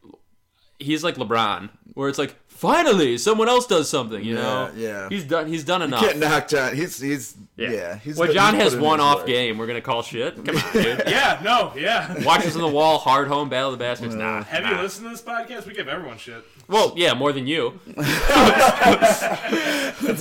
he's 0.79 1.05
like 1.05 1.17
LeBron, 1.17 1.69
where 1.95 2.09
it's 2.09 2.19
like 2.19 2.35
finally 2.61 3.17
someone 3.17 3.49
else 3.49 3.67
does 3.67 3.89
something. 3.89 4.23
You 4.23 4.35
know, 4.35 4.71
Yeah, 4.77 4.89
yeah. 4.89 5.09
He's 5.09 5.25
done. 5.25 5.47
He's 5.49 5.65
done 5.65 5.81
enough. 5.83 6.03
Can't 6.03 6.19
knock 6.19 6.49
Jon. 6.49 6.77
He's 6.77 7.01
he's 7.01 7.35
yeah. 7.57 7.97
he's 7.99 8.19
when 8.19 8.29
he's 8.29 8.35
Jon 8.37 8.53
put 8.53 8.63
has 8.63 8.77
one 8.77 9.01
off 9.01 9.19
work. 9.19 9.27
game, 9.27 9.57
we're 9.57 9.67
gonna 9.67 9.81
call 9.81 10.03
shit. 10.03 10.37
Come 10.45 10.57
on, 10.57 10.73
dude. 10.73 11.03
Yeah, 11.11 11.41
no, 11.43 11.73
yeah. 11.77 12.23
Watches 12.25 12.55
on 12.55 12.63
the 12.63 12.69
wall, 12.69 13.01
Hardhome, 13.01 13.49
battle 13.49 13.73
of 13.73 13.79
the 13.79 13.83
bastards. 13.83 14.15
Nah, 14.15 14.45
Have 14.45 14.63
nah. 14.63 14.77
you 14.77 14.83
listened 14.83 15.07
to 15.07 15.11
this 15.11 15.23
podcast? 15.23 15.67
We 15.67 15.73
give 15.73 15.89
everyone 15.89 16.19
shit. 16.19 16.45
Well, 16.69 16.93
yeah, 16.97 17.15
more 17.15 17.33
than 17.33 17.47
you. 17.47 17.81
That's 17.97 19.23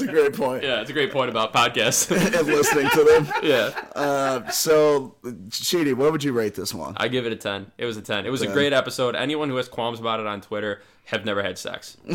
a 0.02 0.08
great 0.08 0.34
point. 0.34 0.64
Yeah, 0.64 0.82
it's 0.82 0.90
a 0.90 0.94
great 0.94 1.12
point 1.12 1.30
about 1.30 1.54
podcasts. 1.54 2.10
and 2.12 2.48
listening 2.48 2.90
to 2.90 3.04
them. 3.04 3.28
yeah, 3.44 3.70
Uh, 3.96 4.50
so, 4.50 5.16
Sheedy, 5.52 5.94
what 5.94 6.12
would 6.12 6.24
you 6.24 6.34
rate 6.34 6.56
this 6.56 6.74
one? 6.74 6.96
I 6.98 7.08
give 7.08 7.26
it 7.26 7.32
a 7.34 7.36
ten. 7.36 7.72
It 7.78 7.86
was 7.86 7.98
a 7.98 8.02
ten. 8.02 8.26
It 8.26 8.30
was 8.32 8.42
a 8.42 8.48
great 8.48 8.74
episode. 8.74 9.16
Anyone 9.16 9.50
who 9.50 9.58
has 9.58 9.68
qualms 9.68 10.00
about 10.00 10.20
it 10.20 10.26
on 10.26 10.42
Twitter 10.42 10.82
have 11.10 11.26
never 11.26 11.42
had 11.42 11.58
sex. 11.58 11.98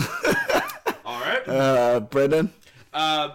All 1.05 1.21
right. 1.21 1.47
Uh, 1.49 2.01
Brendan? 2.01 2.53
Uh, 2.93 3.31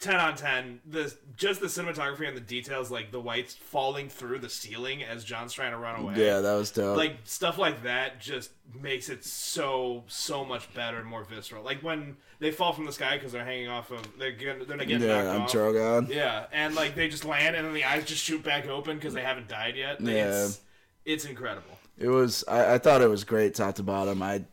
ten 0.00 0.16
on 0.16 0.34
ten. 0.34 0.80
The 0.86 1.14
just 1.36 1.60
the 1.60 1.68
cinematography 1.68 2.26
and 2.26 2.36
the 2.36 2.40
details, 2.40 2.90
like 2.90 3.12
the 3.12 3.20
whites 3.20 3.54
falling 3.54 4.08
through 4.08 4.40
the 4.40 4.48
ceiling 4.48 5.04
as 5.04 5.24
Jon's 5.24 5.52
trying 5.52 5.70
to 5.70 5.78
run 5.78 6.00
away. 6.00 6.14
Yeah, 6.16 6.40
that 6.40 6.54
was 6.54 6.72
dope. 6.72 6.96
like 6.96 7.18
stuff 7.24 7.58
like 7.58 7.84
that 7.84 8.20
just 8.20 8.50
makes 8.74 9.08
it 9.08 9.24
so 9.24 10.02
so 10.08 10.44
much 10.44 10.72
better 10.74 10.98
and 10.98 11.06
more 11.06 11.22
visceral. 11.22 11.62
Like 11.62 11.80
when 11.82 12.16
they 12.40 12.50
fall 12.50 12.72
from 12.72 12.84
the 12.84 12.92
sky 12.92 13.16
because 13.16 13.30
they're 13.30 13.44
hanging 13.44 13.68
off 13.68 13.92
of 13.92 14.18
they're 14.18 14.32
gonna, 14.32 14.64
they're 14.64 14.66
gonna 14.66 14.84
get 14.84 15.00
yeah, 15.00 15.22
knocked 15.22 15.28
I'm 15.28 15.42
off. 15.42 15.52
Drogon. 15.52 16.08
Yeah, 16.12 16.46
and 16.52 16.74
like 16.74 16.96
they 16.96 17.08
just 17.08 17.24
land 17.24 17.54
and 17.54 17.64
then 17.64 17.74
the 17.74 17.84
eyes 17.84 18.04
just 18.04 18.24
shoot 18.24 18.42
back 18.42 18.66
open 18.66 18.96
because 18.96 19.14
they 19.14 19.22
haven't 19.22 19.46
died 19.46 19.76
yet. 19.76 20.00
It's, 20.00 20.60
it's 21.04 21.24
incredible. 21.24 21.78
It 21.98 22.08
was. 22.08 22.44
I, 22.46 22.74
I 22.74 22.78
thought 22.78 23.02
it 23.02 23.08
was 23.08 23.24
great, 23.24 23.54
top 23.54 23.74
to 23.76 23.82
bottom. 23.82 24.22
I, 24.22 24.44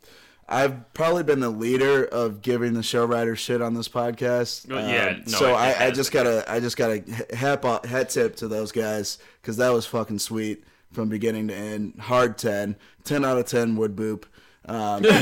I've 0.48 0.93
probably 0.93 1.24
been 1.24 1.39
the 1.39 1.50
leader 1.50 2.06
of 2.06 2.41
giving 2.43 2.74
the 2.74 2.84
show 2.84 3.04
writer 3.06 3.36
shit 3.36 3.62
on 3.62 3.74
this 3.74 3.88
podcast. 3.89 4.70
Well, 4.70 4.88
yeah, 4.88 5.10
Um, 5.16 5.24
no, 5.28 5.38
so 5.38 5.48
it- 5.48 5.52
it 5.52 5.56
I, 5.82 5.86
I 5.88 5.91
just 5.91 6.12
gotta, 6.12 6.46
I 6.52 6.60
just 6.60 6.78
gotta 6.78 7.04
hat 7.36 7.64
hat 7.86 8.10
tip 8.10 8.36
to 8.38 8.48
those 8.48 8.72
guys 8.72 9.18
because 9.41 9.58
that 9.58 9.70
was 9.74 9.86
fucking 9.88 10.20
sweet 10.20 10.64
from 10.91 11.10
beginning 11.10 11.48
to 11.48 11.56
end. 11.56 11.96
Hard 12.00 12.38
10. 12.38 12.76
10 13.06 13.26
out 13.26 13.38
of 13.39 13.46
ten 13.48 13.76
would 13.78 13.96
boop. 13.96 14.26
Um, 14.68 15.04
10 15.04 15.14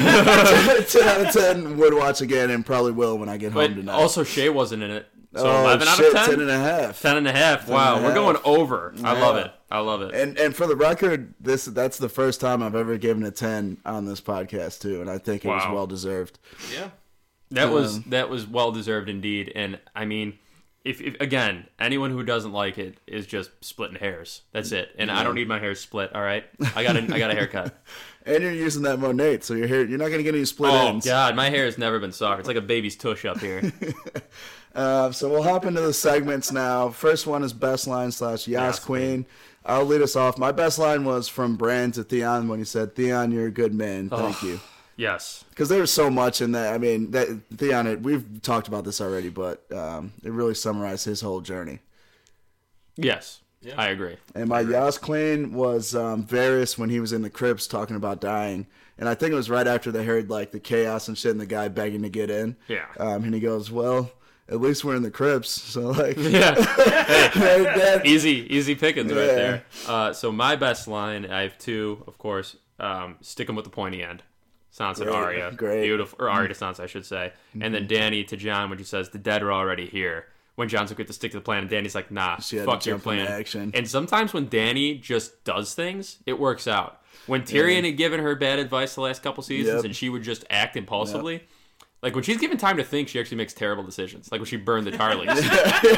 out 1.08 1.22
of 1.28 1.32
ten 1.34 1.78
would 1.78 1.94
watch 1.94 2.22
again 2.22 2.50
and 2.50 2.66
probably 2.66 2.92
will 2.92 3.18
when 3.18 3.30
I 3.30 3.38
get 3.38 3.52
home 3.54 3.76
tonight. 3.76 3.94
also, 3.94 4.24
Shay 4.24 4.50
wasn't 4.50 4.84
in 4.84 4.92
it. 4.92 5.08
So 5.36 5.48
oh, 5.48 5.62
11 5.62 5.88
out 5.88 5.98
shit, 5.98 6.08
of 6.08 6.14
10? 6.14 6.30
10 6.30 6.42
and 6.42 6.50
a 6.50 6.60
half. 6.60 7.02
10 7.02 7.18
and 7.18 7.28
a 7.28 7.32
half. 7.32 7.68
Wow, 7.68 7.96
and 7.96 8.06
a 8.06 8.08
we're 8.08 8.14
going 8.14 8.36
half. 8.36 8.46
over. 8.46 8.94
I 9.04 9.20
love 9.20 9.38
it. 9.38 9.52
I 9.72 9.80
love 9.80 10.02
it. 10.04 10.14
And 10.14 10.38
and 10.38 10.56
for 10.56 10.68
the 10.68 10.76
record, 10.76 11.34
this 11.40 11.66
that's 11.66 11.98
the 11.98 12.10
first 12.10 12.40
time 12.40 12.62
I've 12.62 12.76
ever 12.76 12.98
given 13.00 13.24
a 13.24 13.32
ten 13.32 13.78
on 13.86 14.06
this 14.06 14.22
podcast 14.22 14.82
too, 14.82 15.02
and 15.02 15.10
I 15.10 15.18
think 15.18 15.44
it 15.46 15.48
was 15.48 15.64
well 15.72 15.88
deserved. 15.88 16.38
Yeah. 16.72 16.90
That 17.50 17.72
was 17.72 17.98
um, 17.98 18.06
that 18.08 18.30
was 18.30 18.48
well 18.48 18.72
deserved 18.72 19.10
indeed. 19.10 19.52
And 19.56 19.80
I 19.96 20.06
mean, 20.06 20.38
if, 20.84 21.02
if 21.02 21.16
again, 21.20 21.68
anyone 21.80 22.12
who 22.12 22.24
doesn't 22.24 22.52
like 22.52 22.78
it 22.78 22.98
is 23.08 23.26
just 23.26 23.52
splitting 23.62 23.98
hairs. 23.98 24.42
That's 24.52 24.72
it. 24.72 24.90
And 24.98 25.10
I 25.10 25.24
don't 25.24 25.36
need 25.36 25.48
my 25.48 25.60
hair 25.60 25.76
split. 25.76 26.14
All 26.14 26.22
right, 26.22 26.46
I 26.76 26.84
got 26.84 26.96
a 26.96 27.02
I 27.02 27.20
got 27.20 27.32
a 27.32 27.36
haircut. 27.36 27.76
And 28.26 28.42
you're 28.42 28.54
using 28.54 28.84
that 28.84 29.00
Monat, 29.00 29.44
so 29.44 29.54
you're. 29.54 29.68
You're 29.68 29.98
not 29.98 30.10
gonna 30.10 30.24
get 30.24 30.34
any 30.34 30.46
split 30.46 30.72
oh 30.72 30.88
ends. 30.88 31.06
God, 31.06 31.36
my 31.36 31.50
hair 31.50 31.66
has 31.66 31.78
never 31.78 32.00
been 32.00 32.14
softer. 32.14 32.40
It's 32.40 32.48
like 32.48 32.56
a 32.56 32.62
baby's 32.62 32.96
tush 32.96 33.26
up 33.26 33.40
here. 33.40 33.74
Uh, 34.76 35.12
so 35.12 35.30
we'll 35.30 35.44
hop 35.44 35.66
into 35.66 35.82
the 35.82 35.94
segments 35.94 36.52
now. 36.52 36.90
First 36.90 37.28
one 37.28 37.44
is 37.44 37.54
best 37.54 37.88
line 37.88 38.12
slash 38.12 38.48
Yas 38.48 38.78
Yas 38.78 38.80
Queen. 38.80 39.26
I'll 39.66 39.86
lead 39.86 40.02
us 40.02 40.16
off. 40.16 40.38
My 40.38 40.52
best 40.52 40.80
line 40.80 41.06
was 41.06 41.28
from 41.28 41.56
Brand 41.56 41.94
to 41.94 42.04
Theon 42.04 42.48
when 42.48 42.60
he 42.60 42.66
said, 42.66 42.96
"Theon, 42.96 43.32
you're 43.32 43.48
a 43.48 43.52
good 43.52 43.74
man. 43.74 44.10
Thank 44.10 44.42
you." 44.44 44.60
yes. 44.98 45.46
Because 45.50 45.70
there 45.70 45.80
was 45.80 45.92
so 45.92 46.10
much 46.10 46.42
in 46.42 46.52
that. 46.54 46.74
I 46.74 46.78
mean, 46.78 47.12
that 47.12 47.28
Theon. 47.56 47.88
It, 47.88 48.02
we've 48.02 48.42
talked 48.42 48.68
about 48.68 48.84
this 48.84 49.00
already, 49.00 49.30
but 49.30 49.64
um, 49.72 50.12
it 50.24 50.32
really 50.32 50.56
summarized 50.56 51.06
his 51.06 51.22
whole 51.22 51.42
journey. 51.42 51.80
Yes. 52.96 53.40
I 53.78 53.90
agree. 53.90 54.18
And 54.36 54.50
my 54.50 54.62
Yas 54.62 54.98
Queen 54.98 55.54
was 55.54 55.96
um, 55.96 56.26
Varys 56.26 56.78
when 56.78 56.90
he 56.90 57.00
was 57.00 57.14
in 57.14 57.22
the 57.22 57.30
crypts 57.30 57.68
talking 57.68 57.96
about 57.96 58.20
dying. 58.20 58.68
And 58.98 59.08
I 59.08 59.16
think 59.16 59.32
it 59.32 59.36
was 59.36 59.50
right 59.50 59.66
after 59.66 59.92
they 59.92 60.04
heard 60.04 60.30
like 60.30 60.52
the 60.52 60.60
chaos 60.60 61.08
and 61.08 61.18
shit 61.18 61.32
and 61.32 61.40
the 61.40 61.46
guy 61.46 61.68
begging 61.68 62.04
to 62.04 62.10
get 62.10 62.30
in. 62.30 62.56
Yeah. 62.68 62.86
Um, 63.00 63.24
and 63.24 63.34
he 63.34 63.40
goes, 63.40 63.72
Well, 63.72 64.12
at 64.50 64.60
least 64.62 64.84
we're 64.84 64.96
in 64.96 65.04
the 65.04 65.12
crypts. 65.12 65.50
So, 65.50 65.92
like, 65.92 66.18
Yeah. 66.18 66.52
that- 66.56 68.02
easy, 68.06 68.48
easy 68.56 68.76
pickings 68.76 69.12
right 69.12 69.26
there. 69.28 69.64
Uh, 69.88 70.14
so 70.14 70.32
my 70.32 70.56
best 70.56 70.88
line, 70.88 71.26
I 71.26 71.42
have 71.44 71.58
two, 71.58 72.04
of 72.08 72.18
course. 72.18 72.56
Um, 72.80 73.16
them 73.38 73.56
with 73.56 73.66
the 73.66 73.72
pointy 73.72 74.04
end. 74.04 74.24
Sansa 74.76 75.04
Great, 75.04 75.10
Arya, 75.16 75.52
great. 75.56 75.84
beautiful, 75.84 76.18
or 76.20 76.30
Arya 76.32 76.48
to 76.48 76.54
Sansa, 76.56 76.80
I 76.80 76.88
should 76.88 77.06
say. 77.06 77.32
And 77.62 77.74
then 77.74 77.88
Dany 77.88 78.26
to 78.28 78.36
Jon 78.36 78.70
when 78.70 78.80
she 78.80 78.84
says, 78.84 79.10
"The 79.10 79.20
dead 79.20 79.44
are 79.44 79.54
already 79.54 79.86
here." 79.86 80.26
When 80.56 80.68
Jon's 80.68 80.90
like, 80.90 80.98
"We 80.98 81.04
have 81.04 81.08
to 81.08 81.14
stick 81.14 81.32
to 81.32 81.38
the 81.38 81.44
plan," 81.44 81.60
and 81.62 81.70
Dany's 81.70 81.94
like, 81.94 82.10
"Nah, 82.10 82.38
fuck 82.38 82.84
your 82.88 82.98
plan." 82.98 83.28
action. 83.28 83.72
And 83.76 83.88
sometimes 83.88 84.34
when 84.34 84.48
Dany 84.48 85.00
just 85.00 85.44
does 85.44 85.76
things, 85.76 86.18
it 86.26 86.40
works 86.40 86.68
out. 86.68 87.02
When 87.28 87.44
Tyrion 87.44 87.86
had 87.86 87.98
given 87.98 88.20
her 88.20 88.36
bad 88.36 88.58
advice 88.58 88.96
the 88.96 89.02
last 89.02 89.22
couple 89.22 89.44
seasons, 89.44 89.76
Yep. 89.78 89.86
and 89.86 89.96
she 89.96 90.10
would 90.10 90.24
just 90.24 90.44
act 90.50 90.76
impulsively. 90.76 91.44
Like 92.04 92.16
when 92.16 92.24
she's 92.24 92.38
given 92.38 92.58
time 92.58 92.76
to 92.78 92.84
think, 92.84 93.08
she 93.08 93.18
actually 93.18 93.38
makes 93.38 93.54
terrible 93.54 93.84
decisions. 93.84 94.30
Like 94.30 94.42
when 94.42 94.46
she 94.46 94.58
burned 94.58 94.86
the 94.86 94.92
Tarlys. 94.92 95.24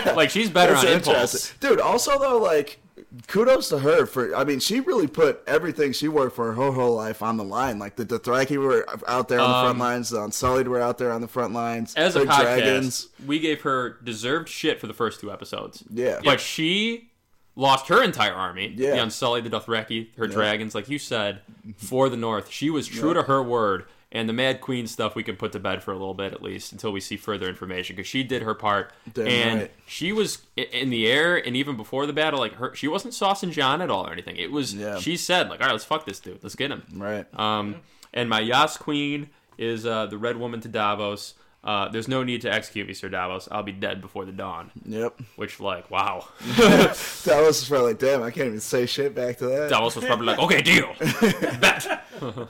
Like 0.15 0.29
she's 0.29 0.49
better 0.49 0.73
That's 0.73 0.85
on 0.85 0.93
impulse. 0.93 1.53
Dude, 1.59 1.79
also 1.79 2.17
though, 2.19 2.37
like 2.37 2.79
kudos 3.27 3.69
to 3.69 3.79
her 3.79 4.05
for 4.05 4.35
I 4.35 4.43
mean, 4.43 4.59
she 4.59 4.79
really 4.81 5.07
put 5.07 5.41
everything 5.47 5.93
she 5.93 6.07
worked 6.07 6.35
for 6.35 6.53
her 6.53 6.71
whole 6.71 6.95
life 6.95 7.23
on 7.23 7.37
the 7.37 7.43
line. 7.43 7.79
Like 7.79 7.95
the 7.95 8.05
Dothraki 8.05 8.57
were 8.57 8.85
out 9.07 9.29
there 9.29 9.39
on 9.39 9.49
the 9.49 9.67
front 9.67 9.79
lines, 9.79 10.09
the 10.11 10.23
Unsullied 10.23 10.67
were 10.67 10.79
out 10.79 10.99
there 10.99 11.11
on 11.11 11.21
the 11.21 11.27
front 11.27 11.53
lines. 11.53 11.95
Um, 11.97 12.03
As 12.03 12.15
a 12.15 12.25
podcast, 12.25 12.41
dragons. 12.41 13.07
we 13.25 13.39
gave 13.39 13.61
her 13.61 13.97
deserved 14.03 14.47
shit 14.47 14.79
for 14.79 14.85
the 14.85 14.93
first 14.93 15.19
two 15.19 15.31
episodes. 15.31 15.83
Yeah. 15.89 16.21
But 16.23 16.39
she 16.39 17.09
lost 17.55 17.87
her 17.87 18.03
entire 18.03 18.33
army. 18.33 18.73
Yeah. 18.77 18.91
The 18.91 19.03
Unsullied, 19.03 19.43
the 19.43 19.49
Dothraki, 19.49 20.15
her 20.17 20.27
dragons, 20.27 20.75
like 20.75 20.87
you 20.87 20.99
said, 20.99 21.41
for 21.77 22.09
the 22.09 22.17
North. 22.17 22.51
She 22.51 22.69
was 22.69 22.87
true 22.87 23.13
to 23.13 23.23
her 23.23 23.41
word. 23.41 23.85
And 24.15 24.27
the 24.29 24.33
Mad 24.33 24.61
Queen 24.61 24.87
stuff 24.87 25.13
we 25.13 25.23
can 25.23 25.35
put 25.35 25.51
to 25.51 25.59
bed 25.59 25.83
for 25.83 25.91
a 25.91 25.97
little 25.97 26.13
bit 26.13 26.31
at 26.33 26.41
least 26.41 26.71
until 26.71 26.91
we 26.91 26.99
see 27.01 27.17
further 27.17 27.47
information 27.49 27.95
because 27.95 28.07
she 28.07 28.23
did 28.23 28.41
her 28.43 28.53
part 28.55 28.91
Damn 29.13 29.27
and 29.27 29.59
right. 29.61 29.71
she 29.85 30.11
was 30.13 30.39
in 30.55 30.89
the 30.89 31.05
air 31.07 31.35
and 31.35 31.55
even 31.55 31.75
before 31.75 32.05
the 32.07 32.13
battle 32.13 32.39
like 32.39 32.53
her 32.53 32.73
she 32.73 32.87
wasn't 32.87 33.13
saucing 33.13 33.51
Jon 33.51 33.81
at 33.81 33.89
all 33.91 34.07
or 34.07 34.13
anything 34.13 34.37
it 34.37 34.51
was 34.51 34.73
Yeah. 34.73 34.99
she 34.99 35.17
said 35.17 35.49
like 35.49 35.59
all 35.59 35.67
right 35.67 35.73
let's 35.73 35.83
fuck 35.85 36.05
this 36.05 36.19
dude 36.21 36.39
let's 36.43 36.55
get 36.55 36.71
him 36.71 36.83
Right. 36.95 37.25
um, 37.37 37.75
and 38.13 38.29
my 38.29 38.39
Yas 38.39 38.77
Queen 38.77 39.29
is 39.57 39.85
uh, 39.85 40.05
the 40.05 40.17
Red 40.17 40.37
Woman 40.37 40.61
to 40.61 40.67
Davos. 40.69 41.33
Uh, 41.63 41.89
there's 41.89 42.07
no 42.07 42.23
need 42.23 42.41
to 42.41 42.51
execute 42.53 42.87
me, 42.87 42.93
Sir 42.93 43.09
Davos. 43.09 43.47
I'll 43.51 43.63
be 43.63 43.71
dead 43.71 43.99
before 43.99 44.23
the 44.23 44.31
dawn. 44.31 44.69
Yep. 44.85 45.19
Which, 45.35 45.59
like, 45.59 45.89
wow. 45.89 46.27
That 47.25 47.43
was 47.43 47.67
probably 47.67 47.87
like, 47.93 47.99
damn, 47.99 48.21
I 48.21 48.29
can't 48.31 48.47
even 48.47 48.59
say 48.59 48.85
shit 48.85 49.15
back 49.15 49.37
to 49.39 49.47
that. 49.47 49.69
Davos 49.71 49.95
was 49.95 50.05
probably 50.05 50.27
like, 50.27 50.37
okay, 50.39 50.61
deal. 50.61 50.93
Bet. 51.59 52.05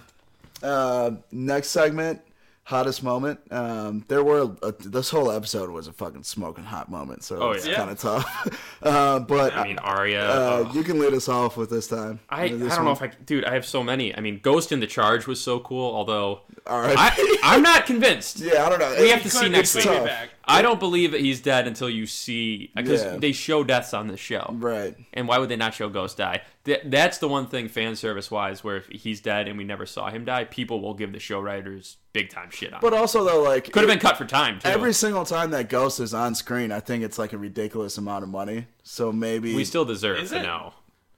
Uh, 0.66 1.12
next 1.32 1.70
segment, 1.70 2.22
hottest 2.64 3.04
moment. 3.04 3.40
Um, 3.52 4.04
there 4.08 4.24
were 4.24 4.56
uh, 4.64 4.72
this 4.80 5.10
whole 5.12 5.32
episode 5.32 5.70
was 5.70 5.88
a 5.88 5.94
fucking 5.94 6.24
smoking 6.24 6.64
hot 6.64 6.90
moment, 6.90 7.24
so 7.24 7.38
Oh, 7.38 7.52
it's 7.52 7.68
yeah. 7.68 7.76
kind 7.76 7.92
of 7.92 8.00
tough. 8.00 8.78
uh, 8.84 9.20
but 9.20 9.56
I 9.56 9.64
mean, 9.64 9.78
Arya. 9.78 10.24
uh, 10.24 10.66
oh. 10.68 10.74
you 10.74 10.84
can 10.84 11.00
lead 11.00 11.14
us 11.14 11.30
off 11.30 11.56
with 11.58 11.70
this 11.70 11.88
time. 11.88 12.20
I, 12.30 12.44
I 12.46 12.48
don't 12.50 12.62
one. 12.70 12.86
know 12.86 12.92
if 12.92 13.02
I, 13.02 13.12
dude. 13.26 13.46
I 13.46 13.54
have 13.54 13.66
so 13.66 13.84
many. 13.84 14.16
I 14.18 14.20
mean, 14.22 14.40
Ghost 14.42 14.72
in 14.72 14.80
the 14.80 14.88
Charge 14.88 15.28
was 15.28 15.40
so 15.40 15.60
cool. 15.60 15.94
Although 15.94 16.42
All 16.66 16.82
right. 16.82 16.96
I, 16.98 17.38
I'm 17.44 17.62
not 17.62 17.86
convinced. 17.86 18.40
yeah, 18.42 18.66
I 18.66 18.70
don't 18.70 18.80
know. 18.80 18.96
We 19.00 19.10
have 19.10 19.22
to 19.24 19.30
see 19.30 19.48
next 19.50 19.74
bring 19.74 19.88
week. 19.88 20.04
back. 20.06 20.30
I 20.48 20.62
don't 20.62 20.80
believe 20.80 21.12
that 21.12 21.22
he's 21.22 21.42
dead 21.42 21.66
until 21.68 21.90
you 21.90 22.06
see 22.06 22.72
because 22.76 23.04
Yeah. 23.04 23.18
they 23.18 23.32
show 23.32 23.64
deaths 23.64 23.94
on 23.96 24.08
the 24.08 24.18
show. 24.18 24.48
Right. 24.54 24.96
And 25.14 25.28
why 25.28 25.40
would 25.40 25.50
they 25.50 25.56
not 25.56 25.74
show 25.74 25.90
Ghost 25.90 26.18
die? 26.18 26.42
Th- 26.66 26.82
that's 26.86 27.20
the 27.20 27.28
one 27.28 27.48
thing 27.48 27.68
fan 27.70 27.96
service 27.96 28.30
wise, 28.30 28.64
where 28.64 28.78
if 28.78 28.88
he's 28.88 29.22
dead 29.22 29.48
and 29.48 29.58
we 29.58 29.64
never 29.64 29.86
saw 29.86 30.10
him 30.10 30.26
die, 30.26 30.44
people 30.46 30.82
will 30.82 30.94
give 30.96 31.14
the 31.14 31.20
show 31.20 31.40
writers 31.40 31.98
big 32.12 32.30
time 32.30 32.50
shit 32.52 32.74
on. 32.74 32.82
But 32.82 32.94
it. 32.94 33.00
also 33.00 33.24
though, 33.24 33.42
like 33.44 33.72
Could 33.72 33.84
have 33.84 33.90
been 33.90 34.00
cut 34.00 34.18
for 34.18 34.26
time 34.26 34.60
too. 34.60 34.68
every 34.68 34.94
single 34.94 35.26
time 35.26 35.52
that 35.52 35.70
ghost 35.70 36.00
is 36.00 36.14
on 36.14 36.34
screen, 36.36 36.72
I 36.72 36.80
think 36.80 37.04
it's 37.04 37.18
like 37.20 37.34
a 37.34 37.38
ridiculous 37.38 37.98
amount 37.98 38.24
of 38.24 38.30
money. 38.30 38.68
So 38.84 39.12
maybe 39.12 39.56
we 39.56 39.64
still 39.64 39.86
deserve 39.86 40.18
Is 40.18 40.30
to 40.32 40.40
it? 40.40 40.44
know. 40.44 40.74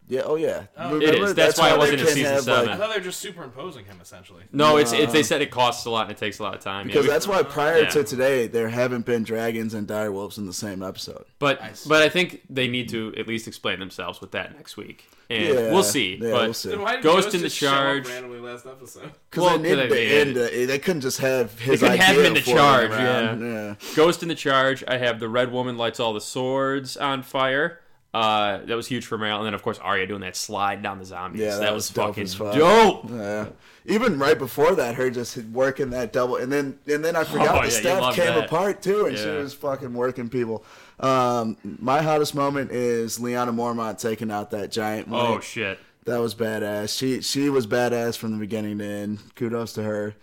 Yeah, 0.10 0.22
oh 0.26 0.36
yeah, 0.36 0.64
Oh. 0.78 0.96
It 1.02 1.16
is. 1.16 1.34
That's 1.36 1.60
why 1.60 1.70
it 1.70 1.72
they 1.74 1.78
wasn't 1.78 2.02
in 2.02 2.08
season 2.08 2.24
have, 2.34 2.42
seven. 2.44 2.70
I 2.70 2.78
thought 2.78 2.90
they 2.92 2.98
were 3.00 3.04
just 3.04 3.20
superimposing 3.20 3.86
him 3.86 4.00
essentially. 4.02 4.44
No, 4.52 4.78
it's, 4.78 4.92
it's 4.94 5.12
they 5.14 5.24
said 5.24 5.42
it 5.42 5.52
costs 5.52 5.86
a 5.86 5.90
lot 5.90 6.04
and 6.04 6.12
it 6.12 6.18
takes 6.18 6.40
a 6.40 6.44
lot 6.44 6.56
of 6.56 6.62
time. 6.62 6.88
Yeah, 6.88 6.94
because 6.94 7.06
we- 7.06 7.12
that's 7.12 7.28
why 7.28 7.44
prior 7.44 7.80
Yeah. 7.82 7.90
to 7.90 8.04
today 8.04 8.48
there 8.48 8.70
haven't 8.70 9.06
been 9.06 9.24
dragons 9.24 9.74
and 9.74 9.88
direwolves 9.88 10.38
in 10.38 10.46
the 10.46 10.54
same 10.54 10.82
episode. 10.82 11.26
but 11.40 11.60
Nice. 11.62 11.86
but 11.86 12.02
I 12.02 12.10
think 12.10 12.42
they 12.50 12.68
need 12.68 12.90
to 12.90 13.14
at 13.18 13.28
least 13.28 13.48
explain 13.48 13.80
themselves 13.80 14.22
with 14.22 14.32
that 14.32 14.56
next 14.56 14.78
week, 14.78 15.06
and 15.30 15.44
Yeah, 15.54 15.72
we'll 15.74 15.84
see. 15.84 16.16
yeah, 16.22 16.32
but 16.32 16.42
we'll 16.44 16.54
see. 16.54 16.70
Then 16.70 16.82
why 16.82 16.96
did 16.96 17.04
Ghost 17.04 17.26
Ghost 17.26 17.36
in 17.36 17.42
the 17.42 17.48
just 17.48 17.58
show 17.58 17.68
up 17.68 17.74
charge. 17.74 18.08
randomly 18.08 18.40
last 18.40 18.66
episode? 18.66 19.12
Because 19.30 19.44
Well, 19.44 19.58
they 19.60 19.70
needed 19.76 19.92
they- 19.92 20.22
end 20.22 20.38
it. 20.38 20.68
They 20.68 20.80
couldn't 20.80 21.02
just 21.02 21.20
have 21.20 21.60
his 21.60 21.82
couldn't 21.82 21.98
have 22.00 22.18
him 22.18 22.26
in 22.28 22.34
the 22.34 22.42
charge, 22.42 22.92
yeah. 22.92 23.36
yeah. 23.38 23.76
Ghost 23.96 24.24
in 24.24 24.30
the 24.30 24.36
charge. 24.36 24.84
I 24.88 24.98
have 24.98 25.20
the 25.20 25.28
red 25.28 25.52
woman 25.52 25.78
lights 25.78 26.00
all 26.00 26.14
the 26.14 26.22
swords 26.22 26.96
on 26.96 27.24
fire. 27.24 27.82
Uh, 28.18 28.66
that 28.66 28.76
was 28.76 28.88
huge 28.88 29.06
for 29.06 29.18
morale, 29.18 29.38
and 29.38 29.46
then 29.46 29.54
of 29.54 29.62
course 29.62 29.78
Arya 29.80 30.08
doing 30.08 30.22
that 30.22 30.36
slide 30.36 30.82
down 30.82 30.98
the 30.98 31.06
zombies. 31.06 31.42
Yeah, 31.42 31.52
that, 31.56 31.60
that 31.62 31.74
was, 31.74 31.90
was 31.90 31.96
dope 31.96 32.08
fucking 32.16 32.28
fuck. 32.28 32.56
dope. 32.56 33.10
Yeah. 33.12 33.50
Even 33.86 34.18
right 34.18 34.38
before 34.38 34.74
that, 34.76 34.96
her 34.96 35.10
just 35.10 35.38
working 35.38 35.92
that 35.92 36.12
double, 36.14 36.38
and 36.38 36.52
then 36.52 36.80
and 36.88 37.04
then 37.06 37.16
I 37.16 37.24
forgot 37.24 37.56
Oh, 37.56 37.62
the 37.68 37.74
yeah, 37.74 37.80
staff 37.80 38.16
came 38.16 38.26
that. 38.34 38.46
apart 38.46 38.82
too, 38.82 39.06
and 39.06 39.18
she 39.18 39.28
was 39.30 39.54
fucking 39.54 39.94
working 39.94 40.30
people. 40.30 40.66
Um, 41.00 41.58
my 41.64 42.02
hottest 42.02 42.34
moment 42.34 42.72
is 42.72 43.20
Lyanna 43.20 43.54
Mormont 43.54 44.00
taking 44.02 44.32
out 44.32 44.52
that 44.52 44.72
giant. 44.72 45.08
Oh 45.12 45.40
shit. 45.40 45.78
that 46.06 46.18
was 46.18 46.34
badass. 46.34 46.98
She 46.98 47.22
she 47.22 47.50
was 47.50 47.68
badass 47.68 48.18
from 48.18 48.32
the 48.32 48.38
beginning 48.40 48.80
to 48.80 48.86
end. 48.86 49.20
Kudos 49.36 49.74
to 49.74 49.84
her. 49.84 50.16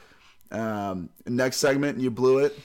Um, 0.50 1.10
next 1.26 1.58
segment, 1.58 2.00
you 2.00 2.10
blew 2.10 2.38
it. 2.38 2.58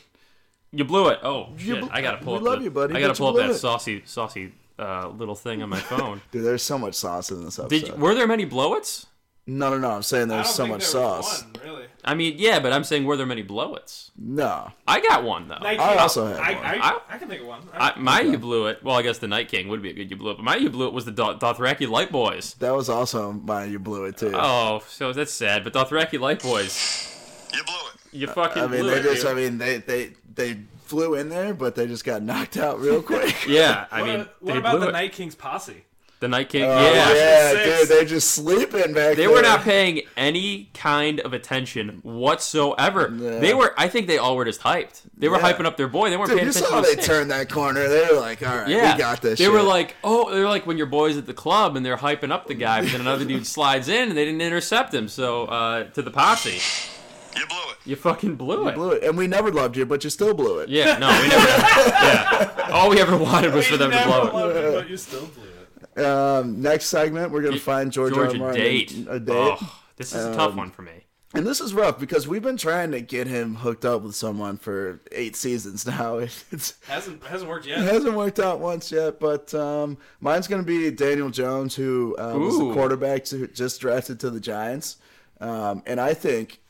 You 0.72 0.86
blew 0.86 1.08
it. 1.10 1.20
Oh 1.24 1.54
shit! 1.58 1.82
bl- 1.82 1.88
I 1.92 2.02
gotta 2.02 2.18
pull 2.18 2.34
we 2.34 2.40
up. 2.40 2.46
love 2.46 2.58
the, 2.60 2.66
you, 2.66 2.72
buddy, 2.72 2.96
I 2.96 3.00
gotta 3.00 3.14
but 3.14 3.18
pull 3.18 3.28
up 3.30 3.36
that 3.38 3.50
it. 3.52 3.56
saucy, 3.56 4.02
saucy 4.06 4.54
uh, 4.80 5.10
little 5.10 5.36
thing 5.36 5.62
on 5.62 5.70
my 5.70 5.80
phone. 5.92 6.22
Dude, 6.32 6.44
there's 6.46 6.64
so 6.64 6.78
much 6.78 6.96
sauce 6.96 7.30
in 7.32 7.44
this 7.44 7.60
episode. 7.60 7.70
Did 7.88 8.00
were 8.00 8.16
there 8.16 8.28
many 8.28 8.46
blowits? 8.46 9.06
no, 9.48 9.72
no, 9.72 9.80
no. 9.80 9.90
I'm 9.92 10.04
saying 10.04 10.32
I 10.32 10.36
there's 10.36 10.48
don't 10.48 10.56
so 10.56 10.64
think 10.64 10.76
much 10.76 10.92
there 10.92 11.02
was 11.02 11.26
sauce. 11.28 11.44
One, 11.44 11.54
really. 11.64 11.86
I 12.06 12.14
mean, 12.14 12.36
yeah, 12.38 12.60
but 12.60 12.72
I'm 12.72 12.84
saying 12.84 13.04
were 13.06 13.18
there 13.18 13.26
many 13.26 13.44
blowits? 13.44 14.12
No. 14.18 14.72
I 14.88 15.00
got 15.02 15.24
one 15.24 15.48
though. 15.48 15.56
Night 15.58 15.80
I 15.80 15.90
King- 15.90 16.00
also 16.00 16.28
had 16.28 16.38
I, 16.38 16.54
one. 16.54 16.66
I, 16.66 16.76
I- 16.78 17.00
I, 17.10 17.18
can 17.18 17.28
think 17.30 17.42
of 17.42 17.48
one. 17.48 17.62
I, 17.74 18.00
my 18.00 18.22
you 18.22 18.38
blew 18.38 18.68
it. 18.68 18.84
Well, 18.84 18.96
I 18.96 19.02
guess 19.02 19.18
the 19.18 19.28
Night 19.28 19.48
King 19.50 19.68
would 19.70 19.82
be 19.82 19.90
a 19.90 19.94
good 19.94 20.10
you 20.12 20.16
blew 20.18 20.32
it, 20.32 20.36
but 20.38 20.44
my 20.44 20.56
you 20.56 20.70
blew 20.70 20.88
it 20.88 20.94
was 20.94 21.06
the 21.06 21.12
Do- 21.12 21.36
Dothraki 21.40 21.90
Light 21.90 22.12
Boys. 22.12 22.54
That 22.60 22.72
was 22.76 22.90
also 22.90 23.32
my 23.34 23.66
you 23.66 23.80
blew 23.80 24.06
it 24.06 24.18
too. 24.18 24.32
Oh, 24.36 24.84
so 24.88 25.12
that's 25.14 25.34
sad. 25.34 25.64
But 25.64 25.74
Dothraki 25.74 26.20
Light 26.20 26.42
Boys, 26.44 27.50
You 27.54 27.64
blew 27.64 27.74
it. 27.74 28.14
you 28.20 28.28
fucking 28.28 28.62
I 28.64 28.68
mean, 28.68 28.82
blew 28.82 28.92
they 28.92 29.00
it. 29.00 29.04
just, 29.04 29.22
dude. 29.24 29.32
I 29.32 29.34
mean, 29.34 29.58
they, 29.58 29.78
they, 29.78 30.12
they 30.36 30.60
flew 30.90 31.14
in 31.16 31.30
there, 31.30 31.54
but 31.54 31.76
they 31.76 31.88
just 31.88 32.04
got 32.04 32.22
knocked 32.22 32.58
out 32.58 32.80
real 32.80 33.02
quick. 33.12 33.48
yeah, 33.48 33.86
I 33.92 34.02
what 34.02 34.08
mean, 34.10 34.20
what 34.40 34.52
they 34.54 34.58
about 34.60 34.72
blew 34.72 34.80
the 34.82 34.90
it. 34.90 34.92
Night 34.94 35.12
King's 35.14 35.36
posse? 35.36 35.86
The 36.20 36.28
Night 36.28 36.50
King. 36.50 36.64
Oh, 36.64 36.68
yeah. 36.82 37.14
yeah, 37.14 37.52
Six. 37.52 37.80
dude, 37.80 37.88
they're 37.90 38.04
just 38.06 38.32
sleeping 38.32 38.92
back 38.94 39.16
They 39.16 39.24
there. 39.24 39.32
were 39.32 39.42
not 39.42 39.62
paying 39.62 40.02
any 40.18 40.70
kind 40.74 41.22
of 41.22 41.32
attention 41.32 42.00
whatsoever. 42.04 43.10
Yeah. 43.18 43.40
They 43.40 43.54
were. 43.54 43.74
I 43.78 43.88
think 43.88 44.08
they 44.08 44.18
all 44.18 44.36
were 44.36 44.44
just 44.44 44.60
hyped. 44.60 45.04
They 45.18 45.30
were 45.30 45.38
Yeah. 45.38 45.54
hyping 45.54 45.64
up 45.66 45.78
their 45.78 45.88
boy. 45.88 46.10
They 46.10 46.18
weren't 46.18 46.30
Dude, 46.32 46.40
paying 46.40 46.48
you 46.48 46.52
attention. 46.52 46.70
saw 46.72 46.82
to 46.82 46.88
they 46.90 46.96
the 46.96 47.02
turned 47.04 47.32
that 47.32 47.50
corner. 47.50 47.88
They 47.88 48.06
were 48.14 48.20
like, 48.20 48.46
all 48.46 48.54
right, 48.58 48.68
Yeah, 48.68 48.96
we 48.96 49.00
got 49.00 49.22
this 49.22 49.40
They 49.40 49.46
shit. 49.46 49.54
were 49.54 49.64
like, 49.64 49.96
oh, 50.04 50.30
they're 50.34 50.46
like 50.50 50.68
when 50.68 50.78
your 50.78 50.88
boys 50.88 51.16
at 51.16 51.26
the 51.26 51.34
club 51.34 51.78
and 51.78 51.86
they're 51.86 51.96
hyping 51.96 52.32
up 52.32 52.48
the 52.48 52.54
guy, 52.54 52.82
but 52.82 52.92
then 52.92 53.00
another 53.00 53.24
dude 53.24 53.48
slides 53.58 53.88
in 53.88 54.10
and 54.10 54.18
they 54.18 54.26
didn't 54.26 54.42
intercept 54.42 54.94
him. 54.94 55.08
So 55.08 55.46
uh, 55.46 55.84
to 55.92 56.02
the 56.02 56.12
posse, 56.12 56.60
You 57.38 57.46
blew 57.48 57.58
it. 57.72 57.78
you 57.86 57.96
fucking 57.96 58.36
blew 58.36 58.68
it. 58.68 58.76
blew 58.76 58.92
it. 58.92 59.04
And 59.04 59.18
we 59.18 59.28
never 59.28 59.52
loved 59.52 59.78
you, 59.78 59.86
but 59.86 60.04
you 60.04 60.10
still 60.10 60.34
blew 60.34 60.60
it. 60.60 60.70
Yeah, 60.70 60.98
no, 60.98 61.08
we 61.22 61.28
never. 61.28 61.48
yeah, 61.48 62.70
all 62.72 62.90
we 62.90 63.00
ever 63.00 63.18
wanted 63.18 63.54
was 63.54 63.68
for 63.68 63.78
them 63.78 63.92
to 63.92 63.96
Never 63.98 64.30
blow 64.32 64.50
it. 64.50 64.64
you, 64.66 64.72
but 64.80 64.90
you 64.90 64.98
still 64.98 65.26
blew 65.28 65.44
it. 65.44 66.06
Um, 66.06 66.62
next 66.62 66.86
segment, 66.86 67.32
we're 67.32 67.42
going 67.42 67.54
to 67.56 67.60
find 67.60 67.92
George, 67.92 68.14
R. 68.14 68.26
George, 68.26 68.30
R. 68.32 68.36
a 68.36 68.40
Martin 68.40 68.62
date. 68.62 69.06
A 69.10 69.20
date. 69.20 69.34
Oh, 69.62 69.82
this 69.98 70.14
is 70.14 70.26
a 70.26 70.34
tough 70.36 70.52
Um, 70.52 70.58
one 70.58 70.72
for 70.72 70.82
me. 70.84 70.92
And 71.36 71.46
this 71.46 71.62
is 71.62 71.76
rough 71.76 72.00
because 72.00 72.28
we've 72.28 72.42
been 72.42 72.58
trying 72.58 72.90
to 72.92 73.02
get 73.02 73.28
him 73.28 73.54
hooked 73.56 73.86
up 73.86 74.02
with 74.02 74.16
someone 74.16 74.58
for 74.58 75.00
eight 75.12 75.36
seasons 75.36 75.86
now. 75.86 76.18
It 76.52 76.74
Hasn't 76.88 77.24
hasn't 77.24 77.48
worked 77.50 77.68
yet. 77.68 77.80
it 77.80 77.84
hasn't 77.94 78.16
worked 78.16 78.40
out 78.40 78.60
once 78.60 78.92
yet, 78.92 79.20
but 79.20 79.54
um, 79.54 79.98
mine's 80.22 80.48
going 80.48 80.64
to 80.64 80.66
be 80.66 80.90
Daniel 80.90 81.30
Jones, 81.30 81.76
who 81.76 82.16
uh, 82.18 82.34
was 82.36 82.58
the 82.58 82.74
quarterback 82.74 83.26
to, 83.26 83.46
just 83.48 83.80
drafted 83.80 84.20
to 84.22 84.32
the 84.32 84.40
Giants. 84.40 84.98
Um, 85.40 85.84
and 85.86 86.00
I 86.02 86.16
think 86.16 86.62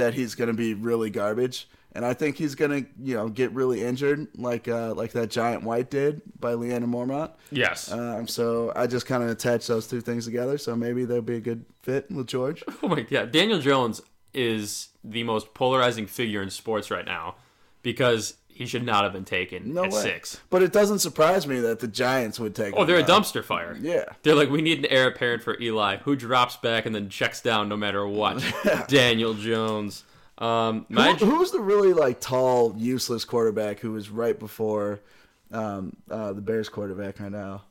that 0.00 0.14
he's 0.14 0.34
going 0.34 0.48
to 0.48 0.54
be 0.54 0.74
really 0.74 1.10
garbage. 1.10 1.68
And 1.92 2.04
I 2.04 2.14
think 2.14 2.36
he's 2.36 2.54
going 2.54 2.70
to, 2.70 2.90
you 3.02 3.14
know, 3.14 3.28
get 3.28 3.52
really 3.52 3.82
injured 3.82 4.28
like 4.36 4.68
uh, 4.68 4.94
like 4.94 5.12
that 5.12 5.28
giant 5.28 5.64
white 5.64 5.90
did 5.90 6.22
by 6.38 6.52
Lyanna 6.54 6.84
Mormont. 6.84 7.32
Yes. 7.50 7.90
Um, 7.90 8.28
so 8.28 8.72
I 8.76 8.86
just 8.86 9.06
kind 9.06 9.22
of 9.24 9.28
attach 9.28 9.66
those 9.66 9.88
two 9.88 10.00
things 10.00 10.24
together. 10.24 10.56
So 10.56 10.76
maybe 10.76 11.04
they'll 11.04 11.20
be 11.20 11.36
a 11.36 11.40
good 11.40 11.64
fit 11.82 12.10
with 12.10 12.26
George. 12.26 12.64
Oh 12.82 12.88
my 12.88 13.02
god, 13.02 13.30
Daniel 13.30 13.60
Jones 13.60 14.00
is 14.32 14.88
the 15.04 15.22
most 15.22 15.52
polarizing 15.52 16.06
figure 16.06 16.40
in 16.40 16.48
sports 16.48 16.90
right 16.90 17.04
now 17.04 17.34
because 17.82 18.34
he 18.60 18.66
should 18.66 18.84
not 18.84 19.04
have 19.04 19.14
been 19.14 19.24
taken 19.24 19.72
No 19.72 19.84
at 19.84 19.90
way. 19.92 20.02
six. 20.02 20.38
But 20.50 20.62
it 20.62 20.70
doesn't 20.70 20.98
surprise 20.98 21.46
me 21.46 21.60
that 21.60 21.80
the 21.80 21.88
Giants 21.88 22.38
would 22.38 22.54
take. 22.54 22.74
Oh, 22.76 22.84
they're 22.84 22.98
a 22.98 23.02
dumpster 23.02 23.42
fire. 23.42 23.74
Yeah. 23.80 24.04
They're 24.22 24.34
like, 24.34 24.50
we 24.50 24.60
need 24.60 24.80
an 24.80 24.84
heir 24.86 25.08
apparent 25.08 25.42
for 25.42 25.58
Eli, 25.58 25.96
who 25.96 26.14
drops 26.14 26.58
back 26.58 26.84
and 26.84 26.94
then 26.94 27.08
checks 27.08 27.40
down 27.40 27.70
no 27.70 27.76
matter 27.78 28.06
what. 28.06 28.44
Daniel 28.88 29.32
Jones. 29.32 30.04
Um, 30.36 30.84
my, 30.90 31.14
Who, 31.14 31.24
who's 31.24 31.52
the 31.52 31.60
really 31.60 31.94
like 31.94 32.20
tall, 32.20 32.74
useless 32.76 33.24
quarterback 33.24 33.80
who 33.80 33.92
was 33.92 34.10
right 34.10 34.38
before 34.38 35.00
um, 35.52 35.96
uh, 36.10 36.34
the 36.34 36.42
Bears 36.42 36.68
quarterback 36.68 37.18
right 37.18 37.32
now? 37.32 37.62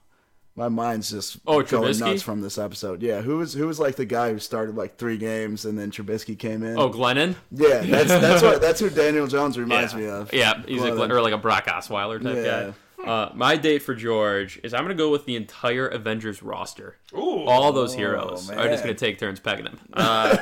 My 0.60 0.68
mind's 0.68 1.10
just 1.10 1.38
Oh, 1.48 1.62
going 1.64 1.86
Trubisky? 1.94 2.00
nuts 2.02 2.22
from 2.22 2.42
this 2.42 2.58
episode. 2.58 3.02
Yeah, 3.02 3.22
who 3.22 3.38
was 3.38 3.54
who 3.54 3.66
was 3.66 3.80
like 3.80 3.96
the 3.96 4.04
guy 4.04 4.34
who 4.34 4.40
started 4.40 4.76
like 4.76 4.98
three 4.98 5.18
games 5.18 5.64
and 5.64 5.80
then 5.80 5.90
Trubisky 5.90 6.38
came 6.38 6.64
in? 6.64 6.78
oh, 6.78 6.90
Glennon. 6.90 7.36
yeah, 7.50 7.80
that's 7.80 8.08
that's 8.10 8.44
what 8.44 8.60
that's 8.62 8.80
who 8.82 8.90
Daniel 8.90 9.26
Jones 9.26 9.58
reminds 9.58 9.94
Yeah. 9.94 10.00
me 10.00 10.06
of. 10.08 10.34
Yeah, 10.34 10.62
he's 10.68 10.82
a 10.82 10.88
Glennon. 10.92 10.96
Glenn, 10.98 11.12
or 11.14 11.22
like 11.22 11.32
a 11.34 11.38
Brock 11.38 11.66
Osweiler 11.68 12.22
type 12.22 12.36
Yeah. 12.36 12.44
guy. 12.72 12.74
Uh, 13.02 13.32
my 13.34 13.56
date 13.56 13.80
for 13.82 13.96
George 13.96 14.60
is 14.62 14.74
I'm 14.74 14.82
going 14.84 14.90
to 14.96 15.02
go 15.02 15.10
with 15.10 15.26
the 15.26 15.38
entire 15.38 15.88
Avengers 15.88 16.44
roster. 16.44 16.98
Ooh. 17.14 17.46
All 17.46 17.72
those 17.72 17.94
heroes 17.96 18.52
are 18.52 18.56
man. 18.58 18.68
just 18.68 18.84
going 18.84 18.94
to 18.94 19.00
take 19.00 19.18
turns 19.18 19.40
pegging 19.40 19.68
him. 19.68 19.80
Uh, 19.94 20.36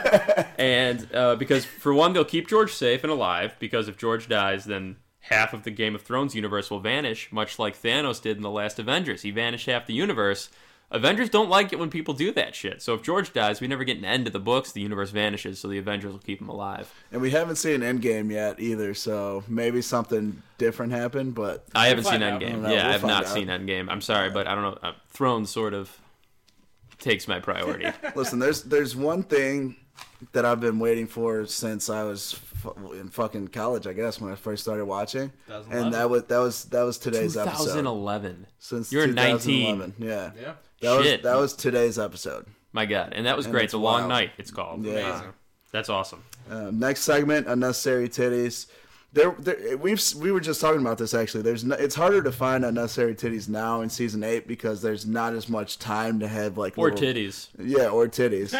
and 0.57 1.07
uh, 1.13 1.35
because, 1.35 1.65
for 1.65 1.93
one, 1.93 2.13
they'll 2.13 2.25
keep 2.25 2.47
George 2.47 2.73
safe 2.73 3.03
and 3.03 3.11
alive, 3.11 3.55
because 3.59 3.87
if 3.87 3.95
George 3.95 4.27
dies, 4.27 4.65
then 4.65 4.95
half 5.29 5.53
of 5.53 5.63
the 5.63 5.71
Game 5.71 5.95
of 5.95 6.01
Thrones 6.01 6.35
universe 6.35 6.69
will 6.69 6.79
vanish, 6.79 7.31
much 7.31 7.59
like 7.59 7.81
Thanos 7.81 8.21
did 8.21 8.37
in 8.37 8.43
the 8.43 8.49
last 8.49 8.79
Avengers. 8.79 9.21
He 9.21 9.31
vanished 9.31 9.65
half 9.65 9.85
the 9.85 9.93
universe. 9.93 10.49
Avengers 10.89 11.29
don't 11.29 11.49
like 11.49 11.73
it 11.73 11.79
when 11.79 11.89
people 11.89 12.13
do 12.13 12.31
that 12.31 12.55
shit. 12.55 12.81
So 12.81 12.93
if 12.93 13.01
George 13.03 13.33
dies, 13.33 13.59
we 13.59 13.67
never 13.67 13.83
get 13.83 13.97
an 13.97 14.05
end 14.05 14.23
to 14.23 14.31
the 14.31 14.39
books. 14.39 14.71
The 14.71 14.79
universe 14.79 15.09
vanishes, 15.09 15.59
so 15.59 15.67
the 15.67 15.77
Avengers 15.79 16.13
will 16.13 16.19
keep 16.19 16.39
him 16.39 16.47
alive. 16.47 16.89
And 17.11 17.21
we 17.21 17.31
haven't 17.31 17.57
seen 17.57 17.81
Endgame 17.81 18.31
yet 18.31 18.61
either, 18.61 18.93
so 18.93 19.43
maybe 19.49 19.81
something 19.81 20.41
different 20.57 20.93
happened. 20.93 21.35
But 21.35 21.65
I 21.75 21.87
haven't 21.89 22.05
seen 22.05 22.21
find 22.21 22.23
out. 22.23 22.41
I 22.41 22.45
Endgame. 22.45 22.51
don't. 22.61 22.63
Yeah, 22.63 22.69
We'll 22.69 22.85
I 22.87 22.91
have 22.93 23.01
find 23.01 23.11
not 23.13 23.25
out. 23.25 23.33
seen 23.33 23.47
Endgame. 23.49 23.87
I'm 23.91 23.99
sorry, 23.99 24.29
but 24.29 24.47
I 24.47 24.55
don't 24.55 24.63
know. 24.63 24.77
Uh, 24.81 24.93
Thrones 25.09 25.49
sort 25.49 25.73
of 25.73 25.97
takes 26.99 27.27
my 27.27 27.41
priority. 27.41 27.87
listen, 28.15 28.39
there's 28.39 28.63
there's 28.63 28.95
one 28.95 29.23
thing 29.23 29.75
that 30.31 30.45
I've 30.45 30.61
been 30.61 30.79
waiting 30.79 31.05
for 31.07 31.45
since 31.47 31.89
I 31.89 32.03
was 32.03 32.31
fu- 32.31 32.46
in 32.93 33.09
fucking 33.09 33.49
college, 33.49 33.87
I 33.87 33.93
guess, 33.93 34.19
when 34.21 34.31
I 34.31 34.35
first 34.35 34.63
started 34.63 34.85
watching, 34.85 35.31
and 35.69 35.93
that 35.93 36.09
was 36.09 36.23
that 36.25 36.39
was 36.39 36.65
that 36.65 36.81
was 36.83 36.97
today's 36.97 37.37
episode. 37.37 37.63
2011. 37.65 38.47
Since 38.59 38.91
You're 38.91 39.07
2011. 39.07 39.95
19. 39.99 40.07
Yeah. 40.07 40.31
Yeah. 40.39 40.53
That 40.81 41.03
Shit. 41.03 41.21
was 41.23 41.31
that 41.31 41.37
was 41.39 41.53
today's 41.53 41.97
episode. 41.99 42.45
My 42.73 42.85
God, 42.85 43.13
and 43.15 43.25
that 43.25 43.35
was 43.37 43.45
And 43.45 43.53
great. 43.53 43.65
it's 43.65 43.71
The 43.71 43.79
Long 43.79 44.01
wild. 44.01 44.09
Night. 44.09 44.31
It's 44.37 44.51
called. 44.51 44.83
Yeah. 44.83 44.91
Amazing. 45.11 45.33
That's 45.71 45.89
awesome. 45.89 46.23
Um, 46.49 46.79
next 46.79 47.01
segment, 47.01 47.47
unnecessary 47.47 48.07
titties. 48.09 48.67
There, 49.17 49.35
there, 49.39 49.77
we've 49.77 49.99
we 50.19 50.31
were 50.31 50.39
just 50.39 50.61
talking 50.61 50.79
about 50.79 50.99
this 50.99 51.15
actually. 51.15 51.41
There's 51.41 51.63
no, 51.63 51.73
it's 51.73 51.95
harder 51.95 52.21
to 52.21 52.31
find 52.31 52.63
unnecessary 52.63 53.15
titties 53.15 53.49
now 53.49 53.81
in 53.81 53.89
season 53.89 54.23
eight 54.23 54.47
because 54.47 54.83
there's 54.83 55.07
not 55.07 55.33
as 55.33 55.49
much 55.49 55.79
time 55.79 56.19
to 56.19 56.27
have 56.27 56.55
like 56.55 56.77
Or 56.77 56.91
little- 56.91 56.99
titties. 57.07 57.47
Yeah, 57.57 57.89
or 57.89 58.07
titties. 58.07 58.53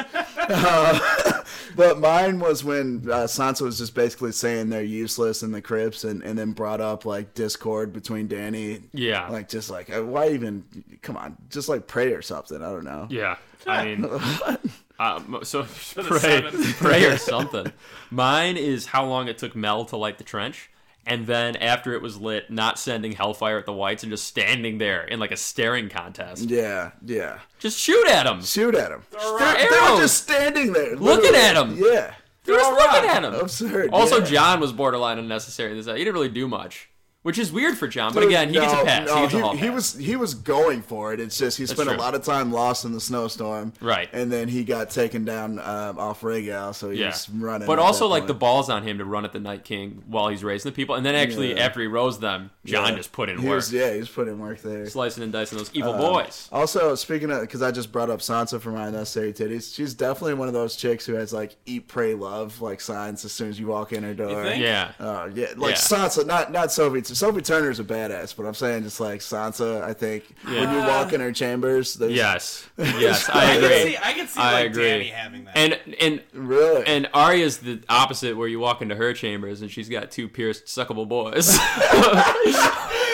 Uh, 0.49 1.43
but 1.76 1.99
mine 1.99 2.39
was 2.39 2.64
when 2.64 3.03
uh, 3.05 3.26
Sansa 3.26 3.62
was 3.62 3.78
just 3.78 3.93
basically 3.93 4.32
saying 4.32 4.70
they're 4.70 4.82
useless 4.82 5.43
in 5.43 5.51
the 5.51 5.62
crypts, 5.62 6.03
and, 6.03 6.24
and 6.24 6.39
then 6.39 6.53
brought 6.53 6.82
up 6.82 7.05
like 7.05 7.36
discord 7.36 7.93
between 7.93 8.28
Dany. 8.28 8.82
Yeah. 8.93 9.28
Like 9.30 9.49
just 9.49 9.70
like 9.70 9.95
uh, 9.95 10.03
why 10.03 10.30
even? 10.30 10.64
Come 11.03 11.18
on, 11.18 11.38
just 11.51 11.70
like 11.70 11.86
pray 11.86 12.14
or 12.14 12.24
something. 12.24 12.64
I 12.64 12.70
don't 12.72 12.84
know. 12.86 13.05
Yeah. 13.12 13.36
I 13.68 13.86
mean, 13.86 14.10
um, 15.00 15.39
so 15.43 15.64
pray, 15.95 16.43
pray 16.78 17.06
or 17.06 17.18
something. 17.18 17.72
Mine 18.12 18.58
is 18.58 18.88
how 18.88 19.06
long 19.06 19.28
it 19.28 19.38
took 19.38 19.56
Mel 19.56 19.86
to 19.86 19.98
light 19.98 20.18
the 20.18 20.24
trench. 20.24 20.70
And 21.06 21.26
then 21.26 21.56
after 21.56 21.93
it 21.93 22.02
was 22.02 22.18
lit, 22.20 22.52
not 22.52 22.78
sending 22.78 23.14
Hellfire 23.14 23.58
at 23.58 23.66
the 23.66 23.72
Whites 23.72 24.04
and 24.04 24.12
just 24.12 24.26
standing 24.26 24.78
there 24.78 25.06
in 25.06 25.22
like 25.22 25.32
a 25.32 25.38
staring 25.38 25.88
contest. 25.88 26.50
Yeah, 26.50 26.91
yeah. 27.06 27.39
Just 27.60 27.80
shoot 27.80 28.06
at 28.10 28.24
them. 28.26 28.43
Shoot 28.43 28.76
at 28.76 28.91
him. 28.91 29.04
Throw 29.12 29.38
They're, 29.38 29.70
they're 29.70 29.98
just 29.98 30.22
standing 30.24 30.74
there, 30.74 30.98
Looking 30.98 31.32
literally. 31.32 31.38
at 31.38 31.56
'em. 31.56 31.78
Yeah, 31.78 32.14
They're 32.43 32.56
just 32.56 32.70
Throw 32.70 32.72
a 32.72 32.76
looking 32.76 33.08
rock. 33.08 33.16
at 33.16 33.24
him. 33.24 33.34
absurd. 33.36 33.89
Also, 33.93 34.18
yeah. 34.20 34.26
Jon 34.26 34.60
was 34.60 34.74
borderline 34.74 35.18
unnecessary 35.18 35.72
in 35.72 35.78
this. 35.78 35.86
He 35.86 35.93
didn't 35.93 36.14
really 36.14 36.28
do 36.28 36.45
much, 36.50 36.89
which 37.24 37.38
is 37.38 37.51
weird 37.51 37.78
for 37.78 37.88
Jon. 37.88 38.13
But 38.13 38.22
Dude, 38.22 38.30
again, 38.30 38.47
he 38.49 38.53
gets 38.55 38.72
a 38.72 38.76
no, 38.78 38.86
pass. 38.86 39.07
no, 39.07 39.15
he 39.15 39.22
gets 39.24 39.34
a 39.34 39.38
he, 39.38 39.41
hall 39.41 39.51
he 39.55 39.65
pass. 39.68 39.74
was 39.74 39.93
he 39.95 40.15
was 40.15 40.34
going 40.34 40.82
for 40.82 41.13
it. 41.13 41.20
It's 41.20 41.38
just 41.38 41.57
he 41.57 41.65
spent 41.65 41.89
a 41.89 41.95
lot 41.95 42.15
of 42.15 42.24
time 42.24 42.51
lost 42.53 42.86
in 42.86 42.93
the 42.93 43.01
snowstorm, 43.01 43.74
Right. 43.82 44.07
And 44.13 44.32
then 44.32 44.47
he 44.47 44.63
got 44.63 44.89
taken 44.89 45.26
down 45.26 45.59
um, 45.59 45.99
off 45.99 46.22
Rhaegal, 46.22 46.76
so 46.76 46.89
he 46.89 46.99
yeah. 47.01 47.07
was 47.07 47.30
running. 47.30 47.68
But 47.68 47.80
also, 47.80 48.05
that 48.05 48.11
like 48.11 48.28
the 48.28 48.34
balls 48.34 48.70
on 48.70 48.84
him 48.84 48.97
to 48.99 49.05
run 49.05 49.26
at 49.26 49.34
the 49.34 49.39
Night 49.39 49.63
King 49.65 50.03
while 50.07 50.30
he's 50.30 50.43
raising 50.43 50.72
the 50.72 50.76
people, 50.76 50.95
and 50.95 51.05
then 51.05 51.15
actually 51.15 51.53
Yeah. 51.55 51.65
after 51.65 51.82
he 51.82 51.88
rose 51.88 52.20
them, 52.20 52.51
Jon 52.65 52.89
Yeah. 52.91 52.95
just 52.95 53.11
put 53.11 53.30
in 53.30 53.39
He 53.39 53.47
work, 53.47 53.55
was, 53.55 53.74
yeah, 53.74 53.91
he's 53.91 54.01
was 54.01 54.09
putting 54.09 54.39
work 54.39 54.61
there. 54.61 54.86
slicing 54.89 55.24
and 55.24 55.34
dicing 55.34 55.57
those 55.57 55.72
evil 55.74 55.93
Uh, 55.93 55.97
boys. 56.24 56.47
Also, 56.51 56.95
speaking 56.95 57.30
of, 57.32 57.41
because 57.41 57.61
I 57.61 57.72
just 57.72 57.91
brought 57.91 58.09
up 58.09 58.20
Sansa 58.20 58.61
for 58.61 58.72
my 58.72 58.88
unnecessary 58.88 59.34
titties, 59.34 59.76
she's 59.76 59.93
definitely 59.93 60.36
one 60.36 60.47
of 60.47 60.53
those 60.53 60.76
chicks 60.76 61.05
who 61.05 61.13
has 61.15 61.34
like 61.34 61.55
"eat, 61.65 61.88
pray, 61.88 62.13
love" 62.13 62.61
like 62.61 62.80
signs 62.80 63.26
as 63.26 63.32
soon 63.34 63.49
as 63.49 63.59
you 63.59 63.68
walk 63.68 63.91
in 63.91 64.03
her 64.03 64.13
door. 64.13 64.43
think? 64.43 64.61
Yeah. 64.63 64.91
Uh, 64.99 65.30
yeah, 65.34 65.47
like 65.57 65.72
Yeah. 65.76 65.82
Sansa, 65.82 66.26
not 66.26 66.51
not 66.51 66.72
Sophie. 66.72 67.01
Sophie 67.16 67.41
Turner's 67.41 67.80
a 67.80 67.84
badass, 67.84 68.36
but 68.36 68.45
I'm 68.45 68.53
saying 68.53 68.84
just 68.84 68.99
like 68.99 69.20
Sansa. 69.22 69.82
I 69.82 69.93
think 69.93 70.24
when 70.45 70.72
you 70.74 70.80
walk 70.80 71.14
in 71.14 71.22
her 71.22 71.32
chambers, 71.32 71.93
there's 71.95 72.12
Yes. 72.14 72.68
Yes, 72.78 73.30
I 73.30 73.39
I 73.39 73.45
can 73.55 73.64
agree. 73.64 73.78
see, 73.84 73.97
I 74.01 74.14
can 74.14 74.28
see 74.28 74.39
I 74.39 74.51
like 74.53 74.66
agree. 74.72 74.84
Dany 74.86 75.12
having 75.12 75.45
that. 75.45 75.58
And 75.58 75.80
and 76.01 76.22
really 76.34 76.86
and 76.88 77.10
Arya's 77.14 77.60
the 77.60 77.82
opposite, 77.89 78.36
where 78.38 78.47
you 78.47 78.60
walk 78.60 78.82
into 78.82 78.95
her 78.95 79.14
chambers 79.14 79.62
and 79.62 79.70
she's 79.72 79.89
got 79.89 80.12
two 80.12 80.28
pierced, 80.28 80.66
suckable 80.66 81.08
boys. 81.08 81.58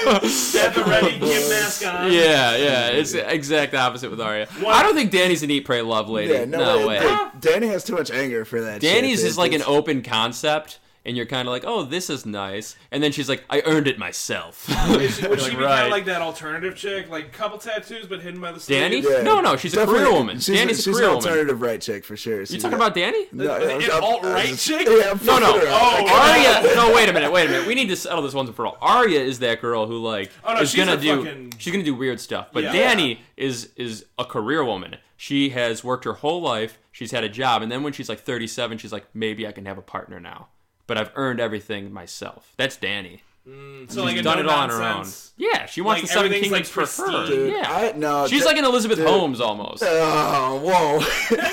Have 0.03 0.75
the 0.75 0.83
ready 0.85 1.11
gym 1.19 1.49
mask 1.49 1.85
on. 1.85 2.11
yeah, 2.11 2.55
yeah, 2.57 2.87
it's 2.89 3.13
the 3.13 3.31
exact 3.33 3.73
opposite 3.73 4.09
with 4.11 4.19
Arya. 4.19 4.47
I 4.67 4.83
don't 4.83 4.95
think 4.95 5.11
Dany's 5.11 5.43
an 5.43 5.51
eat, 5.51 5.61
pray, 5.65 5.81
love 5.81 6.09
lady. 6.09 6.33
yeah, 6.33 6.45
no, 6.45 6.85
way. 6.87 6.99
Dude, 6.99 7.09
Dany 7.41 7.67
has 7.69 7.83
too 7.85 7.95
much 7.95 8.11
anger 8.11 8.43
for 8.45 8.61
that. 8.61 8.81
Dany's 8.81 9.19
shit, 9.19 9.27
is 9.27 9.33
dude. 9.33 9.37
like 9.37 9.53
an 9.53 9.63
open 9.65 10.01
concept, 10.01 10.79
and 11.05 11.17
you're 11.17 11.25
kind 11.25 11.47
of 11.47 11.51
like, 11.51 11.63
oh, 11.65 11.83
this 11.83 12.09
is 12.09 12.25
nice, 12.25 12.75
and 12.91 13.03
then 13.03 13.11
she's 13.11 13.27
like, 13.27 13.43
I 13.49 13.61
earned 13.65 13.87
it 13.87 13.97
myself. 13.99 14.69
Is 14.69 15.17
she, 15.19 15.27
would 15.27 15.39
she 15.41 15.45
Like, 15.49 15.51
be 15.51 15.55
kind 15.57 15.61
right. 15.65 15.85
of 15.85 15.91
like 15.91 16.05
that 16.05 16.21
alternative 16.21 16.75
chick, 16.75 17.09
like 17.09 17.31
couple 17.33 17.57
tattoos 17.57 18.07
but 18.07 18.21
hidden 18.21 18.39
by 18.39 18.51
the 18.51 18.59
sleeve? 18.59 18.79
Dany? 18.81 19.03
Yeah. 19.03 19.21
No, 19.21 19.41
no, 19.41 19.55
she's 19.57 19.75
a 19.75 19.85
career 19.85 20.11
woman. 20.11 20.39
She's, 20.39 20.55
Dany's 20.57 20.79
a 20.79 20.81
she's 20.83 20.95
career 20.95 21.09
an 21.09 21.15
woman. 21.15 21.29
alternative 21.29 21.61
right 21.61 21.81
chick 21.81 22.05
for 22.05 22.15
sure. 22.15 22.41
You 22.41 22.59
talking 22.59 22.75
about 22.77 22.95
Dany? 22.95 23.31
no, 23.33 23.43
the- 23.43 23.51
I'm- 23.73 23.81
an 23.81 23.91
I'm- 23.91 24.03
alt-right 24.03 24.43
I'm 24.45 24.47
just- 24.51 24.65
chick? 24.67 24.87
Yeah, 24.87 25.11
I'm 25.11 25.25
No, 25.25 25.39
no. 25.39 25.45
fucking 25.53 25.67
around. 25.67 25.73
Oh, 25.73 26.05
I 26.07 26.61
Arya, 26.63 26.75
no, 26.75 26.93
wait 26.95 27.09
a 27.09 27.13
minute, 27.13 27.31
wait 27.31 27.47
a 27.47 27.49
minute. 27.51 27.67
We 27.67 27.75
need 27.75 27.87
to 27.89 27.95
settle 27.95 28.21
this 28.21 28.33
once 28.33 28.47
and 28.47 28.55
for 28.55 28.65
all. 28.65 28.77
Arya 28.81 29.19
is 29.19 29.39
that 29.39 29.61
girl 29.61 29.85
who 29.87 29.97
like 29.97 30.31
Oh, 30.43 30.53
no, 30.53 30.61
is 30.61 30.69
she's 30.71 30.77
gonna 30.85 30.97
a 30.97 31.01
do 31.01 31.23
fucking- 31.25 31.53
she's 31.57 31.73
gonna 31.73 31.83
do 31.83 31.95
weird 31.95 32.19
stuff. 32.19 32.49
But 32.53 32.63
Yeah. 32.63 32.73
Dany 32.95 33.19
is 33.35 33.71
is 33.75 34.05
a 34.17 34.25
career 34.25 34.63
woman. 34.63 34.97
She 35.17 35.49
has 35.49 35.83
worked 35.83 36.05
her 36.05 36.13
whole 36.13 36.41
life. 36.41 36.79
She's 36.91 37.11
had 37.11 37.23
a 37.23 37.29
job, 37.29 37.61
and 37.61 37.71
then 37.71 37.81
when 37.81 37.93
she's 37.93 38.09
like 38.09 38.19
37, 38.19 38.77
she's 38.77 38.91
like, 38.91 39.05
maybe 39.13 39.47
I 39.47 39.51
can 39.51 39.65
have 39.65 39.77
a 39.77 39.81
partner 39.81 40.19
now. 40.19 40.47
But 40.87 40.97
I've 40.97 41.11
earned 41.15 41.39
everything 41.39 41.91
myself. 41.91 42.53
That's 42.57 42.77
Dany. 42.77 43.21
So 43.45 44.03
like 44.03 44.11
She's 44.11 44.19
a 44.21 44.23
done 44.23 44.37
no 44.37 44.43
it 44.43 44.47
all 44.47 44.59
on 44.59 44.69
her 44.69 44.81
own. 44.81 45.05
Yeah, 45.35 45.65
she 45.65 45.81
wants 45.81 46.01
Like, 46.03 46.07
the 46.09 46.13
Seven 46.13 46.25
everything's, 46.27 46.53
Kingdoms 46.53 46.77
like, 46.77 46.87
for 46.97 47.11
her. 47.11 47.27
Dude, 47.27 47.51
yeah, 47.53 47.65
I, 47.67 47.91
no, 47.97 48.27
she's 48.27 48.41
that- 48.43 48.47
like 48.49 48.57
an 48.57 48.65
Elizabeth 48.65 48.99
dude. 48.99 49.07
Holmes 49.07 49.41
almost. 49.41 49.83
Oh, 49.85 50.61
whoa. 50.63 50.99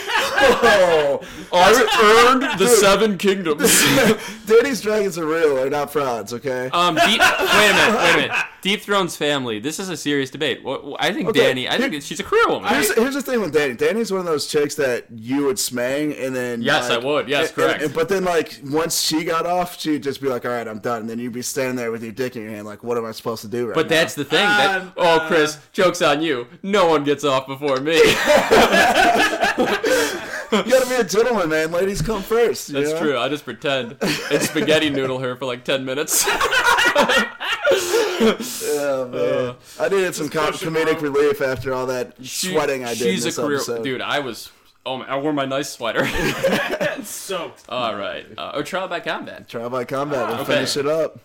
whoa. 0.60 1.20
I 1.52 2.28
earned 2.30 2.60
the 2.60 2.66
Seven 2.68 3.18
Kingdoms. 3.18 3.62
Dany's 4.46 4.80
dragons 4.82 5.18
are 5.18 5.26
real. 5.26 5.56
They're 5.56 5.70
not 5.70 5.92
frauds, 5.92 6.32
okay? 6.34 6.68
Um, 6.72 6.94
deep, 6.94 7.18
wait 7.20 7.20
a 7.20 7.74
minute, 7.74 7.98
wait 7.98 8.14
a 8.14 8.16
minute. 8.16 8.36
Deep 8.62 8.82
Throne's 8.82 9.16
family. 9.16 9.58
This 9.58 9.78
is 9.78 9.88
a 9.88 9.96
serious 9.96 10.28
debate. 10.28 10.62
What, 10.62 10.84
I 11.00 11.14
think 11.14 11.30
Okay, 11.30 11.40
Dany. 11.54 11.66
I 11.66 11.78
think 11.78 11.92
here- 11.92 12.00
she's 12.02 12.20
a 12.20 12.24
career 12.24 12.46
woman. 12.46 12.68
Here's, 12.68 12.94
here's 12.94 13.14
the 13.14 13.22
thing 13.22 13.40
with 13.40 13.54
Dany. 13.54 13.74
Dany's 13.74 14.10
one 14.12 14.20
of 14.20 14.26
those 14.26 14.46
chicks 14.46 14.74
that 14.74 15.06
you 15.10 15.46
would 15.46 15.56
smang, 15.56 16.14
and 16.22 16.36
then 16.36 16.60
Yes, 16.60 16.90
like- 16.90 17.00
I 17.00 17.04
would. 17.04 17.26
Yes, 17.28 17.46
and- 17.48 17.56
correct. 17.56 17.82
and- 17.82 17.94
but 17.94 18.10
then, 18.10 18.24
like, 18.24 18.60
once 18.64 19.00
she 19.00 19.24
got 19.24 19.46
off, 19.46 19.80
she'd 19.80 20.02
just 20.02 20.20
be 20.20 20.28
like, 20.28 20.44
"All 20.44 20.50
right, 20.50 20.68
I'm 20.68 20.78
done." 20.78 21.00
And 21.00 21.08
then 21.10 21.18
you'd 21.18 21.32
be 21.32 21.40
standing 21.40 21.79
there 21.80 21.90
with 21.90 22.02
your 22.02 22.12
dick 22.12 22.36
in 22.36 22.42
your 22.42 22.50
hand, 22.52 22.66
like, 22.66 22.84
"What 22.84 22.96
am 22.98 23.04
I 23.06 23.12
supposed 23.12 23.42
to 23.42 23.48
do 23.48 23.66
right 23.66 23.74
But 23.74 23.86
now?" 23.90 23.96
that's 23.96 24.14
the 24.14 24.24
thing. 24.24 24.46
That, 24.46 24.82
Uh, 24.82 24.90
oh, 24.96 25.24
Chris, 25.26 25.58
jokes 25.72 26.02
on 26.02 26.20
you. 26.22 26.46
No 26.62 26.86
one 26.86 27.02
gets 27.04 27.24
off 27.24 27.46
before 27.46 27.78
me. 27.80 27.94
you 28.00 28.02
gotta 30.70 30.86
be 30.88 30.94
a 30.96 31.04
gentleman, 31.04 31.48
man. 31.48 31.70
Ladies 31.72 32.02
come 32.02 32.22
first. 32.22 32.68
you 32.70 32.74
That's 32.74 32.92
know? 32.92 33.00
true. 33.00 33.18
I 33.18 33.28
just 33.28 33.44
pretend 33.44 33.96
and 34.00 34.42
spaghetti 34.42 34.90
noodle 34.90 35.18
her 35.20 35.36
for 35.36 35.46
like 35.46 35.64
ten 35.64 35.84
minutes. 35.84 36.26
Oh, 38.22 39.08
man. 39.08 39.54
I 39.78 39.88
needed 39.88 40.14
some 40.14 40.28
com- 40.28 40.52
push 40.52 40.62
it 40.62 40.66
comedic 40.68 40.94
wrong. 40.94 41.02
relief 41.14 41.40
after 41.40 41.72
all 41.72 41.86
that 41.86 42.14
She- 42.22 42.52
sweating 42.52 42.84
I 42.84 42.88
did. 42.90 42.98
She's 42.98 43.24
this 43.24 43.38
a 43.38 43.42
career 43.42 43.56
episode. 43.56 43.82
dude. 43.84 44.00
I 44.02 44.18
was. 44.18 44.50
Oh, 44.84 44.98
man, 44.98 45.08
I 45.08 45.16
wore 45.18 45.32
my 45.32 45.46
nice 45.46 45.70
sweater. 45.70 46.06
Soaked. 47.02 47.64
All 47.68 47.94
right. 47.94 48.26
Uh, 48.36 48.50
oh, 48.54 48.62
trial 48.62 48.88
by 48.88 49.00
combat. 49.00 49.48
Trial 49.48 49.70
by 49.70 49.84
combat. 49.84 50.28
We'll 50.28 50.40
Okay. 50.40 50.52
finish 50.54 50.76
it 50.76 50.86
up. 50.86 51.18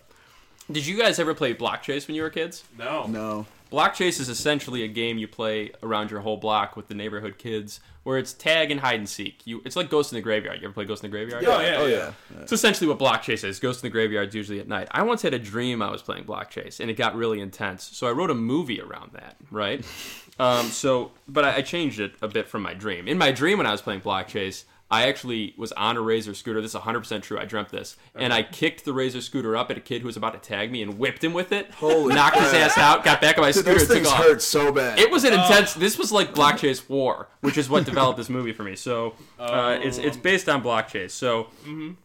Did 0.70 0.86
you 0.86 0.98
guys 0.98 1.18
ever 1.18 1.34
play 1.34 1.52
block 1.52 1.82
chase 1.82 2.06
when 2.06 2.16
you 2.16 2.22
were 2.22 2.30
kids? 2.30 2.64
No. 2.76 3.06
No. 3.06 3.46
Block 3.68 3.94
Chase 3.94 4.20
is 4.20 4.28
essentially 4.28 4.84
a 4.84 4.88
game 4.88 5.18
you 5.18 5.26
play 5.26 5.72
around 5.82 6.10
your 6.10 6.20
whole 6.20 6.36
block 6.36 6.76
with 6.76 6.86
the 6.86 6.94
neighborhood 6.94 7.36
kids, 7.36 7.80
where 8.04 8.16
it's 8.16 8.32
tag 8.32 8.70
and 8.70 8.80
hide 8.80 9.00
and 9.00 9.08
seek. 9.08 9.44
You, 9.44 9.60
it's 9.64 9.74
like 9.74 9.90
Ghost 9.90 10.12
in 10.12 10.16
the 10.16 10.22
Graveyard. 10.22 10.60
You 10.60 10.66
ever 10.66 10.74
play 10.74 10.84
Ghost 10.84 11.02
in 11.02 11.10
the 11.10 11.16
Graveyard? 11.16 11.44
Oh, 11.44 11.60
yeah, 11.60 11.76
oh 11.78 11.86
yeah. 11.86 12.12
yeah. 12.32 12.42
It's 12.42 12.52
essentially 12.52 12.86
what 12.86 12.98
Block 12.98 13.22
Chase 13.22 13.42
is. 13.42 13.58
Ghost 13.58 13.82
in 13.82 13.88
the 13.88 13.92
Graveyard 13.92 14.28
is 14.28 14.34
usually 14.36 14.60
at 14.60 14.68
night. 14.68 14.86
I 14.92 15.02
once 15.02 15.22
had 15.22 15.34
a 15.34 15.38
dream 15.38 15.82
I 15.82 15.90
was 15.90 16.00
playing 16.00 16.24
Block 16.24 16.50
Chase, 16.50 16.78
and 16.78 16.90
it 16.90 16.94
got 16.94 17.16
really 17.16 17.40
intense. 17.40 17.82
So 17.82 18.06
I 18.06 18.12
wrote 18.12 18.30
a 18.30 18.34
movie 18.34 18.80
around 18.80 19.12
that, 19.14 19.36
right? 19.50 19.84
um, 20.38 20.66
so, 20.66 21.10
but 21.26 21.44
I, 21.44 21.56
I 21.56 21.62
changed 21.62 21.98
it 21.98 22.14
a 22.22 22.28
bit 22.28 22.48
from 22.48 22.62
my 22.62 22.72
dream. 22.72 23.08
In 23.08 23.18
my 23.18 23.32
dream, 23.32 23.58
when 23.58 23.66
I 23.66 23.72
was 23.72 23.82
playing 23.82 24.00
Block 24.00 24.28
Chase, 24.28 24.64
I 24.88 25.08
actually 25.08 25.52
was 25.56 25.72
on 25.72 25.96
a 25.96 26.00
Razor 26.00 26.34
scooter. 26.34 26.62
This 26.62 26.74
is 26.74 26.80
100% 26.80 27.22
true. 27.22 27.38
I 27.40 27.44
dreamt 27.44 27.70
this. 27.70 27.96
And 28.14 28.32
I 28.32 28.44
kicked 28.44 28.84
the 28.84 28.92
Razor 28.92 29.20
scooter 29.20 29.56
up 29.56 29.68
at 29.70 29.76
a 29.76 29.80
kid 29.80 30.00
who 30.02 30.06
was 30.06 30.16
about 30.16 30.34
to 30.34 30.38
tag 30.38 30.70
me 30.70 30.80
and 30.80 30.96
whipped 30.96 31.24
him 31.24 31.32
with 31.32 31.50
it. 31.50 31.72
Holy 31.72 32.14
knocked 32.14 32.36
his 32.36 32.52
ass 32.52 32.78
out, 32.78 33.02
got 33.02 33.20
back 33.20 33.36
on 33.36 33.42
my 33.42 33.50
Dude, 33.50 33.64
scooter, 33.64 33.78
those 33.78 33.82
and 33.82 33.88
took 33.88 33.96
things 33.96 34.08
off. 34.08 34.18
hurt 34.18 34.42
so 34.42 34.70
bad. 34.70 34.98
It 35.00 35.10
was 35.10 35.24
an 35.24 35.32
intense. 35.32 35.74
This 35.74 35.98
was 35.98 36.12
like 36.12 36.34
Block 36.34 36.58
Chase 36.58 36.88
War, 36.88 37.28
which 37.40 37.58
is 37.58 37.68
what 37.68 37.84
developed 37.86 38.16
this 38.16 38.28
movie 38.28 38.52
for 38.52 38.62
me. 38.62 38.76
So 38.76 39.14
uh, 39.40 39.78
it's 39.82 39.98
it's 39.98 40.16
based 40.16 40.48
on 40.48 40.62
Block 40.62 40.86
Chase. 40.86 41.12
So 41.12 41.48
in 41.66 41.96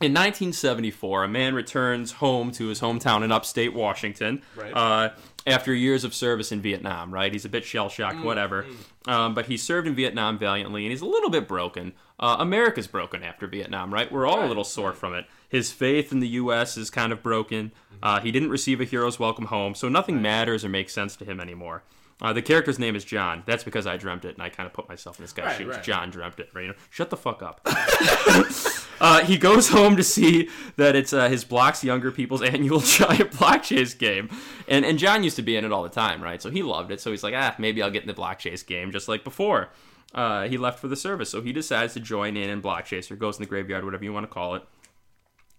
1974, 0.00 1.24
a 1.24 1.28
man 1.28 1.54
returns 1.54 2.12
home 2.12 2.52
to 2.52 2.66
his 2.68 2.80
hometown 2.80 3.24
in 3.24 3.32
upstate 3.32 3.74
Washington. 3.74 4.42
Right. 4.54 4.72
Uh, 4.72 5.10
after 5.46 5.72
years 5.74 6.04
of 6.04 6.14
service 6.14 6.52
in 6.52 6.60
Vietnam, 6.60 7.12
right? 7.12 7.32
He's 7.32 7.46
a 7.46 7.48
bit 7.48 7.64
shell 7.64 7.88
shocked, 7.88 8.22
whatever. 8.22 8.66
Um, 9.08 9.32
but 9.32 9.46
he 9.46 9.56
served 9.56 9.86
in 9.86 9.94
Vietnam 9.94 10.38
valiantly, 10.38 10.84
and 10.84 10.90
he's 10.90 11.00
a 11.00 11.06
little 11.06 11.30
bit 11.30 11.48
broken. 11.48 11.94
Uh, 12.20 12.36
America's 12.40 12.86
broken 12.86 13.22
after 13.22 13.46
Vietnam, 13.46 13.92
right? 13.92 14.12
We're 14.12 14.26
all 14.26 14.44
a 14.44 14.46
little 14.46 14.64
sore 14.64 14.92
from 14.92 15.14
it. 15.14 15.24
His 15.48 15.72
faith 15.72 16.12
in 16.12 16.20
the 16.20 16.28
U.S. 16.28 16.76
is 16.76 16.90
kind 16.90 17.10
of 17.10 17.22
broken. 17.22 17.72
Uh, 18.02 18.20
he 18.20 18.30
didn't 18.30 18.50
receive 18.50 18.82
a 18.82 18.84
hero's 18.84 19.18
welcome 19.18 19.46
home, 19.46 19.74
so 19.74 19.88
nothing 19.88 20.20
matters 20.20 20.62
or 20.62 20.68
makes 20.68 20.92
sense 20.92 21.16
to 21.16 21.24
him 21.24 21.40
anymore. 21.40 21.82
Uh, 22.20 22.32
the 22.32 22.42
character's 22.42 22.78
name 22.80 22.96
is 22.96 23.04
John. 23.04 23.44
That's 23.46 23.62
because 23.62 23.86
I 23.86 23.96
dreamt 23.96 24.24
it, 24.24 24.34
and 24.34 24.42
I 24.42 24.48
kind 24.48 24.66
of 24.66 24.72
put 24.72 24.88
myself 24.88 25.18
in 25.20 25.22
this 25.24 25.32
guy's 25.32 25.46
Right, 25.46 25.56
shoes. 25.58 25.74
right. 25.76 25.82
John 25.84 26.10
dreamt 26.10 26.40
it, 26.40 26.48
right? 26.52 26.62
You 26.62 26.68
know, 26.68 26.74
shut 26.90 27.10
the 27.10 27.16
fuck 27.16 27.42
up. 27.42 27.60
Uh, 29.00 29.24
he 29.24 29.38
goes 29.38 29.68
home 29.68 29.96
to 29.96 30.02
see 30.02 30.48
that 30.74 30.96
it's 30.96 31.12
uh, 31.12 31.28
his 31.28 31.44
block's 31.44 31.84
younger 31.84 32.10
people's 32.10 32.42
annual 32.54 32.80
giant 32.80 33.30
block 33.38 33.62
chase 33.62 33.94
game, 33.94 34.28
and 34.66 34.84
and 34.84 34.98
John 34.98 35.22
used 35.22 35.36
to 35.36 35.42
be 35.42 35.54
in 35.56 35.64
it 35.64 35.70
all 35.70 35.84
the 35.84 35.88
time, 35.88 36.20
right? 36.20 36.42
So 36.42 36.50
he 36.50 36.64
loved 36.64 36.90
it. 36.90 37.00
So 37.00 37.12
he's 37.12 37.22
like, 37.22 37.32
ah, 37.36 37.54
maybe 37.58 37.80
I'll 37.80 37.92
get 37.92 38.02
in 38.02 38.08
the 38.08 38.12
block 38.14 38.40
chase 38.40 38.64
game 38.64 38.90
just 38.90 39.06
like 39.06 39.22
before. 39.22 39.68
Uh, 40.12 40.48
he 40.48 40.58
left 40.58 40.80
for 40.80 40.88
the 40.88 40.96
service, 40.96 41.30
so 41.30 41.40
he 41.42 41.52
decides 41.52 41.94
to 41.94 42.00
join 42.00 42.36
in 42.36 42.50
in 42.50 42.60
block 42.60 42.86
chase 42.86 43.08
or 43.08 43.14
goes 43.14 43.36
in 43.36 43.42
the 43.44 43.48
graveyard, 43.48 43.84
whatever 43.84 44.02
you 44.02 44.12
want 44.12 44.24
to 44.24 44.32
call 44.34 44.56
it. 44.56 44.64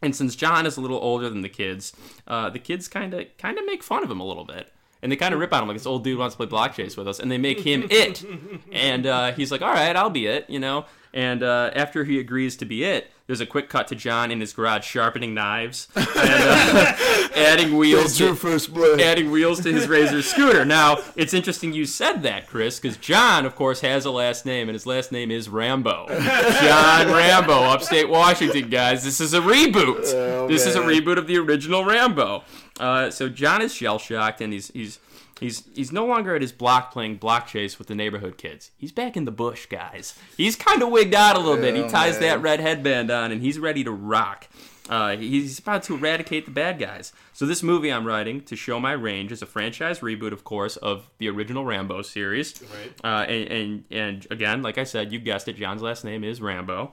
And 0.02 0.14
since 0.14 0.36
John 0.36 0.66
is 0.66 0.76
a 0.76 0.82
little 0.82 1.00
older 1.00 1.30
than 1.30 1.40
the 1.40 1.48
kids, 1.48 1.94
uh, 2.28 2.50
the 2.50 2.60
kids 2.60 2.90
kind 2.90 3.14
of 3.14 3.26
kind 3.38 3.58
of 3.58 3.66
make 3.66 3.84
fun 3.84 4.04
of 4.04 4.12
him 4.12 4.20
a 4.20 4.26
little 4.28 4.44
bit. 4.46 4.70
And 5.02 5.10
they 5.12 5.16
kind 5.16 5.34
of 5.34 5.40
rip 5.40 5.54
on 5.54 5.62
him 5.62 5.68
like 5.70 5.78
this 5.78 5.86
old 5.86 6.04
dude 6.04 6.20
wants 6.20 6.36
to 6.36 6.38
play 6.38 6.46
block 6.46 6.76
chase 6.76 6.98
with 6.98 7.08
us, 7.08 7.20
and 7.20 7.32
they 7.32 7.38
make 7.38 7.62
him 7.62 7.88
it. 7.92 8.24
And 8.72 9.06
uh, 9.08 9.32
he's 9.32 9.52
like, 9.52 9.62
"All 9.62 9.72
right, 9.74 9.96
I'll 9.96 10.10
be 10.10 10.26
it," 10.28 10.50
you 10.50 10.60
know. 10.60 10.86
And 11.14 11.42
uh, 11.42 11.72
after 11.74 12.04
he 12.04 12.20
agrees 12.20 12.56
to 12.58 12.66
be 12.66 12.84
it, 12.84 13.10
there's 13.26 13.42
a 13.42 13.46
quick 13.48 13.68
cut 13.68 13.88
to 13.88 13.96
John 13.96 14.30
in 14.30 14.40
his 14.42 14.54
garage 14.54 14.86
sharpening 14.86 15.34
knives 15.34 15.88
and 15.96 16.06
uh, 16.08 16.96
adding 17.36 17.78
wheels. 17.78 18.06
It's 18.12 18.20
your 18.20 18.30
To, 18.30 18.36
first 18.36 18.72
blood. 18.74 19.02
adding 19.02 19.32
wheels 19.32 19.62
to 19.62 19.72
his 19.74 19.88
Razor 19.88 20.22
scooter. 20.22 20.66
Now, 20.66 20.98
it's 21.16 21.34
interesting 21.34 21.74
you 21.74 21.86
said 21.86 22.22
that, 22.24 22.46
Chris, 22.48 22.80
because 22.80 22.96
John, 22.98 23.48
of 23.48 23.56
course, 23.56 23.82
has 23.82 24.06
a 24.06 24.12
last 24.12 24.46
name, 24.46 24.70
and 24.70 24.76
his 24.76 24.86
last 24.86 25.12
name 25.12 25.32
is 25.32 25.50
Rambo. 25.50 26.08
John 26.10 27.08
Rambo, 27.08 27.54
upstate 27.64 28.08
Washington, 28.10 28.70
guys. 28.70 29.04
This 29.04 29.20
is 29.20 29.34
a 29.34 29.40
reboot. 29.40 30.14
Oh, 30.14 30.48
this 30.48 30.68
is 30.68 30.76
a 30.76 30.82
reboot 30.82 31.18
of 31.18 31.26
the 31.26 31.38
original 31.38 31.86
Rambo. 31.86 32.44
Uh, 32.80 33.12
so 33.12 33.30
John 33.30 33.62
is 33.62 33.74
shell 33.74 34.00
shocked, 34.00 34.42
and 34.42 34.54
he's 34.54 34.70
he's. 34.72 35.00
He's, 35.40 35.64
he's 35.74 35.94
no 35.94 36.06
longer 36.06 36.36
at 36.36 36.42
his 36.42 36.52
block 36.52 36.92
playing 36.92 37.16
block 37.16 37.48
chase 37.48 37.80
with 37.80 37.88
the 37.88 37.96
neighborhood 37.96 38.38
kids. 38.38 38.72
He's 38.78 38.92
back 38.92 39.16
in 39.16 39.24
the 39.24 39.32
bush, 39.32 39.68
guys. 39.68 40.14
He's 40.36 40.58
kind 40.58 40.84
of 40.84 40.90
wigged 40.90 41.16
out 41.16 41.38
a 41.38 41.40
little 41.40 41.56
bit. 41.56 41.76
He 41.76 41.88
ties 41.88 42.16
man. 42.16 42.24
that 42.24 42.42
red 42.42 42.60
headband 42.60 43.10
on, 43.10 43.32
and 43.32 43.42
he's 43.42 43.58
ready 43.58 43.86
to 43.86 43.92
rock. 43.92 44.50
Uh, 44.90 45.16
he's 45.16 45.58
about 45.60 45.84
to 45.84 45.96
eradicate 45.96 46.44
the 46.44 46.52
bad 46.52 46.78
guys. 46.78 47.14
So 47.32 47.46
this 47.46 47.64
movie 47.64 47.90
I'm 47.90 48.06
writing 48.06 48.42
to 48.42 48.58
show 48.58 48.82
my 48.82 48.92
range 48.92 49.32
is 49.32 49.42
a 49.42 49.46
franchise 49.46 50.00
reboot, 50.00 50.34
of 50.34 50.44
course, 50.44 50.76
of 50.76 51.10
the 51.20 51.30
original 51.30 51.64
Rambo 51.64 52.02
series. 52.02 52.62
Right. 52.62 52.92
Uh, 53.02 53.24
and, 53.24 53.48
and 53.50 53.84
and 53.92 54.28
again, 54.32 54.62
like 54.62 54.78
I 54.78 54.84
said, 54.84 55.14
you 55.14 55.20
guessed 55.20 55.48
it. 55.48 55.56
John's 55.56 55.82
last 55.82 56.04
name 56.04 56.26
is 56.26 56.42
Rambo. 56.42 56.92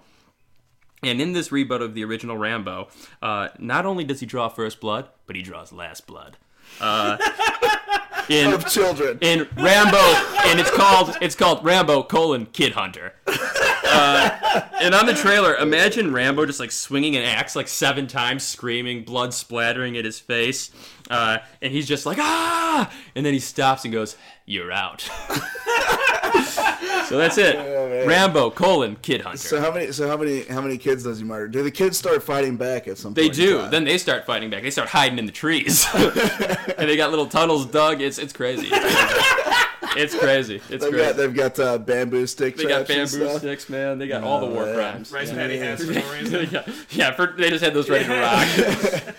And 1.03 1.20
in 1.20 1.32
this 1.32 1.51
reboot 1.51 1.82
of 1.82 1.94
the 1.94 2.05
original 2.05 2.38
Rambo, 2.38 2.88
uh, 3.22 3.49
not 3.59 3.86
only 3.86 4.05
does 4.05 4.20
he 4.20 4.26
draw 4.26 4.49
first 4.49 4.80
blood, 4.80 5.09
but 5.26 5.36
he 5.36 5.42
draws 5.42 5.72
last 5.72 6.07
blood. 6.07 6.36
Uh, 6.80 7.18
in 8.28 8.53
of 8.53 8.66
children. 8.68 9.18
in 9.20 9.49
Rambo, 9.57 9.99
and 10.47 10.59
it's 10.59 10.70
called 10.70 11.16
it's 11.20 11.34
called 11.34 11.64
Rambo 11.64 12.03
colon 12.05 12.47
Kid 12.47 12.72
Hunter. 12.72 13.14
Uh, 13.88 14.62
and 14.80 14.94
on 14.94 15.07
the 15.07 15.14
trailer, 15.14 15.55
imagine 15.57 16.12
Rambo 16.12 16.44
just 16.44 16.61
like 16.61 16.72
swinging 16.72 17.16
an 17.16 17.22
axe 17.22 17.55
like 17.55 17.68
seven 17.68 18.07
times, 18.07 18.42
screaming, 18.42 19.05
blood 19.05 19.32
splattering 19.32 19.97
at 19.97 20.05
his 20.05 20.18
face, 20.18 20.70
uh, 21.09 21.38
and 21.62 21.72
he's 21.72 21.86
just 21.86 22.05
like 22.05 22.18
ah, 22.18 22.92
and 23.14 23.24
then 23.24 23.32
he 23.32 23.38
stops 23.38 23.84
and 23.84 23.92
goes, 23.92 24.16
"You're 24.44 24.72
out." 24.72 25.09
so 27.09 27.16
that's 27.18 27.38
it. 27.38 27.57
man. 27.57 28.07
Rambo 28.07 28.50
colon 28.50 28.96
Kid 29.02 29.20
Hunter. 29.22 29.38
So 29.38 29.61
how 29.61 29.72
many? 29.72 29.92
So 29.92 30.07
how 30.09 30.16
many? 30.16 30.42
How 30.44 30.61
many 30.61 30.78
kids 30.78 31.02
does 31.04 31.18
he 31.18 31.24
murder? 31.24 31.48
Do 31.48 31.62
the 31.62 31.70
kids 31.70 31.96
start 31.98 32.22
fighting 32.22 32.57
back 32.57 32.86
at 32.88 32.98
some 32.98 33.14
They 33.14 33.24
point? 33.24 33.36
They 33.36 33.42
do. 33.46 33.68
Then 33.68 33.84
they 33.84 33.98
start 33.98 34.26
fighting 34.26 34.50
back. 34.50 34.62
They 34.62 34.70
start 34.70 34.88
hiding 34.88 35.18
in 35.18 35.26
the 35.26 35.32
trees, 35.32 35.86
and 35.94 36.88
they 36.88 36.96
got 36.96 37.11
little 37.11 37.26
tunnels 37.26 37.66
dug. 37.66 38.00
It's 38.00 38.18
it's 38.18 38.32
crazy. 38.32 38.68
It's 39.98 40.14
crazy. 40.14 40.57
It's 40.57 40.84
They've 40.84 40.92
crazy. 40.92 40.96
got 41.07 41.16
they've 41.16 41.34
got 41.34 41.59
uh, 41.59 41.78
bamboo 41.78 42.26
stick 42.26 42.57
They 42.57 42.64
got 42.64 42.86
bamboo 42.86 43.38
sticks, 43.38 43.68
man. 43.70 43.98
They 43.98 44.07
got 44.07 44.24
all 44.24 44.40
the 44.40 44.46
Oh, 44.46 44.50
war 44.54 44.66
man. 44.66 44.74
crimes. 44.74 45.11
Rice 45.12 45.30
patty 45.30 45.57
hats 45.59 45.84
for 45.86 45.92
no 45.92 46.12
reason. 46.12 46.48
yeah, 46.50 46.62
yeah 46.90 47.11
for, 47.12 47.28
they 47.28 47.48
just 47.48 47.64
had 47.64 47.72
those 47.72 47.88
ready 47.88 48.04
to 48.04 48.20
rock. 48.20 48.46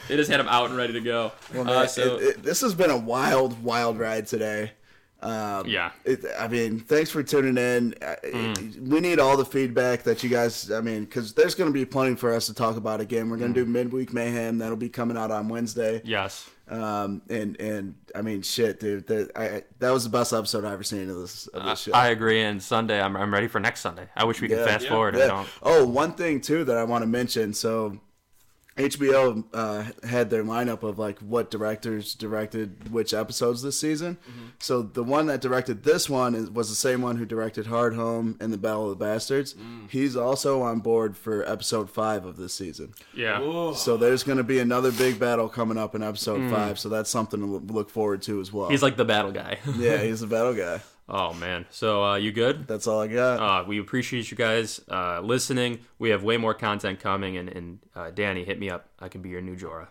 they 0.07 0.15
just 0.15 0.29
had 0.29 0.39
them 0.39 0.47
out 0.47 0.67
and 0.69 0.77
ready 0.77 0.93
to 0.93 1.01
go. 1.01 1.31
Well, 1.53 1.67
uh, 1.67 1.87
so 1.87 2.17
it- 2.17 2.21
it- 2.23 2.43
this 2.43 2.61
has 2.61 2.75
been 2.75 2.91
a 2.91 2.97
wild, 2.97 3.63
wild 3.63 3.97
ride 3.97 4.27
today. 4.27 4.71
Um, 5.21 5.65
Yeah. 5.67 5.91
It, 6.05 6.23
I 6.39 6.47
mean, 6.47 6.79
thanks 6.79 7.09
for 7.09 7.23
tuning 7.23 7.57
in. 7.57 7.95
Uh, 8.01 8.15
Mm. 8.23 8.87
We 8.89 8.99
need 8.99 9.19
all 9.19 9.35
the 9.37 9.45
feedback 9.45 10.03
that 10.03 10.23
you 10.23 10.29
guys. 10.29 10.69
I 10.71 10.81
mean, 10.81 11.05
because 11.05 11.33
there's 11.33 11.55
going 11.55 11.69
to 11.69 11.73
be 11.73 11.85
plenty 11.85 12.15
for 12.15 12.33
us 12.33 12.45
to 12.47 12.53
talk 12.53 12.77
about 12.77 13.01
again. 13.01 13.29
We're 13.29 13.37
going 13.37 13.51
Mm. 13.51 13.55
to 13.55 13.65
do 13.65 13.71
midweek 13.71 14.13
mayhem. 14.13 14.57
That'll 14.59 14.75
be 14.77 14.89
coming 14.89 15.17
out 15.17 15.31
on 15.31 15.49
Wednesday. 15.49 16.01
yes, 16.05 16.49
Um, 16.69 17.21
and 17.29 17.59
and 17.59 17.95
I 18.13 18.21
mean, 18.21 18.41
shit, 18.43 18.79
dude. 18.79 19.07
That 19.07 19.31
I, 19.35 19.63
that 19.79 19.89
was 19.91 20.03
the 20.03 20.09
best 20.09 20.33
episode 20.33 20.65
I've 20.65 20.73
ever 20.73 20.83
seen 20.83 21.09
of 21.09 21.15
this 21.17 21.47
of 21.47 21.63
this 21.65 21.79
show. 21.81 21.93
I 21.93 22.09
agree. 22.09 22.41
And 22.41 22.61
Sunday, 22.61 23.01
I'm, 23.01 23.15
I'm 23.17 23.33
ready 23.33 23.47
for 23.47 23.59
next 23.59 23.79
Sunday. 23.81 24.07
I 24.15 24.25
wish 24.25 24.41
we 24.41 24.47
could 24.49 24.57
Yeah. 24.59 24.65
fast 24.65 24.83
Yeah. 24.85 24.89
forward. 24.91 25.15
I 25.15 25.19
Yeah. 25.19 25.27
don't. 25.27 25.47
Oh, 25.63 25.85
one 25.87 26.13
thing 26.13 26.41
too 26.41 26.63
that 26.65 26.77
I 26.77 26.83
want 26.83 27.01
to 27.03 27.07
mention. 27.07 27.53
So, 27.53 27.97
HBO 28.77 29.43
uh, 29.53 29.85
had 30.07 30.29
their 30.29 30.43
lineup 30.43 30.83
of 30.83 30.99
like 30.99 31.19
what 31.19 31.49
directors 31.49 32.13
directed 32.13 32.91
which 32.91 33.13
episodes 33.13 33.61
this 33.63 33.79
season. 33.79 34.17
Mm-hmm. 34.29 34.45
So 34.59 34.83
the 34.83 35.03
one 35.03 35.25
that 35.27 35.41
directed 35.41 35.83
this 35.83 36.09
one 36.09 36.35
is, 36.35 36.49
was 36.49 36.69
the 36.69 36.75
same 36.75 37.01
one 37.01 37.17
who 37.17 37.25
directed 37.25 37.65
Hardhome 37.65 38.39
and 38.39 38.53
The 38.53 38.57
Battle 38.57 38.91
of 38.91 38.97
the 38.97 39.05
Bastards. 39.05 39.55
Mm. 39.55 39.89
He's 39.89 40.15
also 40.15 40.61
on 40.61 40.79
board 40.79 41.17
for 41.17 41.47
episode 41.49 41.89
five 41.89 42.25
of 42.25 42.37
this 42.37 42.53
season. 42.53 42.93
Yeah. 43.13 43.41
Ooh. 43.41 43.73
So 43.73 43.97
there's 43.97 44.23
going 44.23 44.37
to 44.37 44.43
be 44.43 44.59
another 44.59 44.91
big 44.91 45.19
battle 45.19 45.49
coming 45.49 45.77
up 45.77 45.95
in 45.95 46.03
episode 46.03 46.41
mm. 46.41 46.51
five. 46.51 46.77
So 46.77 46.89
that's 46.89 47.09
something 47.09 47.39
to 47.39 47.73
look 47.73 47.89
forward 47.89 48.21
to 48.23 48.39
as 48.39 48.53
well. 48.53 48.69
He's 48.69 48.83
like 48.83 48.97
the 48.97 49.05
battle 49.05 49.31
guy. 49.31 49.57
yeah, 49.77 49.97
he's 50.03 50.19
the 50.19 50.27
battle 50.27 50.53
guy. 50.53 50.81
Oh 51.09 51.33
man. 51.33 51.65
So 51.69 52.03
uh, 52.03 52.15
you 52.15 52.31
good? 52.31 52.67
That's 52.67 52.85
all 52.85 52.99
I 52.99 53.07
got. 53.07 53.39
Uh, 53.39 53.63
we 53.65 53.79
appreciate 53.79 54.29
you 54.29 54.37
guys 54.37 54.81
uh, 54.89 55.21
listening. 55.21 55.79
We 55.99 56.09
have 56.09 56.23
way 56.23 56.37
more 56.37 56.53
content 56.53 56.99
coming, 56.99 57.37
and, 57.37 57.49
and 57.49 57.79
uh, 57.95 58.11
Dany, 58.11 58.45
hit 58.45 58.59
me 58.59 58.69
up. 58.69 58.89
I 58.99 59.07
can 59.07 59.21
be 59.21 59.29
your 59.29 59.41
new 59.41 59.55
Jorah. 59.55 59.87